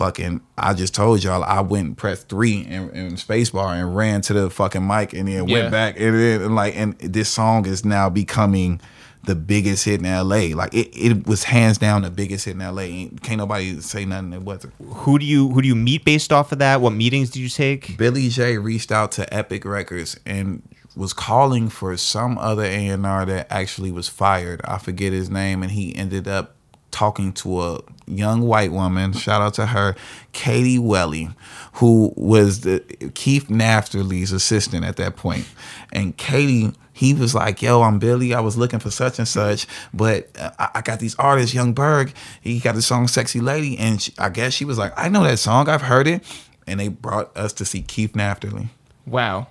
fucking 0.00 0.40
I 0.56 0.72
just 0.72 0.94
told 0.94 1.22
y'all 1.22 1.44
I 1.44 1.60
went 1.60 1.86
and 1.88 1.96
pressed 1.96 2.30
three 2.30 2.60
in, 2.62 2.88
in 2.90 3.12
spacebar 3.16 3.74
and 3.78 3.94
ran 3.94 4.22
to 4.22 4.32
the 4.32 4.48
fucking 4.48 4.86
mic 4.86 5.12
and 5.12 5.28
then 5.28 5.46
Yeah. 5.46 5.60
went 5.60 5.70
back 5.70 6.00
and 6.00 6.14
then 6.14 6.40
and 6.42 6.54
like 6.54 6.74
and 6.74 6.96
this 6.98 7.28
song 7.28 7.66
is 7.66 7.84
now 7.84 8.08
becoming 8.08 8.80
the 9.24 9.34
biggest 9.34 9.84
hit 9.84 10.00
in 10.00 10.06
LA. 10.06 10.56
Like 10.56 10.72
it, 10.72 10.88
it 10.96 11.26
was 11.26 11.44
hands 11.44 11.76
down 11.76 12.00
the 12.00 12.10
biggest 12.10 12.46
hit 12.46 12.52
in 12.52 12.60
LA. 12.60 13.08
Can't 13.22 13.36
nobody 13.36 13.78
say 13.82 14.06
nothing 14.06 14.30
that 14.30 14.40
wasn't. 14.40 14.72
Who 14.82 15.18
do 15.18 15.26
you 15.26 15.50
who 15.50 15.60
do 15.60 15.68
you 15.68 15.74
meet 15.76 16.06
based 16.06 16.32
off 16.32 16.50
of 16.52 16.58
that? 16.60 16.80
What 16.80 16.94
meetings 16.94 17.28
did 17.28 17.40
you 17.40 17.50
take? 17.50 17.98
Billy 17.98 18.28
J 18.30 18.56
reached 18.56 18.90
out 18.90 19.12
to 19.12 19.32
Epic 19.34 19.66
Records 19.66 20.18
and 20.24 20.62
was 20.96 21.12
calling 21.12 21.68
for 21.68 21.94
some 21.98 22.38
other 22.38 22.64
A&R 22.64 23.26
that 23.26 23.46
actually 23.50 23.92
was 23.92 24.08
fired. 24.08 24.62
I 24.64 24.78
forget 24.78 25.12
his 25.12 25.28
name 25.28 25.62
and 25.62 25.70
he 25.72 25.94
ended 25.94 26.26
up 26.26 26.56
talking 26.90 27.32
to 27.34 27.62
a 27.62 27.80
young 28.06 28.42
white 28.42 28.72
woman, 28.72 29.12
shout 29.12 29.40
out 29.40 29.54
to 29.54 29.66
her, 29.66 29.94
Katie 30.32 30.78
Welly, 30.78 31.30
who 31.74 32.12
was 32.16 32.60
the 32.60 32.80
Keith 33.14 33.48
Naftaly's 33.48 34.32
assistant 34.32 34.84
at 34.84 34.96
that 34.96 35.16
point. 35.16 35.46
And 35.92 36.16
Katie 36.16 36.72
he 37.00 37.14
was 37.14 37.34
like, 37.34 37.62
"Yo, 37.62 37.80
I'm 37.80 37.98
Billy. 37.98 38.34
I 38.34 38.40
was 38.40 38.58
looking 38.58 38.78
for 38.78 38.90
such 38.90 39.18
and 39.18 39.26
such, 39.26 39.66
but 39.94 40.28
uh, 40.38 40.50
I, 40.58 40.68
I 40.74 40.80
got 40.82 41.00
these 41.00 41.14
artists, 41.14 41.54
Yung 41.54 41.72
Berg. 41.72 42.12
He 42.42 42.58
got 42.60 42.74
the 42.74 42.82
song 42.82 43.08
"Sexy 43.08 43.40
Lady," 43.40 43.78
and 43.78 44.02
she, 44.02 44.12
I 44.18 44.28
guess 44.28 44.52
she 44.52 44.66
was 44.66 44.76
like, 44.76 44.92
"I 44.98 45.08
know 45.08 45.22
that 45.22 45.38
song. 45.38 45.70
I've 45.70 45.80
heard 45.80 46.06
it." 46.06 46.22
And 46.66 46.78
they 46.78 46.88
brought 46.88 47.34
us 47.34 47.54
to 47.54 47.64
see 47.64 47.80
Keith 47.80 48.12
Nafterly. 48.12 48.68
Wow. 49.06 49.46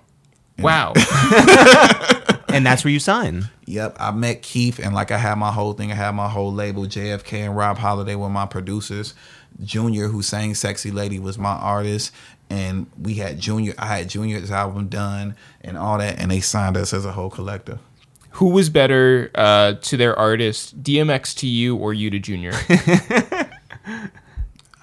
Wow. 0.60 0.94
And 2.52 2.66
that's 2.66 2.84
where 2.84 2.92
you 2.92 3.00
sign. 3.00 3.50
Yep, 3.66 3.98
I 4.00 4.12
met 4.12 4.42
Keith, 4.42 4.80
and 4.80 4.96
like 4.96 5.12
I 5.12 5.18
had 5.18 5.36
my 5.36 5.52
whole 5.52 5.74
thing. 5.74 5.92
I 5.92 5.96
had 5.96 6.12
my 6.12 6.30
whole 6.30 6.52
label. 6.52 6.86
JFK 6.86 7.46
and 7.46 7.56
Rob 7.56 7.78
Holiday 7.78 8.16
were 8.16 8.30
my 8.30 8.46
producers. 8.46 9.14
Junior, 9.64 10.08
who 10.08 10.22
sang 10.22 10.56
"Sexy 10.56 10.92
Lady," 10.92 11.20
was 11.20 11.38
my 11.38 11.54
artist, 11.54 12.12
and 12.50 12.88
we 13.00 13.16
had 13.16 13.40
Junior. 13.40 13.74
I 13.78 13.86
had 13.86 14.10
Junior's 14.10 14.52
album 14.52 14.88
done 14.88 15.36
and 15.62 15.78
all 15.78 15.98
that, 16.00 16.20
and 16.20 16.32
they 16.32 16.40
signed 16.40 16.78
us 16.78 16.94
as 16.94 17.06
a 17.06 17.12
whole 17.12 17.30
collective. 17.30 17.80
Who 18.32 18.50
was 18.50 18.70
better 18.70 19.32
uh, 19.36 19.74
to 19.74 19.98
their 19.98 20.18
artist, 20.18 20.82
DMX 20.82 21.36
to 21.40 21.48
you 21.48 21.76
or 21.76 21.94
you 21.94 22.10
to 22.10 22.20
Junior? 22.20 22.54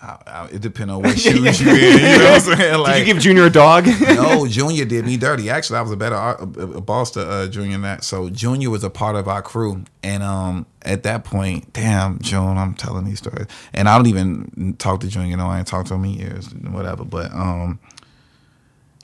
I, 0.07 0.19
I, 0.27 0.47
it 0.47 0.61
depends 0.61 0.93
on 0.93 1.03
what 1.03 1.19
shoes 1.19 1.61
you're 1.61 1.75
in. 1.75 1.99
You 1.99 2.01
know 2.01 2.31
what 2.31 2.49
I'm 2.49 2.57
saying? 2.57 2.79
Like, 2.79 2.95
Did 2.95 3.07
you 3.09 3.15
give 3.15 3.23
Junior 3.23 3.47
a 3.47 3.51
dog? 3.51 3.87
no, 4.01 4.47
Junior 4.47 4.85
did 4.85 5.05
me 5.05 5.17
dirty. 5.17 5.51
Actually, 5.51 5.81
I 5.81 5.83
was 5.83 5.91
a 5.91 5.97
better 5.97 6.15
a, 6.15 6.43
a 6.43 6.81
boss 6.81 7.11
to 7.13 7.29
uh, 7.29 7.49
Junior 7.49 7.73
than 7.73 7.83
that. 7.83 8.05
So 8.05 8.31
Junior 8.31 8.71
was 8.71 8.85
a 8.85 8.91
part 8.91 9.17
of 9.17 9.27
our 9.27 9.43
crew, 9.43 9.83
and 10.05 10.23
um, 10.23 10.67
at 10.83 11.03
that 11.03 11.25
point, 11.25 11.73
damn, 11.73 12.21
June, 12.21 12.57
I'm 12.57 12.75
telling 12.75 13.05
these 13.05 13.19
stories, 13.19 13.47
and 13.73 13.89
I 13.89 13.97
don't 13.97 14.07
even 14.07 14.77
talk 14.79 15.01
to 15.01 15.09
Junior. 15.09 15.37
No, 15.37 15.49
I 15.49 15.59
ain't 15.59 15.67
talked 15.67 15.89
to 15.89 15.95
him 15.95 16.05
in 16.05 16.15
years, 16.15 16.55
whatever. 16.55 17.05
But 17.05 17.33
um, 17.33 17.81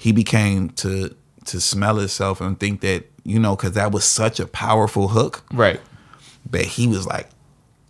he 0.00 0.12
became 0.12 0.70
to 0.70 1.14
to 1.46 1.60
smell 1.60 1.96
himself 1.96 2.40
and 2.40 2.60
think 2.60 2.80
that 2.82 3.06
you 3.24 3.40
know, 3.40 3.56
because 3.56 3.72
that 3.72 3.90
was 3.90 4.04
such 4.04 4.38
a 4.38 4.46
powerful 4.46 5.08
hook. 5.08 5.42
right. 5.52 5.80
But 6.48 6.62
he 6.62 6.86
was 6.86 7.06
like. 7.06 7.28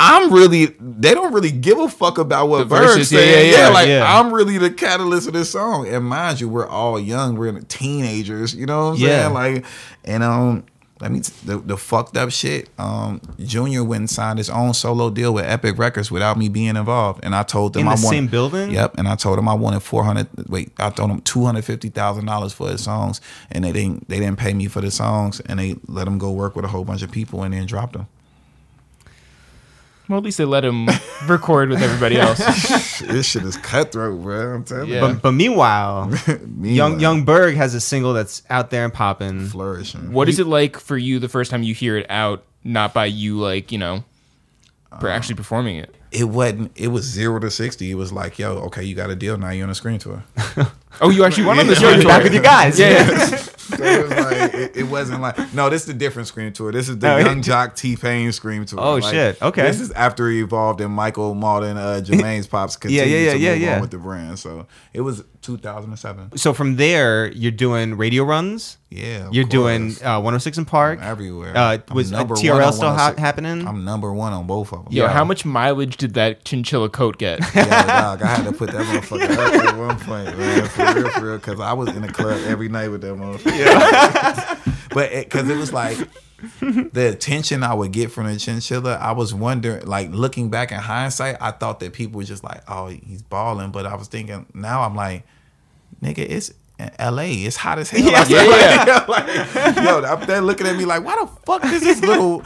I'm 0.05 0.32
really. 0.32 0.66
They 0.80 1.14
don't 1.14 1.32
really 1.32 1.53
give 1.53 1.78
a 1.78 1.88
fuck 1.88 2.18
about 2.18 2.48
what 2.48 2.59
The 2.59 2.64
verse 2.64 2.94
verses, 2.94 3.12
yeah, 3.12 3.18
saying. 3.20 3.53
yeah, 3.53 3.59
yeah, 3.59 3.68
like 3.68 3.88
yeah. 3.88 4.18
I'm 4.20 4.32
really 4.32 4.59
the 4.59 4.70
catalyst 4.70 5.28
of 5.28 5.32
this 5.34 5.50
song. 5.50 5.86
And 5.86 6.05
mind 6.05 6.40
you, 6.40 6.48
we're 6.48 6.66
all 6.66 6.98
young. 6.98 7.36
We're 7.36 7.61
teenagers. 7.61 8.55
You 8.55 8.66
know 8.66 8.86
what 8.90 8.94
I'm 8.94 9.00
Yeah. 9.00 9.22
saying? 9.22 9.34
Like, 9.34 9.64
and 10.05 10.22
um, 10.24 10.64
let 11.00 11.11
me 11.12 11.20
t- 11.20 11.32
the, 11.44 11.59
the 11.59 11.76
fucked 11.76 12.16
up 12.16 12.30
shit. 12.30 12.68
Um, 12.78 13.20
Junior 13.44 13.82
went 13.84 14.00
and 14.00 14.11
signed 14.11 14.38
his 14.38 14.50
own 14.50 14.74
solo 14.74 15.09
deal 15.11 15.34
with 15.34 15.44
Epic 15.44 15.78
Records 15.78 16.11
without 16.11 16.36
me 16.36 16.48
being 16.48 16.76
involved. 16.76 17.20
And 17.24 17.34
I 17.34 17.42
told 17.44 17.72
them 17.74 17.82
In 17.82 17.88
I 17.88 17.96
the 17.96 18.05
wanted, 18.05 18.16
same 18.16 18.26
building? 18.28 18.70
Yep. 18.72 18.98
And 18.98 19.07
I 19.09 19.14
told 19.16 19.38
him 19.38 19.48
I 19.48 19.55
wanted 19.55 19.80
four 19.84 20.05
hundred. 20.05 20.28
Wait, 20.48 20.72
I 20.78 20.90
told 20.90 21.11
him 21.11 21.20
two 21.22 21.44
hundred 21.44 21.64
fifty 21.64 21.88
thousand 21.90 22.26
dollars 22.26 22.53
for 22.53 22.68
his 22.68 22.82
songs, 22.82 23.20
and 23.50 23.64
they 23.64 23.72
didn't. 23.72 24.09
They 24.09 24.18
didn't 24.18 24.38
pay 24.38 24.53
me 24.55 24.66
for 24.66 24.80
the 24.80 24.90
songs, 24.90 25.40
and 25.46 25.59
they 25.61 25.76
let 25.86 26.07
him 26.09 26.18
go 26.18 26.30
work 26.32 26.57
with 26.57 26.64
a 26.64 26.68
whole 26.68 26.84
bunch 26.84 27.03
of 27.03 27.11
people, 27.12 27.42
and 27.44 27.55
then 27.55 27.66
dropped 27.66 27.92
them. 27.94 28.07
Well, 30.12 30.18
at 30.18 30.24
least 30.24 30.36
they 30.36 30.44
let 30.44 30.62
him 30.62 30.88
record 31.26 31.70
with 31.70 31.80
everybody 31.82 32.18
else. 32.20 32.38
this 33.00 33.26
shit 33.26 33.42
is 33.44 33.56
cutthroat, 33.56 34.20
bro. 34.22 34.56
I'm 34.56 34.64
telling 34.64 34.90
Yeah. 34.90 35.00
But, 35.00 35.22
but 35.22 35.32
meanwhile, 35.42 36.12
Young 36.60 37.00
Yung 37.00 37.24
Berg 37.24 37.54
has 37.56 37.74
a 37.74 37.80
single 37.80 38.12
that's 38.12 38.42
out 38.50 38.68
there 38.70 38.84
and 38.84 38.92
popping. 38.92 39.46
flourishing. 39.46 40.12
What 40.12 40.28
is 40.28 40.38
it 40.38 40.46
like 40.46 40.78
for 40.78 40.98
you 40.98 41.18
the 41.18 41.30
first 41.30 41.50
time 41.50 41.62
you 41.62 41.72
hear 41.74 41.96
it 41.96 42.04
out, 42.10 42.44
not 42.62 42.92
by 42.92 43.06
you, 43.06 43.38
like, 43.40 43.72
you 43.72 43.78
know, 43.78 44.04
for 45.00 45.08
uh, 45.08 45.14
actually 45.14 45.36
performing 45.36 45.76
it? 45.76 45.94
it 46.10 46.24
wasn't 46.24 46.70
it 46.76 46.88
was 46.88 47.04
zero 47.06 47.38
to 47.40 47.50
sixty. 47.50 47.90
It 47.90 47.94
was 47.94 48.12
like, 48.12 48.38
yo, 48.38 48.58
okay, 48.66 48.84
you 48.84 48.94
got 48.94 49.08
a 49.08 49.16
deal 49.16 49.38
now. 49.38 49.48
You're 49.48 49.64
on 49.64 49.70
a 49.70 49.74
Scream 49.74 49.98
Tour. 49.98 50.22
Oh, 51.00 51.08
you 51.08 51.24
actually 51.24 51.46
went 51.46 51.58
on 51.60 51.66
the 51.68 51.72
Yo, 51.72 51.78
screen 51.78 52.00
you're 52.00 52.08
back 52.08 52.18
tour. 52.20 52.24
with 52.24 52.34
you 52.34 52.42
guys. 52.42 52.78
Yeah, 52.78 53.08
yeah. 53.08 53.46
So 53.77 53.85
it 53.85 54.03
was 54.03 54.11
like 54.11 54.55
it, 54.55 54.77
it 54.77 54.83
wasn't 54.85 55.20
like 55.23 55.55
no, 55.55 55.68
this 55.70 55.85
is 55.85 55.89
a 55.91 55.95
different 55.95 56.29
Scream 56.29 56.53
Tour. 56.53 56.73
This 56.73 56.89
is 56.89 56.99
the 56.99 57.12
Oh, 57.14 57.18
Young 57.18 57.39
it- 57.41 57.43
Jock 57.43 57.75
T 57.77 57.97
Pain 57.97 58.33
Scream 58.33 58.64
Tour. 58.64 58.81
Oh, 58.81 58.95
Like, 58.97 59.12
shit. 59.12 59.43
Okay. 59.43 59.62
This 59.62 59.81
is 59.81 59.91
after 59.93 60.29
he 60.31 60.41
evolved 60.41 60.81
and 60.81 60.93
Michael 60.93 61.35
Mauldin, 61.35 61.77
uh, 61.77 62.01
Jermaine's 62.03 62.47
pops 62.47 62.77
continued 62.77 63.09
yeah, 63.09 63.16
yeah, 63.18 63.33
to 63.33 63.39
yeah, 63.39 63.53
move 63.53 63.61
yeah. 63.62 63.75
on 63.77 63.81
with 63.81 63.91
the 63.91 63.99
brand. 63.99 64.39
So 64.39 64.66
it 64.93 65.01
was 65.03 65.25
2007. 65.43 66.37
So 66.39 66.53
from 66.53 66.77
there, 66.77 67.31
you're 67.33 67.51
doing 67.51 67.97
radio 67.97 68.25
runs. 68.25 68.79
Yeah, 68.91 69.29
of 69.29 69.35
You're 69.35 69.45
doing 69.47 69.93
uh, 70.05 70.20
106 70.20 70.59
& 70.64 70.66
Park. 70.66 71.01
everywhere. 71.01 71.57
Uh, 71.57 71.79
I'm 71.89 71.97
was 71.97 72.12
uh, 72.12 72.18
number 72.18 72.35
one 72.35 72.43
TRL 72.45 72.66
on 72.66 72.73
still 72.75 72.93
ha- 72.93 73.14
happening? 73.16 73.66
I'm 73.66 73.87
number 73.87 74.12
one 74.12 74.35
on 74.35 74.47
both 74.47 74.70
of 74.70 74.85
them. 74.85 74.93
Yo, 74.93 75.05
Yeah. 75.07 75.11
how 75.12 75.25
much 75.25 75.47
mileage 75.47 75.97
did 75.97 76.12
that 76.14 76.45
chinchilla 76.45 76.91
coat 76.91 77.16
get? 77.16 77.41
Yeah, 77.55 77.87
dog, 77.87 78.23
I 78.23 78.27
had 78.27 78.45
to 78.45 78.53
put 78.53 78.70
that 78.73 78.85
motherfucker 78.85 79.31
up 79.31 79.64
at 79.64 79.79
one 79.79 79.99
point, 79.99 80.37
man, 80.37 80.66
for 80.68 80.85
real, 80.95 81.09
for 81.09 81.25
real, 81.25 81.37
because 81.39 81.59
I 81.59 81.73
was 81.73 81.89
in 81.89 82.03
the 82.03 82.12
club 82.12 82.39
every 82.47 82.68
night 82.68 82.89
with 82.89 83.01
that 83.01 83.14
motherfucker. 83.14 83.59
but 84.90 85.10
because 85.10 85.48
it, 85.48 85.56
was 85.56 85.72
like 85.72 85.98
the 86.60 87.10
attention 87.12 87.62
I 87.62 87.74
would 87.74 87.92
get 87.92 88.10
from 88.10 88.26
the 88.26 88.36
chinchilla, 88.36 88.96
I 88.96 89.12
was 89.12 89.32
wondering, 89.32 89.86
like 89.86 90.10
looking 90.10 90.50
back 90.50 90.72
in 90.72 90.78
hindsight, 90.78 91.36
I 91.40 91.52
thought 91.52 91.80
that 91.80 91.92
people 91.92 92.18
were 92.18 92.24
just 92.24 92.44
like, 92.44 92.62
"Oh, 92.68 92.88
he's 92.88 93.22
balling," 93.22 93.70
but 93.70 93.86
I 93.86 93.94
was 93.94 94.08
thinking 94.08 94.46
now, 94.54 94.82
I'm 94.82 94.94
like, 94.94 95.24
nigga, 96.02 96.18
it's. 96.18 96.52
LA, 96.98 97.46
it's 97.46 97.54
hot 97.54 97.78
as 97.78 97.90
hell. 97.90 98.00
Yeah. 98.00 98.18
outside. 98.18 98.32
Yeah, 98.32 99.04
like, 99.08 99.76
yo, 99.76 100.02
I'm 100.02 100.26
there 100.26 100.40
looking 100.40 100.66
at 100.66 100.74
me 100.74 100.84
like, 100.84 101.04
why 101.04 101.14
the 101.20 101.28
fuck 101.46 101.62
does 101.62 101.80
this 101.80 102.00
little 102.00 102.42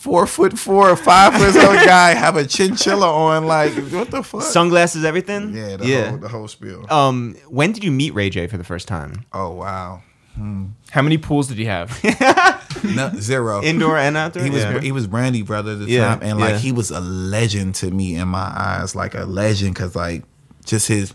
four 0.00 0.26
foot 0.26 0.58
four 0.58 0.90
or 0.90 0.96
five 0.96 1.34
foot 1.34 1.56
old 1.64 1.76
guy 1.86 2.14
have 2.14 2.36
a 2.36 2.44
chinchilla 2.44 3.10
on? 3.10 3.46
Like, 3.46 3.72
what 3.90 4.10
the 4.10 4.22
fuck? 4.22 4.42
Sunglasses, 4.42 5.04
everything. 5.04 5.54
Yeah, 5.54 5.76
the 5.76 5.86
yeah. 5.86 6.08
whole 6.10 6.18
the 6.18 6.28
whole 6.28 6.48
spiel. 6.48 6.84
um, 6.90 7.36
when 7.48 7.72
did 7.72 7.84
you 7.84 7.90
meet 7.90 8.12
Ray 8.14 8.28
J 8.28 8.46
for 8.46 8.56
the 8.58 8.64
first 8.64 8.88
time? 8.88 9.24
oh 9.32 9.50
wow, 9.52 10.02
Hmm. 10.36 10.66
How 10.90 11.02
many 11.02 11.18
pools 11.18 11.48
did 11.48 11.58
he 11.58 11.64
have? 11.66 11.98
no, 12.84 13.10
zero. 13.18 13.62
Indoor 13.62 13.98
and 13.98 14.16
outdoor. 14.16 14.44
he 14.44 14.50
was 14.50 14.62
Yeah. 14.62 14.80
he 14.80 14.92
was 14.92 15.06
Brandy 15.06 15.42
brother 15.42 15.72
at 15.72 15.80
the 15.80 15.86
Yeah, 15.86 16.06
time, 16.08 16.20
and 16.22 16.38
like 16.38 16.52
yeah. 16.52 16.58
he 16.58 16.72
was 16.72 16.90
a 16.90 17.00
legend 17.00 17.74
to 17.76 17.90
me 17.90 18.14
in 18.16 18.28
my 18.28 18.38
eyes, 18.54 18.94
like 18.94 19.14
a 19.14 19.24
legend, 19.24 19.74
because 19.74 19.94
like 19.96 20.24
just 20.64 20.88
his. 20.88 21.14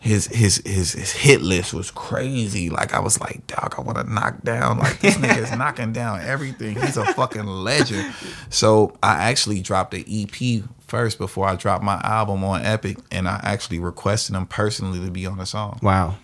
His, 0.00 0.28
his 0.28 0.62
his 0.64 0.92
his 0.92 1.10
hit 1.10 1.42
list 1.42 1.74
was 1.74 1.90
crazy. 1.90 2.70
Like 2.70 2.94
I 2.94 3.00
was 3.00 3.20
like, 3.20 3.44
dog, 3.48 3.74
I 3.76 3.80
want 3.80 3.98
to 3.98 4.04
knock 4.04 4.42
down. 4.44 4.78
Like 4.78 5.00
this 5.00 5.16
nigga 5.18 5.38
is 5.42 5.50
knocking 5.50 5.92
down 5.92 6.20
everything. 6.20 6.76
He's 6.80 6.96
a 6.96 7.04
fucking 7.14 7.44
legend. 7.44 8.14
So 8.48 8.96
I 9.02 9.14
actually 9.28 9.60
dropped 9.60 9.94
an 9.94 10.04
EP 10.08 10.62
first 10.86 11.18
before 11.18 11.48
I 11.48 11.56
dropped 11.56 11.82
my 11.82 12.00
album 12.04 12.44
on 12.44 12.64
Epic, 12.64 12.98
and 13.10 13.26
I 13.28 13.40
actually 13.42 13.80
requested 13.80 14.36
him 14.36 14.46
personally 14.46 15.04
to 15.04 15.10
be 15.10 15.26
on 15.26 15.36
the 15.38 15.46
song. 15.46 15.80
Wow. 15.82 16.14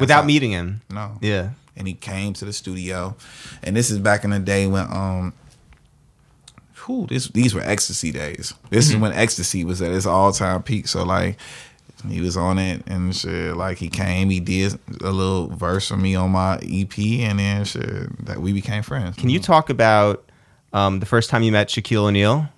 Without 0.00 0.22
how- 0.22 0.26
meeting 0.26 0.50
him. 0.52 0.80
No. 0.90 1.18
Yeah. 1.20 1.50
and 1.76 1.86
he 1.88 1.94
came 1.94 2.32
to 2.34 2.44
the 2.44 2.52
studio. 2.52 3.16
And 3.62 3.74
this 3.76 3.90
is 3.90 3.98
back 3.98 4.24
in 4.24 4.30
the 4.30 4.38
day 4.38 4.66
when 4.66 4.84
um 4.90 5.32
whew, 6.86 7.06
this 7.08 7.28
these 7.28 7.54
were 7.54 7.62
ecstasy 7.62 8.10
days. 8.12 8.54
This 8.70 8.90
is 8.90 8.96
when 8.96 9.12
ecstasy 9.12 9.64
was 9.64 9.80
at 9.82 9.92
its 9.92 10.06
all 10.06 10.32
time 10.32 10.62
peak. 10.62 10.88
So 10.88 11.02
like 11.04 11.38
he 12.08 12.20
was 12.20 12.36
on 12.36 12.58
it 12.58 12.82
and 12.86 13.14
shit. 13.14 13.56
Like 13.56 13.78
he 13.78 13.88
came, 13.88 14.28
he 14.30 14.40
did 14.40 14.78
a 15.02 15.10
little 15.10 15.48
verse 15.48 15.88
for 15.88 15.96
me 15.96 16.14
on 16.16 16.30
my 16.30 16.56
EP, 16.62 16.98
and 16.98 17.38
then 17.38 17.64
shit 17.64 18.26
that 18.26 18.40
we 18.40 18.52
became 18.52 18.82
friends. 18.82 19.16
Can 19.16 19.28
you 19.28 19.38
talk 19.38 19.70
about 19.70 20.28
um, 20.72 20.98
the 21.00 21.06
first 21.06 21.30
time 21.30 21.42
you 21.44 21.52
met 21.52 21.68
Shaquille 21.68 22.06
O'Neal? 22.08 22.48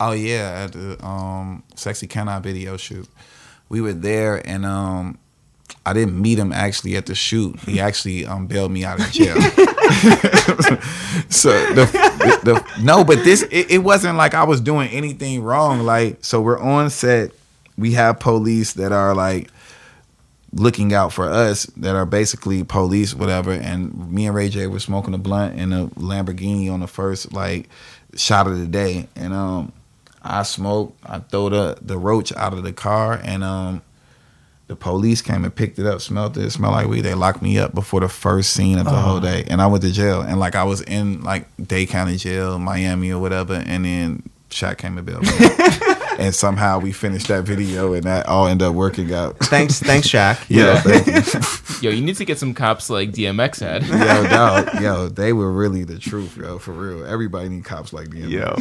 Oh 0.00 0.12
yeah, 0.12 0.64
at 0.64 0.72
the 0.72 1.04
um, 1.04 1.62
"Sexy 1.74 2.06
Can 2.06 2.28
I" 2.28 2.38
video 2.38 2.76
shoot, 2.78 3.06
we 3.68 3.80
were 3.82 3.92
there, 3.92 4.40
and 4.48 4.64
um, 4.64 5.18
I 5.86 5.92
didn't 5.92 6.20
meet 6.20 6.38
him 6.38 6.52
actually 6.52 6.96
at 6.96 7.06
the 7.06 7.14
shoot. 7.14 7.58
He 7.60 7.80
actually 7.80 8.26
um, 8.26 8.46
bailed 8.46 8.72
me 8.72 8.84
out 8.84 9.00
of 9.00 9.06
jail. 9.12 9.34
so 11.30 11.50
the, 11.72 11.86
the, 11.86 12.40
the 12.44 12.82
no, 12.82 13.04
but 13.04 13.24
this 13.24 13.42
it, 13.44 13.70
it 13.70 13.78
wasn't 13.78 14.16
like 14.16 14.34
I 14.34 14.44
was 14.44 14.60
doing 14.60 14.88
anything 14.90 15.42
wrong. 15.42 15.80
Like 15.80 16.18
so, 16.24 16.40
we're 16.40 16.60
on 16.60 16.90
set. 16.90 17.30
We 17.76 17.92
have 17.92 18.20
police 18.20 18.74
that 18.74 18.92
are 18.92 19.14
like 19.14 19.50
looking 20.52 20.92
out 20.94 21.12
for 21.12 21.28
us 21.28 21.64
that 21.76 21.94
are 21.94 22.06
basically 22.06 22.64
police, 22.64 23.14
whatever. 23.14 23.52
And 23.52 24.10
me 24.10 24.26
and 24.26 24.34
Ray 24.34 24.48
J 24.48 24.66
were 24.66 24.80
smoking 24.80 25.14
a 25.14 25.18
blunt 25.18 25.58
in 25.58 25.72
a 25.72 25.86
Lamborghini 25.88 26.72
on 26.72 26.80
the 26.80 26.86
first 26.86 27.32
like 27.32 27.68
shot 28.14 28.46
of 28.46 28.58
the 28.58 28.66
day. 28.66 29.08
And 29.16 29.32
um 29.32 29.72
I 30.22 30.42
smoked, 30.42 30.98
I 31.04 31.20
throw 31.20 31.48
the 31.48 31.78
the 31.80 31.98
roach 31.98 32.32
out 32.34 32.52
of 32.52 32.62
the 32.62 32.72
car 32.72 33.20
and 33.22 33.44
um 33.44 33.82
the 34.68 34.76
police 34.76 35.20
came 35.22 35.44
and 35.44 35.54
picked 35.54 35.78
it 35.78 35.86
up, 35.86 36.00
smelled 36.00 36.36
it, 36.38 36.44
it 36.44 36.50
smelled 36.50 36.74
like 36.74 36.86
weed. 36.86 37.00
They 37.00 37.14
locked 37.14 37.42
me 37.42 37.58
up 37.58 37.74
before 37.74 38.00
the 38.00 38.08
first 38.08 38.52
scene 38.52 38.78
of 38.78 38.84
the 38.84 38.90
whole 38.92 39.18
day. 39.20 39.44
And 39.48 39.60
I 39.62 39.66
went 39.66 39.82
to 39.82 39.90
jail. 39.90 40.20
And 40.20 40.38
like 40.38 40.54
I 40.54 40.64
was 40.64 40.82
in 40.82 41.22
like 41.22 41.46
Dade 41.62 41.88
County 41.88 42.16
Jail, 42.16 42.58
Miami 42.58 43.10
or 43.10 43.18
whatever, 43.20 43.54
and 43.54 43.84
then 43.84 44.22
Shaq 44.50 44.78
came 44.78 44.96
and 44.98 45.06
bailed 45.06 45.22
me. 45.24 45.30
and 46.18 46.34
somehow 46.34 46.78
we 46.80 46.92
finished 46.92 47.28
that 47.28 47.44
video 47.44 47.92
and 47.94 48.04
that 48.04 48.26
all 48.26 48.46
ended 48.46 48.68
up 48.68 48.74
working 48.74 49.12
out. 49.12 49.38
Thanks, 49.38 49.80
thanks, 49.80 50.06
Shaq. 50.08 50.44
Yeah, 50.48 50.80
thank 50.80 51.06
you. 51.06 51.80
Yo, 51.90 51.94
you 51.94 52.04
need 52.04 52.16
to 52.16 52.24
get 52.24 52.38
some 52.38 52.52
cops 52.54 52.90
like 52.90 53.12
DMX 53.12 53.60
had. 53.60 53.86
yo, 53.86 54.28
dog, 54.28 54.82
yo, 54.82 55.08
they 55.08 55.32
were 55.32 55.52
really 55.52 55.84
the 55.84 55.96
truth, 55.98 56.36
yo, 56.36 56.58
for 56.58 56.72
real. 56.72 57.06
Everybody 57.06 57.48
need 57.48 57.64
cops 57.64 57.92
like 57.92 58.10
them. 58.10 58.28
Yo, 58.28 58.56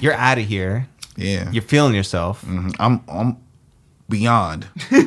you're 0.00 0.14
out 0.14 0.38
of 0.38 0.44
here. 0.46 0.88
yeah. 1.16 1.50
You're 1.50 1.62
feeling 1.64 1.94
yourself. 1.94 2.42
Mhm. 2.44 2.74
I'm, 2.78 3.00
I'm 3.08 3.36
beyond. 4.12 4.68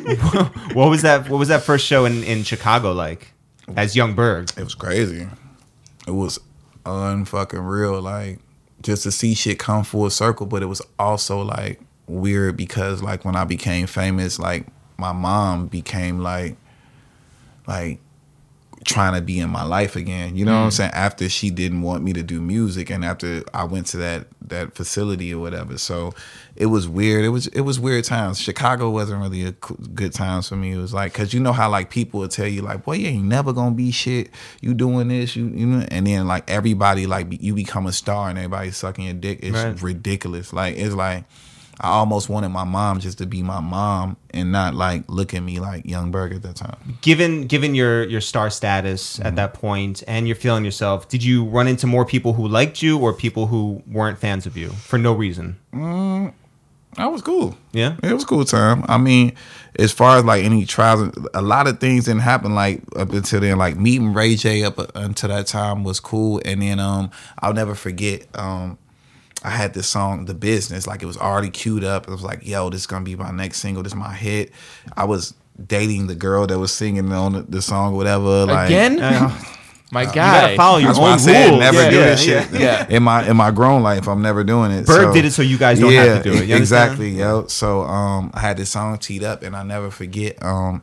What 0.73 0.89
was 0.89 1.03
that? 1.03 1.29
What 1.29 1.37
was 1.37 1.47
that 1.47 1.63
first 1.63 1.85
show 1.85 2.03
in, 2.03 2.23
in 2.23 2.43
Chicago 2.43 2.91
like? 2.91 3.31
As 3.77 3.95
Yung 3.95 4.13
Berg. 4.13 4.49
It 4.57 4.63
was 4.63 4.75
crazy. 4.75 5.27
It 6.05 6.11
was 6.11 6.37
unfucking 6.85 7.65
real. 7.65 8.01
Like 8.01 8.39
just 8.81 9.03
to 9.03 9.11
see 9.11 9.33
shit 9.33 9.57
come 9.57 9.83
full 9.85 10.09
circle, 10.09 10.45
but 10.45 10.61
it 10.61 10.65
was 10.65 10.81
also 10.99 11.41
like 11.41 11.79
weird 12.07 12.57
because 12.57 13.01
like 13.01 13.23
when 13.23 13.35
I 13.37 13.45
became 13.45 13.87
famous, 13.87 14.37
like 14.37 14.67
my 14.97 15.13
mom 15.13 15.67
became 15.67 16.19
like 16.19 16.57
like 17.67 17.99
trying 18.85 19.15
to 19.15 19.21
be 19.21 19.39
in 19.39 19.49
my 19.49 19.63
life 19.63 19.95
again. 19.95 20.35
You 20.35 20.45
know 20.45 20.53
what 20.53 20.63
I'm 20.63 20.69
mm. 20.69 20.73
saying? 20.73 20.91
After 20.93 21.27
she 21.27 21.49
didn't 21.49 21.81
want 21.81 22.03
me 22.03 22.13
to 22.13 22.23
do 22.23 22.39
music 22.39 22.91
and 22.91 23.03
after 23.03 23.43
I 23.53 23.63
went 23.63 23.87
to 23.87 23.97
that 23.97 24.27
that 24.47 24.75
facility 24.75 25.33
or 25.33 25.39
whatever. 25.39 25.77
So 25.79 26.13
it 26.55 26.67
was 26.67 26.87
weird. 26.87 27.25
It 27.25 27.29
was 27.29 27.47
it 27.47 27.61
was 27.61 27.79
weird 27.79 28.05
times. 28.05 28.39
Chicago 28.39 28.91
wasn't 28.91 29.21
really 29.21 29.43
a 29.43 29.51
good 29.51 30.13
times 30.13 30.47
for 30.47 30.55
me. 30.55 30.73
It 30.73 30.77
was 30.77 30.93
like 30.93 31.13
cuz 31.13 31.33
you 31.33 31.39
know 31.39 31.51
how 31.51 31.69
like 31.69 31.89
people 31.89 32.19
will 32.19 32.27
tell 32.27 32.47
you 32.47 32.61
like, 32.61 32.85
"Boy, 32.85 32.97
you 32.97 33.07
ain't 33.07 33.25
never 33.25 33.51
going 33.51 33.71
to 33.71 33.75
be 33.75 33.91
shit. 33.91 34.29
You 34.61 34.75
doing 34.75 35.07
this, 35.07 35.35
you 35.35 35.47
you 35.47 35.65
know." 35.65 35.85
And 35.89 36.05
then 36.05 36.27
like 36.27 36.49
everybody 36.49 37.07
like 37.07 37.41
you 37.41 37.55
become 37.55 37.87
a 37.87 37.91
star 37.91 38.29
and 38.29 38.37
everybody 38.37 38.71
sucking 38.71 39.05
your 39.05 39.13
dick. 39.15 39.39
It's 39.41 39.57
Right. 39.57 39.81
ridiculous. 39.81 40.53
Like 40.53 40.77
it's 40.77 40.93
like 40.93 41.25
I 41.79 41.89
almost 41.89 42.29
wanted 42.29 42.49
my 42.49 42.63
mom 42.63 42.99
just 42.99 43.17
to 43.17 43.25
be 43.25 43.43
my 43.43 43.59
mom 43.59 44.17
and 44.31 44.51
not 44.51 44.75
like 44.75 45.03
look 45.07 45.33
at 45.33 45.41
me 45.41 45.59
like 45.59 45.85
Yung 45.85 46.11
Berg 46.11 46.33
at 46.33 46.41
that 46.43 46.55
time. 46.55 46.97
Given 47.01 47.47
given 47.47 47.75
your 47.75 48.03
your 48.03 48.21
star 48.21 48.49
status 48.49 49.19
at 49.19 49.35
that 49.35 49.53
point, 49.53 50.03
and 50.07 50.27
you're 50.27 50.35
feeling 50.35 50.63
yourself, 50.65 51.09
did 51.09 51.23
you 51.23 51.45
run 51.45 51.67
into 51.67 51.87
more 51.87 52.05
people 52.05 52.33
who 52.33 52.47
liked 52.47 52.81
you 52.81 52.97
or 52.99 53.13
people 53.13 53.47
who 53.47 53.81
weren't 53.87 54.19
fans 54.19 54.45
of 54.45 54.55
you 54.55 54.69
for 54.69 54.97
no 54.97 55.13
reason? 55.13 55.57
That 56.97 57.11
was 57.11 57.21
cool. 57.21 57.57
Yeah. 57.73 57.97
It 58.01 58.13
was 58.13 58.23
cool 58.23 58.45
time. 58.45 58.85
I 58.87 58.97
mean, 58.97 59.33
as 59.77 59.91
far 59.91 60.17
as 60.17 60.23
like 60.23 60.45
any 60.45 60.65
trials, 60.65 61.11
a 61.33 61.41
lot 61.41 61.67
of 61.67 61.79
things 61.79 62.05
didn't 62.05 62.21
happen 62.21 62.55
like 62.55 62.81
up 62.95 63.11
until 63.11 63.41
then. 63.41 63.57
Like 63.57 63.75
meeting 63.77 64.13
Ray 64.13 64.35
J 64.35 64.63
up 64.63 64.79
until 64.95 65.29
that 65.29 65.47
time 65.47 65.83
was 65.83 65.99
cool, 65.99 66.41
and 66.45 66.61
then 66.61 66.79
um, 66.79 67.11
I'll 67.39 67.53
never 67.53 67.75
forget. 67.75 68.27
Um, 68.33 68.77
I 69.43 69.49
had 69.51 69.73
this 69.73 69.87
song, 69.87 70.25
"The 70.25 70.33
Business," 70.33 70.87
like 70.87 71.03
it 71.03 71.05
was 71.05 71.17
already 71.17 71.49
queued 71.49 71.83
up. 71.83 72.07
It 72.07 72.11
was 72.11 72.23
like, 72.23 72.45
"Yo, 72.47 72.69
this 72.69 72.81
is 72.81 72.87
gonna 72.87 73.05
be 73.05 73.15
my 73.15 73.31
next 73.31 73.59
single. 73.59 73.83
This 73.83 73.91
is 73.93 73.97
my 73.97 74.13
hit." 74.13 74.51
I 74.97 75.03
was 75.05 75.33
dating 75.67 76.07
the 76.07 76.15
girl 76.15 76.47
that 76.47 76.57
was 76.59 76.73
singing 76.73 77.11
on 77.11 77.33
the, 77.33 77.41
the 77.43 77.61
song, 77.61 77.93
or 77.93 77.97
whatever. 77.97 78.45
Like, 78.45 78.67
Again? 78.69 78.99
Uh, 78.99 79.35
My 79.91 80.01
you 80.01 80.07
guy. 80.07 80.41
gotta 80.41 80.55
follow 80.57 80.77
your 80.79 80.87
That's 80.89 80.97
own 80.97 81.03
why 81.03 81.13
I 81.13 81.17
said 81.17 81.49
rules. 81.49 81.59
never 81.59 81.77
Yeah, 81.83 81.89
do 81.91 81.95
yeah, 81.95 82.05
this 82.05 82.25
yeah. 82.27 82.45
shit. 82.49 82.59
Yeah. 82.59 82.87
In 82.89 83.03
my 83.03 83.29
in 83.29 83.37
my 83.37 83.51
grown 83.51 83.83
life, 83.83 84.07
I'm 84.09 84.21
never 84.21 84.43
doing 84.43 84.71
it. 84.71 84.85
Berg 84.87 85.03
so- 85.05 85.13
did 85.13 85.25
it 85.25 85.31
so 85.31 85.41
you 85.43 85.57
guys 85.59 85.79
don't 85.79 85.93
have 85.93 86.23
to 86.23 86.31
do 86.31 86.35
it. 86.35 86.47
You 86.47 86.55
understand? 86.55 86.59
exactly, 86.91 87.09
yo. 87.11 87.45
So 87.47 87.83
um, 87.83 88.31
I 88.33 88.39
had 88.39 88.57
this 88.57 88.71
song 88.71 88.97
teed 88.97 89.23
up, 89.23 89.43
and 89.43 89.55
I 89.55 89.61
never 89.63 89.91
forget 89.91 90.41
um, 90.43 90.81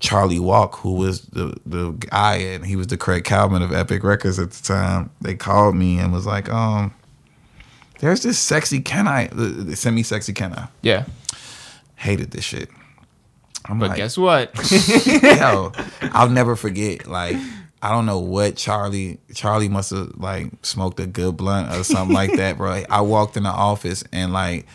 Charlie 0.00 0.38
Walk, 0.38 0.76
who 0.80 0.92
was 0.92 1.22
the 1.22 1.54
the 1.64 1.92
guy, 1.92 2.36
and 2.36 2.64
he 2.66 2.76
was 2.76 2.88
the 2.88 2.98
Craig 2.98 3.24
Kallman 3.24 3.62
of 3.64 3.72
Epic 3.72 4.04
Records 4.04 4.38
at 4.38 4.50
the 4.50 4.62
time. 4.62 5.10
They 5.22 5.34
called 5.34 5.74
me 5.74 5.98
and 5.98 6.12
was 6.12 6.26
like, 6.26 6.48
um, 6.52 6.92
"There's 8.00 8.22
this 8.22 8.38
sexy 8.38 8.80
can 8.80 9.08
I 9.08 9.28
send 9.74 9.96
me 9.96 10.02
sexy 10.02 10.32
can 10.32 10.52
I?" 10.52 10.68
Yeah. 10.82 11.04
Hated 11.96 12.30
this 12.30 12.44
shit. 12.44 12.68
I'm 13.64 13.78
But 13.78 13.90
like, 13.90 13.96
guess 13.96 14.16
what? 14.16 14.52
yo, 15.22 15.72
I'll 16.12 16.28
never 16.28 16.54
forget. 16.56 17.06
Like, 17.06 17.36
I 17.82 17.90
don't 17.90 18.06
know 18.06 18.18
what 18.18 18.56
Charlie. 18.56 19.18
Charlie 19.34 19.68
must 19.68 19.90
have 19.90 20.12
like 20.16 20.50
smoked 20.62 21.00
a 21.00 21.06
good 21.06 21.36
blunt 21.36 21.74
or 21.74 21.82
something 21.82 22.14
like 22.14 22.32
that, 22.36 22.58
bro. 22.58 22.84
I 22.88 23.00
walked 23.00 23.36
in 23.36 23.42
the 23.44 23.50
office 23.50 24.04
and 24.12 24.32
like. 24.32 24.66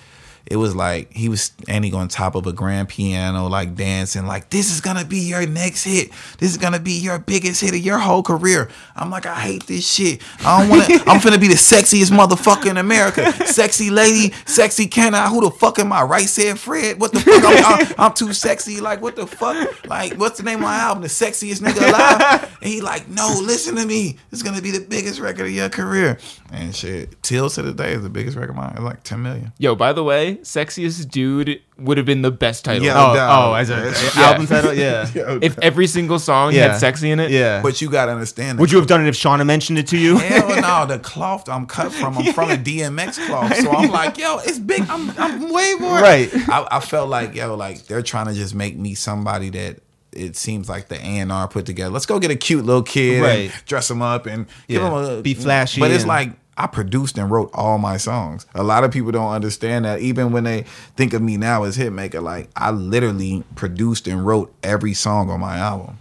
It 0.51 0.57
was 0.57 0.75
like 0.75 1.13
he 1.13 1.29
was 1.29 1.43
standing 1.43 1.95
on 1.95 2.09
top 2.09 2.35
of 2.35 2.45
a 2.45 2.51
grand 2.51 2.89
piano, 2.89 3.47
like 3.47 3.73
dancing, 3.73 4.25
like 4.25 4.49
this 4.49 4.69
is 4.69 4.81
gonna 4.81 5.05
be 5.05 5.19
your 5.19 5.47
next 5.47 5.85
hit. 5.85 6.11
This 6.39 6.51
is 6.51 6.57
gonna 6.57 6.77
be 6.77 6.91
your 6.91 7.19
biggest 7.19 7.61
hit 7.61 7.73
of 7.73 7.79
your 7.79 7.97
whole 7.97 8.21
career. 8.21 8.69
I'm 8.93 9.09
like, 9.09 9.25
I 9.25 9.39
hate 9.39 9.65
this 9.67 9.89
shit. 9.89 10.21
I 10.43 10.59
don't 10.59 10.69
want 10.69 10.87
to. 10.87 10.93
I'm 11.09 11.21
finna 11.21 11.39
be 11.39 11.47
the 11.47 11.53
sexiest 11.53 12.11
motherfucker 12.11 12.69
in 12.69 12.75
America. 12.75 13.31
Sexy 13.47 13.89
lady, 13.91 14.33
sexy 14.45 14.87
can 14.87 15.15
I? 15.15 15.29
Who 15.29 15.39
the 15.39 15.51
fuck 15.51 15.79
am 15.79 15.93
I? 15.93 16.03
Right 16.03 16.27
said 16.27 16.59
Fred. 16.59 16.99
What 16.99 17.13
the 17.13 17.21
fuck? 17.21 17.43
I'm, 17.45 17.63
I'm, 17.65 17.95
I'm 17.97 18.13
too 18.13 18.33
sexy. 18.33 18.81
Like 18.81 19.01
what 19.01 19.15
the 19.15 19.27
fuck? 19.27 19.87
Like 19.87 20.15
what's 20.15 20.37
the 20.37 20.43
name 20.43 20.55
of 20.55 20.63
my 20.63 20.79
album? 20.79 21.03
The 21.03 21.07
sexiest 21.07 21.61
nigga 21.61 21.87
alive. 21.87 22.57
And 22.61 22.69
he 22.69 22.81
like, 22.81 23.07
no, 23.07 23.39
listen 23.41 23.75
to 23.77 23.85
me. 23.85 24.17
It's 24.33 24.43
gonna 24.43 24.61
be 24.61 24.71
the 24.71 24.85
biggest 24.85 25.21
record 25.21 25.45
of 25.45 25.51
your 25.51 25.69
career. 25.69 26.19
And 26.51 26.75
shit, 26.75 27.23
till 27.23 27.49
to 27.49 27.61
the 27.61 27.73
day 27.73 27.93
is 27.93 28.03
the 28.03 28.09
biggest 28.09 28.35
record 28.35 28.49
of 28.49 28.57
mine. 28.57 28.73
It's 28.73 28.81
like 28.81 29.03
10 29.03 29.21
million. 29.21 29.53
Yo, 29.57 29.75
by 29.75 29.93
the 29.93 30.03
way, 30.03 30.40
sexiest 30.43 31.09
dude 31.09 31.61
would 31.77 31.97
have 31.97 32.05
been 32.05 32.21
the 32.21 32.31
best 32.31 32.65
title. 32.65 32.83
Yeah. 32.85 32.93
Oh, 32.93 33.15
dog. 33.15 33.49
oh, 33.49 33.53
as 33.53 33.69
a 33.69 33.75
That's- 33.75 34.15
a 34.17 34.19
album 34.19 34.47
title, 34.47 34.73
yeah, 34.73 35.09
If 35.41 35.57
every 35.59 35.87
single 35.87 36.19
song 36.19 36.53
Yeah. 36.53 36.69
had 36.69 36.77
sexy 36.79 37.11
in 37.11 37.19
it. 37.19 37.31
yeah. 37.31 37.61
But 37.61 37.81
you 37.81 37.89
gotta 37.89 38.11
understand. 38.11 38.59
Would 38.59 38.71
you 38.71 38.77
have 38.77 38.87
done 38.87 39.05
it 39.05 39.07
if 39.09 39.15
Shawnna 39.15 39.45
mentioned 39.45 39.77
it 39.79 39.87
to 39.87 39.97
you? 39.97 40.17
Hell 40.17 40.61
no, 40.61 40.85
the 40.85 40.99
cloth 41.03 41.47
I'm 41.49 41.65
cut 41.65 41.91
from, 41.91 42.17
I'm 42.17 42.33
from 42.33 42.51
a 42.51 42.55
DMX 42.55 43.25
cloth. 43.27 43.55
So 43.57 43.71
I'm 43.71 43.89
like, 43.91 44.17
yo, 44.17 44.37
it's 44.39 44.59
big. 44.59 44.83
I'm, 44.89 45.09
I'm 45.17 45.51
way 45.51 45.75
more. 45.79 45.99
Right. 45.99 46.29
I, 46.49 46.67
I 46.71 46.79
felt 46.79 47.09
like, 47.09 47.35
yo, 47.35 47.55
like 47.55 47.85
they're 47.87 48.01
trying 48.01 48.27
to 48.27 48.33
just 48.33 48.53
make 48.55 48.75
me 48.77 48.93
somebody 48.95 49.49
that 49.51 49.79
it 50.11 50.35
seems 50.35 50.67
like 50.67 50.89
the 50.89 50.99
A&R 51.03 51.47
put 51.47 51.65
together. 51.65 51.89
Let's 51.89 52.05
go 52.05 52.19
get 52.19 52.31
a 52.31 52.35
cute 52.35 52.65
little 52.65 52.83
kid 52.83 53.21
Right. 53.21 53.51
and 53.51 53.65
dress 53.65 53.89
him 53.89 54.01
up 54.01 54.25
and 54.25 54.45
give 54.67 54.81
Yeah. 54.81 54.87
him 54.89 55.19
a 55.19 55.21
Be 55.21 55.33
flashy 55.33 55.79
But 55.79 55.91
it's 55.91 56.03
and- 56.03 56.09
like 56.09 56.31
I 56.57 56.67
produced 56.67 57.17
and 57.17 57.31
wrote 57.31 57.49
all 57.53 57.77
my 57.77 57.97
songs. 57.97 58.45
A 58.53 58.63
lot 58.63 58.83
of 58.83 58.91
people 58.91 59.11
don't 59.11 59.31
understand 59.31 59.85
that. 59.85 60.01
Even 60.01 60.31
when 60.31 60.43
they 60.43 60.63
think 60.95 61.13
of 61.13 61.21
me 61.21 61.37
now 61.37 61.63
as 61.63 61.77
Hitmaka, 61.77 62.21
like 62.21 62.49
I 62.55 62.71
literally 62.71 63.43
produced 63.55 64.07
and 64.07 64.25
wrote 64.25 64.53
every 64.61 64.93
song 64.93 65.29
on 65.29 65.39
my 65.39 65.57
album. 65.57 65.97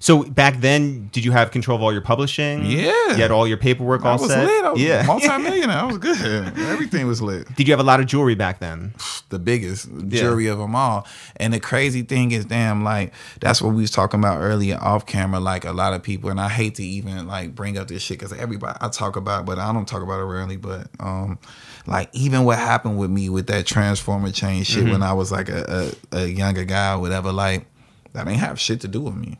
So 0.00 0.24
back 0.24 0.60
then, 0.60 1.08
did 1.12 1.24
you 1.24 1.32
have 1.32 1.50
control 1.50 1.76
of 1.76 1.82
all 1.82 1.92
your 1.92 2.02
publishing? 2.02 2.64
Yeah. 2.64 2.92
You 3.08 3.16
had 3.16 3.30
all 3.30 3.46
your 3.46 3.56
paperwork 3.56 4.04
I 4.04 4.10
all 4.10 4.18
was 4.18 4.30
set. 4.30 4.46
lit. 4.46 4.64
I 4.64 4.70
was 4.70 4.80
yeah. 4.80 5.02
multi-millionaire. 5.06 5.76
I 5.76 5.84
was 5.84 5.98
good. 5.98 6.18
Everything 6.58 7.06
was 7.06 7.20
lit. 7.20 7.54
Did 7.56 7.68
you 7.68 7.72
have 7.72 7.80
a 7.80 7.84
lot 7.84 8.00
of 8.00 8.06
jewelry 8.06 8.34
back 8.34 8.60
then? 8.60 8.94
the 9.28 9.38
biggest 9.38 9.88
jewelry 10.08 10.46
of 10.46 10.58
them 10.58 10.74
all. 10.74 11.06
And 11.36 11.52
the 11.52 11.60
crazy 11.60 12.02
thing 12.02 12.32
is, 12.32 12.44
damn, 12.44 12.84
like 12.84 13.12
that's 13.40 13.60
what 13.60 13.74
we 13.74 13.82
was 13.82 13.90
talking 13.90 14.20
about 14.20 14.40
earlier 14.40 14.78
off 14.80 15.06
camera. 15.06 15.40
Like 15.40 15.64
a 15.64 15.72
lot 15.72 15.92
of 15.92 16.02
people, 16.02 16.30
and 16.30 16.40
I 16.40 16.48
hate 16.48 16.76
to 16.76 16.84
even 16.84 17.26
like 17.26 17.54
bring 17.54 17.78
up 17.78 17.88
this 17.88 18.02
shit 18.02 18.18
because 18.18 18.32
everybody 18.32 18.78
I 18.80 18.88
talk 18.88 19.16
about, 19.16 19.40
it, 19.40 19.46
but 19.46 19.58
I 19.58 19.72
don't 19.72 19.86
talk 19.86 20.02
about 20.02 20.20
it 20.20 20.24
rarely. 20.24 20.56
But 20.56 20.88
um, 21.00 21.38
like 21.86 22.08
even 22.12 22.44
what 22.44 22.58
happened 22.58 22.98
with 22.98 23.10
me 23.10 23.28
with 23.28 23.46
that 23.48 23.66
transformer 23.66 24.30
chain 24.30 24.62
shit 24.64 24.84
when 24.84 25.02
I 25.02 25.12
was 25.12 25.30
like 25.30 25.48
a, 25.48 25.92
a, 26.12 26.18
a 26.18 26.26
younger 26.26 26.64
guy 26.64 26.94
or 26.94 27.00
whatever, 27.00 27.32
like 27.32 27.66
that 28.12 28.26
ain't 28.26 28.40
have 28.40 28.58
shit 28.58 28.80
to 28.82 28.88
do 28.88 29.02
with 29.02 29.14
me. 29.14 29.38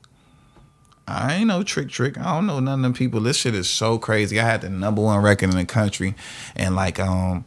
I 1.10 1.34
ain't 1.34 1.46
no 1.46 1.62
trick 1.62 1.88
trick. 1.88 2.18
I 2.18 2.34
don't 2.34 2.46
know 2.46 2.60
none 2.60 2.80
of 2.80 2.82
them 2.82 2.92
people. 2.92 3.20
This 3.20 3.36
shit 3.38 3.54
is 3.54 3.68
so 3.68 3.98
crazy. 3.98 4.38
I 4.38 4.44
had 4.44 4.60
the 4.60 4.68
number 4.70 5.00
one 5.02 5.22
record 5.22 5.50
in 5.50 5.56
the 5.56 5.64
country, 5.64 6.14
and 6.54 6.76
like 6.76 7.00
um, 7.00 7.44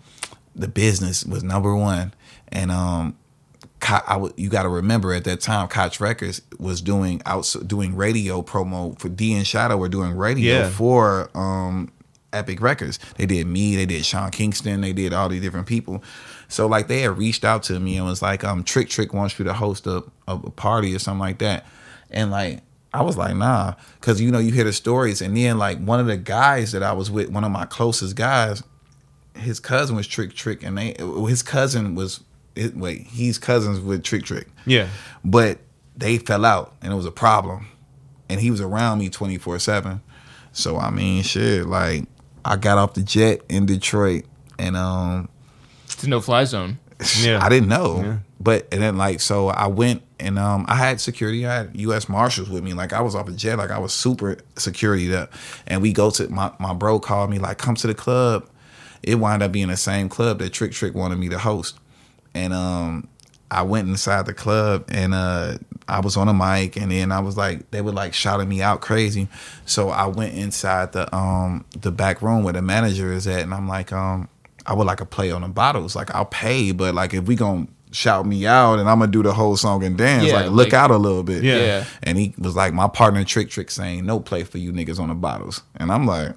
the 0.56 0.68
business 0.68 1.24
was 1.26 1.44
number 1.44 1.76
one, 1.76 2.14
and 2.50 2.72
um, 2.72 3.16
w- 3.80 4.34
you 4.38 4.50
got 4.50 4.64
to 4.64 4.70
remember 4.70 5.14
at 5.14 5.24
that 5.26 5.42
time, 5.42 5.68
Koch 5.68 6.00
Records 6.00 6.42
was 6.60 6.82
doing 6.82 7.22
out 7.26 7.56
doing 7.68 7.96
radio 7.96 8.42
promo 8.42 8.98
for 9.00 9.10
D 9.10 9.34
and 9.34 9.46
Shadow 9.46 9.78
were 9.78 9.90
doing 9.90 10.16
radio 10.16 10.60
Yeah. 10.62 10.70
for 10.70 11.30
um 11.36 11.92
Epic 12.34 12.62
Records. 12.62 12.98
They 13.18 13.26
did 13.26 13.46
me, 13.48 13.76
they 13.76 13.86
did 13.86 14.06
Sean 14.06 14.32
Kingston, 14.32 14.82
they 14.82 14.94
did 14.94 15.14
all 15.14 15.28
these 15.30 15.42
different 15.42 15.68
people. 15.68 16.04
So 16.48 16.66
like 16.68 16.88
they 16.88 17.02
had 17.02 17.18
reached 17.18 17.44
out 17.46 17.64
to 17.64 17.80
me 17.80 17.98
and 17.98 18.06
was 18.06 18.22
like, 18.22 18.44
um, 18.44 18.64
Trick 18.64 18.90
Trick 18.90 19.14
wants 19.14 19.38
you 19.38 19.46
to 19.46 19.54
host 19.54 19.86
a, 19.88 20.04
a 20.28 20.38
party 20.38 20.96
or 20.96 21.00
something 21.00 21.20
like 21.20 21.40
that. 21.40 21.66
And 22.10 22.32
like 22.32 22.62
I 22.94 23.04
was 23.04 23.18
like, 23.18 23.36
nah, 23.36 23.76
because 24.00 24.20
you 24.20 24.32
know, 24.32 24.40
you 24.40 24.52
hear 24.52 24.66
the 24.66 24.74
stories, 24.74 25.22
and 25.22 25.36
then 25.36 25.58
like 25.58 25.80
one 25.80 26.00
of 26.00 26.08
the 26.08 26.18
guys 26.18 26.74
that 26.74 26.84
I 26.84 26.94
was 26.94 27.10
with, 27.10 27.30
one 27.30 27.44
of 27.44 27.52
my 27.52 27.66
closest 27.66 28.16
guys, 28.16 28.64
his 29.36 29.60
cousin 29.60 29.96
was 29.96 30.08
Trick 30.08 30.34
Trick, 30.34 30.64
and 30.64 30.78
they 30.78 30.96
his 31.28 31.42
cousin 31.42 31.96
was 31.96 32.22
it, 32.56 32.76
wait, 32.76 33.08
he's 33.08 33.38
cousins 33.38 33.80
with 33.80 34.04
Trick 34.04 34.24
Trick. 34.24 34.48
Yeah. 34.66 34.88
But 35.24 35.60
they 35.96 36.18
fell 36.18 36.46
out 36.46 36.74
and 36.82 36.92
it 36.92 36.96
was 36.96 37.06
a 37.06 37.12
problem. 37.12 37.68
And 38.30 38.40
he 38.40 38.52
was 38.52 38.62
around 38.62 39.00
me 39.00 39.10
24 39.10 39.60
7. 39.60 40.02
So, 40.54 40.78
I 40.78 40.90
mean, 40.90 41.24
shit, 41.24 41.66
like, 41.66 42.06
I 42.44 42.56
got 42.56 42.78
off 42.78 42.94
the 42.94 43.04
jet 43.04 43.42
in 43.50 43.66
Detroit 43.66 44.26
and, 44.58 44.76
um, 44.76 45.30
It's 45.86 46.04
a 46.04 46.10
no 46.10 46.22
fly 46.22 46.44
zone. 46.44 46.80
Yeah. 47.20 47.40
I 47.44 47.50
didn't 47.50 47.70
know. 47.70 48.02
Yeah. 48.02 48.18
But, 48.40 48.68
and 48.72 48.82
then, 48.82 48.98
like, 48.98 49.22
so 49.22 49.48
I 49.48 49.68
went 49.68 50.02
and, 50.22 50.40
um, 50.40 50.66
I 50.68 50.76
had 50.76 51.02
security. 51.02 51.46
I 51.46 51.56
had 51.56 51.72
U.S. 51.76 52.08
Marshals 52.08 52.50
with 52.50 52.64
me. 52.64 52.74
Like, 52.74 52.94
I 52.94 53.02
was 53.02 53.16
off 53.16 53.26
the 53.26 53.34
jet. 53.34 53.58
Like, 53.58 53.72
I 53.72 53.80
was 53.80 53.94
super 53.94 54.38
security 54.56 55.14
up. 55.14 55.34
And 55.68 55.82
we 55.82 55.92
go 55.94 56.12
to, 56.12 56.30
my, 56.30 56.52
my 56.60 56.74
bro 56.74 57.00
called 57.00 57.30
me, 57.30 57.40
like, 57.40 57.58
come 57.58 57.76
to 57.76 57.88
the 57.88 57.96
club. 57.96 58.48
It 59.04 59.16
wound 59.16 59.44
up 59.44 59.52
being 59.52 59.70
the 59.70 59.78
same 59.78 60.10
club 60.10 60.40
that 60.40 60.54
Trick 60.54 60.74
Trick 60.74 60.94
wanted 60.94 61.18
me 61.18 61.30
to 61.30 61.40
host 61.40 61.78
and 62.34 62.54
um 62.54 63.08
I 63.50 63.64
went 63.64 63.90
inside 63.90 64.26
the 64.26 64.34
club 64.34 64.86
and 64.90 65.14
uh 65.14 65.58
I 65.88 66.00
was 66.00 66.16
on 66.16 66.28
a 66.30 66.34
mic 66.34 66.78
and 66.78 66.92
then 66.92 67.12
I 67.12 67.20
was 67.20 67.38
like 67.38 67.70
they 67.72 67.82
were 67.82 67.92
like 67.92 68.14
shouting 68.14 68.48
me 68.48 68.62
out 68.62 68.82
crazy. 68.82 69.28
So 69.66 69.90
I 69.90 70.08
went 70.08 70.36
inside 70.36 70.94
the 70.94 71.14
um 71.16 71.66
the 71.80 71.92
back 71.92 72.22
room 72.22 72.44
where 72.44 72.54
the 72.54 72.62
manager 72.62 73.12
is 73.12 73.28
at 73.28 73.42
and 73.42 73.54
I'm 73.54 73.68
like 73.68 73.92
um 73.92 74.30
I 74.66 74.74
would 74.74 74.88
like 74.88 75.02
a 75.02 75.06
play 75.06 75.32
on 75.32 75.42
the 75.42 75.48
bottles. 75.50 75.96
Like 75.96 76.14
I'll 76.14 76.26
pay, 76.26 76.72
but 76.72 76.94
like 76.96 77.14
if 77.14 77.26
we 77.26 77.36
gonna 77.36 77.68
shout 77.92 78.26
me 78.26 78.46
out 78.48 78.80
and 78.80 78.90
I'm 78.90 79.00
gonna 79.00 79.12
do 79.12 79.22
the 79.24 79.34
whole 79.34 79.58
song 79.58 79.84
and 79.84 79.98
dance, 79.98 80.26
Yeah, 80.28 80.34
like 80.42 80.52
look 80.52 80.68
like- 80.68 80.74
out 80.74 80.92
a 80.92 80.98
little 80.98 81.24
bit. 81.24 81.44
Yeah. 81.44 81.58
Yeah. 81.58 81.86
And 82.04 82.18
he 82.18 82.34
was 82.38 82.56
like 82.56 82.74
my 82.74 82.88
partner 82.88 83.24
Trick 83.24 83.50
Trick 83.50 83.70
saying 83.72 84.06
no 84.06 84.20
play 84.20 84.44
for 84.44 84.58
you 84.58 84.72
niggas 84.72 85.00
on 85.00 85.10
the 85.10 85.16
bottles. 85.16 85.62
And 85.76 85.92
I'm 85.92 86.06
like 86.06 86.36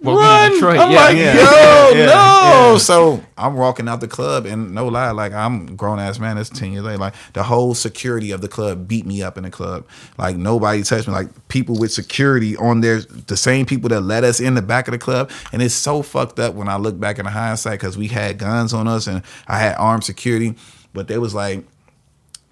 Welcome 0.00 0.22
run. 0.22 0.52
Detroit. 0.52 0.78
I'm 0.78 0.90
yeah. 0.90 1.00
like, 1.00 1.16
Yeah. 1.16 1.34
yo, 1.34 1.98
Yeah. 1.98 2.06
no. 2.06 2.78
So 2.78 3.22
I'm 3.38 3.54
walking 3.54 3.88
out 3.88 4.00
the 4.00 4.08
club, 4.08 4.46
and 4.46 4.74
no 4.74 4.88
lie, 4.88 5.10
like 5.10 5.32
I'm 5.32 5.76
grown 5.76 5.98
ass 5.98 6.18
man. 6.18 6.36
That's 6.36 6.48
ten 6.50 6.72
years 6.72 6.84
later. 6.84 6.98
Like 6.98 7.14
the 7.32 7.42
whole 7.42 7.74
security 7.74 8.30
of 8.30 8.40
the 8.40 8.48
club 8.48 8.86
beat 8.88 9.06
me 9.06 9.22
up 9.22 9.36
in 9.38 9.44
the 9.44 9.50
club. 9.50 9.86
Like 10.18 10.36
nobody 10.36 10.82
touched 10.82 11.08
me. 11.08 11.14
Like 11.14 11.28
people 11.48 11.78
with 11.78 11.92
security 11.92 12.56
on 12.56 12.80
there, 12.80 13.00
the 13.00 13.36
same 13.36 13.66
people 13.66 13.88
that 13.90 14.00
let 14.02 14.24
us 14.24 14.40
in 14.40 14.54
the 14.54 14.62
back 14.62 14.88
of 14.88 14.92
the 14.92 14.98
club, 14.98 15.30
and 15.52 15.62
it's 15.62 15.74
so 15.74 16.02
fucked 16.02 16.38
up 16.38 16.54
when 16.54 16.68
I 16.68 16.76
look 16.76 16.98
back 17.00 17.18
in 17.18 17.24
the 17.24 17.30
hindsight 17.30 17.78
because 17.80 17.96
we 17.98 18.08
had 18.08 18.38
guns 18.38 18.74
on 18.74 18.88
us 18.88 19.06
and 19.06 19.22
I 19.48 19.58
had 19.58 19.76
armed 19.76 20.04
security, 20.04 20.54
but 20.92 21.08
they 21.08 21.18
was 21.18 21.34
like 21.34 21.64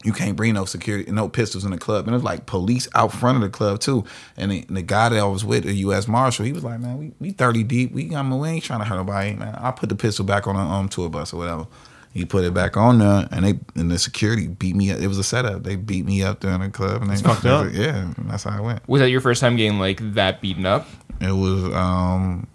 you 0.05 0.13
can't 0.13 0.37
bring 0.37 0.55
no 0.55 0.67
security, 0.67 1.11
no 1.11 1.29
pistols 1.29 1.65
in 1.65 1.71
the 1.71 1.79
club. 1.79 2.07
And 2.07 2.15
it 2.15 2.17
was 2.17 2.23
like 2.23 2.47
police 2.47 2.87
out 2.95 3.13
front 3.13 3.37
of 3.37 3.43
the 3.43 3.49
club 3.49 3.81
too. 3.81 4.05
And 4.37 4.53
the, 4.53 4.65
and 4.69 4.77
the 4.77 4.83
guy 4.83 5.09
that 5.09 5.19
I 5.19 5.25
was 5.25 5.45
with, 5.45 5.65
a 5.65 5.73
U.S. 5.73 6.07
Marshal, 6.07 6.45
he 6.45 6.53
was 6.53 6.63
like, 6.63 6.79
"Man, 6.79 6.99
we, 6.99 7.13
we 7.19 7.31
thirty 7.31 7.65
deep. 7.65 7.93
We 7.93 8.15
I 8.15 8.23
mean, 8.23 8.39
we 8.39 8.49
ain't 8.49 8.65
trying 8.65 8.81
to 8.81 8.85
hurt 8.85 8.97
nobody. 8.97 9.35
Man, 9.35 9.55
I 9.55 9.71
put 9.71 9.89
the 9.89 9.97
pistol 9.97 10.25
back 10.25 10.47
on 10.47 10.57
the 10.57 10.61
um, 10.61 10.89
tour 10.89 11.09
bus 11.09 11.33
or 11.33 11.39
whatever." 11.39 11.67
He 12.13 12.25
put 12.25 12.45
it 12.45 12.55
back 12.55 12.77
on 12.77 13.01
there, 13.01 13.27
and 13.33 13.45
they 13.45 13.59
and 13.75 13.91
the 13.91 13.99
security 13.99 14.47
beat 14.47 14.77
me. 14.77 14.93
up. 14.93 15.01
It 15.01 15.09
was 15.09 15.19
a 15.19 15.25
setup. 15.25 15.65
They 15.65 15.75
beat 15.75 16.05
me 16.05 16.23
up 16.23 16.39
during 16.39 16.61
the 16.61 16.69
club, 16.69 17.03
and 17.03 17.11
they 17.11 17.17
fucked 17.17 17.45
up. 17.45 17.73
Yeah, 17.73 18.13
that's 18.19 18.45
how 18.45 18.57
I 18.57 18.61
went. 18.61 18.89
Was 18.89 19.01
that 19.01 19.11
your 19.11 19.21
first 19.21 19.41
time 19.41 19.57
getting 19.57 19.81
like 19.81 19.99
that 20.15 20.41
beaten 20.41 20.65
up? 20.65 20.87
It 21.21 21.33
was 21.33 21.75
um 21.75 22.47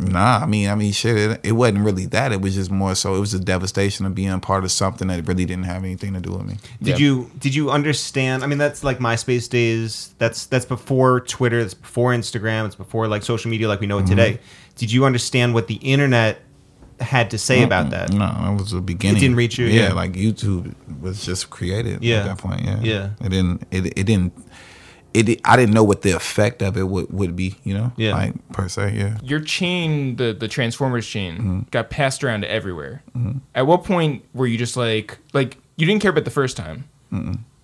nah, 0.00 0.40
I 0.42 0.46
mean 0.46 0.68
I 0.68 0.74
mean 0.74 0.92
shit, 0.92 1.16
it, 1.16 1.40
it 1.42 1.52
wasn't 1.52 1.80
really 1.80 2.06
that. 2.06 2.32
It 2.32 2.40
was 2.40 2.54
just 2.54 2.70
more 2.70 2.94
so 2.94 3.14
it 3.14 3.20
was 3.20 3.32
the 3.32 3.38
devastation 3.38 4.06
of 4.06 4.14
being 4.14 4.38
part 4.40 4.64
of 4.64 4.72
something 4.72 5.08
that 5.08 5.26
really 5.26 5.44
didn't 5.44 5.64
have 5.64 5.84
anything 5.84 6.14
to 6.14 6.20
do 6.20 6.32
with 6.32 6.46
me. 6.46 6.56
Did 6.82 6.98
Yeah. 6.98 7.06
you 7.06 7.30
did 7.38 7.54
you 7.54 7.70
understand? 7.70 8.42
I 8.42 8.46
mean, 8.46 8.58
that's 8.58 8.82
like 8.82 8.98
MySpace 8.98 9.48
days. 9.48 10.14
That's 10.18 10.46
that's 10.46 10.64
before 10.64 11.20
Twitter. 11.20 11.60
That's 11.62 11.74
before 11.74 12.12
Instagram. 12.12 12.66
It's 12.66 12.76
before 12.76 13.08
like 13.08 13.22
social 13.22 13.50
media 13.50 13.68
like 13.68 13.80
we 13.80 13.86
know 13.86 13.98
it 13.98 14.02
mm-hmm. 14.02 14.10
today. 14.10 14.40
Did 14.76 14.92
you 14.92 15.04
understand 15.04 15.54
what 15.54 15.66
the 15.66 15.74
internet 15.74 16.40
had 17.00 17.30
to 17.30 17.38
say 17.38 17.62
about 17.62 17.90
that? 17.90 18.12
No, 18.12 18.18
that 18.18 18.56
was 18.58 18.72
the 18.72 18.80
beginning. 18.80 19.16
It 19.16 19.20
didn't 19.20 19.36
reach 19.36 19.58
you, 19.58 19.66
Yeah, 19.66 19.88
yeah. 19.88 19.92
like 19.92 20.12
YouTube 20.12 20.74
was 21.00 21.24
just 21.24 21.50
created 21.50 22.02
Yeah. 22.02 22.18
at 22.20 22.26
that 22.26 22.38
point. 22.38 22.62
Yeah, 22.62 22.80
Yeah. 22.80 23.10
It 23.24 23.30
didn't. 23.30 23.66
It, 23.70 23.86
it 23.98 24.04
didn't. 24.04 24.32
It. 25.12 25.40
I 25.44 25.56
didn't 25.56 25.74
know 25.74 25.82
what 25.84 26.02
the 26.02 26.12
effect 26.12 26.62
of 26.62 26.76
it 26.76 26.84
would, 26.84 27.12
would 27.12 27.34
be. 27.36 27.56
You 27.64 27.74
know. 27.74 27.92
Yeah. 27.96 28.12
Like 28.14 28.48
per 28.52 28.68
se. 28.68 28.94
Yeah. 28.96 29.18
Your 29.22 29.40
chain, 29.40 30.16
the 30.16 30.32
the 30.32 30.48
Transformers 30.48 31.06
chain, 31.06 31.34
Mm-hmm. 31.38 31.60
got 31.70 31.90
passed 31.90 32.22
around 32.24 32.42
to 32.42 32.50
everywhere. 32.50 33.02
At 33.54 33.66
what 33.66 33.84
point 33.84 34.24
were 34.34 34.46
you 34.46 34.56
just 34.58 34.76
like 34.76 35.18
like 35.32 35.56
you 35.76 35.86
didn't 35.86 36.02
care 36.02 36.10
about 36.12 36.24
the 36.24 36.30
first 36.30 36.56
time, 36.56 36.84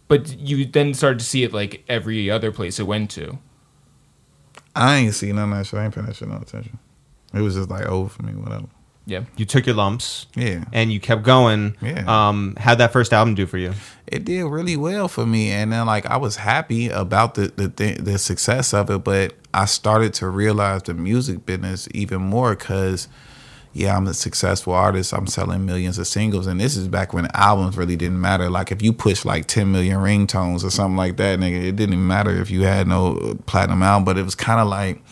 but 0.09 0.39
you 0.39 0.65
then 0.67 0.95
started 0.95 1.19
to 1.21 1.25
see 1.25 1.43
it 1.45 1.53
like 1.53 1.85
every 1.89 2.31
other 2.31 2.51
place 2.53 2.79
it 2.81 2.87
went 2.87 3.11
to? 3.13 3.39
I 4.75 4.97
ain't 4.97 5.15
see 5.15 5.33
none 5.33 5.53
of 5.53 5.59
that 5.59 5.67
shit. 5.67 5.79
I 5.81 5.85
ain't 5.85 5.95
paying 5.95 6.07
that 6.07 6.17
shit 6.17 6.29
no 6.29 6.37
attention. 6.37 6.79
It 7.33 7.41
was 7.41 7.55
just 7.55 7.71
like 7.71 7.87
over 7.87 8.09
for 8.09 8.23
me. 8.23 8.33
Whatever. 8.35 8.67
Yeah. 9.07 9.21
You 9.37 9.45
took 9.45 9.67
your 9.67 9.77
lumps 9.77 10.27
Yeah. 10.35 10.65
and 10.73 10.93
you 10.93 10.99
kept 10.99 11.23
going. 11.23 11.77
Yeah. 11.81 12.05
Um, 12.09 12.57
how'd 12.59 12.79
that 12.79 12.93
first 12.93 13.13
album 13.13 13.35
do 13.37 13.47
for 13.47 13.59
you? 13.59 13.73
it 14.09 14.25
did 14.25 14.45
really 14.45 14.77
well 14.77 15.09
for 15.09 15.27
me 15.27 15.51
and 15.51 15.73
then 15.73 15.85
like 15.85 16.07
i 16.07 16.17
was 16.17 16.37
happy 16.37 16.89
about 16.89 17.35
the 17.35 17.49
the, 17.57 17.69
th- 17.69 17.99
the 17.99 18.17
success 18.19 18.73
of 18.73 18.89
it 18.89 19.03
but 19.03 19.35
i 19.53 19.65
started 19.65 20.15
to 20.15 20.29
realize 20.29 20.81
the 20.85 20.95
music 20.95 21.45
business 21.45 21.89
even 21.93 22.23
more 22.23 22.55
because 22.55 23.09
yeah 23.73 23.97
i'm 23.97 24.07
a 24.07 24.15
successful 24.15 24.73
artist 24.73 25.13
i'm 25.13 25.27
selling 25.27 25.67
millions 25.67 25.99
of 25.99 26.07
singles 26.07 26.47
and 26.47 26.61
this 26.61 26.77
is 26.77 26.87
back 26.87 27.13
when 27.13 27.27
albums 27.35 27.77
really 27.77 27.97
didn't 27.97 28.21
matter 28.21 28.49
like 28.49 28.71
if 28.71 28.81
you 28.81 28.93
push 28.93 29.25
like 29.25 29.47
10 29.47 29.73
million 29.73 29.97
ringtones 29.99 30.63
or 30.63 30.71
something 30.71 30.97
like 30.97 31.17
that 31.17 31.41
nigga 31.41 31.65
it 31.65 31.75
didn't 31.75 31.95
even 31.95 32.07
matter 32.07 32.31
if 32.31 32.49
you 32.49 32.63
had 32.63 32.87
no 32.87 33.37
platinum 33.47 33.83
album 33.83 34.05
but 34.05 34.17
it 34.17 34.23
was 34.23 34.37
kind 34.37 34.61
of 34.61 34.69
like 34.69 35.03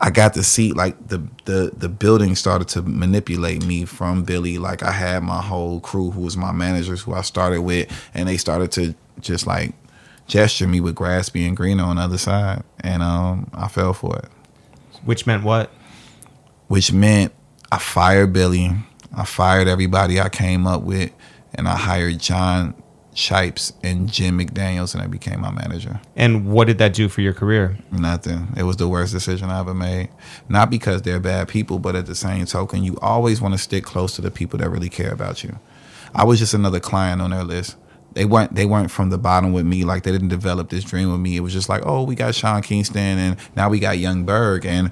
I 0.00 0.10
got 0.10 0.34
to 0.34 0.42
see 0.42 0.72
like 0.72 1.08
the 1.08 1.22
the 1.44 1.72
the 1.76 1.88
building 1.88 2.34
started 2.34 2.68
to 2.68 2.82
manipulate 2.82 3.64
me 3.66 3.84
from 3.84 4.24
Billy. 4.24 4.58
Like 4.58 4.82
I 4.82 4.92
had 4.92 5.22
my 5.22 5.42
whole 5.42 5.80
crew 5.80 6.10
who 6.10 6.22
was 6.22 6.36
my 6.36 6.52
managers 6.52 7.02
who 7.02 7.12
I 7.14 7.20
started 7.22 7.62
with, 7.62 7.90
and 8.14 8.28
they 8.28 8.36
started 8.38 8.72
to 8.72 8.94
just 9.20 9.46
like 9.46 9.74
gesture 10.26 10.66
me 10.68 10.80
with 10.80 10.94
Graspy 10.94 11.46
and 11.46 11.56
Green 11.56 11.80
on 11.80 11.96
the 11.96 12.02
other 12.02 12.18
side, 12.18 12.62
and 12.80 13.02
um 13.02 13.50
I 13.52 13.68
fell 13.68 13.92
for 13.92 14.16
it, 14.18 14.28
Which 15.04 15.26
meant 15.26 15.44
what? 15.44 15.70
which 16.68 16.92
meant 16.92 17.32
I 17.72 17.78
fired 17.78 18.32
Billy, 18.32 18.70
I 19.14 19.24
fired 19.24 19.66
everybody 19.68 20.20
I 20.20 20.28
came 20.28 20.66
up 20.66 20.82
with, 20.82 21.10
and 21.54 21.66
I 21.68 21.76
hired 21.76 22.20
John 22.20 22.74
Shipes 23.20 23.74
and 23.82 24.10
Jim 24.10 24.38
McDaniels, 24.38 24.94
and 24.94 25.04
they 25.04 25.06
became 25.06 25.40
my 25.40 25.50
manager. 25.50 26.00
And 26.16 26.50
what 26.50 26.66
did 26.66 26.78
that 26.78 26.94
do 26.94 27.08
for 27.08 27.20
your 27.20 27.34
career? 27.34 27.76
Nothing. 27.92 28.48
It 28.56 28.62
was 28.62 28.76
the 28.78 28.88
worst 28.88 29.12
decision 29.12 29.50
I 29.50 29.60
ever 29.60 29.74
made. 29.74 30.08
Not 30.48 30.70
because 30.70 31.02
they're 31.02 31.20
bad 31.20 31.48
people, 31.48 31.78
but 31.78 31.94
at 31.94 32.06
the 32.06 32.14
same 32.14 32.46
token, 32.46 32.82
you 32.82 32.98
always 33.00 33.40
want 33.40 33.54
to 33.54 33.58
stick 33.58 33.84
close 33.84 34.16
to 34.16 34.22
the 34.22 34.30
people 34.30 34.58
that 34.58 34.70
really 34.70 34.88
care 34.88 35.12
about 35.12 35.44
you. 35.44 35.58
I 36.14 36.24
was 36.24 36.38
just 36.38 36.54
another 36.54 36.80
client 36.80 37.20
on 37.20 37.30
their 37.30 37.44
list. 37.44 37.76
They 38.12 38.24
weren't 38.24 38.54
they 38.54 38.66
weren't 38.66 38.90
from 38.90 39.10
the 39.10 39.18
bottom 39.18 39.52
with 39.52 39.66
me. 39.66 39.84
Like 39.84 40.02
they 40.02 40.10
didn't 40.10 40.28
develop 40.28 40.70
this 40.70 40.82
dream 40.82 41.12
with 41.12 41.20
me. 41.20 41.36
It 41.36 41.40
was 41.40 41.52
just 41.52 41.68
like, 41.68 41.82
oh, 41.84 42.02
we 42.02 42.16
got 42.16 42.34
Sean 42.34 42.62
Kingston 42.62 43.18
and 43.18 43.36
now 43.54 43.68
we 43.68 43.78
got 43.78 43.98
Yung 43.98 44.24
Berg 44.24 44.66
and 44.66 44.90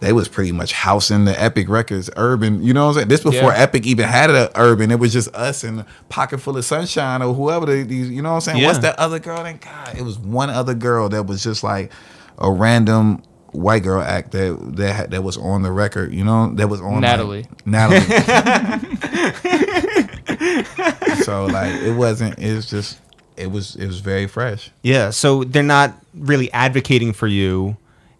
they 0.00 0.12
was 0.12 0.28
pretty 0.28 0.52
much 0.52 0.72
housing 0.72 1.24
the 1.24 1.40
Epic 1.42 1.68
Records 1.68 2.10
urban. 2.16 2.62
You 2.62 2.74
know 2.74 2.84
what 2.84 2.90
I'm 2.90 2.94
saying? 2.96 3.08
This 3.08 3.22
before 3.22 3.52
Yeah. 3.52 3.62
Epic 3.62 3.86
even 3.86 4.06
had 4.06 4.30
an 4.30 4.48
urban. 4.54 4.90
It 4.90 4.98
was 4.98 5.12
just 5.12 5.34
us 5.34 5.64
and 5.64 5.84
Pocket 6.08 6.38
Full 6.38 6.56
of 6.56 6.64
Sunshine 6.64 7.22
or 7.22 7.32
whoever 7.34 7.66
the, 7.66 7.82
these. 7.82 8.10
You 8.10 8.22
know 8.22 8.30
what 8.30 8.34
I'm 8.36 8.40
saying? 8.42 8.58
Yeah. 8.58 8.66
What's 8.68 8.80
that 8.80 8.98
other 8.98 9.18
girl? 9.18 9.42
Then 9.42 9.58
God, 9.58 9.96
it 9.96 10.02
was 10.02 10.18
one 10.18 10.50
other 10.50 10.74
girl 10.74 11.08
that 11.08 11.24
was 11.26 11.42
just 11.42 11.64
like 11.64 11.90
a 12.38 12.50
random 12.50 13.22
white 13.52 13.82
girl 13.82 14.02
act 14.02 14.32
that 14.32 14.58
that 14.76 15.10
that 15.10 15.22
was 15.22 15.38
on 15.38 15.62
the 15.62 15.72
record. 15.72 16.12
You 16.12 16.24
know, 16.24 16.52
that 16.54 16.68
was 16.68 16.80
on 16.80 16.94
like- 16.94 17.00
Natalie. 17.00 17.46
Natalie. 17.64 18.00
so 21.22 21.46
like 21.46 21.74
it 21.82 21.96
wasn't. 21.96 22.38
It's 22.38 22.54
was 22.54 22.70
just. 22.70 22.98
It 23.36 23.50
was. 23.50 23.76
It 23.76 23.86
was 23.86 24.00
very 24.00 24.26
fresh. 24.26 24.70
Yeah, 24.82 25.10
so 25.10 25.44
they're 25.44 25.62
not 25.62 25.94
really 26.14 26.50
advocating 26.52 27.12
for 27.12 27.26
you, 27.26 27.76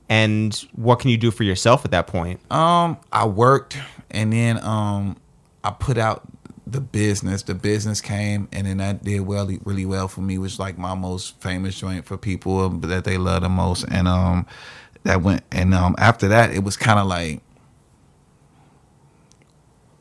and 0.08 0.54
what 0.74 1.00
can 1.00 1.10
you 1.10 1.16
do 1.16 1.30
for 1.30 1.42
yourself 1.44 1.84
at 1.84 1.90
that 1.90 2.06
point? 2.06 2.40
Um, 2.50 2.98
I 3.12 3.26
worked 3.26 3.78
and 4.10 4.32
then 4.32 4.62
um 4.62 5.16
I 5.64 5.70
put 5.70 5.98
out 5.98 6.22
the 6.66 6.80
business. 6.80 7.42
The 7.42 7.54
business 7.54 8.00
came 8.00 8.48
and 8.52 8.66
then 8.66 8.78
that 8.78 9.04
did 9.04 9.20
well 9.20 9.48
really 9.64 9.86
well 9.86 10.08
for 10.08 10.20
me. 10.20 10.38
which 10.38 10.58
like 10.58 10.78
my 10.78 10.94
most 10.94 11.40
famous 11.40 11.78
joint 11.78 12.04
for 12.04 12.16
people 12.16 12.68
that 12.68 13.04
they 13.04 13.18
love 13.18 13.42
the 13.42 13.48
most. 13.48 13.84
And 13.90 14.08
um 14.08 14.46
that 15.04 15.22
went 15.22 15.42
and 15.52 15.74
um 15.74 15.94
after 15.98 16.28
that 16.28 16.52
it 16.52 16.64
was 16.64 16.76
kinda 16.76 17.04
like 17.04 17.40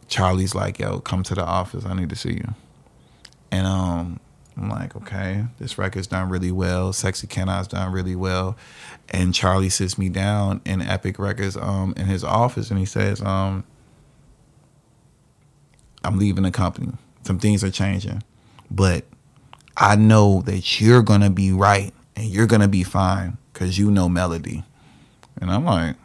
Charlie's 0.08 0.54
like, 0.54 0.80
yo, 0.80 1.00
come 1.00 1.24
to 1.24 1.36
the 1.36 1.44
office. 1.44 1.84
I 1.86 1.94
need 1.96 2.10
to 2.10 2.16
see 2.16 2.34
you. 2.34 2.54
And 3.52 3.66
um 3.66 4.20
I'm 4.58 4.70
like, 4.70 4.96
okay, 4.96 5.46
this 5.60 5.78
record's 5.78 6.08
done 6.08 6.30
really 6.30 6.52
well. 6.52 6.94
Sexy 6.94 7.28
Can 7.28 7.50
I's 7.50 7.68
done 7.68 7.92
really 7.92 8.16
well. 8.16 8.56
And 9.10 9.34
Charlie 9.34 9.70
sits 9.70 9.98
me 9.98 10.10
down 10.10 10.62
in 10.66 10.82
Epic 10.82 11.20
Records 11.20 11.58
um 11.58 11.94
in 11.98 12.06
his 12.06 12.24
office 12.24 12.70
and 12.70 12.80
he 12.80 12.86
says, 12.86 13.22
um, 13.22 13.64
I'm 16.04 16.18
leaving 16.18 16.44
the 16.44 16.52
company. 16.52 16.94
Some 17.24 17.40
things 17.40 17.64
are 17.64 17.72
changing. 17.72 18.24
But 18.72 19.06
I 19.76 19.96
know 19.96 20.42
that 20.46 20.80
you're 20.80 21.02
gonna 21.02 21.30
be 21.30 21.52
right 21.52 21.94
and 22.16 22.26
you're 22.26 22.48
gonna 22.48 22.68
be 22.68 22.84
fine 22.84 23.38
because 23.52 23.78
you 23.78 23.92
know 23.92 24.08
melody. 24.08 24.64
And 25.42 25.52
I'm 25.52 25.66
like, 25.66 25.98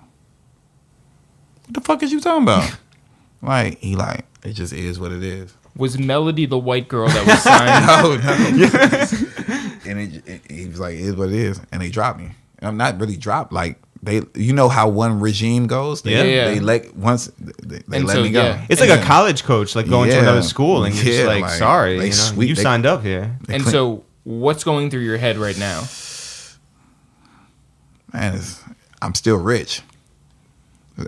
what 1.67 1.75
the 1.75 1.81
fuck 1.83 2.03
is 2.03 2.11
you 2.11 2.21
talking 2.21 2.43
about? 2.43 2.77
like, 3.43 3.79
he 3.79 3.95
like, 3.95 4.25
it 4.43 4.55
just 4.55 4.73
is 4.73 4.99
what 4.99 5.13
it 5.13 5.23
is. 5.23 5.55
Was 5.81 5.99
Melody 5.99 6.47
the 6.47 6.59
white 6.59 6.87
girl 6.89 7.09
that 7.09 7.27
was 7.27 7.43
signed? 7.43 7.87
no, 7.87 8.17
no. 8.17 9.81
and 9.91 9.99
it, 10.15 10.29
it, 10.29 10.51
he 10.51 10.67
was 10.67 10.79
like, 10.79 10.95
"It 10.95 11.01
is 11.01 11.17
what 11.17 11.29
it 11.31 11.35
is," 11.35 11.61
and 11.73 11.83
they 11.83 11.89
dropped 11.91 12.19
me. 12.21 12.31
And 12.59 12.69
I'm 12.69 12.77
not 12.77 13.01
really 13.01 13.17
dropped. 13.17 13.53
Like 13.53 13.79
they, 14.03 14.23
you 14.35 14.53
know 14.53 14.69
how 14.69 14.89
one 14.89 15.21
regime 15.21 15.67
goes. 15.67 16.03
They, 16.03 16.13
Yeah. 16.13 16.23
Yeah. 16.23 16.45
They 16.55 16.61
let 16.61 16.95
once 16.97 17.27
they, 17.39 17.79
they 17.89 18.01
let 18.03 18.15
so, 18.15 18.23
me 18.23 18.31
go. 18.31 18.43
yeah. 18.43 18.67
It's 18.69 18.81
And 18.81 18.91
like 18.91 19.01
a 19.01 19.05
college 19.05 19.43
coach, 19.45 19.75
like 19.75 19.89
going 19.89 20.11
to 20.11 20.19
another 20.19 20.43
school, 20.43 20.85
and 20.85 20.95
you're 20.95 21.05
just 21.05 21.27
like, 21.27 21.43
like, 21.43 21.51
sorry, 21.53 21.95
you, 21.95 22.01
know, 22.05 22.11
sweep- 22.11 22.49
you 22.51 22.55
they- 22.55 22.63
signed 22.63 22.87
up 22.87 23.03
here. 23.03 23.37
And 23.49 23.63
clean- 23.63 23.73
so, 23.73 24.05
what's 24.25 24.65
going 24.65 24.91
through 24.91 25.03
your 25.03 25.19
head 25.19 25.37
right 25.39 25.59
now? 25.59 25.83
man, 28.13 28.35
it's, 28.35 28.63
I'm 29.03 29.15
still 29.15 29.37
rich, 29.37 29.83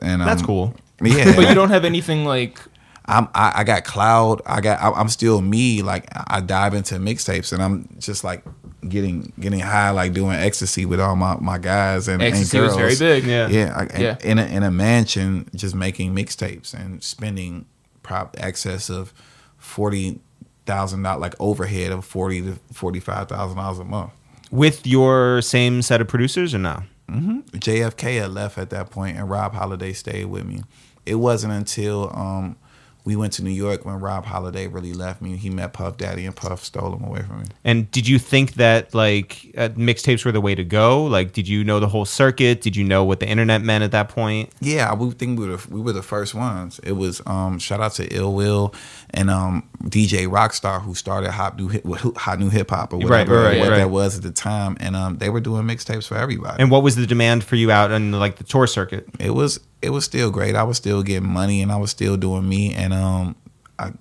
and 0.01 0.23
That's 0.23 0.40
um, 0.43 0.47
cool. 0.47 0.74
Yeah, 1.03 1.35
But 1.35 1.49
you 1.49 1.55
don't 1.55 1.70
have 1.70 1.85
anything 1.85 2.24
like 2.24 2.61
I'm 3.07 3.29
I, 3.35 3.53
I 3.57 3.65
got 3.65 3.85
cloud. 3.85 4.43
I 4.47 4.61
got 4.61 4.81
I, 4.81 4.91
I'm 4.93 5.09
still 5.09 5.41
me. 5.41 5.83
Like 5.83 6.07
I 6.12 6.41
dive 6.41 6.74
into 6.74 6.97
mixtapes 6.97 7.53
and 7.53 7.62
I'm 7.62 7.89
just 7.99 8.24
like 8.24 8.45
getting 8.89 9.33
getting 9.39 9.61
high, 9.61 9.91
like 9.91 10.12
doing 10.12 10.37
ecstasy 10.37 10.85
with 10.85 11.01
all 11.01 11.16
my, 11.16 11.37
my 11.41 11.59
guys 11.59 12.09
and, 12.09 12.23
and 12.23 12.33
ecstasy 12.35 12.61
was 12.61 12.77
girls. 12.77 12.99
very 12.99 13.20
big. 13.20 13.29
Yeah. 13.29 13.49
Yeah, 13.49 13.87
I, 13.93 14.01
Yeah. 14.01 14.16
In 14.23 14.39
a, 14.39 14.45
in 14.45 14.62
a 14.62 14.70
mansion, 14.70 15.49
just 15.55 15.74
making 15.74 16.15
mixtapes 16.15 16.74
and 16.74 17.03
spending 17.03 17.66
prop 18.03 18.37
excess 18.39 18.89
of 18.89 19.12
forty 19.59 20.20
thousand 20.66 21.03
dollars, 21.03 21.20
like 21.20 21.35
overhead 21.41 21.93
of 21.93 22.05
forty 22.05 22.41
to 22.43 22.59
forty 22.73 23.01
five 23.01 23.29
thousand 23.29 23.57
dollars 23.57 23.79
a 23.79 23.85
month. 23.85 24.12
With 24.51 24.87
your 24.87 25.41
same 25.43 25.83
set 25.83 26.01
of 26.01 26.09
producers 26.09 26.55
or 26.55 26.59
no? 26.59 26.83
JFK 27.11 28.20
had 28.20 28.31
left 28.31 28.59
at 28.59 28.70
that 28.70 28.91
point, 28.91 29.16
and 29.16 29.29
Rob 29.29 29.55
Holiday 29.55 29.93
stayed 29.93 30.27
with 30.27 30.45
me. 30.45 30.62
It 31.05 31.16
wasn't 31.16 31.53
until 31.53 32.11
um, 32.16 32.57
we 33.05 33.16
went 33.16 33.33
to 33.35 33.43
New 33.43 33.51
York 33.51 33.85
when 33.85 33.99
Rob 33.99 34.24
Holiday 34.24 34.69
really 34.69 34.93
left 34.93 35.20
me. 35.20 35.37
He 35.37 35.51
met 35.51 35.73
Puff 35.73 35.97
Daddy, 35.97 36.24
and 36.24 36.37
Puff 36.37 36.65
stole 36.65 36.95
him 36.95 37.03
away 37.03 37.23
from 37.23 37.41
me. 37.41 37.47
And 37.65 37.91
did 37.91 38.07
you 38.07 38.19
think 38.19 38.55
that 38.55 38.95
like 38.95 39.53
uh, 39.57 39.70
mixtapes 39.70 40.24
were 40.24 40.33
the 40.33 40.41
way 40.41 40.55
to 40.55 40.65
go? 40.65 41.05
Like, 41.05 41.33
did 41.33 41.49
you 41.49 41.65
know 41.65 41.81
the 41.81 41.89
whole 41.89 42.05
circuit? 42.05 42.61
Did 42.61 42.77
you 42.77 42.85
know 42.85 43.05
what 43.05 43.20
the 43.20 43.27
internet 43.27 43.62
meant 43.62 43.83
at 43.83 43.91
that 43.91 44.09
point? 44.09 44.51
Yeah, 44.61 44.89
I 44.91 44.95
would 44.95 45.19
think 45.19 45.39
we 45.39 45.49
were 45.49 45.57
the, 45.57 45.69
we 45.74 45.81
were 45.81 45.93
the 45.93 46.03
first 46.03 46.35
ones. 46.35 46.79
It 46.85 46.93
was 46.93 47.20
um, 47.27 47.59
shout 47.59 47.81
out 47.81 47.93
to 47.95 48.07
Ill 48.15 48.35
Will 48.35 48.74
and 49.11 49.31
um, 49.31 49.69
DJ 49.85 50.29
Rockstar 50.29 50.81
who 50.81 50.95
started 50.95 51.33
hot 51.33 51.57
new 51.57 51.69
hip, 51.69 51.85
hot 52.16 52.39
new 52.39 52.51
hip 52.51 52.70
hop 52.70 52.93
or 52.93 52.99
Right, 52.99 53.27
whatever 53.29 53.43
right, 53.43 53.59
what 53.59 53.70
right. 53.70 53.79
that 53.79 53.91
was 53.91 54.16
at 54.19 54.23
the 54.23 54.31
time, 54.31 54.77
and 54.81 54.95
um, 54.95 55.19
they 55.19 55.29
were 55.29 55.41
doing 55.41 55.65
mixtapes 55.65 56.07
for 56.07 56.16
everybody. 56.16 56.62
And 56.62 56.70
what 56.70 56.83
was 56.83 56.95
the 56.95 57.07
demand 57.07 57.43
for 57.43 57.57
you 57.57 57.70
out 57.73 57.91
on 57.91 58.12
like 58.12 58.37
the 58.37 58.45
tour 58.45 58.66
circuit? 58.66 59.09
it 59.19 59.31
was 59.31 59.59
it 59.83 59.91
was 59.91 60.05
still 60.05 60.31
great. 60.31 60.55
I 60.55 60.63
was 60.63 60.77
still 60.77 61.03
getting 61.03 61.29
money 61.29 61.61
and 61.63 61.71
I 61.73 61.77
was 61.77 61.91
still 61.91 62.17
doing 62.17 62.49
me 62.49 62.75
and 62.75 62.93
um 62.93 63.37
I 63.79 63.93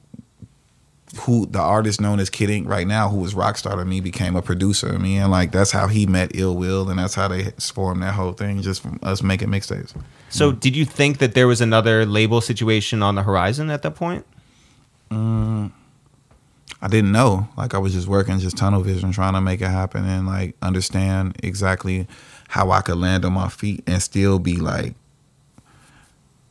who 1.22 1.46
the 1.46 1.60
artist 1.60 2.00
known 2.00 2.20
as 2.20 2.30
Kid 2.30 2.50
Ink 2.50 2.68
right 2.68 2.88
now, 2.88 3.10
who 3.10 3.18
was 3.18 3.34
Rockstar 3.34 3.76
to 3.76 3.86
me, 3.86 4.00
became 4.00 4.36
a 4.36 4.42
producer 4.42 4.88
of 4.96 5.02
me, 5.02 5.18
and 5.18 5.30
like 5.30 5.52
that's 5.52 5.72
how 5.72 5.88
he 5.88 6.06
met 6.06 6.32
Ill 6.36 6.56
Will, 6.56 6.90
and 6.90 7.00
that's 7.00 7.16
how 7.16 7.28
they 7.28 7.52
formed 7.60 8.02
that 8.02 8.14
whole 8.14 8.32
thing, 8.32 8.62
just 8.62 8.82
from 8.82 9.00
us 9.04 9.22
making 9.22 9.50
mixtapes. 9.50 9.94
So, 10.30 10.54
did 10.54 10.76
you 10.76 10.86
think 10.86 11.18
that 11.18 11.34
there 11.34 11.48
was 11.48 11.60
another 11.60 12.06
label 12.06 12.40
situation 12.40 13.04
on 13.04 13.16
the 13.16 13.24
horizon 13.24 13.70
at 13.70 13.82
that 13.82 13.96
point? 13.96 14.26
I 16.82 16.88
didn't 16.88 17.12
know. 17.12 17.50
Like 17.58 17.74
I 17.76 17.78
was 17.78 17.94
just 17.94 18.08
working, 18.08 18.40
just 18.40 18.58
tunnel 18.58 18.82
vision, 18.82 19.12
trying 19.12 19.34
to 19.34 19.42
make 19.42 19.62
it 19.62 19.68
happen, 19.68 20.06
and 20.06 20.26
like 20.26 20.56
understand 20.62 21.36
exactly 21.44 22.08
how 22.48 22.72
I 22.72 22.82
could 22.82 22.98
land 22.98 23.26
on 23.26 23.34
my 23.34 23.50
feet 23.50 23.84
and 23.86 24.02
still 24.02 24.40
be 24.40 24.58
like 24.58 24.96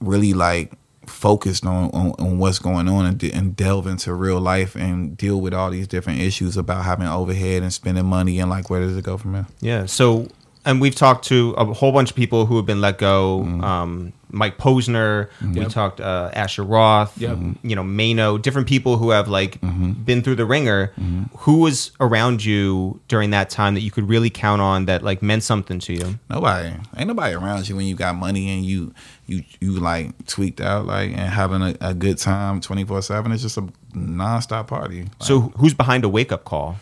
really 0.01 0.33
like 0.35 0.73
focused 1.07 1.67
on 1.67 1.91
on, 1.91 2.13
on 2.19 2.39
what's 2.39 2.59
going 2.59 2.89
on 2.89 3.05
and, 3.07 3.19
de- 3.19 3.33
and 3.33 3.57
delve 3.57 3.87
into 3.87 4.15
real 4.15 4.41
life 4.41 4.77
and 4.77 5.17
deal 5.17 5.41
with 5.41 5.53
all 5.53 5.71
these 5.71 5.89
different 5.89 6.21
issues 6.21 6.57
about 6.57 6.85
having 6.85 7.07
overhead 7.07 7.63
and 7.63 7.73
spending 7.73 8.07
money 8.07 8.39
and 8.39 8.51
like 8.51 8.71
where 8.71 8.81
does 8.81 8.97
it 8.97 9.05
go 9.05 9.17
from 9.17 9.33
there? 9.33 9.47
Yeah. 9.61 9.87
So, 9.87 10.29
and 10.65 10.81
we've 10.81 10.95
talked 10.95 11.25
to 11.27 11.51
a 11.57 11.65
whole 11.65 11.93
bunch 11.93 12.11
of 12.11 12.17
people 12.17 12.47
who 12.47 12.57
have 12.57 12.67
been 12.67 12.81
let 12.81 12.99
go. 12.99 13.43
Um, 13.43 14.13
Mike 14.33 14.59
Posner. 14.59 15.29
We 15.43 15.61
Yep. 15.61 15.69
talked 15.71 16.01
uh, 16.01 16.31
Asher 16.33 16.63
Roth. 16.63 17.17
Yep. 17.19 17.37
Mm-hmm. 17.37 17.69
You 17.69 17.77
know, 17.77 17.85
Mano. 17.85 18.39
Different 18.39 18.69
people 18.69 18.97
who 18.97 19.11
have 19.11 19.29
like 19.29 19.61
mm-hmm. 19.61 19.93
been 19.93 20.23
through 20.23 20.37
the 20.37 20.47
ringer. 20.47 20.93
Mm-hmm. 20.99 21.37
Who 21.39 21.59
was 21.59 21.93
around 22.01 22.45
you 22.45 23.01
during 23.09 23.31
that 23.31 23.51
time 23.51 23.75
that 23.75 23.83
you 23.83 23.91
could 23.91 24.09
really 24.09 24.31
count 24.31 24.61
on 24.63 24.87
that 24.87 25.03
like 25.03 25.23
meant 25.23 25.43
something 25.43 25.79
to 25.81 25.93
you? 25.93 26.19
Nobody, 26.29 26.75
ain't 26.97 27.09
nobody 27.09 27.35
around 27.35 27.69
you 27.69 27.77
when 27.77 27.87
you 27.87 27.95
got 27.95 28.15
money 28.15 28.51
and 28.51 28.65
you 28.65 28.95
you 29.27 29.45
you 29.61 29.73
like 29.79 30.27
tweaked 30.27 30.61
out 30.61 30.87
like 30.87 31.11
and 31.11 31.21
having 31.21 31.63
a, 31.63 31.77
a 31.81 31.95
good 31.95 32.19
time 32.19 32.61
twenty 32.61 32.85
four 32.85 33.03
seven. 33.03 33.33
It's 33.33 33.43
just 33.43 33.57
a 33.57 33.69
nonstop 33.95 34.67
party. 34.69 35.03
Like, 35.03 35.13
So, 35.21 35.41
who's 35.57 35.75
behind 35.75 36.05
a 36.05 36.09
wake 36.09 36.33
up 36.33 36.45
call? 36.45 36.77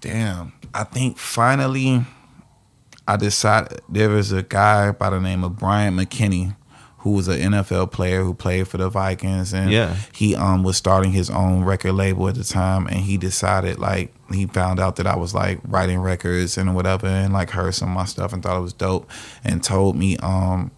Damn. 0.00 0.52
I 0.74 0.84
think 0.84 1.18
finally 1.18 2.04
I 3.06 3.16
decided 3.16 3.80
there 3.88 4.08
was 4.10 4.32
a 4.32 4.42
guy 4.42 4.90
by 4.92 5.10
the 5.10 5.20
name 5.20 5.44
of 5.44 5.58
Bryant 5.58 5.96
McKinnie 5.96 6.56
who 6.98 7.10
was 7.10 7.28
an 7.28 7.38
NFL 7.52 7.92
player 7.92 8.22
who 8.24 8.32
played 8.32 8.66
for 8.66 8.78
the 8.78 8.88
Vikings 8.88 9.52
and 9.52 9.70
Yeah. 9.70 9.94
he 10.14 10.34
um 10.34 10.62
was 10.62 10.78
starting 10.78 11.12
his 11.12 11.28
own 11.28 11.62
record 11.62 11.92
label 11.92 12.28
at 12.28 12.34
the 12.34 12.44
time 12.44 12.86
and 12.86 12.96
he 13.00 13.18
decided 13.18 13.78
like 13.78 14.14
he 14.32 14.46
found 14.46 14.80
out 14.80 14.96
that 14.96 15.06
I 15.06 15.14
was 15.16 15.34
like 15.34 15.60
writing 15.64 15.98
records 16.00 16.56
and 16.56 16.74
whatever 16.74 17.06
and 17.06 17.32
like 17.34 17.50
heard 17.50 17.74
some 17.74 17.90
of 17.90 17.94
my 17.94 18.06
stuff 18.06 18.32
and 18.32 18.42
thought 18.42 18.56
it 18.56 18.62
was 18.62 18.72
dope 18.72 19.10
and 19.44 19.62
told 19.62 19.96
me 19.96 20.16
um 20.18 20.70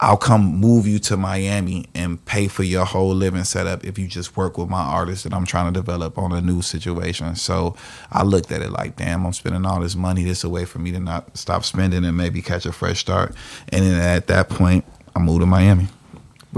I'll 0.00 0.16
come 0.16 0.56
move 0.56 0.86
you 0.86 0.98
to 1.00 1.16
Miami 1.16 1.86
and 1.94 2.24
pay 2.24 2.48
for 2.48 2.62
your 2.62 2.84
whole 2.84 3.14
living 3.14 3.44
setup 3.44 3.84
if 3.84 3.98
you 3.98 4.06
just 4.06 4.36
work 4.36 4.56
with 4.56 4.68
my 4.68 4.82
artist 4.82 5.24
that 5.24 5.34
I'm 5.34 5.44
trying 5.44 5.72
to 5.72 5.80
develop 5.80 6.18
on 6.18 6.32
a 6.32 6.40
new 6.40 6.62
situation. 6.62 7.34
So 7.36 7.76
I 8.12 8.22
looked 8.22 8.52
at 8.52 8.62
it 8.62 8.70
like, 8.70 8.96
damn, 8.96 9.26
I'm 9.26 9.32
spending 9.32 9.66
all 9.66 9.80
this 9.80 9.96
money. 9.96 10.22
This 10.24 10.44
a 10.44 10.48
way 10.48 10.64
for 10.64 10.78
me 10.78 10.92
to 10.92 11.00
not 11.00 11.36
stop 11.36 11.64
spending 11.64 12.04
and 12.04 12.16
maybe 12.16 12.42
catch 12.42 12.64
a 12.66 12.72
fresh 12.72 13.00
start. 13.00 13.34
And 13.70 13.84
then 13.84 14.00
at 14.00 14.28
that 14.28 14.48
point, 14.48 14.84
I 15.16 15.20
moved 15.20 15.40
to 15.40 15.46
Miami. 15.46 15.88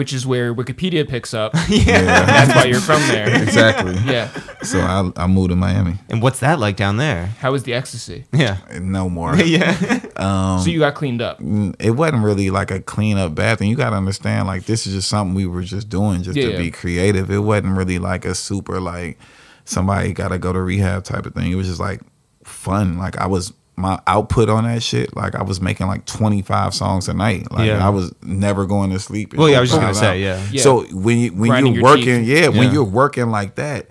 Which 0.00 0.14
is 0.14 0.26
where 0.26 0.54
Wikipedia 0.54 1.06
picks 1.06 1.34
up. 1.34 1.52
Yeah, 1.68 2.00
That's 2.24 2.54
why 2.56 2.64
you're 2.64 2.80
from 2.80 3.02
there. 3.08 3.42
exactly. 3.42 3.94
Yeah. 4.10 4.30
So 4.62 4.80
I, 4.80 5.10
I 5.14 5.26
moved 5.26 5.50
to 5.50 5.56
Miami. 5.56 5.96
And 6.08 6.22
what's 6.22 6.40
that 6.40 6.58
like 6.58 6.76
down 6.76 6.96
there? 6.96 7.26
How 7.42 7.52
was 7.52 7.64
the 7.64 7.74
ecstasy? 7.74 8.24
Yeah. 8.32 8.56
No 8.80 9.10
more. 9.10 9.36
yeah. 9.56 9.76
Um, 10.16 10.60
so 10.60 10.70
you 10.70 10.78
got 10.78 10.94
cleaned 10.94 11.20
up. 11.20 11.38
It 11.78 11.90
wasn't 11.90 12.24
really 12.24 12.48
like 12.48 12.70
a 12.70 12.80
clean 12.80 13.18
up 13.18 13.34
bad 13.34 13.58
thing. 13.58 13.68
You 13.68 13.76
got 13.76 13.90
to 13.90 13.96
understand, 13.96 14.46
like 14.46 14.64
this 14.64 14.86
is 14.86 14.94
just 14.94 15.10
something 15.10 15.34
we 15.34 15.44
were 15.46 15.62
just 15.64 15.90
doing 15.90 16.22
just 16.22 16.34
Yeah, 16.38 16.46
to 16.46 16.52
yeah. 16.52 16.58
be 16.58 16.70
creative. 16.70 17.30
It 17.30 17.40
wasn't 17.40 17.76
really 17.76 17.98
like 17.98 18.24
a 18.24 18.34
super 18.34 18.80
like 18.80 19.18
somebody 19.66 20.14
got 20.14 20.28
to 20.28 20.38
go 20.38 20.50
to 20.54 20.62
rehab 20.62 21.04
type 21.04 21.26
of 21.26 21.34
thing. 21.34 21.52
It 21.52 21.56
was 21.56 21.66
just 21.66 21.80
like 21.80 22.00
fun. 22.42 22.96
Like 22.96 23.18
I 23.18 23.26
was 23.26 23.52
my 23.80 24.00
output 24.06 24.48
on 24.48 24.64
that 24.64 24.82
shit, 24.82 25.14
like 25.16 25.34
I 25.34 25.42
was 25.42 25.60
making 25.60 25.86
like 25.86 26.04
25 26.06 26.74
songs 26.74 27.08
a 27.08 27.14
night. 27.14 27.50
Like 27.50 27.66
Yeah. 27.66 27.84
I 27.84 27.90
was 27.90 28.12
never 28.22 28.66
going 28.66 28.90
to 28.90 28.98
sleep. 28.98 29.34
Well, 29.34 29.48
yeah, 29.48 29.58
I 29.58 29.60
was 29.60 29.70
just 29.70 29.80
gonna 29.80 29.94
Five 29.94 30.00
say, 30.00 30.22
yeah. 30.22 30.46
Yeah. 30.50 30.62
So 30.62 30.84
when 30.94 31.18
you 31.18 31.32
when 31.32 31.50
Grinding 31.50 31.74
you're 31.74 31.82
working, 31.82 32.24
teeth. 32.24 32.28
yeah, 32.28 32.48
when 32.48 32.72
you're 32.72 32.84
working 32.84 33.30
like 33.30 33.56
that, 33.56 33.88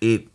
it 0.00 0.28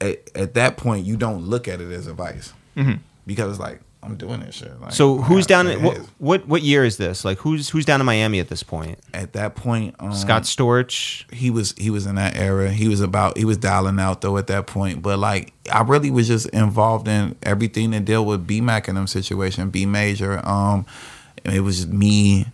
at, 0.00 0.30
at 0.34 0.54
that 0.54 0.76
point 0.76 1.06
you 1.06 1.16
don't 1.16 1.42
look 1.46 1.68
at 1.68 1.80
it 1.80 1.90
as 1.92 2.06
a 2.06 2.14
vice 2.14 2.52
mm-hmm. 2.76 2.94
because 3.26 3.50
it's 3.50 3.60
like 3.60 3.80
I'm 4.04 4.16
doing 4.16 4.40
this 4.40 4.54
shit. 4.56 4.78
Like. 4.80 4.92
So 4.92 5.16
who's 5.16 5.46
down? 5.46 5.66
In, 5.66 5.82
what, 5.82 5.98
what 6.18 6.46
what 6.46 6.62
year 6.62 6.84
is 6.84 6.98
this? 6.98 7.24
Like 7.24 7.38
who's 7.38 7.70
who's 7.70 7.84
down 7.84 8.00
in 8.00 8.06
Miami 8.06 8.38
at 8.38 8.48
this 8.48 8.62
point? 8.62 8.98
At 9.14 9.32
that 9.32 9.54
point, 9.54 9.94
um, 9.98 10.12
Scott 10.12 10.42
Storch. 10.42 11.30
he 11.32 11.50
was 11.50 11.72
he 11.78 11.90
was 11.90 12.06
in 12.06 12.16
that 12.16 12.36
era. 12.36 12.70
He 12.70 12.88
was 12.88 13.00
about 13.00 13.38
he 13.38 13.44
was 13.44 13.56
dialing 13.56 13.98
out 13.98 14.20
though 14.20 14.36
at 14.36 14.46
that 14.48 14.66
point. 14.66 15.02
But 15.02 15.18
like 15.18 15.52
I 15.72 15.82
really 15.82 16.10
was 16.10 16.28
just 16.28 16.48
involved 16.48 17.08
in 17.08 17.36
everything 17.42 17.92
that 17.92 18.04
dealt 18.04 18.26
with 18.26 18.46
B 18.46 18.60
Mac 18.60 18.88
in 18.88 18.94
them 18.94 19.06
situation, 19.06 19.70
B 19.70 19.86
Major. 19.86 20.46
Um 20.46 20.84
it 21.44 21.60
was 21.60 21.86
me, 21.86 22.46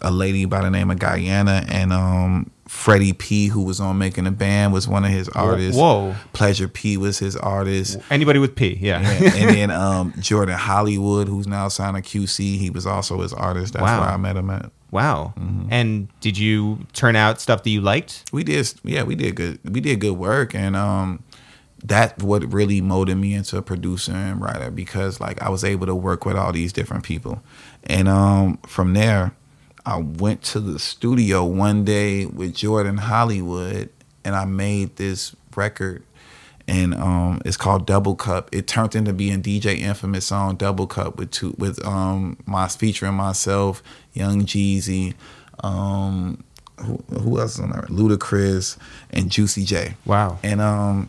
a 0.00 0.10
lady 0.10 0.46
by 0.46 0.62
the 0.62 0.70
name 0.70 0.90
of 0.90 0.98
Guyana, 0.98 1.64
and 1.68 1.92
um 1.92 2.50
Freddie 2.68 3.14
P, 3.14 3.48
who 3.48 3.62
was 3.62 3.80
on 3.80 3.98
making 3.98 4.26
a 4.26 4.30
band, 4.30 4.72
was 4.72 4.86
one 4.86 5.04
of 5.04 5.10
his 5.10 5.28
artists. 5.30 5.76
whoa. 5.80 6.14
Pleasure 6.34 6.68
P 6.68 6.96
was 6.96 7.18
his 7.18 7.34
artist. 7.34 7.96
Anybody 8.10 8.38
with 8.38 8.54
P? 8.54 8.76
Yeah. 8.80 9.00
Yeah, 9.00 9.34
and 9.34 9.50
then 9.56 9.70
um, 9.70 10.12
Jordan 10.20 10.56
Hollywood, 10.56 11.28
who's 11.28 11.46
now 11.46 11.68
signed 11.68 11.96
to 11.96 12.02
QC, 12.02 12.58
he 12.58 12.70
was 12.70 12.86
also 12.86 13.20
his 13.22 13.32
artist. 13.32 13.72
That's 13.72 13.82
Wow. 13.82 14.00
where 14.02 14.10
I 14.10 14.16
met 14.18 14.36
him 14.36 14.50
at. 14.50 14.70
wow. 14.90 15.32
Mm-hmm. 15.38 15.68
And 15.72 16.08
did 16.20 16.36
you 16.38 16.86
turn 16.92 17.16
out 17.16 17.40
stuff 17.40 17.62
that 17.62 17.70
you 17.70 17.80
liked? 17.80 18.24
we 18.32 18.44
did 18.44 18.72
yeah 18.84 19.02
we 19.02 19.14
did 19.14 19.34
good 19.34 19.58
we 19.64 19.80
did 19.80 19.98
good 20.00 20.16
work 20.18 20.54
and 20.54 20.76
um 20.76 21.22
that 21.84 22.20
what 22.22 22.42
really 22.52 22.80
molded 22.80 23.16
me 23.16 23.32
into 23.34 23.56
a 23.56 23.62
producer 23.62 24.12
and 24.12 24.40
writer 24.40 24.70
because 24.70 25.20
like 25.20 25.40
I 25.40 25.48
was 25.48 25.62
able 25.64 25.86
to 25.86 25.94
work 25.94 26.24
with 26.26 26.36
all 26.36 26.52
these 26.52 26.72
different 26.72 27.04
people 27.04 27.40
and 27.84 28.08
um 28.08 28.58
from 28.66 28.94
there 28.94 29.32
I 29.88 29.96
went 29.96 30.42
to 30.42 30.60
the 30.60 30.78
studio 30.78 31.46
one 31.46 31.82
day 31.82 32.26
with 32.26 32.54
Jordan 32.54 32.98
Hollywood 32.98 33.88
and 34.22 34.36
I 34.36 34.44
made 34.44 34.96
this 34.96 35.34
record 35.56 36.02
and 36.68 36.94
um 36.94 37.40
it's 37.46 37.56
called 37.56 37.86
Double 37.86 38.14
Cup. 38.14 38.50
It 38.52 38.66
turned 38.66 38.94
into 38.94 39.14
being 39.14 39.42
DJ 39.42 39.78
Infamous 39.78 40.26
song 40.26 40.56
Double 40.56 40.86
Cup 40.86 41.16
with 41.16 41.30
two 41.30 41.54
with 41.56 41.82
um 41.86 42.36
my 42.44 42.68
featuring 42.68 43.14
myself, 43.14 43.82
Young 44.12 44.42
Jeezy, 44.42 45.14
um 45.64 46.44
who, 46.84 47.02
who 47.18 47.40
else 47.40 47.54
is 47.54 47.60
on 47.60 47.70
there? 47.70 47.80
Ludacris 47.84 48.76
and 49.10 49.30
Juicy 49.30 49.64
J. 49.64 49.94
Wow. 50.04 50.38
And 50.42 50.60
um 50.60 51.08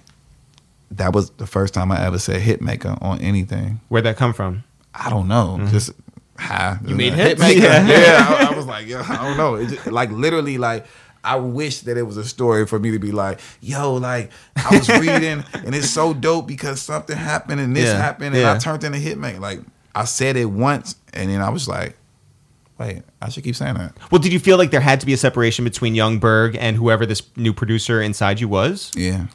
that 0.92 1.12
was 1.12 1.32
the 1.32 1.46
first 1.46 1.74
time 1.74 1.92
I 1.92 2.06
ever 2.06 2.18
said 2.18 2.42
Hitmaka 2.42 2.98
on 3.02 3.20
anything. 3.20 3.82
Where'd 3.90 4.06
that 4.06 4.16
come 4.16 4.34
from? 4.34 4.64
I 4.94 5.10
don't 5.10 5.28
know. 5.28 5.60
Just 5.68 5.92
high. 6.40 6.78
You 6.86 6.96
made 6.96 7.14
hits? 7.14 7.42
Hitmaka. 7.42 7.56
Yeah. 7.62 7.88
Yeah. 7.88 8.26
I, 8.50 8.54
I 8.54 8.56
was 8.56 8.66
like, 8.66 8.88
yo, 8.88 9.02
I 9.02 9.16
don't 9.28 9.38
know. 9.38 9.56
It 9.56 9.68
just, 9.68 9.88
like 9.88 10.10
literally, 10.12 10.58
like 10.58 10.86
I 11.24 11.36
wish 11.36 11.82
that 11.82 11.98
it 11.98 12.04
was 12.04 12.18
a 12.18 12.24
story 12.24 12.66
for 12.66 12.80
me 12.80 12.92
to 12.92 13.00
be 13.00 13.12
like, 13.12 13.40
yo, 13.62 13.94
like 13.96 14.32
I 14.56 14.78
was 14.78 14.90
reading 15.00 15.44
and 15.54 15.76
it's 15.76 15.90
so 15.90 16.14
dope 16.14 16.48
because 16.48 16.82
something 16.82 17.16
happened 17.18 17.60
and 17.62 17.76
this 17.76 17.86
Yeah. 17.86 17.98
happened 17.98 18.36
and 18.36 18.38
Yeah. 18.44 18.54
I 18.54 18.58
turned 18.58 18.84
into 18.84 19.00
Hitmaka. 19.00 19.40
Like 19.40 19.60
I 19.94 20.06
said 20.06 20.38
it 20.38 20.46
once 20.46 20.96
and 21.14 21.30
then 21.30 21.42
I 21.42 21.50
was 21.50 21.68
like, 21.68 21.98
wait, 22.78 23.04
I 23.22 23.28
should 23.30 23.44
keep 23.44 23.58
saying 23.58 23.74
that. 23.76 23.94
Well, 24.12 24.20
did 24.20 24.32
you 24.32 24.40
feel 24.40 24.58
like 24.58 24.72
there 24.72 24.80
had 24.80 25.02
to 25.02 25.06
be 25.06 25.12
a 25.14 25.18
separation 25.18 25.66
between 25.66 25.94
Yung 25.96 26.20
Berg 26.20 26.56
and 26.58 26.78
whoever 26.78 27.06
this 27.06 27.22
new 27.36 27.52
producer 27.54 28.02
inside 28.02 28.40
you 28.40 28.48
was? 28.48 28.90
Yeah. 28.96 29.26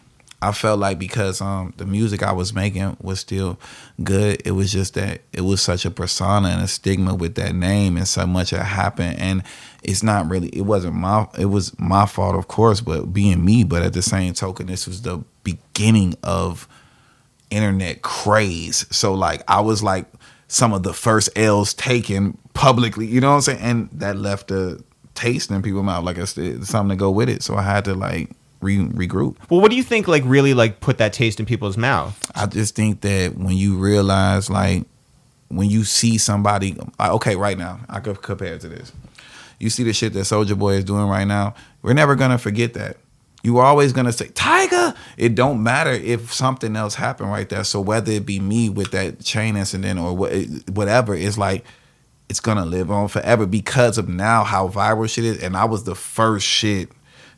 I 0.44 0.52
felt 0.52 0.78
like 0.78 0.98
because 0.98 1.40
um 1.40 1.72
the 1.76 1.86
music 1.86 2.22
I 2.22 2.32
was 2.32 2.52
making 2.52 2.96
was 3.00 3.20
still 3.20 3.58
good, 4.02 4.42
it 4.44 4.52
was 4.52 4.72
just 4.72 4.94
that 4.94 5.22
it 5.32 5.40
was 5.40 5.62
such 5.62 5.84
a 5.84 5.90
persona 5.90 6.48
and 6.48 6.62
a 6.62 6.68
stigma 6.68 7.14
with 7.14 7.34
that 7.36 7.54
name 7.54 7.96
and 7.96 8.06
so 8.06 8.26
much 8.26 8.50
had 8.50 8.62
happened 8.62 9.18
and 9.18 9.42
it's 9.82 10.02
not 10.02 10.28
really 10.28 10.48
it 10.48 10.62
wasn't 10.62 10.94
my 10.94 11.26
it 11.38 11.46
was 11.46 11.78
my 11.78 12.06
fault 12.06 12.36
of 12.36 12.48
course, 12.48 12.80
but 12.80 13.12
being 13.12 13.44
me, 13.44 13.64
but 13.64 13.82
at 13.82 13.92
the 13.92 14.02
same 14.02 14.34
token 14.34 14.66
this 14.66 14.86
was 14.86 15.02
the 15.02 15.22
beginning 15.42 16.14
of 16.22 16.68
internet 17.50 18.02
craze. 18.02 18.86
So 18.90 19.14
like 19.14 19.42
I 19.48 19.60
was 19.60 19.82
like 19.82 20.06
some 20.48 20.72
of 20.72 20.82
the 20.82 20.92
first 20.92 21.30
L's 21.36 21.74
taken 21.74 22.36
publicly, 22.52 23.06
you 23.06 23.20
know 23.20 23.30
what 23.30 23.36
I'm 23.36 23.40
saying? 23.42 23.60
And 23.60 23.88
that 23.92 24.16
left 24.16 24.50
a 24.50 24.82
taste 25.14 25.50
in 25.50 25.62
people's 25.62 25.84
mouth, 25.84 26.04
like 26.04 26.18
it's, 26.18 26.36
it's 26.36 26.68
something 26.68 26.96
to 26.96 27.00
go 27.00 27.10
with 27.10 27.28
it. 27.28 27.42
So 27.42 27.56
I 27.56 27.62
had 27.62 27.84
to 27.86 27.94
like 27.94 28.30
re- 28.64 28.78
regroup. 28.78 29.36
Well, 29.50 29.60
what 29.60 29.70
do 29.70 29.76
you 29.76 29.82
think 29.82 30.08
like 30.08 30.22
really 30.26 30.54
like 30.54 30.80
put 30.80 30.98
that 30.98 31.12
taste 31.12 31.38
in 31.38 31.46
people's 31.46 31.76
mouth? 31.76 32.18
I 32.34 32.46
just 32.46 32.74
think 32.74 33.02
that 33.02 33.36
when 33.36 33.56
you 33.56 33.76
realize, 33.76 34.50
like, 34.50 34.84
when 35.48 35.70
you 35.70 35.84
see 35.84 36.18
somebody, 36.18 36.76
uh, 36.98 37.14
okay, 37.14 37.36
right 37.36 37.56
now, 37.56 37.80
I 37.88 38.00
could 38.00 38.20
compare 38.22 38.54
it 38.54 38.62
to 38.62 38.68
this. 38.68 38.92
You 39.60 39.70
see 39.70 39.84
the 39.84 39.92
shit 39.92 40.12
that 40.14 40.20
Soulja 40.20 40.58
Boy 40.58 40.74
is 40.74 40.84
doing 40.84 41.06
right 41.06 41.26
now. 41.26 41.54
We're 41.82 41.94
never 41.94 42.16
gonna 42.16 42.38
forget 42.38 42.74
that. 42.74 42.96
You 43.44 43.58
are 43.58 43.66
always 43.66 43.92
gonna 43.92 44.12
say 44.12 44.28
Tyga. 44.28 44.96
It 45.16 45.34
don't 45.34 45.62
matter 45.62 45.92
if 45.92 46.32
something 46.32 46.74
else 46.74 46.94
happened 46.94 47.30
right 47.30 47.48
there. 47.48 47.62
So 47.62 47.80
whether 47.80 48.10
it 48.10 48.26
be 48.26 48.40
me 48.40 48.70
with 48.70 48.90
that 48.92 49.22
chain 49.22 49.56
incident 49.56 50.00
or 50.00 50.16
what, 50.16 50.32
whatever, 50.70 51.14
it's 51.14 51.38
like 51.38 51.64
it's 52.28 52.40
gonna 52.40 52.64
live 52.64 52.90
on 52.90 53.08
forever 53.08 53.46
because 53.46 53.98
of 53.98 54.08
now 54.08 54.44
how 54.44 54.68
viral 54.68 55.08
shit 55.08 55.24
is. 55.24 55.42
And 55.42 55.56
I 55.56 55.66
was 55.66 55.84
the 55.84 55.94
first 55.94 56.46
shit 56.46 56.90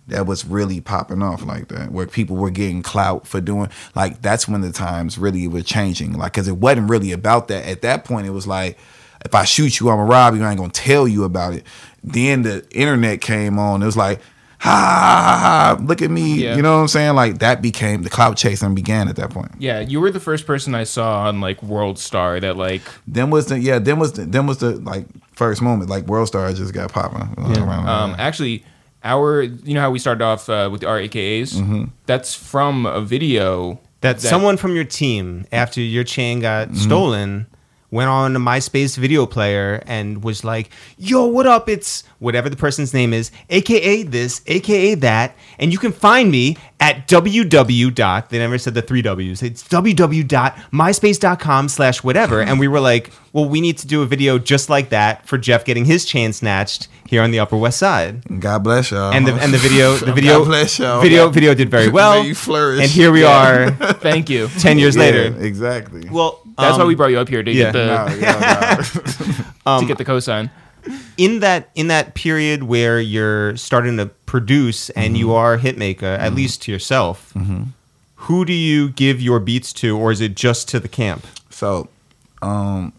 that 0.09 0.27
was 0.27 0.45
really 0.45 0.81
popping 0.81 1.23
off 1.23 1.45
like 1.45 1.69
that, 1.69 1.91
where 1.91 2.07
people 2.07 2.37
were 2.37 2.51
getting 2.51 2.83
clout 2.83 3.27
for 3.27 3.41
doing 3.41 3.69
like 3.95 4.23
that's 4.23 4.47
when 4.47 4.61
the 4.61 4.73
times 4.73 5.19
really 5.19 5.49
were 5.49 5.63
changing. 5.63 6.13
Like, 6.13 6.33
cause 6.33 6.49
it 6.49 6.59
wasn't 6.59 6.89
really 6.91 7.13
about 7.13 7.49
that. 7.49 7.67
At 7.67 7.83
that 7.83 8.05
point, 8.05 8.27
it 8.27 8.31
was 8.31 8.47
like, 8.47 8.79
if 9.25 9.35
I 9.35 9.45
shoot 9.45 9.81
you, 9.81 9.89
I'm 9.91 9.97
gonna 9.99 10.09
rob 10.09 10.35
you. 10.35 10.45
I 10.45 10.51
ain't 10.51 10.59
gonna 10.59 10.71
tell 10.71 11.09
you 11.09 11.25
about 11.25 11.55
it. 11.55 11.67
Then 12.05 12.43
the 12.43 12.65
internet 12.71 13.21
came 13.21 13.59
on. 13.59 13.83
It 13.83 13.87
was 13.87 13.97
like, 13.97 14.21
ha 14.59 14.71
ha 14.71 15.77
ha, 15.77 15.85
look 15.85 16.03
at 16.03 16.11
me. 16.11 16.37
Yeah. 16.37 16.57
You 16.57 16.63
know 16.63 16.77
what 16.77 16.83
I'm 16.83 16.89
saying? 16.89 17.15
Like 17.15 17.39
that 17.41 17.61
became 17.61 18.03
the 18.03 18.11
clout 18.11 18.37
chasing 18.37 18.75
began 18.75 19.09
at 19.09 19.17
that 19.17 19.31
point. 19.31 19.53
Yeah, 19.59 19.81
you 19.81 20.01
were 20.01 20.11
the 20.11 20.21
first 20.21 20.47
person 20.47 20.75
I 20.75 20.85
saw 20.85 21.27
on 21.27 21.41
like 21.41 21.63
World 21.63 21.99
Star 21.99 22.39
that 22.41 22.57
like 22.57 22.83
Then 23.07 23.31
was 23.31 23.47
the 23.47 23.59
yeah. 23.59 23.79
Then 23.81 23.99
was 23.99 24.13
the 24.13 24.25
then 24.25 24.47
was 24.47 24.59
the 24.59 24.77
like 24.77 25.07
first 25.33 25.61
moment. 25.63 25.91
Like 25.91 26.07
World 26.07 26.29
Star 26.29 26.53
just 26.53 26.73
got 26.73 26.93
popping. 26.93 27.29
Around- 27.39 27.89
um 27.89 28.15
actually 28.19 28.65
our 29.05 29.43
you 29.43 29.75
know 29.75 29.81
how 29.81 29.91
we 29.91 29.99
started 29.99 30.25
off 30.25 30.49
uh, 30.49 30.69
with 30.71 30.85
our 30.85 30.99
AKAs? 30.99 31.55
Mm-hmm. 31.55 31.85
That's 32.07 32.35
from 32.35 32.87
a 32.87 33.01
video 33.01 33.81
That, 34.01 34.21
someone 34.21 34.57
from 34.57 34.75
your 34.75 34.85
team, 34.85 35.47
after 35.53 35.81
your 35.81 36.05
chain 36.05 36.41
got 36.41 36.75
stolen, 36.77 37.47
went 37.91 38.09
on 38.09 38.35
a 38.37 38.41
MySpace 38.41 38.97
video 38.97 39.27
player 39.27 39.83
and 39.87 40.23
was 40.25 40.45
like, 40.45 40.71
"Yo, 40.99 41.27
what 41.27 41.47
up? 41.47 41.69
It's 41.69 42.05
whatever 42.19 42.49
the 42.49 42.57
person's 42.57 42.95
name 42.95 43.13
is, 43.13 43.31
aka 43.51 44.03
this, 44.03 44.41
aka 44.47 44.95
that, 44.97 45.37
and 45.59 45.73
you 45.73 45.79
can 45.79 45.93
find 45.93 46.31
me 46.31 46.57
at 46.81 47.07
www. 47.09 47.95
dot 47.95 48.31
They 48.31 48.39
never 48.39 48.59
said 48.59 48.75
the 48.75 48.83
three 48.83 49.03
W's. 49.03 49.43
It's 49.43 49.63
www.myspace.com 49.65 51.69
slash 51.69 52.03
whatever. 52.03 52.41
And 52.43 52.59
we 52.61 52.69
were 52.69 52.81
like, 52.81 53.11
"Well, 53.33 53.49
we 53.49 53.61
need 53.61 53.79
to 53.79 53.87
do 53.87 54.03
a 54.03 54.07
video 54.07 54.39
just 54.39 54.69
like 54.71 54.91
that 54.91 55.27
for 55.27 55.39
Jeff 55.39 55.65
getting 55.65 55.85
his 55.85 56.05
chain 56.05 56.33
snatched 56.33 56.89
here 57.09 57.23
on 57.23 57.31
the 57.31 57.39
Upper 57.39 57.57
West 57.57 57.79
Side." 57.79 58.23
God 58.41 58.65
bless 58.65 58.91
y'all. 58.91 59.13
And 59.13 59.27
the 59.27 59.35
and 59.35 59.53
the 59.55 59.59
video 59.59 59.95
the 59.97 60.13
video 60.21 60.39
God 60.41 60.47
bless 60.47 60.79
y'all. 60.79 61.01
video 61.01 61.29
video 61.29 61.55
did 61.55 61.71
very 61.71 61.89
well. 61.99 62.23
May 62.23 62.29
you 62.29 62.35
flourish. 62.35 62.81
And 62.83 62.91
here 62.91 63.13
we 63.13 63.25
are, 63.25 63.71
Thank 63.71 64.29
you. 64.31 64.49
ten 64.59 64.79
years 64.79 64.97
Yeah, 64.97 65.03
later. 65.03 65.37
exactly. 65.45 66.09
Well, 66.11 66.41
That's 66.59 66.77
why 66.77 66.83
um, 66.83 66.89
we 66.89 66.95
brought 66.95 67.11
you 67.11 67.19
up 67.19 67.29
here 67.29 67.43
to 67.43 67.53
yeah. 67.53 67.65
get 67.65 67.73
the 67.73 67.87
No, 67.87 68.15
yeah, 68.17 68.83
no. 69.67 69.81
to 69.81 69.87
get 69.87 69.99
the 69.99 70.05
cosign. 70.05 70.51
in 71.17 71.41
that 71.41 71.71
in 71.75 71.89
that 71.89 72.15
period 72.15 72.63
where 72.63 73.01
you're 73.01 73.57
starting 73.57 73.97
to 73.99 74.07
produce 74.07 74.91
and 74.91 75.17
you 75.17 75.33
are 75.33 75.55
a 75.55 75.59
hitmaker, 75.59 76.19
at 76.19 76.35
least 76.35 76.63
to 76.63 76.73
yourself. 76.73 77.33
Who 78.21 78.45
do 78.45 78.53
you 78.53 78.89
give 78.91 79.21
your 79.21 79.39
beats 79.39 79.73
to, 79.75 79.97
or 79.97 80.11
is 80.11 80.21
it 80.21 80.35
just 80.35 80.69
to 80.71 80.81
the 80.81 80.89
camp? 80.89 81.27
So, 81.51 81.89
um, 82.43 82.93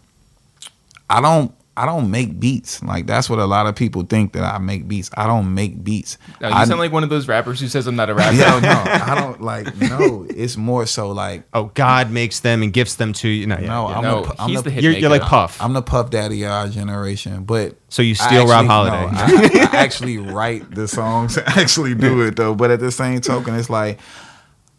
I 1.10 1.20
don't. 1.20 1.52
I 1.78 1.86
don't 1.86 2.10
make 2.10 2.40
beats. 2.40 2.82
Like 2.82 3.06
that's 3.06 3.30
what 3.30 3.38
a 3.38 3.44
lot 3.46 3.66
of 3.66 3.76
people 3.76 4.02
think 4.02 4.32
that 4.32 4.42
I 4.42 4.58
make 4.58 4.88
beats. 4.88 5.10
I 5.16 5.26
don't 5.28 5.54
make 5.54 5.84
beats. 5.84 6.18
You 6.40 6.48
I, 6.48 6.64
sound 6.64 6.80
like 6.80 6.90
one 6.90 7.04
of 7.04 7.08
those 7.10 7.28
rappers 7.28 7.60
who 7.60 7.68
says 7.68 7.86
I'm 7.86 7.94
not 7.94 8.10
a 8.10 8.14
rapper. 8.14 8.36
no, 8.36 8.58
no, 8.58 8.82
I 8.84 9.14
don't 9.20 9.40
like. 9.40 9.76
No, 9.76 10.26
it's 10.28 10.56
more 10.56 10.86
so 10.86 11.12
like 11.12 11.44
Oh, 11.54 11.66
God 11.74 12.10
makes 12.10 12.40
them 12.40 12.62
and 12.64 12.72
gifts 12.72 12.96
them 12.96 13.12
to 13.14 13.28
you. 13.28 13.46
No, 13.46 13.58
yeah, 13.58 13.66
no. 13.66 13.88
yeah. 13.88 13.96
I'm 13.96 14.02
no, 14.02 14.24
the, 14.24 14.42
I'm 14.42 14.48
he's 14.48 14.58
the, 14.58 14.62
the 14.64 14.70
hit 14.70 14.82
you're, 14.82 14.92
you're 14.92 15.10
like 15.10 15.22
maker. 15.22 15.30
Puff. 15.30 15.62
I'm 15.62 15.72
the 15.72 15.82
Puff 15.82 16.10
Daddy 16.10 16.42
of 16.42 16.50
our 16.50 16.68
generation, 16.68 17.44
but 17.44 17.76
so 17.88 18.02
you 18.02 18.16
I 18.20 18.26
steal 18.26 18.46
Rob 18.48 18.66
actually- 18.66 18.68
Holiday. 18.68 19.52
no, 19.54 19.60
I, 19.62 19.68
I 19.72 19.76
actually 19.84 20.18
write 20.18 20.74
the 20.74 20.88
songs, 20.88 21.38
actually 21.38 21.94
do 21.94 22.22
it 22.22 22.34
though. 22.36 22.54
But 22.54 22.72
at 22.72 22.80
the 22.80 22.90
same 22.90 23.20
token, 23.20 23.54
it's 23.54 23.70
like 23.70 24.00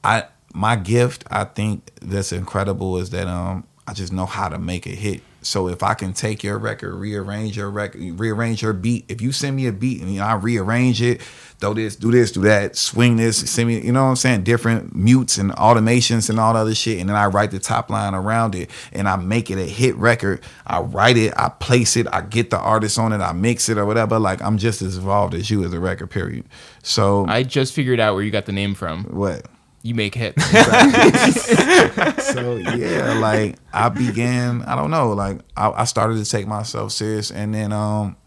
I 0.04 0.26
my 0.54 0.76
gift. 0.76 1.24
I 1.32 1.46
think 1.46 1.92
that's 2.02 2.32
incredible 2.32 2.98
is 2.98 3.12
that 3.12 3.28
um 3.28 3.66
I 3.88 3.94
just 3.94 4.12
know 4.14 4.26
how 4.26 4.50
to 4.50 4.60
make 4.60 4.86
a 4.86 4.90
hit. 4.90 5.22
So 5.42 5.68
if 5.68 5.84
I 5.84 5.94
can 5.94 6.14
take 6.14 6.44
your 6.44 6.58
record, 6.58 6.96
rearrange 6.96 7.58
your 7.58 7.70
record, 7.70 8.02
rearrange 8.20 8.62
your 8.62 8.74
beat. 8.74 9.06
If 9.08 9.22
you 9.22 9.32
send 9.32 9.56
me 9.56 9.68
a 9.68 9.72
beat 9.72 10.02
and 10.02 10.12
you 10.12 10.20
know, 10.20 10.26
I 10.26 10.34
rearrange 10.36 11.02
it, 11.02 11.22
throw 11.60 11.74
this, 11.74 11.96
do 11.96 12.12
this, 12.12 12.32
do 12.32 12.42
that, 12.42 12.76
swing 12.76 13.16
this, 13.18 13.50
send 13.50 13.68
me, 13.68 13.82
you 13.82 13.92
know 13.92 14.04
what 14.04 14.10
I'm 14.10 14.16
saying? 14.16 14.44
Different 14.44 14.96
mutes 14.96 15.38
and 15.38 15.52
automations 15.52 16.30
and 16.30 16.40
all 16.40 16.54
the 16.54 16.60
other 16.60 16.76
shit. 16.76 17.00
And 17.00 17.10
then 17.10 17.16
I 17.16 17.28
write 17.28 17.52
the 17.52 17.60
top 17.60 17.90
line 17.90 18.14
around 18.14 18.56
it 18.56 18.70
and 18.92 19.08
I 19.08 19.16
make 19.16 19.50
it 19.50 19.58
a 19.58 19.66
hit 19.66 19.96
record. 19.96 20.42
I 20.66 20.80
write 20.82 21.18
it, 21.18 21.34
I 21.38 21.50
place 21.50 21.96
it, 21.96 22.08
I 22.12 22.22
get 22.22 22.50
the 22.50 22.60
artist 22.60 23.00
on 23.00 23.14
it, 23.14 23.22
I 23.22 23.32
mix 23.34 23.70
it 23.70 23.78
or 23.78 23.86
whatever. 23.86 24.20
Like 24.20 24.42
I'm 24.42 24.58
just 24.58 24.82
as 24.82 24.98
involved 24.98 25.34
as 25.34 25.50
you 25.50 25.64
as 25.64 25.74
a 25.74 25.80
record, 25.80 26.10
period. 26.10 26.46
So 26.84 27.26
I 27.28 27.44
just 27.44 27.74
figured 27.74 28.00
out 28.00 28.14
where 28.16 28.24
you 28.24 28.32
got 28.32 28.46
the 28.46 28.52
name 28.52 28.76
from. 28.76 29.06
what? 29.06 29.46
You 29.82 29.96
make 29.96 30.14
hits. 30.14 30.46
so 32.34 32.56
yeah, 32.58 33.18
like 33.22 33.56
I 33.72 33.88
began, 33.90 34.62
I 34.64 34.76
don't 34.76 34.92
know, 34.92 35.14
like 35.14 35.40
I, 35.56 35.72
I 35.72 35.86
started 35.86 36.24
to 36.24 36.30
take 36.30 36.48
myself 36.48 36.92
serious, 36.92 37.32
and 37.32 37.54
then 37.54 37.72
um, 37.72 38.18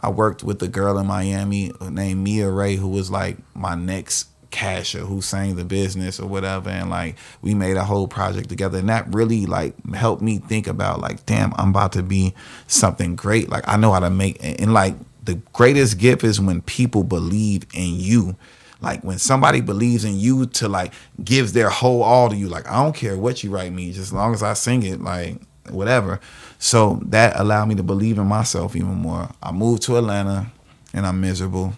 I 0.00 0.08
worked 0.08 0.42
with 0.42 0.62
a 0.62 0.68
girl 0.68 0.98
in 0.98 1.06
Miami 1.06 1.72
named 1.82 2.24
Mia 2.24 2.50
Ray, 2.50 2.76
who 2.76 2.88
was 2.88 3.10
like 3.10 3.36
my 3.54 3.74
next 3.74 4.28
casher, 4.50 5.00
who 5.00 5.20
sang 5.20 5.56
the 5.56 5.64
business 5.64 6.18
or 6.18 6.26
whatever, 6.26 6.70
and 6.70 6.88
like 6.88 7.16
we 7.42 7.54
made 7.54 7.76
a 7.76 7.84
whole 7.84 8.08
project 8.08 8.48
together, 8.48 8.78
and 8.78 8.88
that 8.88 9.12
really 9.12 9.44
like 9.44 9.74
helped 9.94 10.22
me 10.22 10.38
think 10.38 10.66
about 10.66 11.00
like, 11.00 11.26
damn, 11.26 11.52
I'm 11.56 11.70
about 11.70 11.92
to 11.92 12.02
be 12.02 12.34
something 12.66 13.14
great. 13.14 13.50
Like 13.50 13.68
I 13.68 13.76
know 13.76 13.92
how 13.92 14.00
to 14.00 14.10
make, 14.10 14.38
and 14.42 14.72
like 14.72 14.94
the 15.22 15.34
greatest 15.52 15.98
gift 15.98 16.24
is 16.24 16.40
when 16.40 16.62
people 16.62 17.02
believe 17.04 17.64
in 17.74 17.96
you 17.96 18.36
like 18.84 19.02
when 19.02 19.18
somebody 19.18 19.60
believes 19.60 20.04
in 20.04 20.18
you 20.18 20.46
to 20.46 20.68
like 20.68 20.92
gives 21.24 21.52
their 21.52 21.70
whole 21.70 22.02
all 22.02 22.28
to 22.28 22.36
you 22.36 22.48
like 22.48 22.68
i 22.70 22.82
don't 22.82 22.94
care 22.94 23.16
what 23.16 23.42
you 23.42 23.50
write 23.50 23.72
me 23.72 23.88
just 23.88 24.00
as 24.00 24.12
long 24.12 24.34
as 24.34 24.42
i 24.42 24.52
sing 24.52 24.82
it 24.82 25.00
like 25.00 25.40
whatever. 25.70 26.20
So 26.58 27.00
that 27.06 27.38
allowed 27.38 27.66
me 27.66 27.74
to 27.76 27.82
believe 27.82 28.18
in 28.18 28.26
myself 28.26 28.76
even 28.76 28.94
more. 28.94 29.30
I 29.42 29.52
moved 29.52 29.82
to 29.84 29.96
atlanta 29.96 30.46
and 30.92 31.06
i'm 31.06 31.20
miserable. 31.20 31.74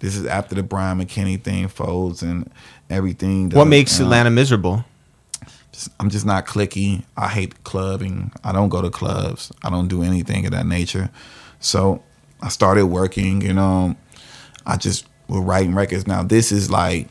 This 0.00 0.14
is 0.14 0.26
after 0.26 0.54
the 0.54 0.62
Bryant 0.62 1.00
McKinnie 1.00 1.42
thing 1.42 1.68
folds 1.68 2.22
and 2.22 2.50
everything 2.90 3.48
What 3.50 3.64
makes 3.64 3.98
Atlanta 3.98 4.30
miserable? 4.30 4.84
i'm 6.00 6.08
just 6.08 6.24
not 6.24 6.46
clicky. 6.46 7.04
I 7.16 7.28
hate 7.28 7.64
clubbing. 7.64 8.32
I 8.42 8.52
don't 8.52 8.70
go 8.70 8.80
to 8.80 8.88
clubs. 8.90 9.52
I 9.62 9.68
don't 9.68 9.88
do 9.88 10.02
anything 10.02 10.46
of 10.46 10.52
that 10.52 10.66
nature. 10.66 11.10
So 11.60 12.02
i 12.42 12.48
started 12.48 12.86
working 12.86 13.40
you 13.40 13.50
um, 13.50 13.56
know 13.56 13.96
I 14.66 14.76
just 14.76 15.06
was 15.28 15.40
writing 15.40 15.74
records. 15.74 16.06
Now 16.06 16.22
this 16.22 16.52
is 16.52 16.70
like 16.70 17.08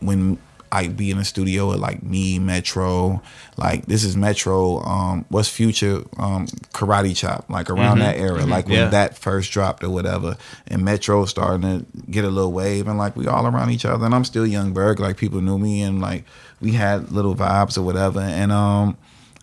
when 0.00 0.38
I 0.72 0.86
be 0.86 1.10
in 1.10 1.18
the 1.18 1.24
studio 1.24 1.70
with 1.70 1.80
like 1.80 2.00
me, 2.04 2.38
Metro, 2.38 3.20
like 3.56 3.86
this 3.86 4.04
is 4.04 4.16
Metro. 4.16 4.78
Um, 4.84 5.24
what's 5.28 5.48
Future? 5.48 6.04
Um, 6.16 6.46
Karate 6.72 7.16
Chop, 7.16 7.50
like 7.50 7.68
around 7.70 7.98
that 7.98 8.16
era, 8.16 8.46
like 8.46 8.66
when 8.68 8.76
Yeah. 8.76 8.88
that 8.90 9.18
first 9.18 9.50
dropped 9.50 9.82
or 9.82 9.90
whatever. 9.90 10.36
And 10.68 10.84
Metro 10.84 11.24
starting 11.24 11.62
to 11.62 11.86
get 12.08 12.24
a 12.24 12.30
little 12.30 12.52
wave, 12.52 12.86
and 12.86 12.98
like 12.98 13.16
we 13.16 13.26
all 13.26 13.46
around 13.48 13.70
each 13.70 13.84
other. 13.84 14.04
And 14.06 14.14
I'm 14.14 14.24
still 14.24 14.46
Yung 14.46 14.72
Berg, 14.72 15.00
like 15.00 15.16
people 15.16 15.40
knew 15.40 15.58
me, 15.58 15.82
and 15.82 16.00
like 16.00 16.24
we 16.60 16.72
had 16.72 17.10
little 17.10 17.34
vibes 17.34 17.76
or 17.76 17.82
whatever. 17.82 18.20
And 18.20 18.52
um, 18.52 18.96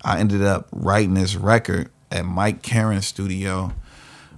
I 0.05 0.19
ended 0.19 0.43
up 0.43 0.69
writing 0.71 1.15
this 1.15 1.35
record 1.35 1.89
at 2.09 2.23
Mike 2.25 2.61
Caren's 2.61 3.05
studio 3.05 3.73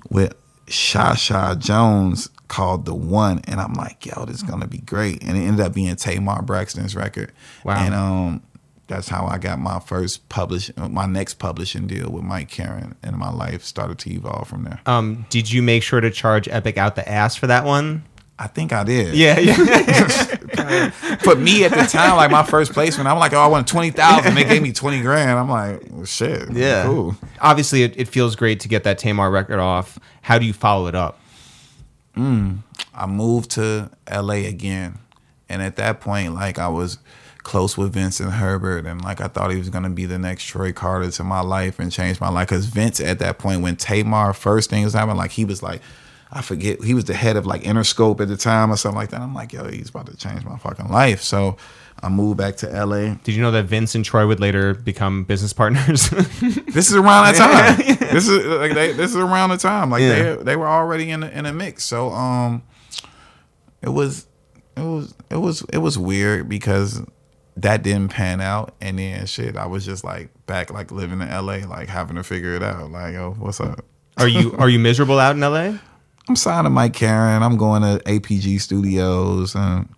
with 0.10 0.34
Shasha 0.66 1.58
Jones 1.60 2.30
called 2.50 2.86
The 2.86 2.94
One. 2.94 3.40
And 3.46 3.62
I'm 3.62 3.74
like, 3.74 4.06
yo, 4.06 4.26
this 4.26 4.38
is 4.38 4.44
gonna 4.44 4.68
be 4.68 4.80
great. 4.80 5.24
And 5.24 5.38
it 5.38 5.42
ended 5.42 5.66
up 5.66 5.74
being 5.74 5.96
Tamar 5.96 6.42
Braxton's 6.42 6.96
record. 6.96 7.32
Wow. 7.64 7.78
And 7.86 7.96
um 7.96 8.44
that's 8.88 9.08
how 9.08 9.28
I 9.28 9.38
got 9.38 9.60
my 9.60 9.80
first 9.80 10.28
publish 10.30 10.72
my 10.76 11.06
next 11.06 11.36
publishing 11.36 11.88
deal 11.88 12.10
with 12.10 12.24
Mike 12.24 12.50
Caren 12.50 12.96
and 13.04 13.18
my 13.18 13.30
life 13.30 13.64
started 13.64 14.00
to 14.00 14.12
evolve 14.12 14.48
from 14.50 14.64
there. 14.64 14.82
Um, 14.88 15.26
did 15.30 15.52
you 15.52 15.62
make 15.62 15.84
sure 15.84 16.02
to 16.02 16.10
charge 16.10 16.50
Epic 16.50 16.78
out 16.78 16.96
the 16.96 17.08
ass 17.08 17.36
for 17.36 17.48
that 17.48 17.66
one? 17.66 18.04
I 18.40 18.48
think 18.48 18.72
I 18.74 18.84
did. 18.84 19.16
Yeah, 19.16 19.38
yeah. 19.38 20.92
But 21.26 21.40
me 21.40 21.66
at 21.66 21.72
the 21.72 21.84
time, 21.84 22.16
like 22.16 22.32
my 22.32 22.44
first 22.44 22.74
placement, 22.74 23.08
I'm 23.08 23.20
like, 23.20 23.34
oh, 23.34 23.40
I 23.40 23.48
want 23.48 23.68
twenty 23.68 23.92
thousand. 23.92 24.36
They 24.36 24.46
gave 24.46 24.62
me 24.62 24.72
twenty 24.72 25.02
grand. 25.02 25.32
I'm 25.32 25.50
like, 25.50 25.84
well, 25.90 26.06
shit. 26.06 26.50
yeah. 26.52 26.86
Cool. 26.86 27.16
Obviously, 27.42 27.84
it, 27.84 27.94
it 27.98 28.08
feels 28.08 28.36
great 28.36 28.62
to 28.62 28.68
get 28.68 28.84
that 28.86 28.98
Tamar 28.98 29.30
record 29.30 29.60
off. 29.60 30.00
How 30.22 30.40
do 30.40 30.46
you 30.46 30.54
follow 30.54 30.88
it 30.88 30.96
up? 30.96 31.20
Mm, 32.20 32.58
I 32.94 33.06
moved 33.06 33.52
to 33.52 33.90
LA 34.12 34.46
again. 34.46 35.00
And 35.48 35.62
at 35.62 35.78
that 35.78 36.02
point, 36.02 36.36
like 36.36 36.60
I 36.60 36.68
was 36.68 37.00
close 37.44 37.78
with 37.78 37.94
Vincent 37.94 38.34
Herbert 38.34 38.86
and 38.86 39.02
like 39.02 39.22
I 39.22 39.28
thought 39.28 39.52
he 39.52 39.58
was 39.58 39.70
gonna 39.70 39.90
be 39.90 40.06
the 40.06 40.20
next 40.20 40.44
Troy 40.44 40.74
Carter 40.74 41.10
to 41.10 41.24
my 41.24 41.40
life 41.40 41.80
and 41.80 41.92
change 41.92 42.20
my 42.20 42.30
life. 42.30 42.50
Cause 42.50 42.66
Vince 42.66 43.00
at 43.00 43.20
that 43.20 43.40
point 43.40 43.62
when 43.62 43.76
Tamar 43.78 44.34
first 44.34 44.70
thing 44.70 44.84
was 44.84 44.94
happening, 44.94 45.18
like 45.18 45.32
he 45.32 45.46
was 45.46 45.64
like 45.64 45.82
I 46.32 46.42
forget 46.42 46.84
he 46.84 46.94
was 46.94 47.06
the 47.06 47.16
head 47.16 47.38
of 47.38 47.48
like 47.48 47.64
Interscope 47.64 48.20
at 48.20 48.28
the 48.28 48.38
time 48.38 48.72
or 48.72 48.78
something 48.78 48.98
like 48.98 49.10
that. 49.10 49.22
I'm 49.22 49.34
like, 49.34 49.54
yo, 49.54 49.68
he's 49.68 49.90
about 49.90 50.08
to 50.08 50.18
change 50.18 50.44
my 50.44 50.58
fucking 50.58 50.90
life. 50.90 51.22
So 51.22 51.58
I 52.02 52.10
moved 52.10 52.38
back 52.38 52.56
to 52.58 52.68
LA. 52.86 53.16
Did 53.24 53.36
you 53.36 53.42
know 53.42 53.52
that 53.52 53.66
Vince 53.66 53.94
and 53.96 54.06
Troy 54.06 54.26
would 54.26 54.40
later 54.40 54.74
become 54.74 55.24
business 55.26 55.54
partners? 55.54 56.10
This 56.70 56.90
is 56.90 56.96
around 56.96 57.26
that 57.26 57.36
time. 57.36 57.98
This 58.14 58.28
is 58.30 58.46
like 58.46 58.74
they, 58.74 58.94
this 58.94 59.12
is 59.12 59.18
around 59.18 59.50
the 59.50 59.58
time. 59.58 59.90
Like 59.90 60.02
Yeah. 60.02 60.36
they 60.36 60.44
they 60.44 60.56
were 60.56 60.68
already 60.68 61.10
in 61.12 61.24
a, 61.24 61.28
in 61.28 61.46
a 61.46 61.52
mix. 61.54 61.84
So 61.84 62.10
um, 62.12 62.64
it 63.82 63.90
was 63.90 64.28
it 64.78 64.82
was 64.82 65.14
it 65.30 65.38
was 65.38 65.62
it 65.74 65.78
was 65.80 65.98
weird 65.98 66.48
because 66.48 67.02
that 67.58 67.84
didn't 67.84 68.10
pan 68.12 68.40
out, 68.40 68.74
and 68.80 68.98
then 69.00 69.26
shit, 69.26 69.58
I 69.58 69.66
was 69.66 69.86
just 69.86 70.04
like 70.06 70.30
back 70.46 70.72
like 70.72 70.92
living 70.92 71.22
in 71.22 71.28
L.A. 71.28 71.66
like 71.66 71.90
having 71.90 72.16
to 72.16 72.24
figure 72.24 72.54
it 72.56 72.64
out. 72.64 72.92
Like 72.92 73.14
yo, 73.14 73.32
what's 73.32 73.60
up? 73.60 73.84
are 74.18 74.28
you 74.28 74.56
are 74.60 74.70
you 74.70 74.80
miserable 74.80 75.20
out 75.20 75.36
in 75.36 75.42
LA? 75.42 75.78
I'm 76.30 76.36
signing 76.36 76.72
Mike 76.72 76.94
Caren. 76.94 77.42
I'm 77.42 77.58
going 77.58 77.82
to 77.82 78.04
APG 78.06 78.62
Studios. 78.62 79.56
And 79.56 79.90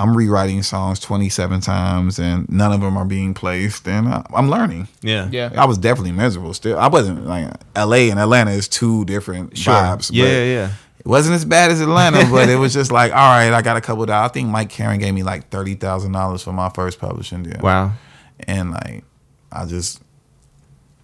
I'm 0.00 0.16
rewriting 0.16 0.62
songs 0.62 0.98
27 1.00 1.60
times, 1.60 2.18
and 2.18 2.48
none 2.48 2.72
of 2.72 2.80
them 2.80 2.96
are 2.96 3.04
being 3.04 3.34
placed. 3.34 3.86
And 3.86 4.08
I, 4.08 4.26
I'm 4.34 4.48
learning. 4.48 4.88
Yeah. 5.02 5.28
Yeah. 5.30 5.52
I 5.56 5.66
was 5.66 5.76
definitely 5.76 6.12
miserable. 6.12 6.54
Still, 6.54 6.78
I 6.78 6.88
wasn't 6.88 7.26
like 7.26 7.52
L.A. 7.76 8.08
and 8.10 8.18
Atlanta 8.18 8.52
is 8.52 8.66
two 8.66 9.04
different 9.04 9.58
Sure. 9.58 9.74
vibes. 9.74 10.10
Yeah, 10.12 10.24
but 10.24 10.30
yeah, 10.30 10.44
yeah. 10.44 10.72
It 11.00 11.06
wasn't 11.06 11.34
as 11.34 11.44
bad 11.44 11.70
as 11.70 11.80
Atlanta, 11.80 12.26
but 12.30 12.48
it 12.48 12.56
was 12.56 12.72
just 12.72 12.90
like, 12.90 13.12
all 13.12 13.18
right, 13.18 13.52
I 13.52 13.60
got 13.62 13.76
a 13.76 13.80
couple 13.82 14.02
of 14.02 14.08
dollars. 14.08 14.30
I 14.30 14.32
think 14.32 14.48
Mike 14.48 14.70
Caren 14.70 14.98
gave 15.00 15.12
me 15.14 15.22
like 15.22 15.48
thirty 15.50 15.74
thousand 15.74 16.12
dollars 16.12 16.42
for 16.42 16.52
my 16.52 16.70
first 16.70 16.98
publishing 16.98 17.42
deal. 17.42 17.60
Wow. 17.62 17.92
And 18.46 18.70
like, 18.70 19.04
I 19.52 19.66
just 19.66 20.00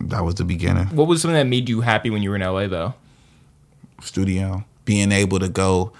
that 0.00 0.22
was 0.24 0.34
the 0.36 0.44
beginning. 0.44 0.86
What 0.86 1.06
was 1.06 1.20
something 1.22 1.36
that 1.36 1.46
made 1.46 1.68
you 1.68 1.80
happy 1.82 2.10
when 2.10 2.22
you 2.22 2.30
were 2.30 2.36
in 2.36 2.42
LA 2.42 2.66
though? 2.66 2.94
Studio, 4.02 4.64
being 4.84 5.12
able 5.12 5.38
to 5.38 5.48
go 5.48 5.92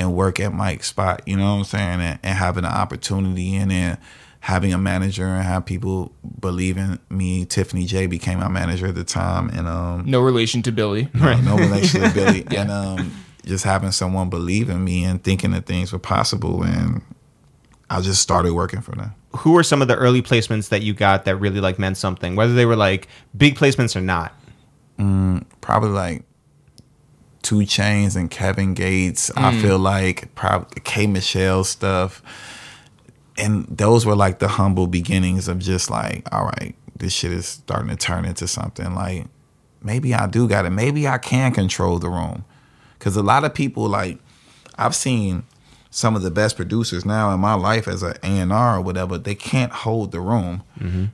and 0.00 0.14
work 0.14 0.40
at 0.40 0.52
Mike's 0.52 0.88
spot, 0.88 1.22
you 1.26 1.36
know 1.36 1.44
what 1.52 1.58
I'm 1.58 1.64
saying, 1.64 2.00
and, 2.00 2.18
and 2.22 2.36
having 2.38 2.64
an 2.64 2.72
opportunity 2.72 3.54
and 3.56 3.70
then 3.70 3.98
having 4.40 4.72
a 4.72 4.78
manager 4.78 5.26
and 5.26 5.44
have 5.44 5.66
people 5.66 6.12
believe 6.40 6.76
in 6.78 6.98
me. 7.10 7.44
Tiffany 7.44 7.84
J 7.84 8.06
became 8.06 8.38
my 8.40 8.48
manager 8.48 8.86
at 8.86 8.94
the 8.94 9.04
time, 9.04 9.50
and 9.50 9.68
um, 9.68 10.04
No 10.06 10.20
relation 10.20 10.62
to 10.62 10.72
Billy. 10.72 11.08
no, 11.14 11.34
no 11.42 11.56
relation 11.58 12.00
to 12.02 12.10
Billy, 12.10 12.46
and 12.56 12.70
um, 12.70 13.12
just 13.44 13.64
having 13.64 13.92
someone 13.92 14.30
believe 14.30 14.68
in 14.70 14.82
me 14.82 15.04
and 15.04 15.22
thinking 15.22 15.50
that 15.52 15.66
things 15.66 15.92
were 15.92 15.98
possible, 15.98 16.62
and 16.62 17.02
I 17.90 18.00
just 18.00 18.22
started 18.22 18.54
working 18.54 18.80
for 18.80 18.92
them. 18.96 19.14
Who 19.38 19.52
were 19.52 19.62
some 19.62 19.82
of 19.82 19.88
the 19.88 19.96
early 19.96 20.22
placements 20.22 20.70
that 20.70 20.82
you 20.82 20.92
got 20.94 21.24
that 21.26 21.36
really 21.36 21.60
like 21.60 21.78
meant 21.78 21.96
something, 21.98 22.34
whether 22.34 22.54
they 22.54 22.66
were 22.66 22.76
like 22.76 23.06
big 23.36 23.56
placements 23.56 23.94
or 23.94 24.00
not? 24.00 24.32
Mm, 24.98 25.44
Probably 25.60 25.90
like 25.90 26.24
2 27.42 27.56
Chainz 27.60 28.16
and 28.16 28.30
Kevin 28.30 28.74
Gates. 28.74 29.30
I 29.36 29.52
mm. 29.52 29.62
feel 29.62 29.78
like 29.78 30.34
probably 30.34 30.80
K 30.82 31.06
Michelle 31.06 31.64
stuff, 31.64 32.22
and 33.36 33.66
those 33.66 34.04
were 34.04 34.16
like 34.16 34.38
the 34.38 34.48
humble 34.48 34.86
beginnings 34.86 35.48
of 35.48 35.58
just 35.58 35.90
like, 35.90 36.22
all 36.32 36.44
right, 36.44 36.74
this 36.96 37.12
shit 37.12 37.32
is 37.32 37.46
starting 37.46 37.88
to 37.88 37.96
turn 37.96 38.24
into 38.24 38.46
something. 38.46 38.94
Like 38.94 39.26
maybe 39.82 40.14
I 40.14 40.26
do 40.26 40.48
got 40.48 40.66
it. 40.66 40.70
Maybe 40.70 41.08
I 41.08 41.18
can 41.18 41.52
control 41.52 41.98
the 41.98 42.08
room, 42.08 42.44
because 42.98 43.16
a 43.16 43.22
lot 43.22 43.44
of 43.44 43.54
people 43.54 43.88
like 43.88 44.18
I've 44.76 44.94
seen 44.94 45.44
some 45.92 46.14
of 46.14 46.22
the 46.22 46.30
best 46.30 46.54
producers 46.56 47.04
now 47.04 47.34
in 47.34 47.40
my 47.40 47.54
life 47.54 47.88
as 47.88 48.02
an 48.04 48.14
A&R 48.22 48.76
or 48.76 48.80
whatever, 48.80 49.18
they 49.18 49.34
can't 49.34 49.72
hold 49.72 50.12
the 50.12 50.20
room. 50.20 50.62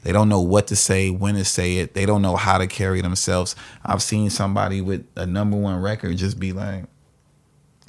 They 0.05 0.12
don't 0.12 0.28
know 0.28 0.40
what 0.43 0.66
to 0.69 0.77
say, 0.77 1.09
when 1.11 1.35
to 1.35 1.44
say 1.47 1.78
it. 1.78 1.94
They 1.94 2.05
don't 2.07 2.20
know 2.23 2.36
how 2.36 2.59
to 2.59 2.66
carry 2.66 3.01
themselves. 3.01 3.57
I've 3.85 4.03
seen 4.03 4.28
somebody 4.31 4.81
with 4.82 5.07
a 5.16 5.24
number 5.27 5.57
one 5.57 5.81
record 5.81 6.16
just 6.19 6.39
be 6.39 6.53
like 6.53 6.85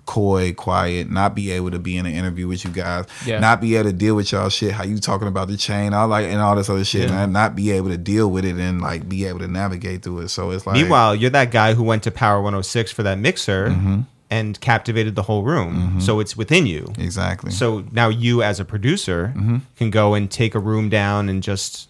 coy, 0.06 0.54
quiet, 0.54 1.12
not 1.12 1.36
be 1.36 1.52
able 1.52 1.70
to 1.72 1.80
be 1.80 1.98
in 1.98 2.06
an 2.06 2.14
interview 2.14 2.48
with 2.48 2.64
you 2.64 2.72
guys, 2.72 3.06
Yeah. 3.26 3.40
not 3.40 3.60
be 3.60 3.76
able 3.76 3.90
to 3.90 3.94
deal 3.94 4.16
with 4.16 4.32
y'all 4.32 4.48
shit, 4.48 4.72
how 4.72 4.86
you 4.86 5.00
talking 5.00 5.28
about 5.28 5.50
the 5.50 5.58
chain, 5.58 5.94
all 5.94 6.08
like 6.08 6.28
and 6.28 6.40
all 6.40 6.56
this 6.56 6.70
other 6.70 6.86
shit, 6.86 7.10
Yeah. 7.10 7.24
and 7.24 7.34
not 7.34 7.58
be 7.58 7.72
able 7.72 7.90
to 7.90 7.98
deal 7.98 8.32
with 8.32 8.46
it 8.46 8.56
and 8.56 8.82
like 8.82 9.10
be 9.10 9.26
able 9.26 9.40
to 9.40 9.50
navigate 9.50 10.04
through 10.04 10.20
it. 10.20 10.30
So 10.30 10.52
it's 10.52 10.66
like 10.66 10.76
Meanwhile, 10.78 11.16
you're 11.16 11.32
that 11.32 11.52
guy 11.52 11.74
who 11.74 11.84
went 11.84 12.04
to 12.04 12.12
Power 12.12 12.42
106 12.42 12.90
for 12.94 13.04
that 13.04 13.20
mixer 13.20 13.68
Mm-hmm. 13.72 14.02
And 14.30 14.60
captivated 14.60 15.16
the 15.16 15.24
whole 15.24 15.44
room. 15.44 15.76
Mm-hmm. 15.76 16.00
So 16.02 16.20
it's 16.20 16.36
within 16.36 16.66
you. 16.66 16.92
exactly. 16.98 17.52
So 17.52 17.86
now 17.94 18.10
you, 18.10 18.44
as 18.44 18.60
a 18.60 18.66
producer, 18.66 19.34
Mm-hmm. 19.36 19.58
can 19.78 19.90
go 19.90 20.16
and 20.16 20.30
take 20.30 20.54
a 20.54 20.60
room 20.60 20.90
down 20.90 21.30
and 21.30 21.42
just 21.42 21.88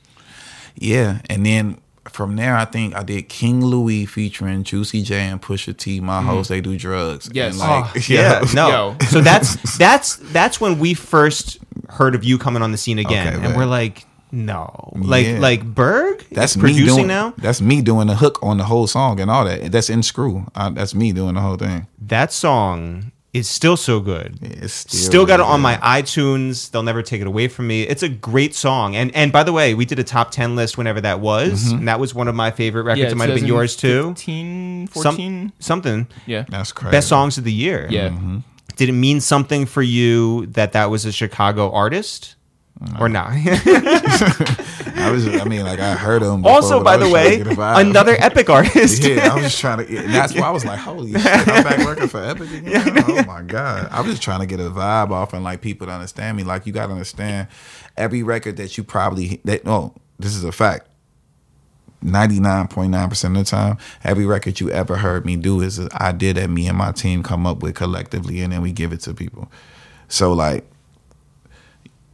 Yeah, 0.76 1.20
and 1.30 1.44
then 1.46 1.80
from 2.10 2.36
there, 2.38 2.56
I 2.56 2.64
think 2.66 2.96
I 2.96 3.04
did 3.04 3.28
King 3.28 3.66
Louie 3.66 4.06
featuring 4.06 4.64
Juicy 4.64 5.02
J 5.02 5.20
and 5.22 5.42
Pusha 5.42 5.76
T. 5.76 6.00
My 6.00 6.20
mm-hmm. 6.20 6.28
hoes, 6.30 6.48
they 6.48 6.62
do 6.62 6.78
drugs. 6.78 7.30
Yes. 7.34 7.54
And, 7.54 7.60
like, 7.60 7.96
Oh, 7.96 8.02
yeah, 8.08 8.44
no. 8.54 8.70
Yo. 8.70 8.96
So 9.10 9.20
that's 9.22 9.78
that's 9.78 10.16
that's 10.32 10.62
when 10.62 10.80
we 10.80 10.94
first 10.94 11.58
heard 11.90 12.16
of 12.16 12.24
you 12.24 12.38
coming 12.38 12.62
on 12.62 12.72
the 12.72 12.78
scene 12.78 13.00
again, 13.00 13.28
Okay, 13.28 13.36
and 13.36 13.46
right. 13.48 13.58
we're 13.58 13.66
like, 13.66 14.06
no, 14.32 14.91
like 14.95 15.26
Yeah. 15.26 15.40
like 15.40 15.64
Berg. 15.64 16.26
That's 16.32 16.52
is 16.52 16.58
me 16.58 16.62
producing 16.64 16.95
doing 16.95 17.08
now. 17.08 17.34
That's 17.38 17.62
me 17.62 17.82
doing 17.82 18.08
the 18.08 18.16
hook 18.16 18.40
on 18.41 18.58
the 18.58 18.66
whole 18.66 18.88
song 18.88 19.20
and 19.20 19.30
all 19.32 19.45
that. 19.45 19.72
That's 19.72 19.90
in 19.90 20.04
Screw. 20.04 20.45
I, 20.56 20.70
that's 20.70 20.94
me 20.95 21.12
doing 21.14 21.36
the 21.36 21.41
whole 21.41 21.58
thing. 21.58 21.88
That 21.99 22.32
song 22.34 23.12
is 23.34 23.48
still 23.48 23.78
so 23.78 23.99
good. 23.99 24.40
It's 24.41 24.74
Still, 24.74 24.99
still, 24.99 25.26
got 25.26 25.40
it 25.40 25.45
on 25.45 25.62
my 25.62 25.76
iTunes. 25.78 26.72
They'll 26.72 26.82
never 26.82 27.04
take 27.04 27.22
it 27.22 27.28
away 27.28 27.48
from 27.49 27.68
me. 27.68 27.84
It's 27.84 28.02
a 28.02 28.10
great 28.10 28.56
song. 28.56 28.95
And 28.95 29.14
and 29.16 29.32
by 29.32 29.44
the 29.44 29.54
way, 29.54 29.74
we 29.76 29.86
did 29.86 29.99
a 29.99 30.04
top 30.04 30.32
ten 30.32 30.56
list 30.56 30.78
whenever 30.78 31.02
that 31.02 31.20
was, 31.20 31.66
Mm-hmm. 31.66 31.78
and 31.80 31.88
that 31.88 31.99
was 31.99 32.16
one 32.16 32.28
of 32.28 32.36
my 32.36 32.52
favorite 32.52 32.84
records. 32.84 33.12
it 33.12 33.16
might 33.16 33.30
have 33.30 33.38
been 33.38 33.45
yours 33.48 33.76
too. 33.76 34.10
15, 34.10 34.88
Some- 34.88 35.04
14. 35.04 35.52
something. 35.60 36.08
yeah. 36.26 36.45
That's 36.49 36.72
crazy. 36.72 36.91
Best 36.91 37.08
songs 37.10 37.38
of 37.38 37.44
the 37.44 37.54
year. 37.54 37.88
Yeah. 37.91 38.10
Mm-hmm. 38.10 38.40
Did 38.76 38.90
it 38.90 38.94
mean 38.94 39.22
something 39.22 39.66
for 39.66 39.82
you 39.82 40.45
that 40.48 40.72
that 40.74 40.90
was 40.90 41.06
a 41.06 41.12
Chicago 41.12 41.72
artist? 41.72 42.36
Uh, 42.80 42.98
or 42.99 43.10
not? 43.10 43.30
I 44.98 45.10
was. 45.12 45.28
I 45.28 45.44
mean, 45.45 45.64
like 45.64 45.80
I 45.80 45.95
heard 45.95 46.22
him. 46.22 46.41
Before, 46.41 46.56
also, 46.56 46.84
by 46.84 46.98
the 46.98 47.10
way, 47.10 47.38
get 47.38 47.48
a 47.48 47.52
vibe. 47.52 47.82
another 47.90 48.16
epic 48.20 48.49
artist. 48.49 49.04
Yeah, 49.04 49.32
I 49.32 49.36
was 49.36 49.44
just 49.45 49.60
trying 49.60 49.86
to. 49.86 49.98
And 49.98 50.14
that's 50.14 50.34
why 50.34 50.48
I 50.48 50.52
was 50.52 50.66
like, 50.66 50.80
"Holy 50.88 51.12
shit, 51.12 51.26
I'm 51.26 51.64
back 51.64 51.86
working 51.86 52.08
for 52.08 52.24
Epic 52.24 52.52
again." 52.52 53.04
Oh 53.08 53.24
my 53.26 53.41
god, 53.41 53.88
I 53.91 54.02
was 54.02 54.12
just 54.12 54.22
trying 54.22 54.41
to 54.41 54.45
get 54.45 54.60
a 54.60 54.70
vibe 54.70 55.12
off 55.12 55.34
and 55.34 55.44
like 55.44 55.62
people 55.62 55.88
to 55.88 55.94
understand 55.94 56.38
me. 56.38 56.44
Like 56.44 56.68
you 56.68 56.74
got 56.74 56.88
to 56.88 56.91
understand, 56.94 57.48
every 57.95 58.22
record 58.22 58.58
that 58.58 58.78
you 58.78 58.84
probably 58.84 59.41
that. 59.45 59.66
No, 59.66 59.94
this 60.20 60.36
is 60.36 60.44
a 60.44 60.52
fact. 60.52 60.88
Ninety 62.02 62.40
nine 62.40 62.68
point 62.68 62.91
nine 62.91 63.10
percent 63.10 63.36
of 63.38 63.45
the 63.45 63.49
time, 63.49 63.78
every 64.04 64.26
record 64.26 64.60
you 64.60 64.70
ever 64.70 64.98
heard 64.98 65.26
me 65.26 65.36
do 65.36 65.62
is 65.62 65.80
an 65.80 65.90
idea 65.94 66.34
that 66.34 66.49
me 66.49 66.68
and 66.68 66.78
my 66.78 66.91
team 66.91 67.24
come 67.24 67.48
up 67.48 67.64
with 67.64 67.74
collectively, 67.76 68.41
and 68.41 68.54
then 68.54 68.62
we 68.62 68.72
give 68.72 68.94
it 68.94 68.99
to 69.02 69.16
people. 69.16 69.52
So 70.08 70.32
like, 70.34 70.64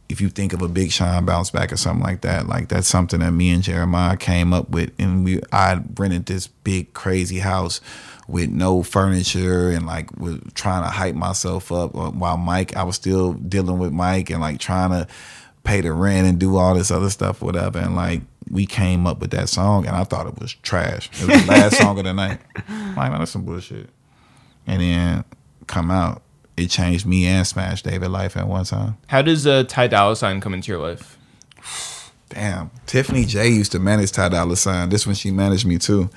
if 0.08 0.20
you 0.20 0.28
think 0.28 0.52
of 0.52 0.62
a 0.62 0.68
Big 0.68 0.92
Sean 0.92 1.24
bounce 1.24 1.50
back 1.50 1.72
or 1.72 1.76
something 1.76 2.04
like 2.04 2.20
that, 2.22 2.46
like 2.46 2.68
that's 2.68 2.88
something 2.88 3.20
that 3.20 3.32
me 3.32 3.50
and 3.50 3.62
Jeremiah 3.62 4.16
came 4.16 4.52
up 4.52 4.68
with, 4.70 4.92
and 4.98 5.24
we 5.24 5.40
I 5.52 5.80
rented 5.96 6.26
this 6.26 6.46
big 6.46 6.92
crazy 6.92 7.38
house 7.38 7.80
with 8.26 8.50
no 8.50 8.82
furniture 8.82 9.70
and 9.70 9.86
like 9.86 10.16
was 10.18 10.38
trying 10.54 10.82
to 10.82 10.90
hype 10.90 11.14
myself 11.14 11.70
up 11.70 11.94
while 11.94 12.36
Mike 12.36 12.76
I 12.76 12.82
was 12.82 12.96
still 12.96 13.34
dealing 13.34 13.78
with 13.78 13.92
Mike 13.92 14.30
and 14.30 14.40
like 14.40 14.58
trying 14.58 14.90
to 14.90 15.06
pay 15.62 15.80
the 15.80 15.92
rent 15.92 16.26
and 16.26 16.38
do 16.38 16.56
all 16.56 16.74
this 16.74 16.90
other 16.90 17.10
stuff 17.10 17.42
whatever 17.42 17.78
and 17.78 17.96
like 17.96 18.22
we 18.50 18.66
came 18.66 19.06
up 19.06 19.20
with 19.20 19.30
that 19.32 19.48
song 19.48 19.86
and 19.86 19.96
I 19.96 20.04
thought 20.04 20.26
it 20.26 20.38
was 20.38 20.54
trash. 20.54 21.10
It 21.20 21.28
was 21.28 21.42
the 21.42 21.50
last 21.50 21.76
song 21.80 21.98
of 21.98 22.04
the 22.04 22.14
night. 22.14 22.40
I'm 22.68 22.96
like 22.96 23.10
man, 23.10 23.18
that's 23.18 23.30
some 23.30 23.44
bullshit. 23.44 23.90
And 24.66 24.80
then 24.80 25.24
come 25.66 25.90
out, 25.90 26.22
it 26.56 26.68
changed 26.70 27.06
me 27.06 27.26
and 27.26 27.46
Smash 27.46 27.82
David 27.82 28.08
life 28.10 28.36
at 28.36 28.46
one 28.48 28.64
time. 28.64 28.96
How 29.08 29.22
does 29.22 29.46
uh, 29.46 29.64
Ty 29.64 29.88
Dolla 29.88 30.16
Sign 30.16 30.40
come 30.40 30.54
into 30.54 30.70
your 30.72 30.80
life? 30.80 31.18
Damn, 32.30 32.70
Tiffany 32.86 33.24
J 33.24 33.48
used 33.50 33.72
to 33.72 33.78
manage 33.78 34.12
Ty 34.12 34.30
Dolla 34.30 34.56
Sign. 34.56 34.88
This 34.88 35.06
one 35.06 35.14
she 35.14 35.30
managed 35.30 35.66
me 35.66 35.78
too, 35.78 36.10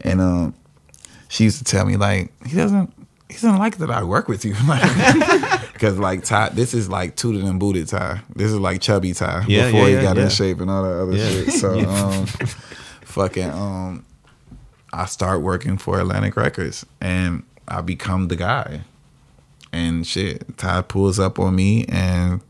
and 0.00 0.20
um, 0.20 0.54
she 1.28 1.44
used 1.44 1.58
to 1.58 1.64
tell 1.64 1.86
me 1.86 1.96
like 1.96 2.30
he 2.46 2.56
doesn't 2.56 2.92
he 3.28 3.34
doesn't 3.34 3.58
like 3.58 3.78
that 3.78 3.90
I 3.90 4.02
work 4.04 4.28
with 4.28 4.44
you, 4.44 4.52
because 5.72 5.98
like 5.98 6.24
Ty, 6.24 6.50
this 6.50 6.74
is 6.74 6.88
like 6.90 7.16
tooted 7.16 7.44
and 7.44 7.58
booted 7.58 7.88
Ty. 7.88 8.20
This 8.36 8.50
is 8.50 8.58
like 8.58 8.82
chubby 8.82 9.14
Ty 9.14 9.46
Yeah, 9.48 9.66
before 9.70 9.88
yeah, 9.88 9.96
he 9.96 10.02
got 10.02 10.16
yeah. 10.16 10.24
in 10.24 10.28
shape 10.30 10.60
and 10.60 10.70
all 10.70 10.82
that 10.82 11.00
other 11.02 11.16
Yeah. 11.16 11.28
shit. 11.30 11.52
So 11.52 11.78
um, 11.88 12.26
fucking 13.02 13.50
um, 13.50 14.04
I 14.92 15.06
start 15.06 15.40
working 15.40 15.78
for 15.78 15.98
Atlantic 16.00 16.36
Records 16.36 16.84
and 17.00 17.44
I 17.66 17.80
become 17.80 18.28
the 18.28 18.36
guy. 18.36 18.82
And 19.72 20.06
shit, 20.06 20.58
Ty 20.58 20.82
pulls 20.82 21.18
up 21.18 21.38
on 21.38 21.56
me 21.56 21.84
and 21.86 22.40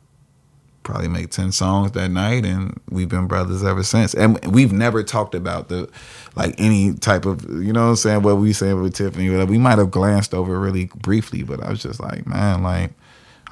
probably 0.82 1.08
make 1.08 1.30
10 1.30 1.52
songs 1.52 1.92
that 1.92 2.08
night 2.08 2.44
and 2.44 2.80
we've 2.90 3.08
been 3.08 3.28
brothers 3.28 3.62
ever 3.62 3.84
since 3.84 4.14
and 4.14 4.44
we've 4.52 4.72
never 4.72 5.04
talked 5.04 5.32
about 5.32 5.68
the 5.68 5.88
like 6.34 6.56
any 6.58 6.92
type 6.94 7.24
of 7.24 7.48
you 7.62 7.72
know 7.72 7.84
what 7.84 7.90
i'm 7.90 7.94
saying 7.94 8.22
what 8.22 8.36
we 8.38 8.52
saying 8.52 8.82
with 8.82 8.92
tiffany 8.92 9.30
whatever. 9.30 9.48
we 9.48 9.58
might 9.58 9.78
have 9.78 9.92
glanced 9.92 10.34
over 10.34 10.58
really 10.58 10.86
briefly 10.96 11.44
but 11.44 11.62
i 11.62 11.70
was 11.70 11.80
just 11.80 12.00
like 12.00 12.26
man 12.26 12.64
like 12.64 12.90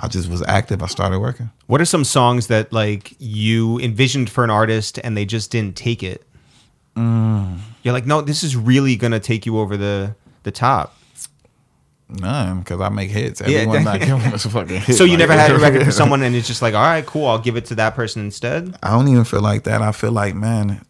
i 0.01 0.09
just 0.09 0.29
was 0.29 0.43
active 0.49 0.83
i 0.83 0.87
started 0.87 1.21
working 1.21 1.49
What 1.69 1.81
are 1.81 1.85
some 1.85 2.03
songs 2.03 2.49
that 2.49 2.73
like 2.73 3.15
you 3.21 3.79
envisioned 3.79 4.29
for 4.29 4.43
an 4.43 4.51
artist 4.51 4.99
and 5.05 5.17
they 5.17 5.25
just 5.25 5.53
didn't 5.53 5.77
take 5.77 6.03
it? 6.03 6.27
Mm. 6.97 7.59
You're 7.83 7.95
like, 7.95 8.07
no, 8.07 8.21
this 8.21 8.43
is 8.43 8.57
really 8.57 8.97
gonna 8.97 9.21
take 9.21 9.47
you 9.47 9.59
over 9.59 9.77
the 9.77 10.17
the 10.43 10.51
top. 10.51 10.97
None 12.21 12.59
because 12.61 12.81
i 12.81 12.89
make 12.89 13.11
hits 13.11 13.41
Yeah, 13.47 13.65
not 13.67 14.01
giving 14.01 14.33
us 14.33 14.45
a 14.45 14.51
fucking 14.51 14.81
hit 14.81 14.97
So 14.97 15.05
you 15.05 15.11
Like- 15.13 15.19
never 15.21 15.33
had 15.35 15.51
a 15.53 15.59
record 15.59 15.85
for 15.85 15.93
someone 15.93 16.23
and 16.25 16.35
it's 16.35 16.49
just 16.49 16.63
like, 16.63 16.75
all 16.75 16.83
right, 16.83 17.07
cool, 17.07 17.27
I'll 17.27 17.39
give 17.39 17.57
it 17.57 17.67
to 17.67 17.75
that 17.77 17.95
person 17.95 18.23
instead. 18.23 18.77
I 18.83 18.91
don't 18.91 19.09
even 19.09 19.25
feel 19.25 19.43
like 19.43 19.65
that. 19.65 19.81
I 19.83 19.93
feel 19.93 20.13
like, 20.13 20.35
man, 20.35 20.85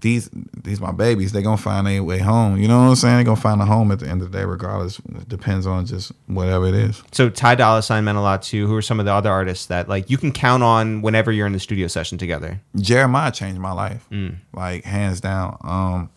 these 0.00 0.30
these 0.64 0.80
my 0.80 0.92
babies. 0.92 1.32
They 1.32 1.42
gonna 1.42 1.58
find 1.58 1.86
their 1.86 2.02
way 2.02 2.18
home. 2.18 2.56
You 2.56 2.68
know 2.68 2.78
what 2.80 2.88
I'm 2.88 2.94
saying? 2.96 3.18
They 3.18 3.24
gonna 3.24 3.36
find 3.36 3.60
a 3.60 3.66
home 3.66 3.92
at 3.92 3.98
the 4.00 4.08
end 4.08 4.22
of 4.22 4.32
the 4.32 4.38
day, 4.38 4.44
regardless. 4.46 4.98
It 4.98 5.28
depends 5.28 5.66
on 5.66 5.84
just 5.84 6.10
whatever 6.26 6.66
it 6.66 6.74
is. 6.74 7.02
So 7.12 7.28
Ty 7.28 7.56
Dolla 7.56 7.82
Sign 7.82 8.04
meant 8.04 8.16
a 8.16 8.22
lot 8.22 8.42
too. 8.42 8.66
Who 8.66 8.74
are 8.76 8.80
some 8.82 8.98
of 8.98 9.04
the 9.04 9.12
other 9.12 9.30
artists 9.30 9.66
that 9.66 9.90
like 9.90 10.08
you 10.08 10.16
can 10.16 10.32
count 10.32 10.62
on 10.62 11.02
whenever 11.02 11.30
you're 11.30 11.46
in 11.46 11.52
the 11.52 11.60
studio 11.60 11.86
session 11.86 12.16
together? 12.16 12.60
Jeremih 12.78 13.34
changed 13.34 13.60
my 13.60 13.72
life, 13.72 14.06
Mm. 14.10 14.36
like 14.54 14.84
hands 14.84 15.20
down. 15.20 15.58
Um, 15.62 16.08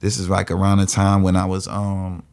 this 0.00 0.18
is 0.18 0.28
like 0.28 0.50
around 0.50 0.78
the 0.78 0.86
time 0.86 1.22
when 1.22 1.36
I 1.36 1.44
was 1.44 1.68
um 1.68 2.24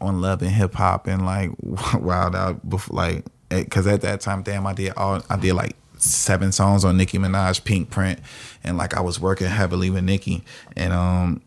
on 0.00 0.20
Love 0.20 0.42
and 0.42 0.50
Hip 0.50 0.74
Hop 0.74 1.06
and 1.06 1.24
like 1.24 1.50
Wild 1.94 2.34
Out 2.36 2.68
before, 2.68 2.96
like 2.96 3.24
because 3.48 3.86
at 3.86 4.00
that 4.02 4.20
time, 4.20 4.42
damn, 4.42 4.66
I 4.66 4.74
did 4.74 4.92
all 4.96 5.22
I 5.30 5.36
did 5.36 5.54
like 5.54 5.76
seven 5.98 6.52
songs 6.52 6.84
on 6.84 6.96
Nicki 6.96 7.18
Minaj 7.18 7.64
Pinkprint, 7.64 8.20
and 8.64 8.76
like 8.76 8.94
I 8.94 9.00
was 9.00 9.18
working 9.20 9.46
heavily 9.48 9.90
with 9.90 10.04
Nicki, 10.04 10.44
and 10.76 10.92
um. 10.92 11.42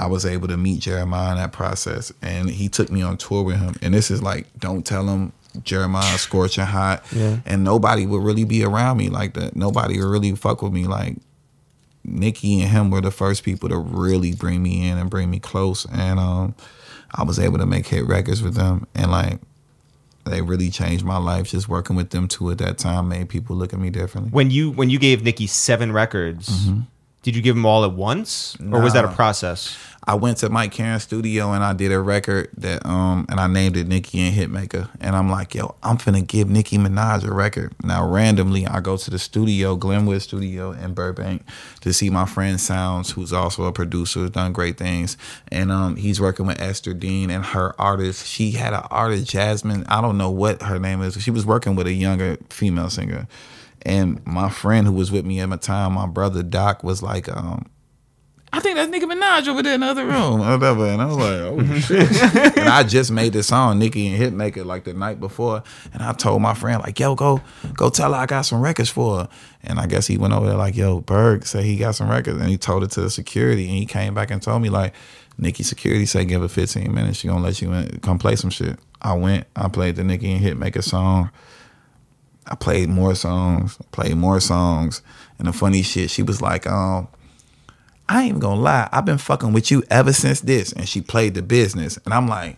I 0.00 0.06
was 0.06 0.24
able 0.24 0.46
to 0.46 0.56
meet 0.56 0.78
Jeremih 0.82 1.32
in 1.32 1.38
that 1.38 1.50
process, 1.50 2.12
and 2.22 2.48
he 2.48 2.68
took 2.68 2.88
me 2.88 3.02
on 3.02 3.16
tour 3.16 3.42
with 3.42 3.56
him. 3.58 3.74
And 3.82 3.92
this 3.92 4.12
is 4.12 4.22
like, 4.22 4.46
don't 4.56 4.86
tell 4.86 5.08
him 5.08 5.32
Jeremih 5.58 6.18
scorching 6.18 6.66
hot, 6.66 7.02
Yeah. 7.10 7.38
and 7.44 7.64
nobody 7.64 8.06
would 8.06 8.22
really 8.22 8.44
be 8.44 8.62
around 8.62 8.98
me 8.98 9.08
like 9.08 9.34
that. 9.34 9.56
Nobody 9.56 9.98
would 9.98 10.06
really 10.06 10.32
fuck 10.36 10.62
with 10.62 10.72
me 10.72 10.84
like 10.86 11.16
Nicki 12.04 12.60
and 12.60 12.70
him 12.70 12.90
were 12.92 13.00
the 13.00 13.10
first 13.10 13.42
people 13.42 13.68
to 13.70 13.76
really 13.76 14.32
bring 14.36 14.62
me 14.62 14.88
in 14.88 14.98
and 14.98 15.10
bring 15.10 15.32
me 15.32 15.40
close, 15.40 15.84
and 15.92 16.20
um, 16.20 16.54
I 17.14 17.24
was 17.24 17.38
able 17.38 17.58
to 17.58 17.66
make 17.66 17.86
hit 17.86 18.06
records 18.06 18.42
with 18.42 18.54
them, 18.54 18.86
and 18.94 19.10
like 19.10 19.40
they 20.24 20.42
really 20.42 20.70
changed 20.70 21.04
my 21.04 21.16
life. 21.16 21.48
Just 21.48 21.68
working 21.68 21.96
with 21.96 22.10
them 22.10 22.28
two 22.28 22.50
at 22.50 22.58
that 22.58 22.78
time 22.78 23.08
made 23.08 23.28
people 23.28 23.56
look 23.56 23.72
at 23.72 23.78
me 23.78 23.90
differently. 23.90 24.30
When 24.30 24.50
you 24.50 24.70
when 24.70 24.90
you 24.90 24.98
gave 24.98 25.22
Nicki 25.22 25.46
seven 25.46 25.92
records, 25.92 26.68
did 27.22 27.34
you 27.34 27.42
give 27.42 27.56
them 27.56 27.64
all 27.66 27.84
at 27.84 27.92
once, 27.92 28.56
or 28.72 28.80
was 28.80 28.92
that 28.92 29.04
a 29.04 29.08
Mm-hmm. 29.08 29.16
Process? 29.16 29.76
I 30.08 30.14
went 30.14 30.38
to 30.38 30.48
Mike 30.48 30.72
Caren's 30.72 31.02
studio 31.02 31.52
and 31.52 31.62
I 31.62 31.74
did 31.74 31.92
a 31.92 32.00
record 32.00 32.48
that 32.56 32.86
um 32.86 33.26
and 33.28 33.38
I 33.38 33.46
named 33.46 33.76
it 33.76 33.86
Nicki 33.86 34.20
and 34.20 34.34
Hitmaka. 34.34 34.88
And 35.02 35.14
I'm 35.14 35.30
like, 35.30 35.54
yo, 35.54 35.74
I'm 35.82 35.98
finna 35.98 36.26
give 36.26 36.48
Nicki 36.48 36.78
Minaj 36.78 37.28
a 37.28 37.34
record. 37.34 37.74
Now 37.84 38.08
randomly 38.08 38.66
I 38.66 38.80
go 38.80 38.96
to 38.96 39.10
the 39.10 39.18
studio, 39.18 39.76
Glenwood 39.76 40.22
Studio 40.22 40.72
in 40.72 40.94
Burbank, 40.94 41.42
to 41.82 41.92
see 41.92 42.08
my 42.08 42.24
friend 42.24 42.58
Sounds, 42.58 43.10
who's 43.10 43.34
also 43.34 43.64
a 43.64 43.72
producer, 43.72 44.20
who's 44.20 44.30
done 44.30 44.54
great 44.54 44.78
things. 44.78 45.18
And 45.52 45.70
um 45.70 45.96
he's 45.96 46.22
working 46.22 46.46
with 46.46 46.58
Esther 46.58 46.94
Dean 46.94 47.28
and 47.28 47.44
her 47.44 47.78
artist. 47.78 48.26
She 48.26 48.52
had 48.52 48.72
an 48.72 48.84
artist, 48.90 49.28
Jasmine, 49.28 49.84
I 49.88 50.00
don't 50.00 50.16
know 50.16 50.30
what 50.30 50.62
her 50.62 50.78
name 50.78 51.02
is. 51.02 51.22
She 51.22 51.30
was 51.30 51.44
working 51.44 51.76
with 51.76 51.86
a 51.86 51.92
younger 51.92 52.38
female 52.48 52.88
singer. 52.88 53.28
And 53.82 54.26
my 54.26 54.48
friend 54.48 54.86
who 54.86 54.94
was 54.94 55.12
with 55.12 55.26
me 55.26 55.40
at 55.40 55.50
my 55.50 55.56
time, 55.56 55.92
my 55.92 56.06
brother 56.06 56.42
Doc, 56.42 56.82
was 56.82 57.02
like, 57.02 57.28
um, 57.28 57.66
I 58.52 58.60
think 58.60 58.76
that's 58.76 58.90
Nicki 58.90 59.04
Minaj 59.06 59.46
over 59.46 59.62
there 59.62 59.74
in 59.74 59.80
the 59.80 59.86
other 59.86 60.06
room. 60.06 60.40
or 60.40 60.56
Whatever. 60.56 60.86
And 60.86 61.02
I 61.02 61.04
was 61.06 61.16
like, 61.16 61.40
oh 61.40 61.78
shit. 61.80 62.56
and 62.56 62.68
I 62.68 62.82
just 62.82 63.10
made 63.10 63.32
this 63.32 63.48
song, 63.48 63.78
Nicki 63.78 64.08
and 64.08 64.20
Hitmaka, 64.20 64.64
like 64.64 64.84
the 64.84 64.94
night 64.94 65.20
before. 65.20 65.62
And 65.92 66.02
I 66.02 66.12
told 66.12 66.40
my 66.40 66.54
friend, 66.54 66.82
like, 66.82 66.98
yo, 66.98 67.14
go 67.14 67.40
go 67.74 67.90
tell 67.90 68.12
her 68.14 68.18
I 68.20 68.26
got 68.26 68.42
some 68.42 68.60
records 68.60 68.88
for 68.90 69.18
her. 69.18 69.28
And 69.62 69.78
I 69.78 69.86
guess 69.86 70.06
he 70.06 70.16
went 70.16 70.32
over 70.32 70.46
there 70.46 70.56
like, 70.56 70.76
yo, 70.76 71.00
Berg 71.00 71.44
said 71.46 71.64
he 71.64 71.76
got 71.76 71.94
some 71.94 72.10
records. 72.10 72.40
And 72.40 72.48
he 72.48 72.56
told 72.56 72.82
it 72.84 72.90
to 72.92 73.02
the 73.02 73.10
security. 73.10 73.68
And 73.68 73.76
he 73.76 73.86
came 73.86 74.14
back 74.14 74.30
and 74.30 74.40
told 74.42 74.62
me, 74.62 74.70
like, 74.70 74.94
Nicki 75.36 75.62
security 75.62 76.04
said 76.06 76.28
give 76.28 76.40
her 76.42 76.48
15 76.48 76.92
minutes. 76.92 77.18
She 77.18 77.28
gonna 77.28 77.44
let 77.44 77.60
you 77.62 77.72
in, 77.72 78.00
come 78.00 78.18
play 78.18 78.34
some 78.36 78.50
shit. 78.50 78.78
I 79.00 79.12
went, 79.14 79.46
I 79.54 79.68
played 79.68 79.96
the 79.96 80.04
Nicki 80.04 80.32
and 80.32 80.44
Hitmaka 80.44 80.82
song. 80.82 81.30
I 82.46 82.54
played 82.54 82.88
more 82.88 83.14
songs, 83.14 83.78
played 83.92 84.16
more 84.16 84.40
songs. 84.40 85.02
And 85.38 85.46
the 85.46 85.52
funny 85.52 85.82
shit, 85.82 86.10
she 86.10 86.22
was 86.22 86.40
like, 86.42 86.66
um, 86.66 87.06
I 88.08 88.20
ain't 88.22 88.28
even 88.30 88.40
gonna 88.40 88.60
lie, 88.60 88.88
I've 88.90 89.04
been 89.04 89.18
fucking 89.18 89.52
with 89.52 89.70
you 89.70 89.82
ever 89.90 90.12
since 90.12 90.40
this. 90.40 90.72
And 90.72 90.88
she 90.88 91.00
played 91.02 91.34
the 91.34 91.42
business. 91.42 91.98
And 92.04 92.14
I'm 92.14 92.26
like, 92.26 92.56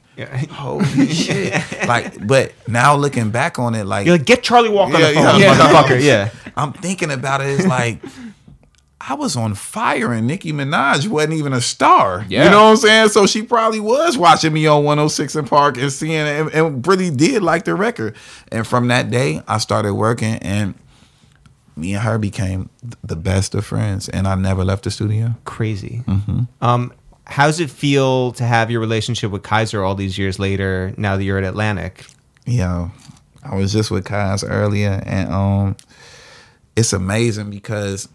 holy 0.51 1.09
shit. 1.09 1.61
Like, 1.89 2.25
but 2.27 2.53
now 2.69 2.95
looking 2.95 3.31
back 3.31 3.59
on 3.59 3.75
it, 3.75 3.85
like, 3.85 4.07
You're 4.07 4.17
like, 4.19 4.27
get 4.27 4.43
Charlie 4.45 4.69
Walker 4.69 4.95
on 4.95 5.01
Yeah, 5.01 5.09
the 5.09 5.15
phone, 5.15 5.41
yeah. 5.41 5.55
motherfucker. 5.57 6.01
Yeah. 6.05 6.31
I'm 6.57 6.73
thinking 6.73 7.11
about 7.11 7.41
it, 7.41 7.49
it's 7.59 7.67
like, 7.67 8.01
I 9.01 9.15
was 9.15 9.35
on 9.35 9.55
fire 9.55 10.13
and 10.13 10.27
Nicki 10.27 10.53
Minaj 10.53 11.09
wasn't 11.09 11.33
even 11.33 11.53
a 11.55 11.61
star. 11.61 12.25
Yeah. 12.29 12.45
You 12.45 12.51
know 12.51 12.65
what 12.65 12.71
I'm 12.73 12.77
saying? 12.77 13.09
So 13.09 13.27
she 13.27 13.43
probably 13.43 13.81
was 13.81 14.19
watching 14.19 14.53
me 14.53 14.67
on 14.67 14.85
106 14.85 15.37
& 15.43 15.47
Park 15.49 15.79
and 15.79 15.91
seeing 15.91 16.13
it 16.13 16.41
and, 16.41 16.51
and 16.53 16.87
really 16.87 17.11
did 17.11 17.43
like 17.43 17.65
the 17.65 17.75
record. 17.75 18.15
And 18.53 18.67
from 18.67 18.89
that 18.89 19.11
day, 19.11 19.43
I 19.49 19.57
started 19.59 19.95
working 19.95 20.35
and 20.37 20.75
me 21.81 21.95
and 21.95 22.03
her 22.03 22.19
became 22.19 22.71
the 23.03 23.17
best 23.17 23.55
of 23.55 23.65
friends 23.65 24.09
and 24.09 24.29
I 24.29 24.35
never 24.35 24.65
left 24.65 24.85
the 24.85 24.91
studio. 24.91 25.35
Crazy. 25.45 26.03
Um, 26.61 26.93
how's 27.25 27.61
it 27.61 27.71
feel 27.71 28.33
to 28.33 28.45
have 28.45 28.71
your 28.71 28.81
relationship 28.81 29.31
with 29.31 29.43
Kyser 29.43 29.87
all 29.87 29.95
these 29.95 30.19
years 30.19 30.39
later? 30.39 30.93
Now 30.97 31.17
that 31.17 31.25
you're 31.25 31.39
at 31.39 31.45
Atlantic, 31.45 32.07
yeah, 32.47 32.91
I 33.43 33.55
was 33.55 33.73
just 33.73 33.91
with 33.91 34.05
Kyser 34.05 34.51
earlier, 34.51 35.03
and 35.07 35.33
um, 35.33 35.77
it's 36.77 36.93
amazing 36.93 37.51
because 37.51 38.09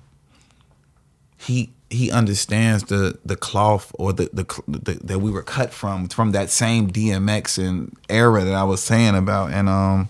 he 1.37 1.71
he 1.89 2.11
understands 2.11 2.83
the 2.85 3.17
the 3.23 3.35
cloth 3.35 3.91
or 3.97 4.11
the, 4.11 4.29
the, 4.33 4.43
the 4.67 4.93
that 5.03 5.19
we 5.19 5.31
were 5.31 5.43
cut 5.43 5.73
from 5.73 6.07
from 6.07 6.31
that 6.31 6.49
same 6.49 6.89
DMX 6.91 7.63
and 7.65 7.95
era 8.09 8.43
that 8.43 8.53
I 8.53 8.63
was 8.63 8.83
saying 8.83 9.15
about, 9.15 9.51
and 9.51 9.69
um, 9.69 10.09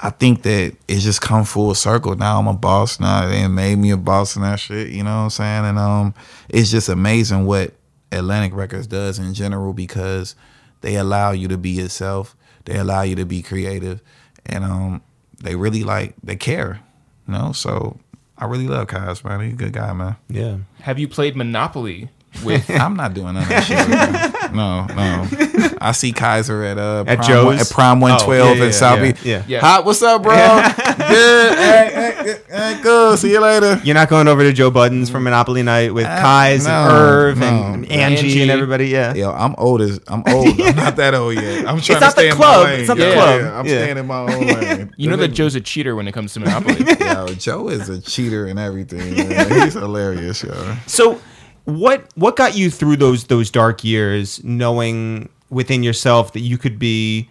I 0.00 0.10
think 0.10 0.42
that 0.42 0.76
it's 0.88 1.04
just 1.04 1.20
come 1.20 1.44
full 1.44 1.74
circle. 1.74 2.16
Now 2.16 2.38
I'm 2.38 2.48
a 2.48 2.54
boss. 2.54 2.98
Now 2.98 3.28
they 3.28 3.46
made 3.48 3.76
me 3.76 3.90
a 3.90 3.96
boss 3.96 4.34
and 4.36 4.44
that 4.44 4.58
shit. 4.60 4.88
You 4.88 5.04
know 5.04 5.16
what 5.16 5.22
I'm 5.22 5.30
saying? 5.30 5.64
And 5.64 5.78
um, 5.78 6.14
it's 6.48 6.70
just 6.70 6.88
amazing 6.88 7.46
what 7.46 7.74
Atlantic 8.12 8.54
Records 8.54 8.86
does 8.86 9.18
in 9.18 9.34
general 9.34 9.72
because 9.72 10.34
they 10.80 10.96
allow 10.96 11.30
you 11.30 11.48
to 11.48 11.56
be 11.56 11.70
yourself. 11.70 12.36
They 12.64 12.76
allow 12.76 13.02
you 13.02 13.14
to 13.16 13.24
be 13.26 13.42
creative, 13.42 14.00
and 14.46 14.64
um, 14.64 15.02
they 15.42 15.54
really 15.54 15.84
like 15.84 16.14
they 16.22 16.36
care. 16.36 16.80
You 17.26 17.34
know, 17.34 17.52
so 17.52 17.98
I 18.36 18.46
really 18.46 18.68
love 18.68 18.88
Kaz, 18.88 19.24
man. 19.24 19.40
He's 19.40 19.52
a 19.52 19.56
good 19.56 19.72
guy, 19.72 19.92
man. 19.92 20.16
yeah. 20.28 20.58
Have 20.80 20.98
you 20.98 21.08
played 21.08 21.36
Monopoly 21.36 22.10
with? 22.44 22.68
I'm 22.70 22.96
not 22.96 23.14
doing 23.14 23.34
that 23.34 23.64
shit. 23.64 24.33
Man. 24.52 24.54
No, 24.64 24.86
no. 24.94 25.68
I 25.80 25.92
see 25.92 26.12
Kyser 26.12 26.64
at 26.70 26.78
uh 26.78 27.04
At 27.06 27.18
Prime 27.18 27.28
Joe's? 27.28 27.44
one, 27.46 27.58
at 27.58 27.70
Prime 27.70 28.00
One 28.00 28.18
Twelve 28.20 28.48
Oh, 28.48 28.52
yeah, 28.52 28.58
yeah, 28.60 28.64
in 28.66 28.72
South 28.72 28.98
yeah, 28.98 29.04
Beach. 29.12 29.22
yeah. 29.24 29.42
Yeah. 29.46 29.60
Hot, 29.60 29.84
what's 29.84 30.02
up, 30.02 30.22
bro? 30.22 30.34
Good. 30.34 31.58
Hey, 31.58 31.90
hey, 32.24 32.36
hey, 32.48 32.80
cool. 32.82 33.16
See 33.16 33.30
you 33.32 33.40
later. 33.40 33.80
You're 33.84 33.94
not 33.94 34.08
going 34.08 34.28
over 34.28 34.42
to 34.42 34.52
Joe 34.52 34.70
Budden's 34.70 35.10
for 35.10 35.20
Monopoly 35.20 35.62
night 35.62 35.92
with 35.92 36.06
Uh, 36.06 36.20
Kai's 36.20 36.66
no, 36.66 36.70
and 36.72 36.92
Irv 36.92 37.42
and 37.42 37.82
no. 37.82 37.88
Angie, 37.88 38.26
Angie. 38.28 38.42
and 38.42 38.50
everybody. 38.50 38.88
Yeah. 38.88 39.14
Yo, 39.14 39.30
I'm 39.32 39.54
old 39.58 39.80
as 39.82 40.00
I'm 40.08 40.22
old. 40.28 40.60
I'm 40.60 40.76
not 40.76 40.96
that 40.96 41.14
old 41.14 41.34
yet. 41.34 41.66
I'm 41.68 41.80
trying 41.80 42.00
not 42.00 42.06
to 42.06 42.10
stay 42.12 42.28
in 42.30 42.36
club. 42.36 42.64
my 42.64 42.70
lane. 42.70 42.80
It's 42.80 42.88
not 42.88 42.96
the 42.96 43.04
yeah, 43.06 43.14
club. 43.14 43.40
yeah, 43.40 43.58
I'm 43.58 43.66
Yeah. 43.66 43.78
staying 43.82 43.98
in 43.98 44.06
my 44.06 44.18
own 44.20 44.28
lane. 44.46 44.94
You 44.96 45.10
know 45.10 45.16
that 45.16 45.28
Joe's 45.28 45.54
a 45.54 45.60
cheater 45.60 45.94
when 45.96 46.08
it 46.08 46.12
comes 46.12 46.32
to 46.34 46.40
Monopoly. 46.40 46.84
Yo, 47.00 47.26
Joe 47.34 47.68
is 47.68 47.88
a 47.88 48.00
cheater 48.00 48.46
and 48.46 48.58
everything. 48.58 49.16
Man. 49.28 49.62
He's 49.62 49.74
hilarious, 49.74 50.42
yo. 50.42 50.76
So, 50.86 51.20
what 51.64 52.06
what 52.14 52.36
got 52.36 52.56
you 52.56 52.70
through 52.70 52.96
those 52.96 53.24
those 53.24 53.50
dark 53.50 53.84
years, 53.84 54.42
knowing 54.44 55.28
within 55.50 55.82
yourself 55.82 56.32
that 56.32 56.40
you 56.40 56.58
could 56.58 56.78
be 56.78 57.28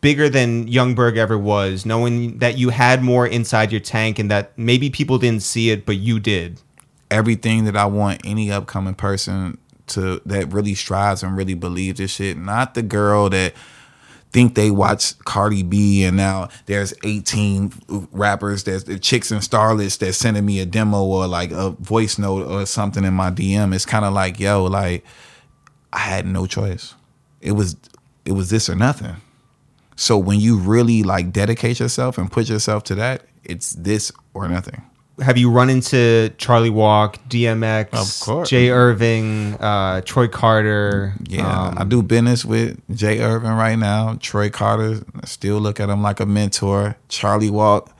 bigger 0.00 0.28
than 0.28 0.68
Yung 0.68 0.94
Berg 0.94 1.16
ever 1.16 1.38
was, 1.38 1.86
knowing 1.86 2.38
that 2.38 2.58
you 2.58 2.70
had 2.70 3.02
more 3.02 3.26
inside 3.26 3.72
your 3.72 3.80
tank, 3.80 4.18
and 4.18 4.30
that 4.30 4.52
maybe 4.58 4.90
people 4.90 5.18
didn't 5.18 5.42
see 5.42 5.70
it, 5.70 5.86
but 5.86 5.96
you 5.96 6.20
did. 6.20 6.60
everything 7.10 7.64
that 7.64 7.76
I 7.76 7.86
want 7.86 8.20
any 8.24 8.50
upcoming 8.50 8.94
person 8.94 9.58
to 9.86 10.20
that 10.26 10.52
really 10.52 10.74
strives 10.74 11.22
and 11.22 11.36
really 11.36 11.54
believes 11.54 11.98
this 11.98 12.12
shit. 12.12 12.36
Not 12.36 12.74
the 12.74 12.82
girl 12.82 13.30
that 13.30 13.54
think 14.34 14.56
they 14.56 14.72
watch 14.72 15.16
Cardi 15.20 15.62
B 15.62 16.02
and 16.02 16.16
now 16.16 16.48
there's 16.66 16.92
18 17.04 17.72
rappers 18.10 18.64
there's 18.64 18.82
the 18.82 18.98
chicks 18.98 19.30
and 19.30 19.40
starlets 19.40 19.96
that 19.98 20.12
sending 20.14 20.44
me 20.44 20.58
a 20.58 20.66
demo 20.66 21.04
or 21.04 21.28
like 21.28 21.52
a 21.52 21.70
voice 21.70 22.18
note 22.18 22.44
or 22.48 22.66
something 22.66 23.04
in 23.04 23.14
my 23.14 23.30
DM. 23.30 23.72
It's 23.72 23.86
kind 23.86 24.04
of 24.04 24.12
like, 24.12 24.40
yo, 24.40 24.64
like 24.64 25.04
I 25.92 26.00
had 26.00 26.26
no 26.26 26.46
choice. 26.46 26.94
It 27.40 27.52
was 27.52 27.76
it 28.24 28.32
was 28.32 28.50
this 28.50 28.68
or 28.68 28.74
nothing. 28.74 29.14
So 29.94 30.18
when 30.18 30.40
you 30.40 30.58
really 30.58 31.04
like 31.04 31.32
dedicate 31.32 31.78
yourself 31.78 32.18
and 32.18 32.30
put 32.30 32.48
yourself 32.48 32.82
to 32.84 32.96
that, 32.96 33.26
it's 33.44 33.74
this 33.74 34.10
or 34.34 34.48
nothing. 34.48 34.82
Have 35.20 35.38
you 35.38 35.48
run 35.50 35.70
into 35.70 36.32
Charlie 36.38 36.70
Walk, 36.70 37.18
DMX, 37.28 37.92
Of 37.92 38.26
course. 38.26 38.50
Jay 38.50 38.66
Erving, 38.68 39.56
uh, 39.60 40.00
Troy 40.00 40.26
Carter? 40.26 41.14
Yeah, 41.28 41.46
um, 41.68 41.78
I 41.78 41.84
do 41.84 42.02
business 42.02 42.44
with 42.44 42.80
Jay 42.96 43.18
Erving 43.18 43.56
right 43.56 43.76
now. 43.76 44.16
Troy 44.20 44.50
Carter, 44.50 45.04
I 45.22 45.26
still 45.26 45.58
look 45.58 45.78
at 45.78 45.88
him 45.88 46.02
like 46.02 46.18
a 46.18 46.26
mentor. 46.26 46.96
Charlie 47.08 47.50
Walk, 47.50 47.96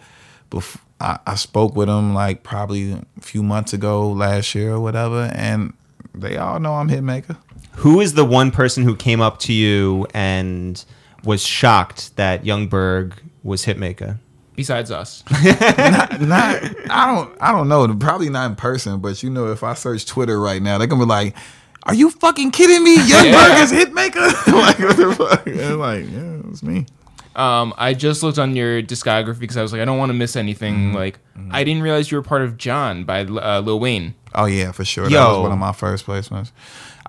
bef- 0.51 0.81
I, 1.01 1.19
I 1.27 1.35
spoke 1.37 1.77
with 1.77 1.89
him 1.89 2.15
like 2.15 2.43
probably 2.43 2.93
a 2.93 3.21
few 3.21 3.43
months 3.45 3.73
ago, 3.73 4.11
last 4.11 4.55
year 4.55 4.73
or 4.73 4.81
whatever, 4.81 5.31
and 5.35 5.73
they 6.15 6.37
all 6.37 6.59
know 6.59 6.75
I'm 6.75 6.89
Hitmaka. 6.89 7.37
Who 7.77 8.01
is 8.01 8.15
the 8.15 8.25
one 8.25 8.51
person 8.51 8.83
who 8.85 8.97
came 8.97 9.21
up 9.21 9.39
to 9.41 9.53
you 9.53 10.07
and 10.15 10.85
was 11.25 11.45
shocked 11.45 12.17
that 12.17 12.45
Yung 12.45 12.67
Berg 12.69 13.15
was 13.43 13.65
Hitmaka? 13.67 14.19
Besides 14.57 14.91
us, 14.91 15.25
not, 15.45 16.21
not 16.21 16.63
I 16.91 17.07
don't 17.15 17.37
I 17.41 17.53
don't 17.53 17.69
know, 17.69 17.93
probably 17.97 18.29
not 18.31 18.51
in 18.51 18.57
person, 18.57 19.01
but 19.01 19.23
you 19.23 19.31
know, 19.31 19.51
if 19.51 19.63
I 19.65 19.75
search 19.75 20.07
Twitter 20.07 20.41
right 20.41 20.63
now, 20.63 20.79
they're 20.79 20.87
gonna 20.87 21.05
be 21.05 21.09
like, 21.09 21.37
"Are 21.85 21.95
you 21.95 22.11
fucking 22.11 22.53
kidding 22.53 22.85
me? 22.85 22.95
Young 23.07 23.27
Yeah. 23.27 23.49
Berg 23.49 23.63
is 23.65 23.73
Hitmaka?" 23.73 24.47
like 24.53 24.79
what 24.79 24.97
the 24.97 25.15
fuck? 25.17 25.47
And 25.47 25.79
like, 25.79 26.05
yeah, 26.11 26.51
it's 26.51 26.63
me. 26.63 26.87
um, 27.35 27.75
I 27.77 27.95
just 27.95 28.23
looked 28.23 28.39
on 28.39 28.55
your 28.55 28.81
discography 28.81 29.41
because 29.41 29.57
I 29.57 29.63
was 29.63 29.73
like, 29.73 29.81
I 29.83 29.85
don't 29.85 29.99
want 29.99 30.11
to 30.11 30.15
miss 30.15 30.37
anything. 30.37 30.93
Like, 30.93 31.19
I 31.51 31.65
didn't 31.65 31.83
realize 31.83 32.11
you 32.13 32.17
were 32.19 32.23
part 32.23 32.43
of 32.43 32.57
John 32.57 33.03
by 33.05 33.23
uh, 33.25 33.61
Lil 33.61 33.81
Wayne. 33.81 34.15
Oh 34.37 34.45
yeah, 34.47 34.71
for 34.73 34.85
sure. 34.85 35.05
That 35.05 35.11
Yo. 35.13 35.29
was 35.35 35.43
one 35.43 35.53
of 35.53 35.59
my 35.59 35.73
first 35.73 36.07
placements. 36.07 36.53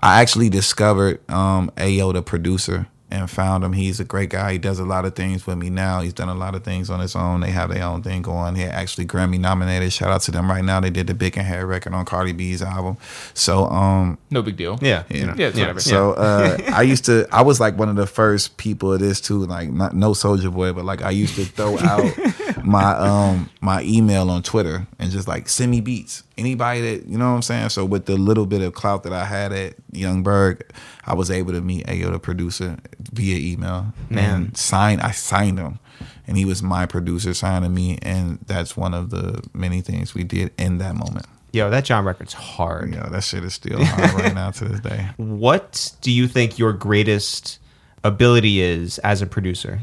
I 0.02 0.20
actually 0.20 0.48
discovered 0.48 1.20
um 1.30 1.70
Ayo, 1.76 2.12
the 2.12 2.22
producer, 2.22 2.88
and 3.16 3.30
found 3.30 3.64
him. 3.64 3.72
He's 3.72 3.98
a 4.00 4.04
great 4.04 4.30
guy. 4.30 4.52
He 4.52 4.58
does 4.58 4.78
a 4.78 4.84
lot 4.84 5.04
of 5.04 5.14
things 5.14 5.46
with 5.46 5.58
me 5.58 5.70
now. 5.70 6.00
He's 6.00 6.12
done 6.12 6.28
a 6.28 6.34
lot 6.34 6.54
of 6.54 6.62
things 6.64 6.90
on 6.90 7.00
his 7.00 7.16
own. 7.16 7.40
They 7.40 7.50
have 7.50 7.70
their 7.70 7.84
own 7.84 8.02
thing 8.02 8.22
going. 8.22 8.54
He 8.54 8.64
actually 8.64 9.06
Grammy 9.06 9.38
nominated. 9.38 9.92
Shout 9.92 10.10
out 10.10 10.20
to 10.22 10.30
them 10.30 10.50
right 10.50 10.64
now. 10.64 10.80
They 10.80 10.90
did 10.90 11.06
the 11.06 11.14
Bickenhead 11.14 11.66
record 11.68 11.94
on 11.94 12.04
Cardi 12.04 12.32
B's 12.32 12.62
album. 12.62 12.96
So 13.34 13.66
um 13.66 14.18
No 14.30 14.42
big 14.42 14.56
deal. 14.56 14.78
Yeah. 14.80 15.04
yeah. 15.08 15.34
Yeah. 15.36 15.78
So 15.78 16.12
uh, 16.12 16.58
I 16.72 16.82
used 16.82 17.04
to. 17.06 17.26
I 17.32 17.42
was 17.42 17.60
like 17.60 17.76
one 17.76 17.88
of 17.88 17.96
the 17.96 18.06
first 18.06 18.56
people 18.56 18.92
of 18.92 19.00
this 19.00 19.20
too. 19.20 19.44
Like 19.46 19.70
not 19.70 19.94
no 19.94 20.12
Soulja 20.12 20.52
Boy, 20.52 20.72
but 20.72 20.84
like 20.84 21.02
I 21.02 21.10
used 21.10 21.36
to 21.36 21.44
throw 21.44 21.78
out 21.78 22.04
my 22.66 22.92
um 22.96 23.48
my 23.60 23.82
email 23.82 24.28
on 24.28 24.42
Twitter 24.42 24.86
and 24.98 25.10
just 25.10 25.28
like 25.28 25.48
send 25.48 25.70
me 25.70 25.80
beats. 25.80 26.24
Anybody 26.36 26.80
that 26.80 27.06
you 27.06 27.16
know 27.16 27.30
what 27.30 27.36
I'm 27.36 27.42
saying. 27.42 27.68
So 27.70 27.84
with 27.84 28.06
the 28.06 28.16
little 28.16 28.44
bit 28.46 28.60
of 28.60 28.74
clout 28.74 29.04
that 29.04 29.12
I 29.12 29.24
had 29.24 29.52
at 29.52 29.74
Yung 29.92 30.22
Berg, 30.22 30.68
I 31.04 31.14
was 31.14 31.30
able 31.30 31.52
to 31.52 31.60
meet 31.60 31.86
Ayo, 31.86 32.10
the 32.10 32.18
producer, 32.18 32.76
via 33.12 33.38
email. 33.38 33.92
Man. 34.10 34.34
and 34.46 34.56
sign. 34.56 35.00
I 35.00 35.12
signed 35.12 35.58
him. 35.58 35.78
And 36.26 36.36
he 36.36 36.44
was 36.44 36.60
my 36.60 36.86
producer 36.86 37.32
signing 37.34 37.72
me, 37.72 37.98
and 38.02 38.40
that's 38.46 38.76
one 38.76 38.94
of 38.94 39.10
the 39.10 39.42
many 39.54 39.80
things 39.80 40.12
we 40.12 40.24
did 40.24 40.50
in 40.58 40.78
that 40.78 40.96
moment. 40.96 41.24
Yo, 41.52 41.70
that 41.70 41.84
John 41.84 42.04
record's 42.04 42.32
hard. 42.32 42.92
Yo, 42.92 43.08
that 43.08 43.22
shit 43.22 43.44
is 43.44 43.54
still 43.54 43.82
hard 43.84 44.12
right 44.12 44.34
now 44.34 44.50
to 44.50 44.64
this 44.64 44.80
day. 44.80 45.08
What 45.16 45.92
do 46.02 46.10
you 46.10 46.26
think 46.26 46.58
your 46.58 46.72
greatest 46.72 47.60
ability 48.02 48.60
is 48.60 48.98
as 48.98 49.22
a 49.22 49.26
producer? 49.26 49.78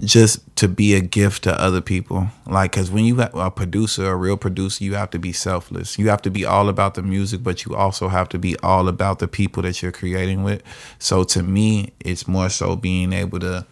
Just 0.00 0.56
to 0.56 0.68
be 0.68 0.94
a 0.94 1.00
gift 1.00 1.44
to 1.44 1.60
other 1.60 1.80
people. 1.80 2.28
Like, 2.46 2.72
cause 2.72 2.90
when 2.90 3.04
you 3.04 3.16
have 3.16 3.34
a 3.34 3.50
producer, 3.50 4.10
a 4.10 4.16
real 4.16 4.36
producer, 4.36 4.84
you 4.84 4.94
have 4.94 5.10
to 5.10 5.18
be 5.18 5.32
selfless. 5.32 5.98
You 5.98 6.08
have 6.10 6.22
to 6.22 6.30
be 6.30 6.44
all 6.44 6.68
about 6.68 6.94
the 6.94 7.02
music, 7.02 7.42
but 7.42 7.64
you 7.64 7.74
also 7.74 8.08
have 8.08 8.28
to 8.30 8.38
be 8.38 8.58
all 8.58 8.88
about 8.88 9.20
the 9.20 9.28
people 9.28 9.62
that 9.62 9.80
you're 9.80 9.92
creating 9.92 10.44
with. 10.44 10.62
So 10.98 11.24
to 11.24 11.42
me, 11.42 11.92
it's 12.00 12.28
more 12.28 12.50
so 12.50 12.76
being 12.76 13.12
able 13.12 13.40
to 13.40 13.66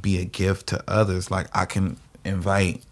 be 0.00 0.20
a 0.20 0.24
gift 0.24 0.68
to 0.68 0.82
others. 0.88 1.30
Like 1.30 1.48
I 1.54 1.66
can 1.66 1.98
invite 2.24 2.82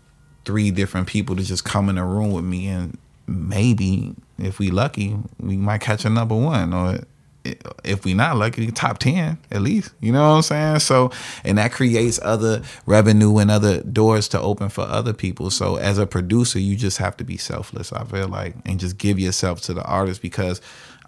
three 0.44 0.70
different 0.70 1.06
people 1.06 1.36
to 1.36 1.42
just 1.42 1.64
come 1.64 1.88
in 1.88 1.96
a 1.96 2.04
room 2.04 2.32
with 2.32 2.44
me 2.44 2.68
and 2.68 2.98
maybe 3.26 4.14
if 4.38 4.58
we 4.58 4.70
lucky, 4.70 5.16
we 5.38 5.56
might 5.56 5.80
catch 5.80 6.04
a 6.04 6.10
number 6.10 6.34
one 6.34 6.74
or 6.74 7.00
if 7.84 8.04
we 8.04 8.14
not 8.14 8.36
lucky, 8.36 8.70
top 8.70 8.98
10 8.98 9.38
at 9.50 9.62
least. 9.62 9.92
You 10.00 10.12
know 10.12 10.22
what 10.30 10.36
I'm 10.36 10.42
saying? 10.42 10.78
So, 10.80 11.10
and 11.44 11.58
that 11.58 11.72
creates 11.72 12.20
other 12.22 12.62
revenue 12.86 13.38
and 13.38 13.50
other 13.50 13.82
doors 13.82 14.28
to 14.28 14.40
open 14.40 14.68
for 14.68 14.82
other 14.82 15.12
people. 15.12 15.50
So, 15.50 15.76
as 15.76 15.98
a 15.98 16.06
producer, 16.06 16.58
you 16.58 16.76
just 16.76 16.98
have 16.98 17.16
to 17.18 17.24
be 17.24 17.36
selfless, 17.36 17.92
I 17.92 18.04
feel 18.04 18.28
like, 18.28 18.54
and 18.64 18.78
just 18.78 18.98
give 18.98 19.18
yourself 19.18 19.60
to 19.62 19.74
the 19.74 19.84
artist 19.84 20.22
because 20.22 20.60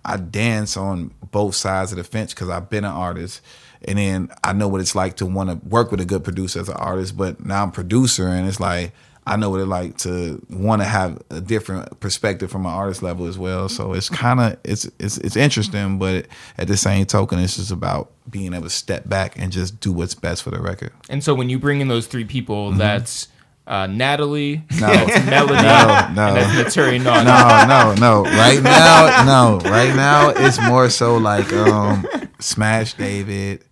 I 0.05 0.17
dance 0.17 0.77
on 0.77 1.13
both 1.31 1.55
sides 1.55 1.93
of 1.93 1.99
the 1.99 2.05
fence 2.05 2.35
because 2.35 2.49
I've 2.49 2.69
been 2.69 2.85
an 2.85 2.93
artist. 2.93 3.41
And 3.87 3.99
then 3.99 4.31
I 4.43 4.53
know 4.53 4.69
what 4.69 4.81
it's 4.81 4.95
like 4.95 5.17
to 5.17 5.27
want 5.27 5.51
to 5.51 5.69
work 5.69 5.91
with 5.91 6.01
a 6.01 6.05
good 6.05 6.25
producer 6.25 6.61
as 6.61 6.69
an 6.69 6.77
artist, 6.77 7.17
but 7.17 7.45
now 7.45 7.63
I'm 7.63 7.71
producer 7.71 8.29
and 8.29 8.49
it's 8.49 8.61
like, 8.61 8.93
I 9.27 9.37
know 9.37 9.49
what 9.49 9.61
it 9.61 9.67
like 9.67 9.97
to 9.99 10.45
want 10.51 10.83
to 10.83 10.87
have 10.87 11.23
a 11.31 11.41
different 11.41 11.99
perspective 12.01 12.51
from 12.51 12.67
an 12.67 12.73
artist 12.73 13.03
level 13.03 13.27
as 13.27 13.39
well. 13.39 13.69
So 13.71 13.95
it's 13.95 14.09
kind 14.11 14.39
of 14.39 14.57
it's 14.65 14.85
it's 14.99 15.17
it's 15.19 15.37
interesting, 15.37 15.99
but 15.99 16.27
at 16.59 16.69
the 16.69 16.77
same 16.77 17.07
token, 17.07 17.39
it's 17.39 17.57
just 17.57 17.71
about 17.71 18.11
being 18.29 18.53
able 18.53 18.65
to 18.65 18.71
step 18.71 19.09
back 19.09 19.39
and 19.39 19.51
just 19.51 19.81
do 19.81 19.93
what's 19.93 20.15
best 20.15 20.43
for 20.43 20.51
the 20.51 20.61
record. 20.61 20.93
And 21.09 21.25
so 21.25 21.35
when 21.35 21.49
you 21.49 21.59
bring 21.59 21.81
in 21.81 21.89
those 21.89 22.07
three 22.07 22.25
people, 22.25 22.69
Mm-hmm. 22.71 22.79
that's 22.79 23.29
uh, 23.67 23.87
Natalie. 23.87 24.63
No. 24.79 24.89
Melody. 25.27 25.55
No, 25.55 26.09
no. 26.13 26.27
And 26.27 26.37
that's 26.37 26.77
Naturi 26.77 27.03
Naughty. 27.03 27.25
no, 27.25 27.95
no, 27.95 28.23
no. 28.25 28.31
Right 28.31 28.63
now, 28.63 29.25
no. 29.25 29.59
Right 29.71 29.97
now, 29.97 30.29
it's 30.37 30.61
more 30.61 30.91
so 30.91 31.17
like 31.17 31.51
um, 31.55 32.07
Smash 32.41 32.93
David, 32.93 33.65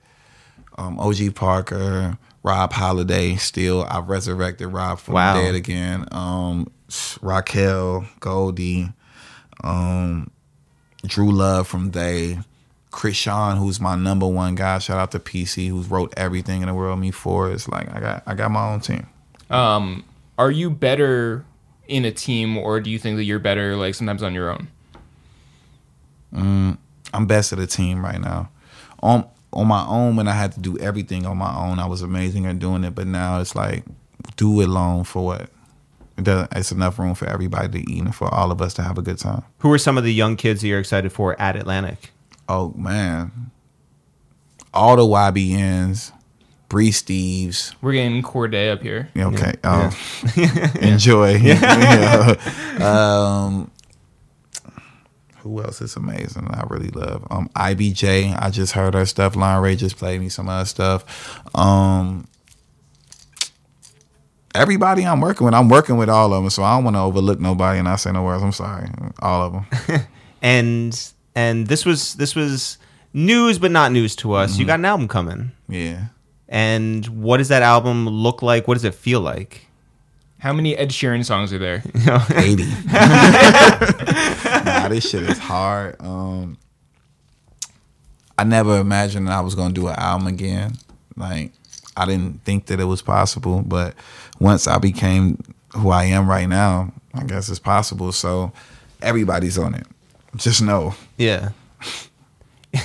um, 0.79 0.99
OG 0.99 1.35
Parker, 1.35 2.17
Rob 2.43 2.73
Holladay. 2.73 3.39
Still, 3.39 3.87
I've 3.89 4.09
resurrected 4.09 4.69
Rob 4.69 4.99
from 4.99 5.15
Wow. 5.15 5.35
dead 5.35 5.55
again. 5.55 6.07
Um, 6.13 6.69
Raquel, 7.21 8.07
Goldie, 8.21 8.93
um, 9.65 10.31
Drew 11.07 11.31
Love 11.31 11.67
from 11.69 11.93
They, 11.93 12.39
Chris 12.91 13.17
Sean, 13.17 13.57
who's 13.57 13.81
my 13.81 13.95
number 13.97 14.27
one 14.27 14.55
guy. 14.55 14.79
Shout 14.79 14.99
out 14.99 15.11
to 15.13 15.19
PC, 15.19 15.69
who's 15.69 15.89
wrote 15.89 16.13
everything 16.17 16.61
in 16.63 16.69
the 16.69 16.75
world. 16.75 16.99
Me 16.99 17.11
for 17.11 17.51
it's 17.51 17.69
like 17.69 17.89
I 17.95 18.01
got 18.01 18.23
I 18.27 18.35
got 18.35 18.51
my 18.51 18.73
own 18.73 18.81
team. 18.81 19.07
Um, 19.49 20.05
are 20.39 20.51
you 20.51 20.69
better 20.71 21.45
in 21.89 22.05
a 22.05 22.11
team, 22.13 22.59
or 22.59 22.81
do 22.81 22.91
you 22.91 22.99
think 22.99 23.17
that 23.17 23.25
you're 23.25 23.39
better 23.39 23.77
like 23.77 23.95
sometimes 23.95 24.23
on 24.23 24.35
your 24.35 24.51
own? 24.51 24.69
I'm 27.15 27.27
best 27.27 27.53
at 27.53 27.59
a 27.59 27.67
team 27.67 28.05
right 28.05 28.21
now. 28.21 28.51
On 29.01 29.27
on 29.53 29.67
my 29.69 29.85
own, 29.87 30.17
when 30.17 30.29
I 30.29 30.33
had 30.33 30.53
to 30.53 30.61
do 30.61 30.79
everything 30.79 31.27
on 31.27 31.37
my 31.37 31.55
own, 31.55 31.79
I 31.79 31.87
was 31.87 32.03
amazing 32.03 32.47
at 32.47 32.59
doing 32.59 32.85
it. 32.85 32.95
But 32.95 33.07
now 33.07 33.41
it's 33.41 33.55
like, 33.55 33.85
do 34.37 34.61
it 34.61 34.69
alone 34.69 35.05
for 35.05 35.25
what? 35.25 35.51
It 36.19 36.25
doesn't. 36.25 36.53
It's 36.55 36.73
enough 36.73 36.99
room 36.99 37.15
for 37.15 37.27
everybody 37.27 37.69
to 37.83 37.91
eat 37.91 38.03
and 38.03 38.15
for 38.15 38.33
all 38.33 38.51
of 38.51 38.61
us 38.61 38.75
to 38.75 38.83
have 38.83 38.99
a 38.99 39.03
good 39.03 39.19
time. 39.19 39.43
Who 39.59 39.73
are 39.73 39.79
some 39.79 39.97
of 39.99 40.05
the 40.05 40.13
young 40.13 40.37
kids 40.37 40.61
that 40.61 40.69
you're 40.69 40.79
excited 40.81 41.13
for 41.13 41.41
at 41.41 41.57
Atlantic? 41.57 42.11
Oh 42.49 42.73
man, 42.77 43.51
all 44.75 44.97
the 44.97 45.03
YBNs, 45.03 46.13
Bree 46.69 46.91
Steves. 46.91 47.75
We're 47.81 47.93
getting 47.93 48.23
Cordae 48.23 48.73
up 48.73 48.83
here. 48.83 49.09
Yeah, 49.15 49.29
Okay. 49.29 49.55
Um, 49.65 49.93
enjoy. 50.83 51.37
Yeah. 51.37 52.35
Um, 52.81 53.71
who 55.43 55.63
else 55.63 55.81
is 55.81 55.97
amazing? 55.97 56.49
I 56.53 56.65
really 56.69 56.89
love 56.91 57.27
um 57.31 57.49
IBJ. 57.57 58.41
I 58.41 58.51
just 58.51 58.73
heard 58.73 58.95
her 58.95 59.07
stuff. 59.07 59.37
Lion 59.37 59.63
Ray 59.63 59.77
just 59.77 59.97
played 59.97 60.21
me 60.21 60.29
some 60.29 60.49
other 60.49 60.65
stuff. 60.65 61.05
Um, 61.55 62.27
everybody 64.55 65.05
I'm 65.07 65.21
working 65.21 65.45
with, 65.45 65.55
I'm 65.55 65.69
working 65.69 65.97
with 65.97 66.09
all 66.09 66.33
of 66.33 66.43
them, 66.43 66.51
so 66.51 66.63
I 66.63 66.77
don't 66.77 66.85
want 66.85 66.97
to 66.97 67.01
overlook 67.01 67.41
nobody. 67.41 67.79
And 67.79 67.89
I 67.89 67.97
say 67.97 68.13
no 68.13 68.23
words. 68.23 68.43
I'm 68.43 68.53
sorry, 68.53 68.89
all 69.21 69.43
of 69.47 69.53
them. 69.53 69.67
And 70.45 71.13
and 71.37 71.69
this 71.69 71.85
was 71.87 72.15
this 72.15 72.35
was 72.35 72.77
news, 73.13 73.59
but 73.61 73.71
not 73.71 73.93
news 73.93 74.17
to 74.17 74.33
us. 74.33 74.59
You 74.59 74.67
got 74.67 74.81
an 74.81 74.85
album 74.85 75.07
coming, 75.07 75.53
Yeah. 75.69 76.07
and 76.49 77.07
what 77.07 77.37
does 77.37 77.47
that 77.49 77.63
album 77.63 78.09
look 78.09 78.43
like? 78.43 78.67
What 78.67 78.75
does 78.75 78.83
it 78.85 78.95
feel 78.95 79.21
like? 79.21 79.69
How 80.41 80.53
many 80.53 80.77
Ed 80.77 80.89
Sheeran 80.91 81.25
songs 81.25 81.53
are 81.53 81.59
there? 81.61 81.85
80. 82.35 82.65
nah, 84.65 84.89
this 84.89 85.09
shit 85.09 85.23
is 85.25 85.39
hard. 85.39 85.97
Um, 86.01 86.59
I 88.39 88.45
never 88.45 88.79
imagined 88.79 89.29
that 89.29 89.35
I 89.35 89.41
was 89.41 89.55
gonna 89.55 89.75
do 89.75 89.89
an 89.89 89.95
album 89.97 90.27
again. 90.27 90.75
Like, 91.17 91.53
I 91.97 92.07
didn't 92.07 92.43
think 92.45 92.67
that 92.67 92.81
it 92.81 92.85
was 92.85 93.03
possible, 93.03 93.63
but 93.63 93.95
once 94.41 94.67
I 94.67 94.79
became 94.79 95.39
who 95.75 95.91
I 95.91 96.05
am 96.05 96.29
right 96.29 96.49
now, 96.49 96.93
I 97.15 97.25
guess 97.25 97.49
it's 97.49 97.59
possible. 97.59 98.13
So 98.13 98.53
everybody's 99.03 99.59
on 99.59 99.75
it. 99.75 99.87
Just 100.37 100.63
know 100.63 100.95
Yeah. 101.19 101.51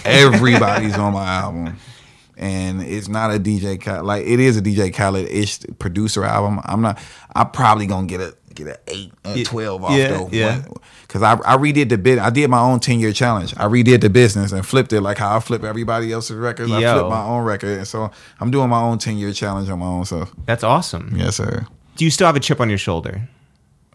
everybody's 0.05 0.97
on 0.97 1.13
my 1.13 1.25
album. 1.27 1.77
And 2.39 2.83
it's 2.83 3.07
not 3.07 3.33
a 3.33 3.39
DJ 3.39 3.81
Khaled, 3.81 4.05
like 4.05 4.25
it 4.27 4.39
is 4.39 4.57
a 4.57 4.61
DJ 4.61 4.93
Khaled 4.93 5.27
ish 5.27 5.59
producer 5.79 6.23
album. 6.23 6.59
I'm 6.65 6.81
not. 6.81 6.99
I'm 7.35 7.49
probably 7.49 7.87
gonna 7.87 8.05
get 8.05 8.21
a 8.21 8.35
get 8.57 8.67
a 8.67 8.79
eight, 8.87 9.11
a 9.23 9.37
Yeah, 9.37 9.43
twelve 9.43 9.83
off 9.83 9.91
yeah, 9.91 10.07
though. 10.09 10.29
yeah. 10.31 10.63
Because 11.01 11.21
I 11.23 11.33
I 11.33 11.57
redid 11.57 11.89
the 11.89 11.97
bit. 11.97 12.19
I 12.19 12.29
did 12.29 12.49
my 12.49 12.59
own 12.59 12.79
ten 12.79 12.99
year 12.99 13.13
challenge. 13.13 13.53
I 13.57 13.65
redid 13.65 14.01
the 14.01 14.09
business 14.09 14.51
and 14.51 14.65
flipped 14.65 14.91
it 14.93 15.01
like 15.01 15.17
how 15.17 15.35
I 15.35 15.39
flip 15.39 15.63
everybody 15.63 16.11
else's 16.11 16.35
records. 16.37 16.71
I 16.71 16.81
flipped 16.81 17.09
my 17.09 17.23
own 17.23 17.43
record, 17.45 17.77
and 17.77 17.87
so 17.87 18.11
I'm 18.39 18.51
doing 18.51 18.69
my 18.69 18.81
own 18.81 18.97
ten 18.97 19.17
year 19.17 19.31
challenge 19.33 19.69
on 19.69 19.79
my 19.79 19.85
own 19.87 20.05
self. 20.05 20.33
That's 20.45 20.63
awesome. 20.63 21.13
Yes, 21.15 21.35
sir. 21.37 21.65
Do 21.95 22.05
you 22.05 22.11
still 22.11 22.27
have 22.27 22.35
a 22.35 22.39
chip 22.39 22.59
on 22.61 22.69
your 22.69 22.77
shoulder? 22.77 23.27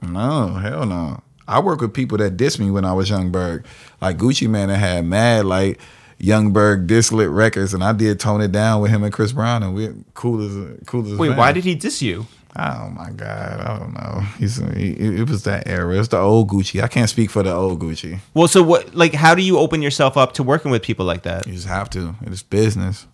No, 0.03 0.49
hell 0.55 0.87
no. 0.87 1.23
I 1.47 1.61
work 1.61 1.81
with 1.81 1.93
people 1.93 2.19
that 2.19 2.37
diss 2.37 2.59
me 2.59 2.71
when 2.71 2.85
I 2.85 2.93
was 2.93 3.11
Yung 3.11 3.31
Berg. 3.31 3.65
Like 4.01 4.17
Gucci 4.17 4.49
Mane 4.49 4.69
that 4.69 4.79
had 4.79 5.05
mad 5.05 5.45
like 5.45 5.81
Yung 6.19 6.53
Berg 6.53 6.87
dislit 6.87 7.33
records 7.35 7.75
and 7.75 7.83
I 7.85 7.93
did 7.93 8.19
tone 8.21 8.41
it 8.41 8.53
down 8.53 8.81
with 8.81 8.91
him 8.91 9.03
and 9.03 9.13
Chris 9.13 9.33
Brown 9.33 9.63
and 9.63 9.75
we're 9.75 9.95
cool 10.15 10.41
as 10.45 10.79
cool 10.87 11.07
as 11.13 11.19
Wait, 11.19 11.31
man. 11.31 11.39
why 11.39 11.53
did 11.53 11.65
he 11.65 11.75
diss 11.75 12.01
you? 12.01 12.27
Oh 12.55 12.91
my 12.91 13.11
God, 13.11 13.61
I 13.61 13.79
don't 13.79 13.95
know. 13.95 14.21
He's 14.39 14.57
he, 14.75 14.93
it 14.93 15.29
was 15.29 15.45
that 15.45 15.67
era. 15.67 15.99
It's 15.99 16.09
the 16.09 16.19
old 16.19 16.51
Gucci. 16.51 16.83
I 16.83 16.89
can't 16.89 17.09
speak 17.09 17.31
for 17.31 17.43
the 17.43 17.53
old 17.53 17.81
Gucci. 17.81 18.21
Well, 18.35 18.47
so 18.47 18.63
what? 18.63 18.95
Like, 18.95 19.15
how 19.15 19.35
do 19.35 19.43
you 19.43 19.59
open 19.59 19.81
yourself 19.81 20.19
up 20.19 20.33
to 20.35 20.43
working 20.43 20.71
with 20.71 20.83
people 20.83 21.07
like 21.07 21.23
that? 21.23 21.47
You 21.47 21.55
just 21.55 21.67
have 21.67 21.89
to. 21.91 22.15
It's 22.23 22.43
business. 22.43 23.07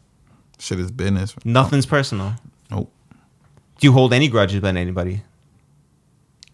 Shit 0.59 0.81
is 0.81 0.91
business. 0.91 1.37
Nothing's 1.45 1.87
personal. 1.87 2.35
Nope. 2.69 2.91
Do 3.79 3.87
you 3.87 3.93
hold 3.93 4.13
any 4.13 4.27
grudges 4.27 4.59
about 4.59 4.75
anybody? 4.75 5.23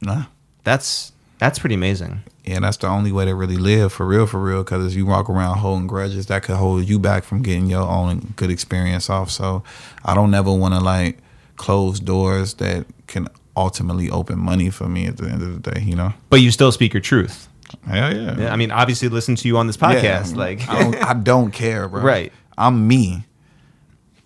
Nah. 0.02 0.24
That's 0.65 1.12
that's 1.39 1.59
pretty 1.59 1.74
amazing. 1.74 2.23
Yeah, 2.44 2.61
that's 2.61 2.77
the 2.77 2.89
only 2.89 3.12
way 3.12 3.24
to 3.24 3.35
really 3.35 3.56
live 3.56 3.93
for 3.93 4.06
real, 4.06 4.27
for 4.27 4.39
real. 4.39 4.62
Because 4.62 4.93
if 4.93 4.94
you 4.94 5.06
walk 5.06 5.31
around 5.31 5.59
holding 5.59 5.86
grudges, 5.86 6.27
that 6.27 6.43
could 6.43 6.56
hold 6.56 6.86
you 6.86 6.98
back 6.98 7.24
from 7.24 7.43
getting 7.43 7.66
your 7.66 7.89
own 7.89 8.35
good 8.36 8.51
experience 8.51 9.09
off. 9.09 9.31
So 9.31 9.62
I 10.05 10.15
don't 10.15 10.31
never 10.31 10.52
want 10.52 10.74
to 10.74 10.81
like 10.81 11.19
close 11.57 12.01
doors 12.01 12.55
that 12.55 12.87
can 13.07 13.29
ultimately 13.57 14.11
open 14.11 14.39
money 14.39 14.71
for 14.71 14.89
me 14.89 15.07
at 15.07 15.17
the 15.17 15.29
end 15.29 15.43
of 15.43 15.63
the 15.63 15.71
day. 15.71 15.81
You 15.83 15.97
know? 15.97 16.13
But 16.31 16.41
you 16.41 16.51
still 16.51 16.73
speak 16.73 16.95
your 16.95 17.01
truth. 17.01 17.49
Hell 17.87 18.15
yeah. 18.15 18.39
Yeah, 18.39 18.53
I 18.53 18.57
mean, 18.57 18.71
obviously, 18.71 19.09
listen 19.09 19.37
to 19.37 19.49
you 19.49 19.57
on 19.59 19.67
this 19.67 19.77
podcast. 19.77 20.33
Yeah. 20.33 20.39
Like, 20.39 20.69
I 20.69 20.83
don't, 20.83 20.97
I 20.97 21.15
don't 21.15 21.51
care, 21.51 21.89
bro. 21.89 22.03
Right. 22.03 22.33
I'm 22.57 22.87
me. 22.87 23.25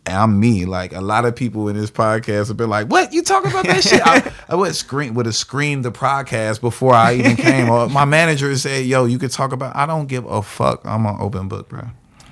I'm 0.07 0.41
me. 0.41 0.65
Like 0.65 0.93
a 0.93 1.01
lot 1.01 1.25
of 1.25 1.37
people 1.37 1.69
in 1.69 1.77
this 1.77 1.91
podcast 1.91 2.49
have 2.49 2.57
been 2.57 2.71
like, 2.71 2.89
"What 2.89 3.13
you 3.13 3.23
talking 3.23 3.51
about 3.51 3.67
that 3.67 3.83
shit?" 3.83 4.01
I, 4.05 4.33
I 4.49 4.55
would 4.55 4.75
scream, 4.75 5.15
would 5.15 5.27
have 5.27 5.35
screamed 5.35 5.85
the 5.85 5.93
podcast 5.93 6.61
before 6.61 6.95
I 6.95 7.15
even 7.15 7.37
came. 7.37 7.69
Or 7.71 7.89
my 7.89 8.05
manager 8.05 8.57
said, 8.57 8.87
"Yo, 8.87 9.05
you 9.05 9.19
could 9.19 9.31
talk 9.31 9.53
about." 9.53 9.77
I 9.77 9.87
don't 9.87 10.07
give 10.07 10.25
a 10.25 10.43
fuck. 10.43 10.81
I'm 10.85 11.07
an 11.07 11.17
open 11.21 11.49
book, 11.49 11.69
bro. 11.69 11.83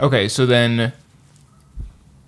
Okay, 0.00 0.28
so 0.28 0.46
then, 0.46 0.92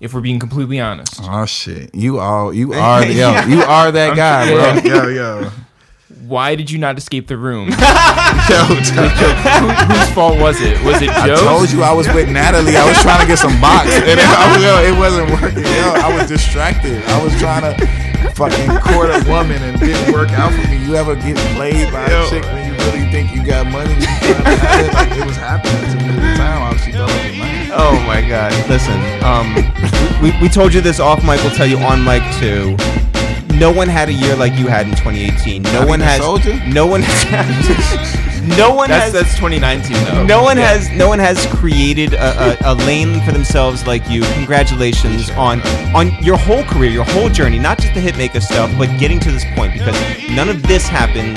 if 0.01 0.15
we're 0.15 0.21
being 0.21 0.39
completely 0.39 0.81
honest, 0.81 1.21
Oh 1.23 1.45
shit, 1.47 1.95
you 1.95 2.19
are 2.21 2.53
you 2.53 2.73
are 2.73 3.05
yo, 3.05 3.41
you 3.47 3.63
are 3.63 3.91
that 3.93 4.17
guy, 4.17 4.81
bro. 4.83 4.93
Yo, 4.93 5.09
yo, 5.09 5.51
why 6.27 6.55
did 6.55 6.71
you 6.71 6.79
not 6.79 6.99
escape 6.99 7.27
the 7.27 7.37
room? 7.37 7.69
yo. 8.51 8.63
Who, 8.65 9.69
whose 9.95 10.11
fault 10.13 10.39
was 10.39 10.61
it? 10.61 10.83
Was 10.85 11.01
it 11.01 11.07
Joe? 11.07 11.13
I 11.13 11.27
Joe's? 11.27 11.41
told 11.41 11.71
you 11.71 11.83
I 11.83 11.93
was 11.93 12.07
with 12.09 12.29
Natalie. 12.31 12.77
I 12.77 12.87
was 12.87 13.01
trying 13.03 13.21
to 13.21 13.27
get 13.27 13.39
some 13.39 13.59
box, 13.61 13.87
and 13.93 14.05
it, 14.05 14.19
I 14.21 14.53
was, 14.53 14.63
yo, 14.63 14.77
it 14.83 14.97
wasn't 14.99 15.31
working. 15.41 15.65
Yo, 15.65 15.89
I 15.97 16.15
was 16.19 16.29
distracted. 16.29 17.03
I 17.05 17.23
was 17.25 17.33
trying 17.39 17.63
to 17.63 17.87
fucking 18.35 18.69
court 18.81 19.11
a 19.11 19.25
woman, 19.29 19.63
and 19.63 19.81
it 19.81 19.87
didn't 19.87 20.13
work 20.13 20.31
out 20.33 20.53
for 20.53 20.69
me. 20.69 20.77
You 20.85 20.97
ever 20.97 21.15
get 21.15 21.37
played 21.57 21.91
by 21.93 22.05
a 22.07 22.29
chick 22.29 22.45
when 22.45 22.67
you 22.67 22.73
really 22.87 23.11
think 23.11 23.35
you 23.35 23.45
got 23.45 23.67
money? 23.71 23.95
You 23.95 24.05
trying 24.05 24.45
to 24.45 24.57
have 24.59 24.85
it? 24.85 24.93
Like 24.95 25.13
it 25.19 25.27
was 25.27 25.37
happening 25.37 25.81
to 25.93 25.97
me 26.05 26.11
at 26.13 26.21
the 26.21 26.37
time. 26.37 26.63
I 26.63 26.73
was 26.73 26.83
she 26.85 26.93
felt 26.93 27.11
like 27.11 27.37
money. 27.37 27.38
Oh 27.73 28.03
my 28.07 28.21
god! 28.27 28.53
Listen, 28.69 28.99
um, 29.25 29.55
we, 30.23 30.33
we 30.41 30.49
told 30.49 30.75
you 30.75 30.81
this 30.81 31.01
off 31.01 31.25
mic. 31.25 31.41
We'll 31.43 31.55
tell 31.55 31.67
you 31.67 31.79
on 31.79 32.05
mic 32.05 32.23
too. 32.39 32.77
No 33.55 33.73
one 33.73 33.89
had 33.89 34.09
a 34.09 34.13
year 34.13 34.37
like 34.37 34.55
you 34.55 34.67
had 34.69 34.87
in 34.87 34.93
2018. 34.95 35.63
No 35.63 35.73
Not 35.81 35.89
one 35.89 36.01
has. 36.01 36.21
Soulja? 36.21 36.73
No 36.73 36.87
one. 36.87 37.03
Has, 37.03 38.43
no 38.59 38.75
one 38.75 38.89
That's 38.89 39.13
has. 39.13 39.13
that's 39.13 39.35
2019 39.37 39.93
though. 40.05 40.25
no 40.25 40.43
one 40.43 40.57
Yeah. 40.57 40.73
has 40.73 40.91
no 40.91 41.09
one 41.09 41.19
has 41.19 41.45
created 41.47 42.15
a, 42.15 42.57
a, 42.67 42.73
a 42.73 42.75
lane 42.75 43.21
for 43.23 43.33
themselves 43.33 43.87
like 43.87 44.09
you. 44.09 44.23
Congratulations 44.35 45.31
on 45.31 45.61
on 45.95 46.13
your 46.23 46.37
whole 46.37 46.63
career, 46.65 46.91
your 46.91 47.05
whole 47.05 47.29
journey, 47.29 47.59
not 47.59 47.79
just 47.79 47.95
the 47.95 48.01
Hitmaka 48.01 48.41
stuff, 48.43 48.71
but 48.79 48.87
getting 48.99 49.19
to 49.21 49.31
this 49.31 49.45
point 49.57 49.73
because 49.73 49.97
none 50.31 50.49
of 50.49 50.63
this 50.63 50.87
happened 50.89 51.35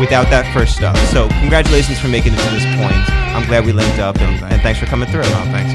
without 0.00 0.30
that 0.30 0.46
first 0.54 0.76
stuff. 0.76 0.96
So 1.10 1.28
congratulations 1.40 1.98
for 1.98 2.08
making 2.08 2.34
it 2.34 2.38
to 2.40 2.50
this 2.50 2.64
point. 2.76 2.96
I'm 3.34 3.46
glad 3.46 3.66
we 3.66 3.72
linked 3.72 3.98
up 3.98 4.18
and, 4.20 4.42
and 4.52 4.62
thanks 4.62 4.78
for 4.78 4.86
coming 4.86 5.08
through. 5.08 5.22
Oh, 5.24 5.48
thanks, 5.50 5.74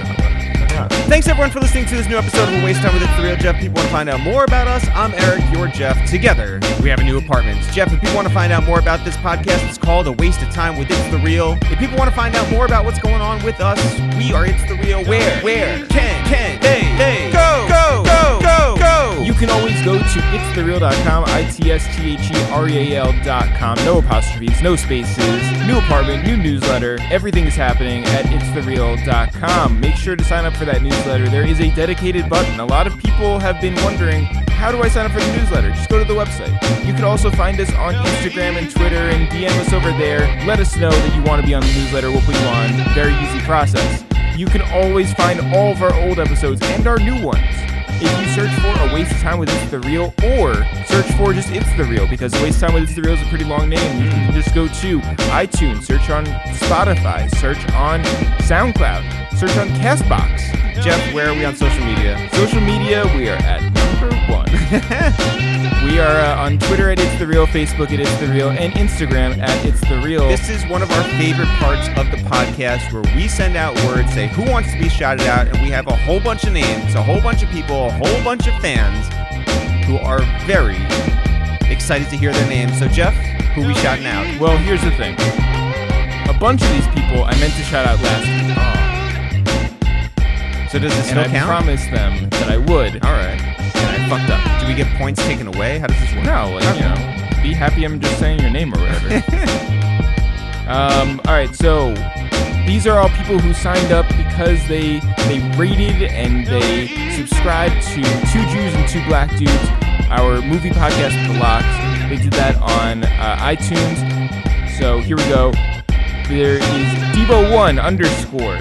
Thanks 0.87 1.27
everyone 1.27 1.51
for 1.51 1.59
listening 1.59 1.85
to 1.87 1.95
this 1.95 2.07
new 2.07 2.15
episode 2.15 2.47
of 2.53 2.63
Waste 2.63 2.81
Time 2.81 2.93
with 2.93 3.03
the 3.03 3.23
Real 3.23 3.35
Jeff. 3.35 3.59
People 3.59 3.75
want 3.75 3.87
to 3.87 3.91
find 3.91 4.09
out 4.09 4.21
more 4.21 4.45
about 4.45 4.67
us. 4.67 4.87
I'm 4.93 5.13
Eric, 5.15 5.43
you're 5.51 5.67
Jeff. 5.67 6.09
Together, 6.09 6.59
we 6.81 6.89
have 6.89 6.99
a 6.99 7.03
new 7.03 7.17
apartment. 7.17 7.61
Jeff, 7.73 7.91
if 7.91 7.99
people 7.99 8.15
want 8.15 8.27
to 8.27 8.33
find 8.33 8.53
out 8.53 8.63
more 8.63 8.79
about 8.79 9.03
this 9.03 9.17
podcast, 9.17 9.67
it's 9.67 9.77
called 9.77 10.07
A 10.07 10.13
Waste 10.13 10.41
of 10.41 10.49
Time 10.51 10.77
with 10.77 10.89
It's 10.89 11.11
the 11.11 11.17
Real. 11.17 11.57
If 11.63 11.79
people 11.79 11.97
want 11.97 12.09
to 12.09 12.15
find 12.15 12.35
out 12.35 12.49
more 12.49 12.65
about 12.65 12.85
what's 12.85 12.99
going 12.99 13.21
on 13.21 13.43
with 13.43 13.59
us, 13.59 13.79
we 14.17 14.31
are 14.31 14.45
It's 14.45 14.63
the 14.69 14.75
Real. 14.75 15.03
Where? 15.03 15.41
Where? 15.41 15.85
Can? 15.87 16.25
Can? 16.27 16.61
They? 16.61 16.81
They? 16.97 17.18
Can 19.39 19.49
always 19.51 19.81
go 19.85 19.97
to 19.97 20.03
itsthereal.com, 20.03 21.23
I-T-S-T-H-E-R-E-A-L.com. 21.27 21.75
No 23.85 23.99
apostrophes, 23.99 24.61
no 24.61 24.75
spaces, 24.75 25.41
new 25.65 25.77
apartment, 25.77 26.25
new 26.25 26.35
newsletter. 26.35 26.97
Everything 27.09 27.45
is 27.45 27.55
happening 27.55 28.03
at 28.03 28.25
itsthereal.com. 28.25 29.79
Make 29.79 29.95
sure 29.95 30.17
to 30.17 30.23
sign 30.25 30.43
up 30.43 30.57
for 30.57 30.65
that 30.65 30.81
newsletter. 30.81 31.29
There 31.29 31.47
is 31.47 31.61
a 31.61 31.73
dedicated 31.73 32.29
button. 32.29 32.59
A 32.59 32.65
lot 32.65 32.85
of 32.85 32.97
people 32.97 33.39
have 33.39 33.61
been 33.61 33.75
wondering, 33.75 34.25
how 34.49 34.73
do 34.73 34.81
I 34.81 34.89
sign 34.89 35.05
up 35.05 35.13
for 35.13 35.21
the 35.21 35.37
newsletter? 35.37 35.69
Just 35.71 35.89
go 35.89 35.97
to 35.97 36.05
the 36.05 36.19
website. 36.19 36.51
You 36.85 36.93
can 36.93 37.05
also 37.05 37.31
find 37.31 37.57
us 37.61 37.73
on 37.75 37.93
Instagram 37.93 38.57
and 38.57 38.69
Twitter 38.69 38.97
and 38.97 39.29
DM 39.29 39.57
us 39.61 39.71
over 39.71 39.91
there. 39.91 40.27
Let 40.45 40.59
us 40.59 40.75
know 40.75 40.91
that 40.91 41.15
you 41.15 41.23
want 41.23 41.39
to 41.39 41.47
be 41.47 41.53
on 41.53 41.61
the 41.61 41.73
newsletter. 41.73 42.11
We'll 42.11 42.19
put 42.23 42.35
you 42.35 42.47
on. 42.47 42.73
Very 42.93 43.13
easy 43.13 43.39
process. 43.45 44.03
You 44.35 44.47
can 44.47 44.63
always 44.73 45.13
find 45.13 45.39
all 45.55 45.71
of 45.71 45.81
our 45.81 45.93
old 45.93 46.19
episodes 46.19 46.61
and 46.61 46.87
our 46.87 46.99
new 46.99 47.25
ones. 47.25 47.68
If 48.01 48.19
you 48.21 48.33
search 48.33 48.53
for 48.61 48.89
A 48.89 48.93
Waste 48.93 49.11
of 49.11 49.19
Time 49.19 49.39
with 49.39 49.49
It's 49.49 49.71
the 49.71 49.79
Real 49.79 50.13
or 50.23 50.55
search 50.85 51.05
for 51.17 51.33
just 51.33 51.49
It's 51.51 51.71
the 51.75 51.83
Real 51.83 52.07
because 52.07 52.33
A 52.33 52.41
Waste 52.41 52.63
of 52.63 52.69
Time 52.69 52.73
with 52.73 52.83
It's 52.83 52.95
the 52.95 53.01
Real 53.01 53.15
is 53.15 53.21
a 53.21 53.29
pretty 53.29 53.43
long 53.43 53.67
name, 53.67 54.03
you 54.03 54.09
can 54.09 54.33
just 54.33 54.55
go 54.55 54.67
to 54.67 54.99
iTunes, 55.29 55.83
search 55.83 56.09
on 56.09 56.25
Spotify, 56.25 57.29
search 57.35 57.59
on 57.73 58.01
SoundCloud, 58.47 59.37
search 59.37 59.57
on 59.57 59.67
Castbox. 59.79 60.81
Jeff, 60.81 61.13
where 61.13 61.29
are 61.29 61.33
we 61.33 61.43
on 61.43 61.55
social 61.57 61.83
media? 61.83 62.29
Social 62.31 62.61
media, 62.61 63.03
we 63.17 63.27
are 63.27 63.35
at 63.35 63.61
number 63.73 64.15
one. 64.31 65.59
we 65.85 65.97
are 65.99 66.19
uh, 66.19 66.43
on 66.45 66.57
Twitter 66.59 66.89
at 66.91 66.99
It's 66.99 67.17
The 67.19 67.25
Real, 67.27 67.47
Facebook 67.47 67.91
at 67.91 67.99
It's 67.99 68.15
The 68.19 68.27
Real, 68.27 68.49
and 68.49 68.73
Instagram 68.73 69.37
at 69.39 69.65
It's 69.65 69.79
The 69.81 69.99
Real. 70.03 70.27
This 70.27 70.49
is 70.49 70.65
one 70.67 70.81
of 70.81 70.91
our 70.91 71.03
favorite 71.17 71.47
parts 71.59 71.87
of 71.97 72.11
the 72.11 72.17
podcast 72.29 72.91
where 72.91 73.01
we 73.15 73.27
send 73.27 73.55
out 73.55 73.75
words, 73.85 74.11
say 74.13 74.27
who 74.27 74.43
wants 74.51 74.71
to 74.73 74.77
be 74.79 74.89
shouted 74.89 75.25
out, 75.27 75.47
and 75.47 75.57
we 75.61 75.69
have 75.71 75.87
a 75.87 75.95
whole 75.95 76.19
bunch 76.19 76.43
of 76.43 76.51
names, 76.53 76.95
a 76.95 77.01
whole 77.01 77.21
bunch 77.21 77.43
of 77.43 77.49
people, 77.49 77.87
a 77.87 77.91
whole 77.91 78.23
bunch 78.23 78.47
of 78.47 78.53
fans 78.61 79.07
who 79.85 79.97
are 79.97 80.19
very 80.45 80.77
excited 81.71 82.09
to 82.09 82.17
hear 82.17 82.33
their 82.33 82.49
names. 82.49 82.77
So, 82.77 82.87
Jeff, 82.89 83.13
who 83.55 83.65
we 83.65 83.73
shouting 83.75 84.05
out? 84.05 84.25
well, 84.39 84.57
here's 84.57 84.81
the 84.83 84.91
thing. 84.91 85.15
A 86.29 86.37
bunch 86.39 86.61
of 86.61 86.69
these 86.69 86.87
people 86.87 87.23
I 87.23 87.33
meant 87.39 87.53
to 87.53 87.63
shout 87.63 87.85
out 87.87 87.99
last 88.01 88.27
week, 88.27 88.57
So 90.69 90.77
does 90.79 90.93
this 90.95 91.09
and 91.11 91.19
still 91.19 91.23
I 91.23 91.27
count? 91.27 91.47
promised 91.49 91.89
them 91.91 92.29
that 92.31 92.49
I 92.51 92.57
would, 92.57 93.03
All 93.05 93.11
right. 93.13 93.55
I 93.85 94.09
fucked 94.09 94.29
up. 94.29 94.61
Do 94.61 94.67
we 94.67 94.73
get 94.73 94.87
points 94.97 95.21
taken 95.23 95.47
away? 95.47 95.79
How 95.79 95.87
does 95.87 95.99
this 95.99 96.13
work? 96.15 96.25
No, 96.25 96.51
like, 96.53 96.75
you 96.75 96.81
know, 96.81 97.41
be 97.41 97.53
happy 97.53 97.83
I'm 97.85 97.99
just 97.99 98.19
saying 98.19 98.39
your 98.39 98.49
name 98.49 98.73
or 98.73 98.79
whatever. 98.79 99.07
um, 100.67 101.21
all 101.25 101.33
right, 101.33 101.53
so 101.55 101.93
these 102.65 102.85
are 102.85 102.99
all 102.99 103.09
people 103.09 103.39
who 103.39 103.53
signed 103.53 103.91
up 103.91 104.07
because 104.09 104.65
they 104.67 104.99
they 105.27 105.39
rated 105.57 106.03
and 106.03 106.45
they 106.45 106.87
subscribed 107.15 107.81
to 107.87 108.03
Two 108.31 108.45
Jews 108.49 108.73
and 108.75 108.87
Two 108.87 109.03
Black 109.07 109.29
Dudes, 109.37 109.69
our 110.09 110.41
movie 110.41 110.69
podcast 110.69 111.15
the 111.31 111.39
locks. 111.39 111.65
They 112.09 112.17
did 112.17 112.33
that 112.33 112.55
on 112.57 113.03
uh, 113.03 113.37
iTunes. 113.37 114.77
So 114.77 114.99
here 114.99 115.17
we 115.17 115.23
go. 115.23 115.51
There 116.27 116.55
is 116.57 116.87
Debo1 117.15 117.83
underscore 117.83 118.59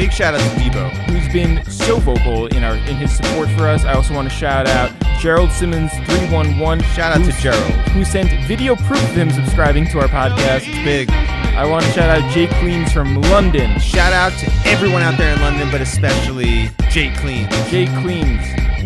Big 0.00 0.14
shout 0.14 0.32
out 0.32 0.40
to 0.40 0.48
Debo. 0.58 0.88
who's 1.10 1.30
been 1.30 1.62
so 1.70 1.98
vocal 1.98 2.46
in 2.46 2.64
our 2.64 2.74
in 2.74 2.96
his 2.96 3.14
support 3.14 3.50
for 3.50 3.68
us. 3.68 3.84
I 3.84 3.92
also 3.92 4.14
want 4.14 4.30
to 4.30 4.34
shout 4.34 4.66
out 4.66 4.90
Gerald 5.20 5.52
Simmons 5.52 5.92
311. 5.92 6.82
Shout 6.94 7.14
out 7.14 7.22
to 7.26 7.32
Gerald. 7.32 7.70
Who 7.90 8.02
sent 8.06 8.30
video 8.48 8.76
proof 8.76 9.02
of 9.02 9.10
him 9.10 9.30
subscribing 9.30 9.86
to 9.88 9.98
our 9.98 10.08
podcast. 10.08 10.64
Big 10.84 11.10
I 11.10 11.66
want 11.68 11.84
to 11.84 11.92
shout 11.92 12.08
out 12.08 12.32
Jake 12.32 12.48
Queens 12.60 12.90
from 12.94 13.20
London. 13.20 13.78
shout 13.78 14.14
out 14.14 14.32
to 14.38 14.50
everyone 14.64 15.02
out 15.02 15.18
there 15.18 15.34
in 15.34 15.40
London, 15.42 15.70
but 15.70 15.82
especially 15.82 16.70
Jake 16.88 17.14
Clean. 17.18 17.46
Jake 17.68 17.90
Queens. 18.00 18.40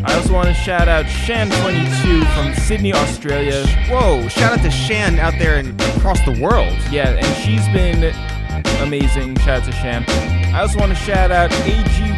I 0.04 0.14
also 0.16 0.32
want 0.32 0.48
to 0.48 0.54
shout 0.54 0.88
out 0.88 1.04
Shan22 1.04 2.34
from 2.34 2.54
Sydney, 2.64 2.92
Australia. 2.92 3.64
Whoa! 3.88 4.26
Shout 4.26 4.58
out 4.58 4.64
to 4.64 4.70
Shan 4.72 5.20
out 5.20 5.34
there 5.38 5.58
and 5.58 5.80
across 5.80 6.20
the 6.24 6.36
world. 6.42 6.76
Yeah, 6.90 7.10
and 7.10 7.36
she's 7.36 7.68
been 7.68 8.12
amazing. 8.80 9.36
Shout 9.38 9.60
out 9.60 9.64
to 9.64 9.72
Shan. 9.72 10.04
I 10.54 10.60
also 10.60 10.78
want 10.78 10.92
to 10.92 10.98
shout 10.98 11.30
out 11.30 11.50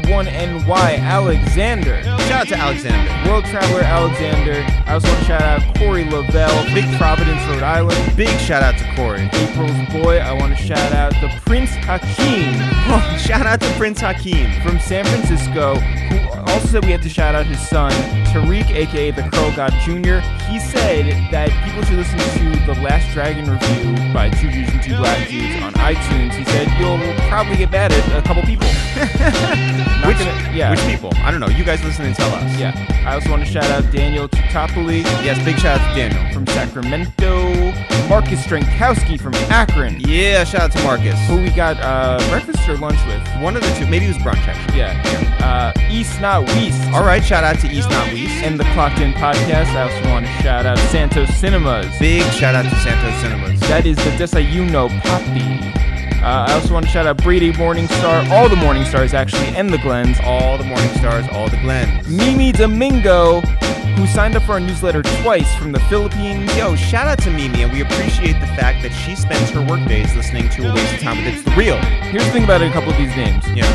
AG1NY 0.07 0.99
Alexander. 1.01 2.03
Shout 2.03 2.31
out 2.33 2.49
to 2.49 2.57
Alexander. 2.57 3.31
World 3.31 3.45
Traveler 3.47 3.81
Alexander. 3.83 4.65
I 4.87 4.95
also 4.95 5.09
want 5.09 5.21
to 5.21 5.25
shout 5.27 5.43
out 5.43 5.77
Corey 5.77 6.05
Lavelle, 6.05 6.65
Big 6.75 6.85
Providence, 6.97 7.41
Rhode 7.49 7.63
Island. 7.63 8.17
Big 8.17 8.29
shout 8.41 8.63
out 8.63 8.79
to 8.79 8.85
Corey. 8.95 9.29
April's 9.33 9.89
boy. 9.93 10.19
I 10.19 10.33
want 10.33 10.57
to 10.57 10.63
shout 10.63 10.93
out 10.93 11.13
the 11.21 11.29
Prince 11.45 11.71
Hakeem 11.75 12.55
Oh, 12.89 13.19
shout 13.21 13.47
out 13.47 13.61
to 13.61 13.69
Prince 13.77 14.01
Hakeem. 14.01 14.61
from 14.63 14.79
San 14.79 15.05
Francisco, 15.05 15.75
who 15.77 16.19
also 16.51 16.67
said 16.69 16.85
we 16.85 16.93
had 16.93 17.03
to 17.03 17.09
shout 17.09 17.35
out 17.35 17.47
his 17.47 17.61
son, 17.69 17.91
Tariq, 18.27 18.71
aka 18.71 19.11
the 19.11 19.23
Curl 19.23 19.55
God 19.57 19.73
Jr. 19.85 20.21
He 20.51 20.61
said 20.61 21.07
that 21.33 21.51
people 21.65 21.83
should 21.83 21.97
listen 21.97 22.19
to 22.19 22.67
the 22.67 22.81
Last 22.81 23.13
Dragon 23.13 23.51
review 23.51 24.13
by 24.15 24.31
Two 24.31 24.51
Jews 24.51 24.69
and 24.71 24.83
Two 24.83 24.97
Black 24.97 25.29
Dudes 25.29 25.63
on 25.63 25.73
iTunes. 25.75 26.35
He 26.35 26.45
said 26.45 26.69
you'll 26.79 26.99
probably 27.29 27.57
get 27.57 27.71
mad 27.73 27.93
at 27.93 28.19
a 28.19 28.23
couple 28.27 28.43
people. 28.45 28.69
Which, 30.05 30.19
gonna- 30.19 30.53
yeah. 30.53 30.71
which 30.71 30.81
people? 30.87 31.11
I 31.17 31.31
don't 31.31 31.41
know. 31.41 31.49
You 31.49 31.65
guys 31.65 31.83
listen 31.85 32.05
and 32.05 32.15
tell 32.15 32.33
us. 32.35 32.59
Yeah. 32.59 32.73
I 33.07 33.15
also 33.15 33.31
want 33.31 33.45
to 33.45 33.51
shout 33.51 33.65
out 33.71 33.91
Daniel 33.93 34.29
Tutopoli. 34.29 35.03
Yes, 35.25 35.43
big 35.45 35.59
shout 35.59 35.81
out 35.81 35.89
to 35.89 35.95
Daniel. 36.01 36.33
from 36.33 36.47
Sacramento, 36.49 37.73
Marcus 38.09 38.41
Strankowski 38.47 39.21
from 39.21 39.35
Akron, 39.51 39.99
Yeah, 40.01 40.45
shout 40.45 40.63
out 40.63 40.73
to 40.73 40.83
Marcus. 40.83 41.19
who 41.29 41.37
we 41.37 41.51
got 41.51 41.77
uh, 41.81 42.19
breakfast 42.31 42.69
or 42.69 42.77
lunch 42.77 42.99
with. 43.07 43.43
One 43.43 43.57
of 43.57 43.63
the 43.63 43.73
two. 43.75 43.87
Maybe 43.87 44.05
it 44.07 44.09
was 44.09 44.19
brunch 44.19 44.47
actually. 44.47 44.79
Yeah. 44.79 44.93
Uh, 45.41 45.73
East 45.91 46.21
Not 46.21 46.47
West. 46.47 46.81
All 46.93 47.03
right, 47.05 47.25
shout 47.25 47.45
out 47.45 47.59
to 47.61 47.69
East 47.69 47.89
Not 47.91 48.07
West. 48.13 48.45
And 48.45 48.59
the 48.61 48.65
Clocked 48.75 49.01
In 49.01 49.13
podcast. 49.13 49.67
I 49.75 49.91
also 49.91 50.11
want 50.11 50.27
to 50.27 50.33
shout 50.43 50.67
out 50.67 50.79
Santos 50.91 51.31
Cinemas. 51.37 51.87
Big 51.99 52.23
shout 52.33 52.55
out 52.55 52.65
to 52.65 52.77
Santos 52.77 53.21
Cinemas. 53.21 53.61
That 53.69 53.87
is 53.87 53.97
the 53.97 54.11
Desayuno 54.11 54.89
Papi. 55.01 55.86
Uh, 56.27 56.45
I 56.49 56.55
also 56.55 56.75
want 56.75 56.85
to 56.87 56.91
shout 56.91 57.07
out 57.07 57.19
Brady 57.19 57.53
Morningstar, 57.53 58.29
all 58.31 58.49
the 58.49 58.57
Morningstars 58.57 59.15
actually, 59.15 59.47
and 59.55 59.73
the 59.73 59.79
Glens. 59.79 60.19
All 60.25 60.59
the 60.59 60.65
Morningstars, 60.65 61.33
all 61.33 61.49
the 61.49 61.57
Glens. 61.59 62.09
Mimi 62.09 62.51
Domingo, 62.51 63.43
who 63.43 64.09
signed 64.09 64.35
up 64.35 64.43
for 64.43 64.55
our 64.55 64.61
newsletter 64.61 65.05
twice 65.23 65.55
from 65.55 65.71
the 65.71 65.79
Philippines. 65.89 66.53
Yo, 66.57 66.75
shout 66.75 67.07
out 67.07 67.23
to 67.23 67.31
Mimi, 67.31 67.63
and 67.63 67.73
we 67.73 67.83
appreciate 67.83 68.41
the 68.41 68.49
fact 68.59 68.83
that 68.83 68.91
she 68.91 69.15
spends 69.15 69.51
her 69.51 69.65
work 69.67 69.87
days 69.87 70.17
listening 70.17 70.49
to 70.49 70.69
A 70.69 70.75
Waste 70.75 70.95
of 70.95 71.01
Time 71.01 71.19
with 71.19 71.33
It's 71.33 71.45
the 71.45 71.53
Real. 71.53 71.77
Here's 72.11 72.25
the 72.25 72.33
thing 72.33 72.43
about 72.43 72.61
a 72.61 72.71
couple 72.71 72.91
of 72.91 72.97
these 72.97 73.15
names. 73.15 73.47
Yeah. 73.53 73.71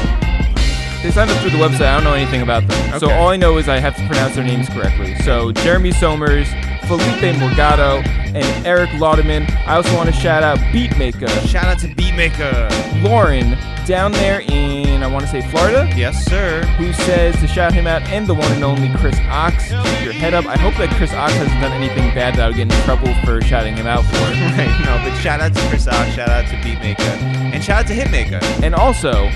They 1.02 1.10
signed 1.10 1.32
up 1.32 1.38
through 1.38 1.52
the 1.52 1.58
website. 1.58 1.88
I 1.88 1.96
don't 1.96 2.04
know 2.04 2.16
anything 2.16 2.42
about 2.42 2.68
them. 2.68 3.00
So 3.00 3.10
all 3.12 3.30
I 3.30 3.38
know 3.38 3.60
is 3.60 3.70
I 3.70 3.80
have 3.80 3.96
to 3.96 4.06
pronounce 4.08 4.36
their 4.36 4.44
names 4.44 4.68
correctly. 4.68 5.16
So 5.20 5.54
Jeremy 5.54 5.92
Somers, 5.92 6.50
Felipe 6.98 7.36
Morgado, 7.38 8.06
and 8.36 8.68
Eric 8.68 8.90
Lauderman. 8.92 9.50
I 9.66 9.76
also 9.76 9.96
want 9.96 10.14
to 10.14 10.16
shout 10.16 10.44
out 10.44 10.58
Beatmaker, 10.74 11.30
Shout 11.48 11.64
out 11.66 11.80
to 11.80 11.88
Beatmaker. 11.88 12.70
Lauren, 13.02 13.58
down 13.86 14.12
there 14.12 14.42
in, 14.42 15.02
I 15.02 15.08
want 15.08 15.24
to 15.24 15.32
say 15.32 15.42
Florida, 15.50 15.90
Yes, 15.96 16.26
sir. 16.26 16.64
who 16.78 16.92
says 16.92 17.34
to 17.40 17.48
shout 17.48 17.74
him 17.74 17.88
out, 17.88 18.02
and 18.10 18.28
the 18.28 18.34
one 18.34 18.52
and 18.52 18.64
only 18.66 18.90
Chris 18.98 19.18
Ox. 19.30 19.70
Keep 19.70 20.04
your 20.04 20.12
head 20.14 20.34
up. 20.34 20.46
I 20.48 20.58
hope 20.58 20.76
that 20.76 20.90
Chris 20.98 21.14
Ox 21.14 21.32
hasn't 21.34 21.62
done 21.62 21.72
anything 21.72 22.14
bad 22.14 22.36
that 22.36 22.42
I 22.42 22.48
would 22.48 22.58
get 22.58 22.64
in 22.72 22.84
trouble 22.84 23.14
for 23.24 23.42
shouting 23.42 23.76
him 23.78 23.88
out 23.88 24.04
for. 24.04 24.18
Right, 24.52 24.68
no, 24.84 25.00
but 25.10 25.18
shout 25.22 25.40
out 25.40 25.54
to 25.54 25.62
Chris 25.70 25.88
Ox, 25.88 26.14
shout 26.14 26.28
out 26.30 26.46
to 26.50 26.56
Beatmaker, 26.58 27.00
and 27.00 27.64
shout 27.64 27.84
out 27.84 27.88
to 27.88 27.94
Hitmaka. 27.94 28.42
And 28.64 28.76
also, 28.76 29.30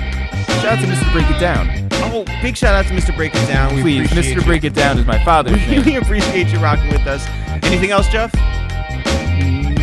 shout 0.59 0.77
out 0.77 0.81
to 0.81 0.87
Mr. 0.87 1.11
Break 1.13 1.29
It 1.29 1.39
Down. 1.39 1.84
Oh, 2.03 2.23
big 2.41 2.55
shout 2.55 2.73
out 2.75 2.85
to 2.87 2.93
Mr. 2.93 3.15
Break 3.15 3.33
It 3.35 3.47
Down. 3.47 3.73
We 3.75 3.81
Please, 3.81 4.09
Mr. 4.11 4.43
Break 4.43 4.63
It 4.63 4.73
Down 4.73 4.97
is 4.97 5.05
my 5.05 5.23
father's 5.23 5.53
We 5.53 5.59
name. 5.59 5.69
really 5.83 5.95
appreciate 5.97 6.47
you 6.47 6.59
rocking 6.59 6.89
with 6.89 7.05
us. 7.07 7.25
Anything 7.65 7.91
else, 7.91 8.07
Jeff? 8.09 8.33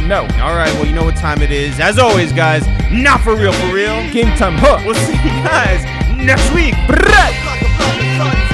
No. 0.06 0.22
All 0.42 0.54
right, 0.56 0.72
well, 0.74 0.86
you 0.86 0.94
know 0.94 1.04
what 1.04 1.16
time 1.16 1.42
it 1.42 1.50
is. 1.50 1.78
As 1.80 1.98
always, 1.98 2.32
guys, 2.32 2.66
not 2.90 3.20
for 3.22 3.34
real, 3.36 3.52
for 3.52 3.72
real. 3.72 3.94
Game 4.12 4.34
time, 4.36 4.54
huh? 4.56 4.78
We'll 4.84 4.94
see 4.94 5.12
you 5.12 5.42
guys 5.44 5.84
next 6.16 6.52
week. 6.54 6.74
Right. 6.88 8.48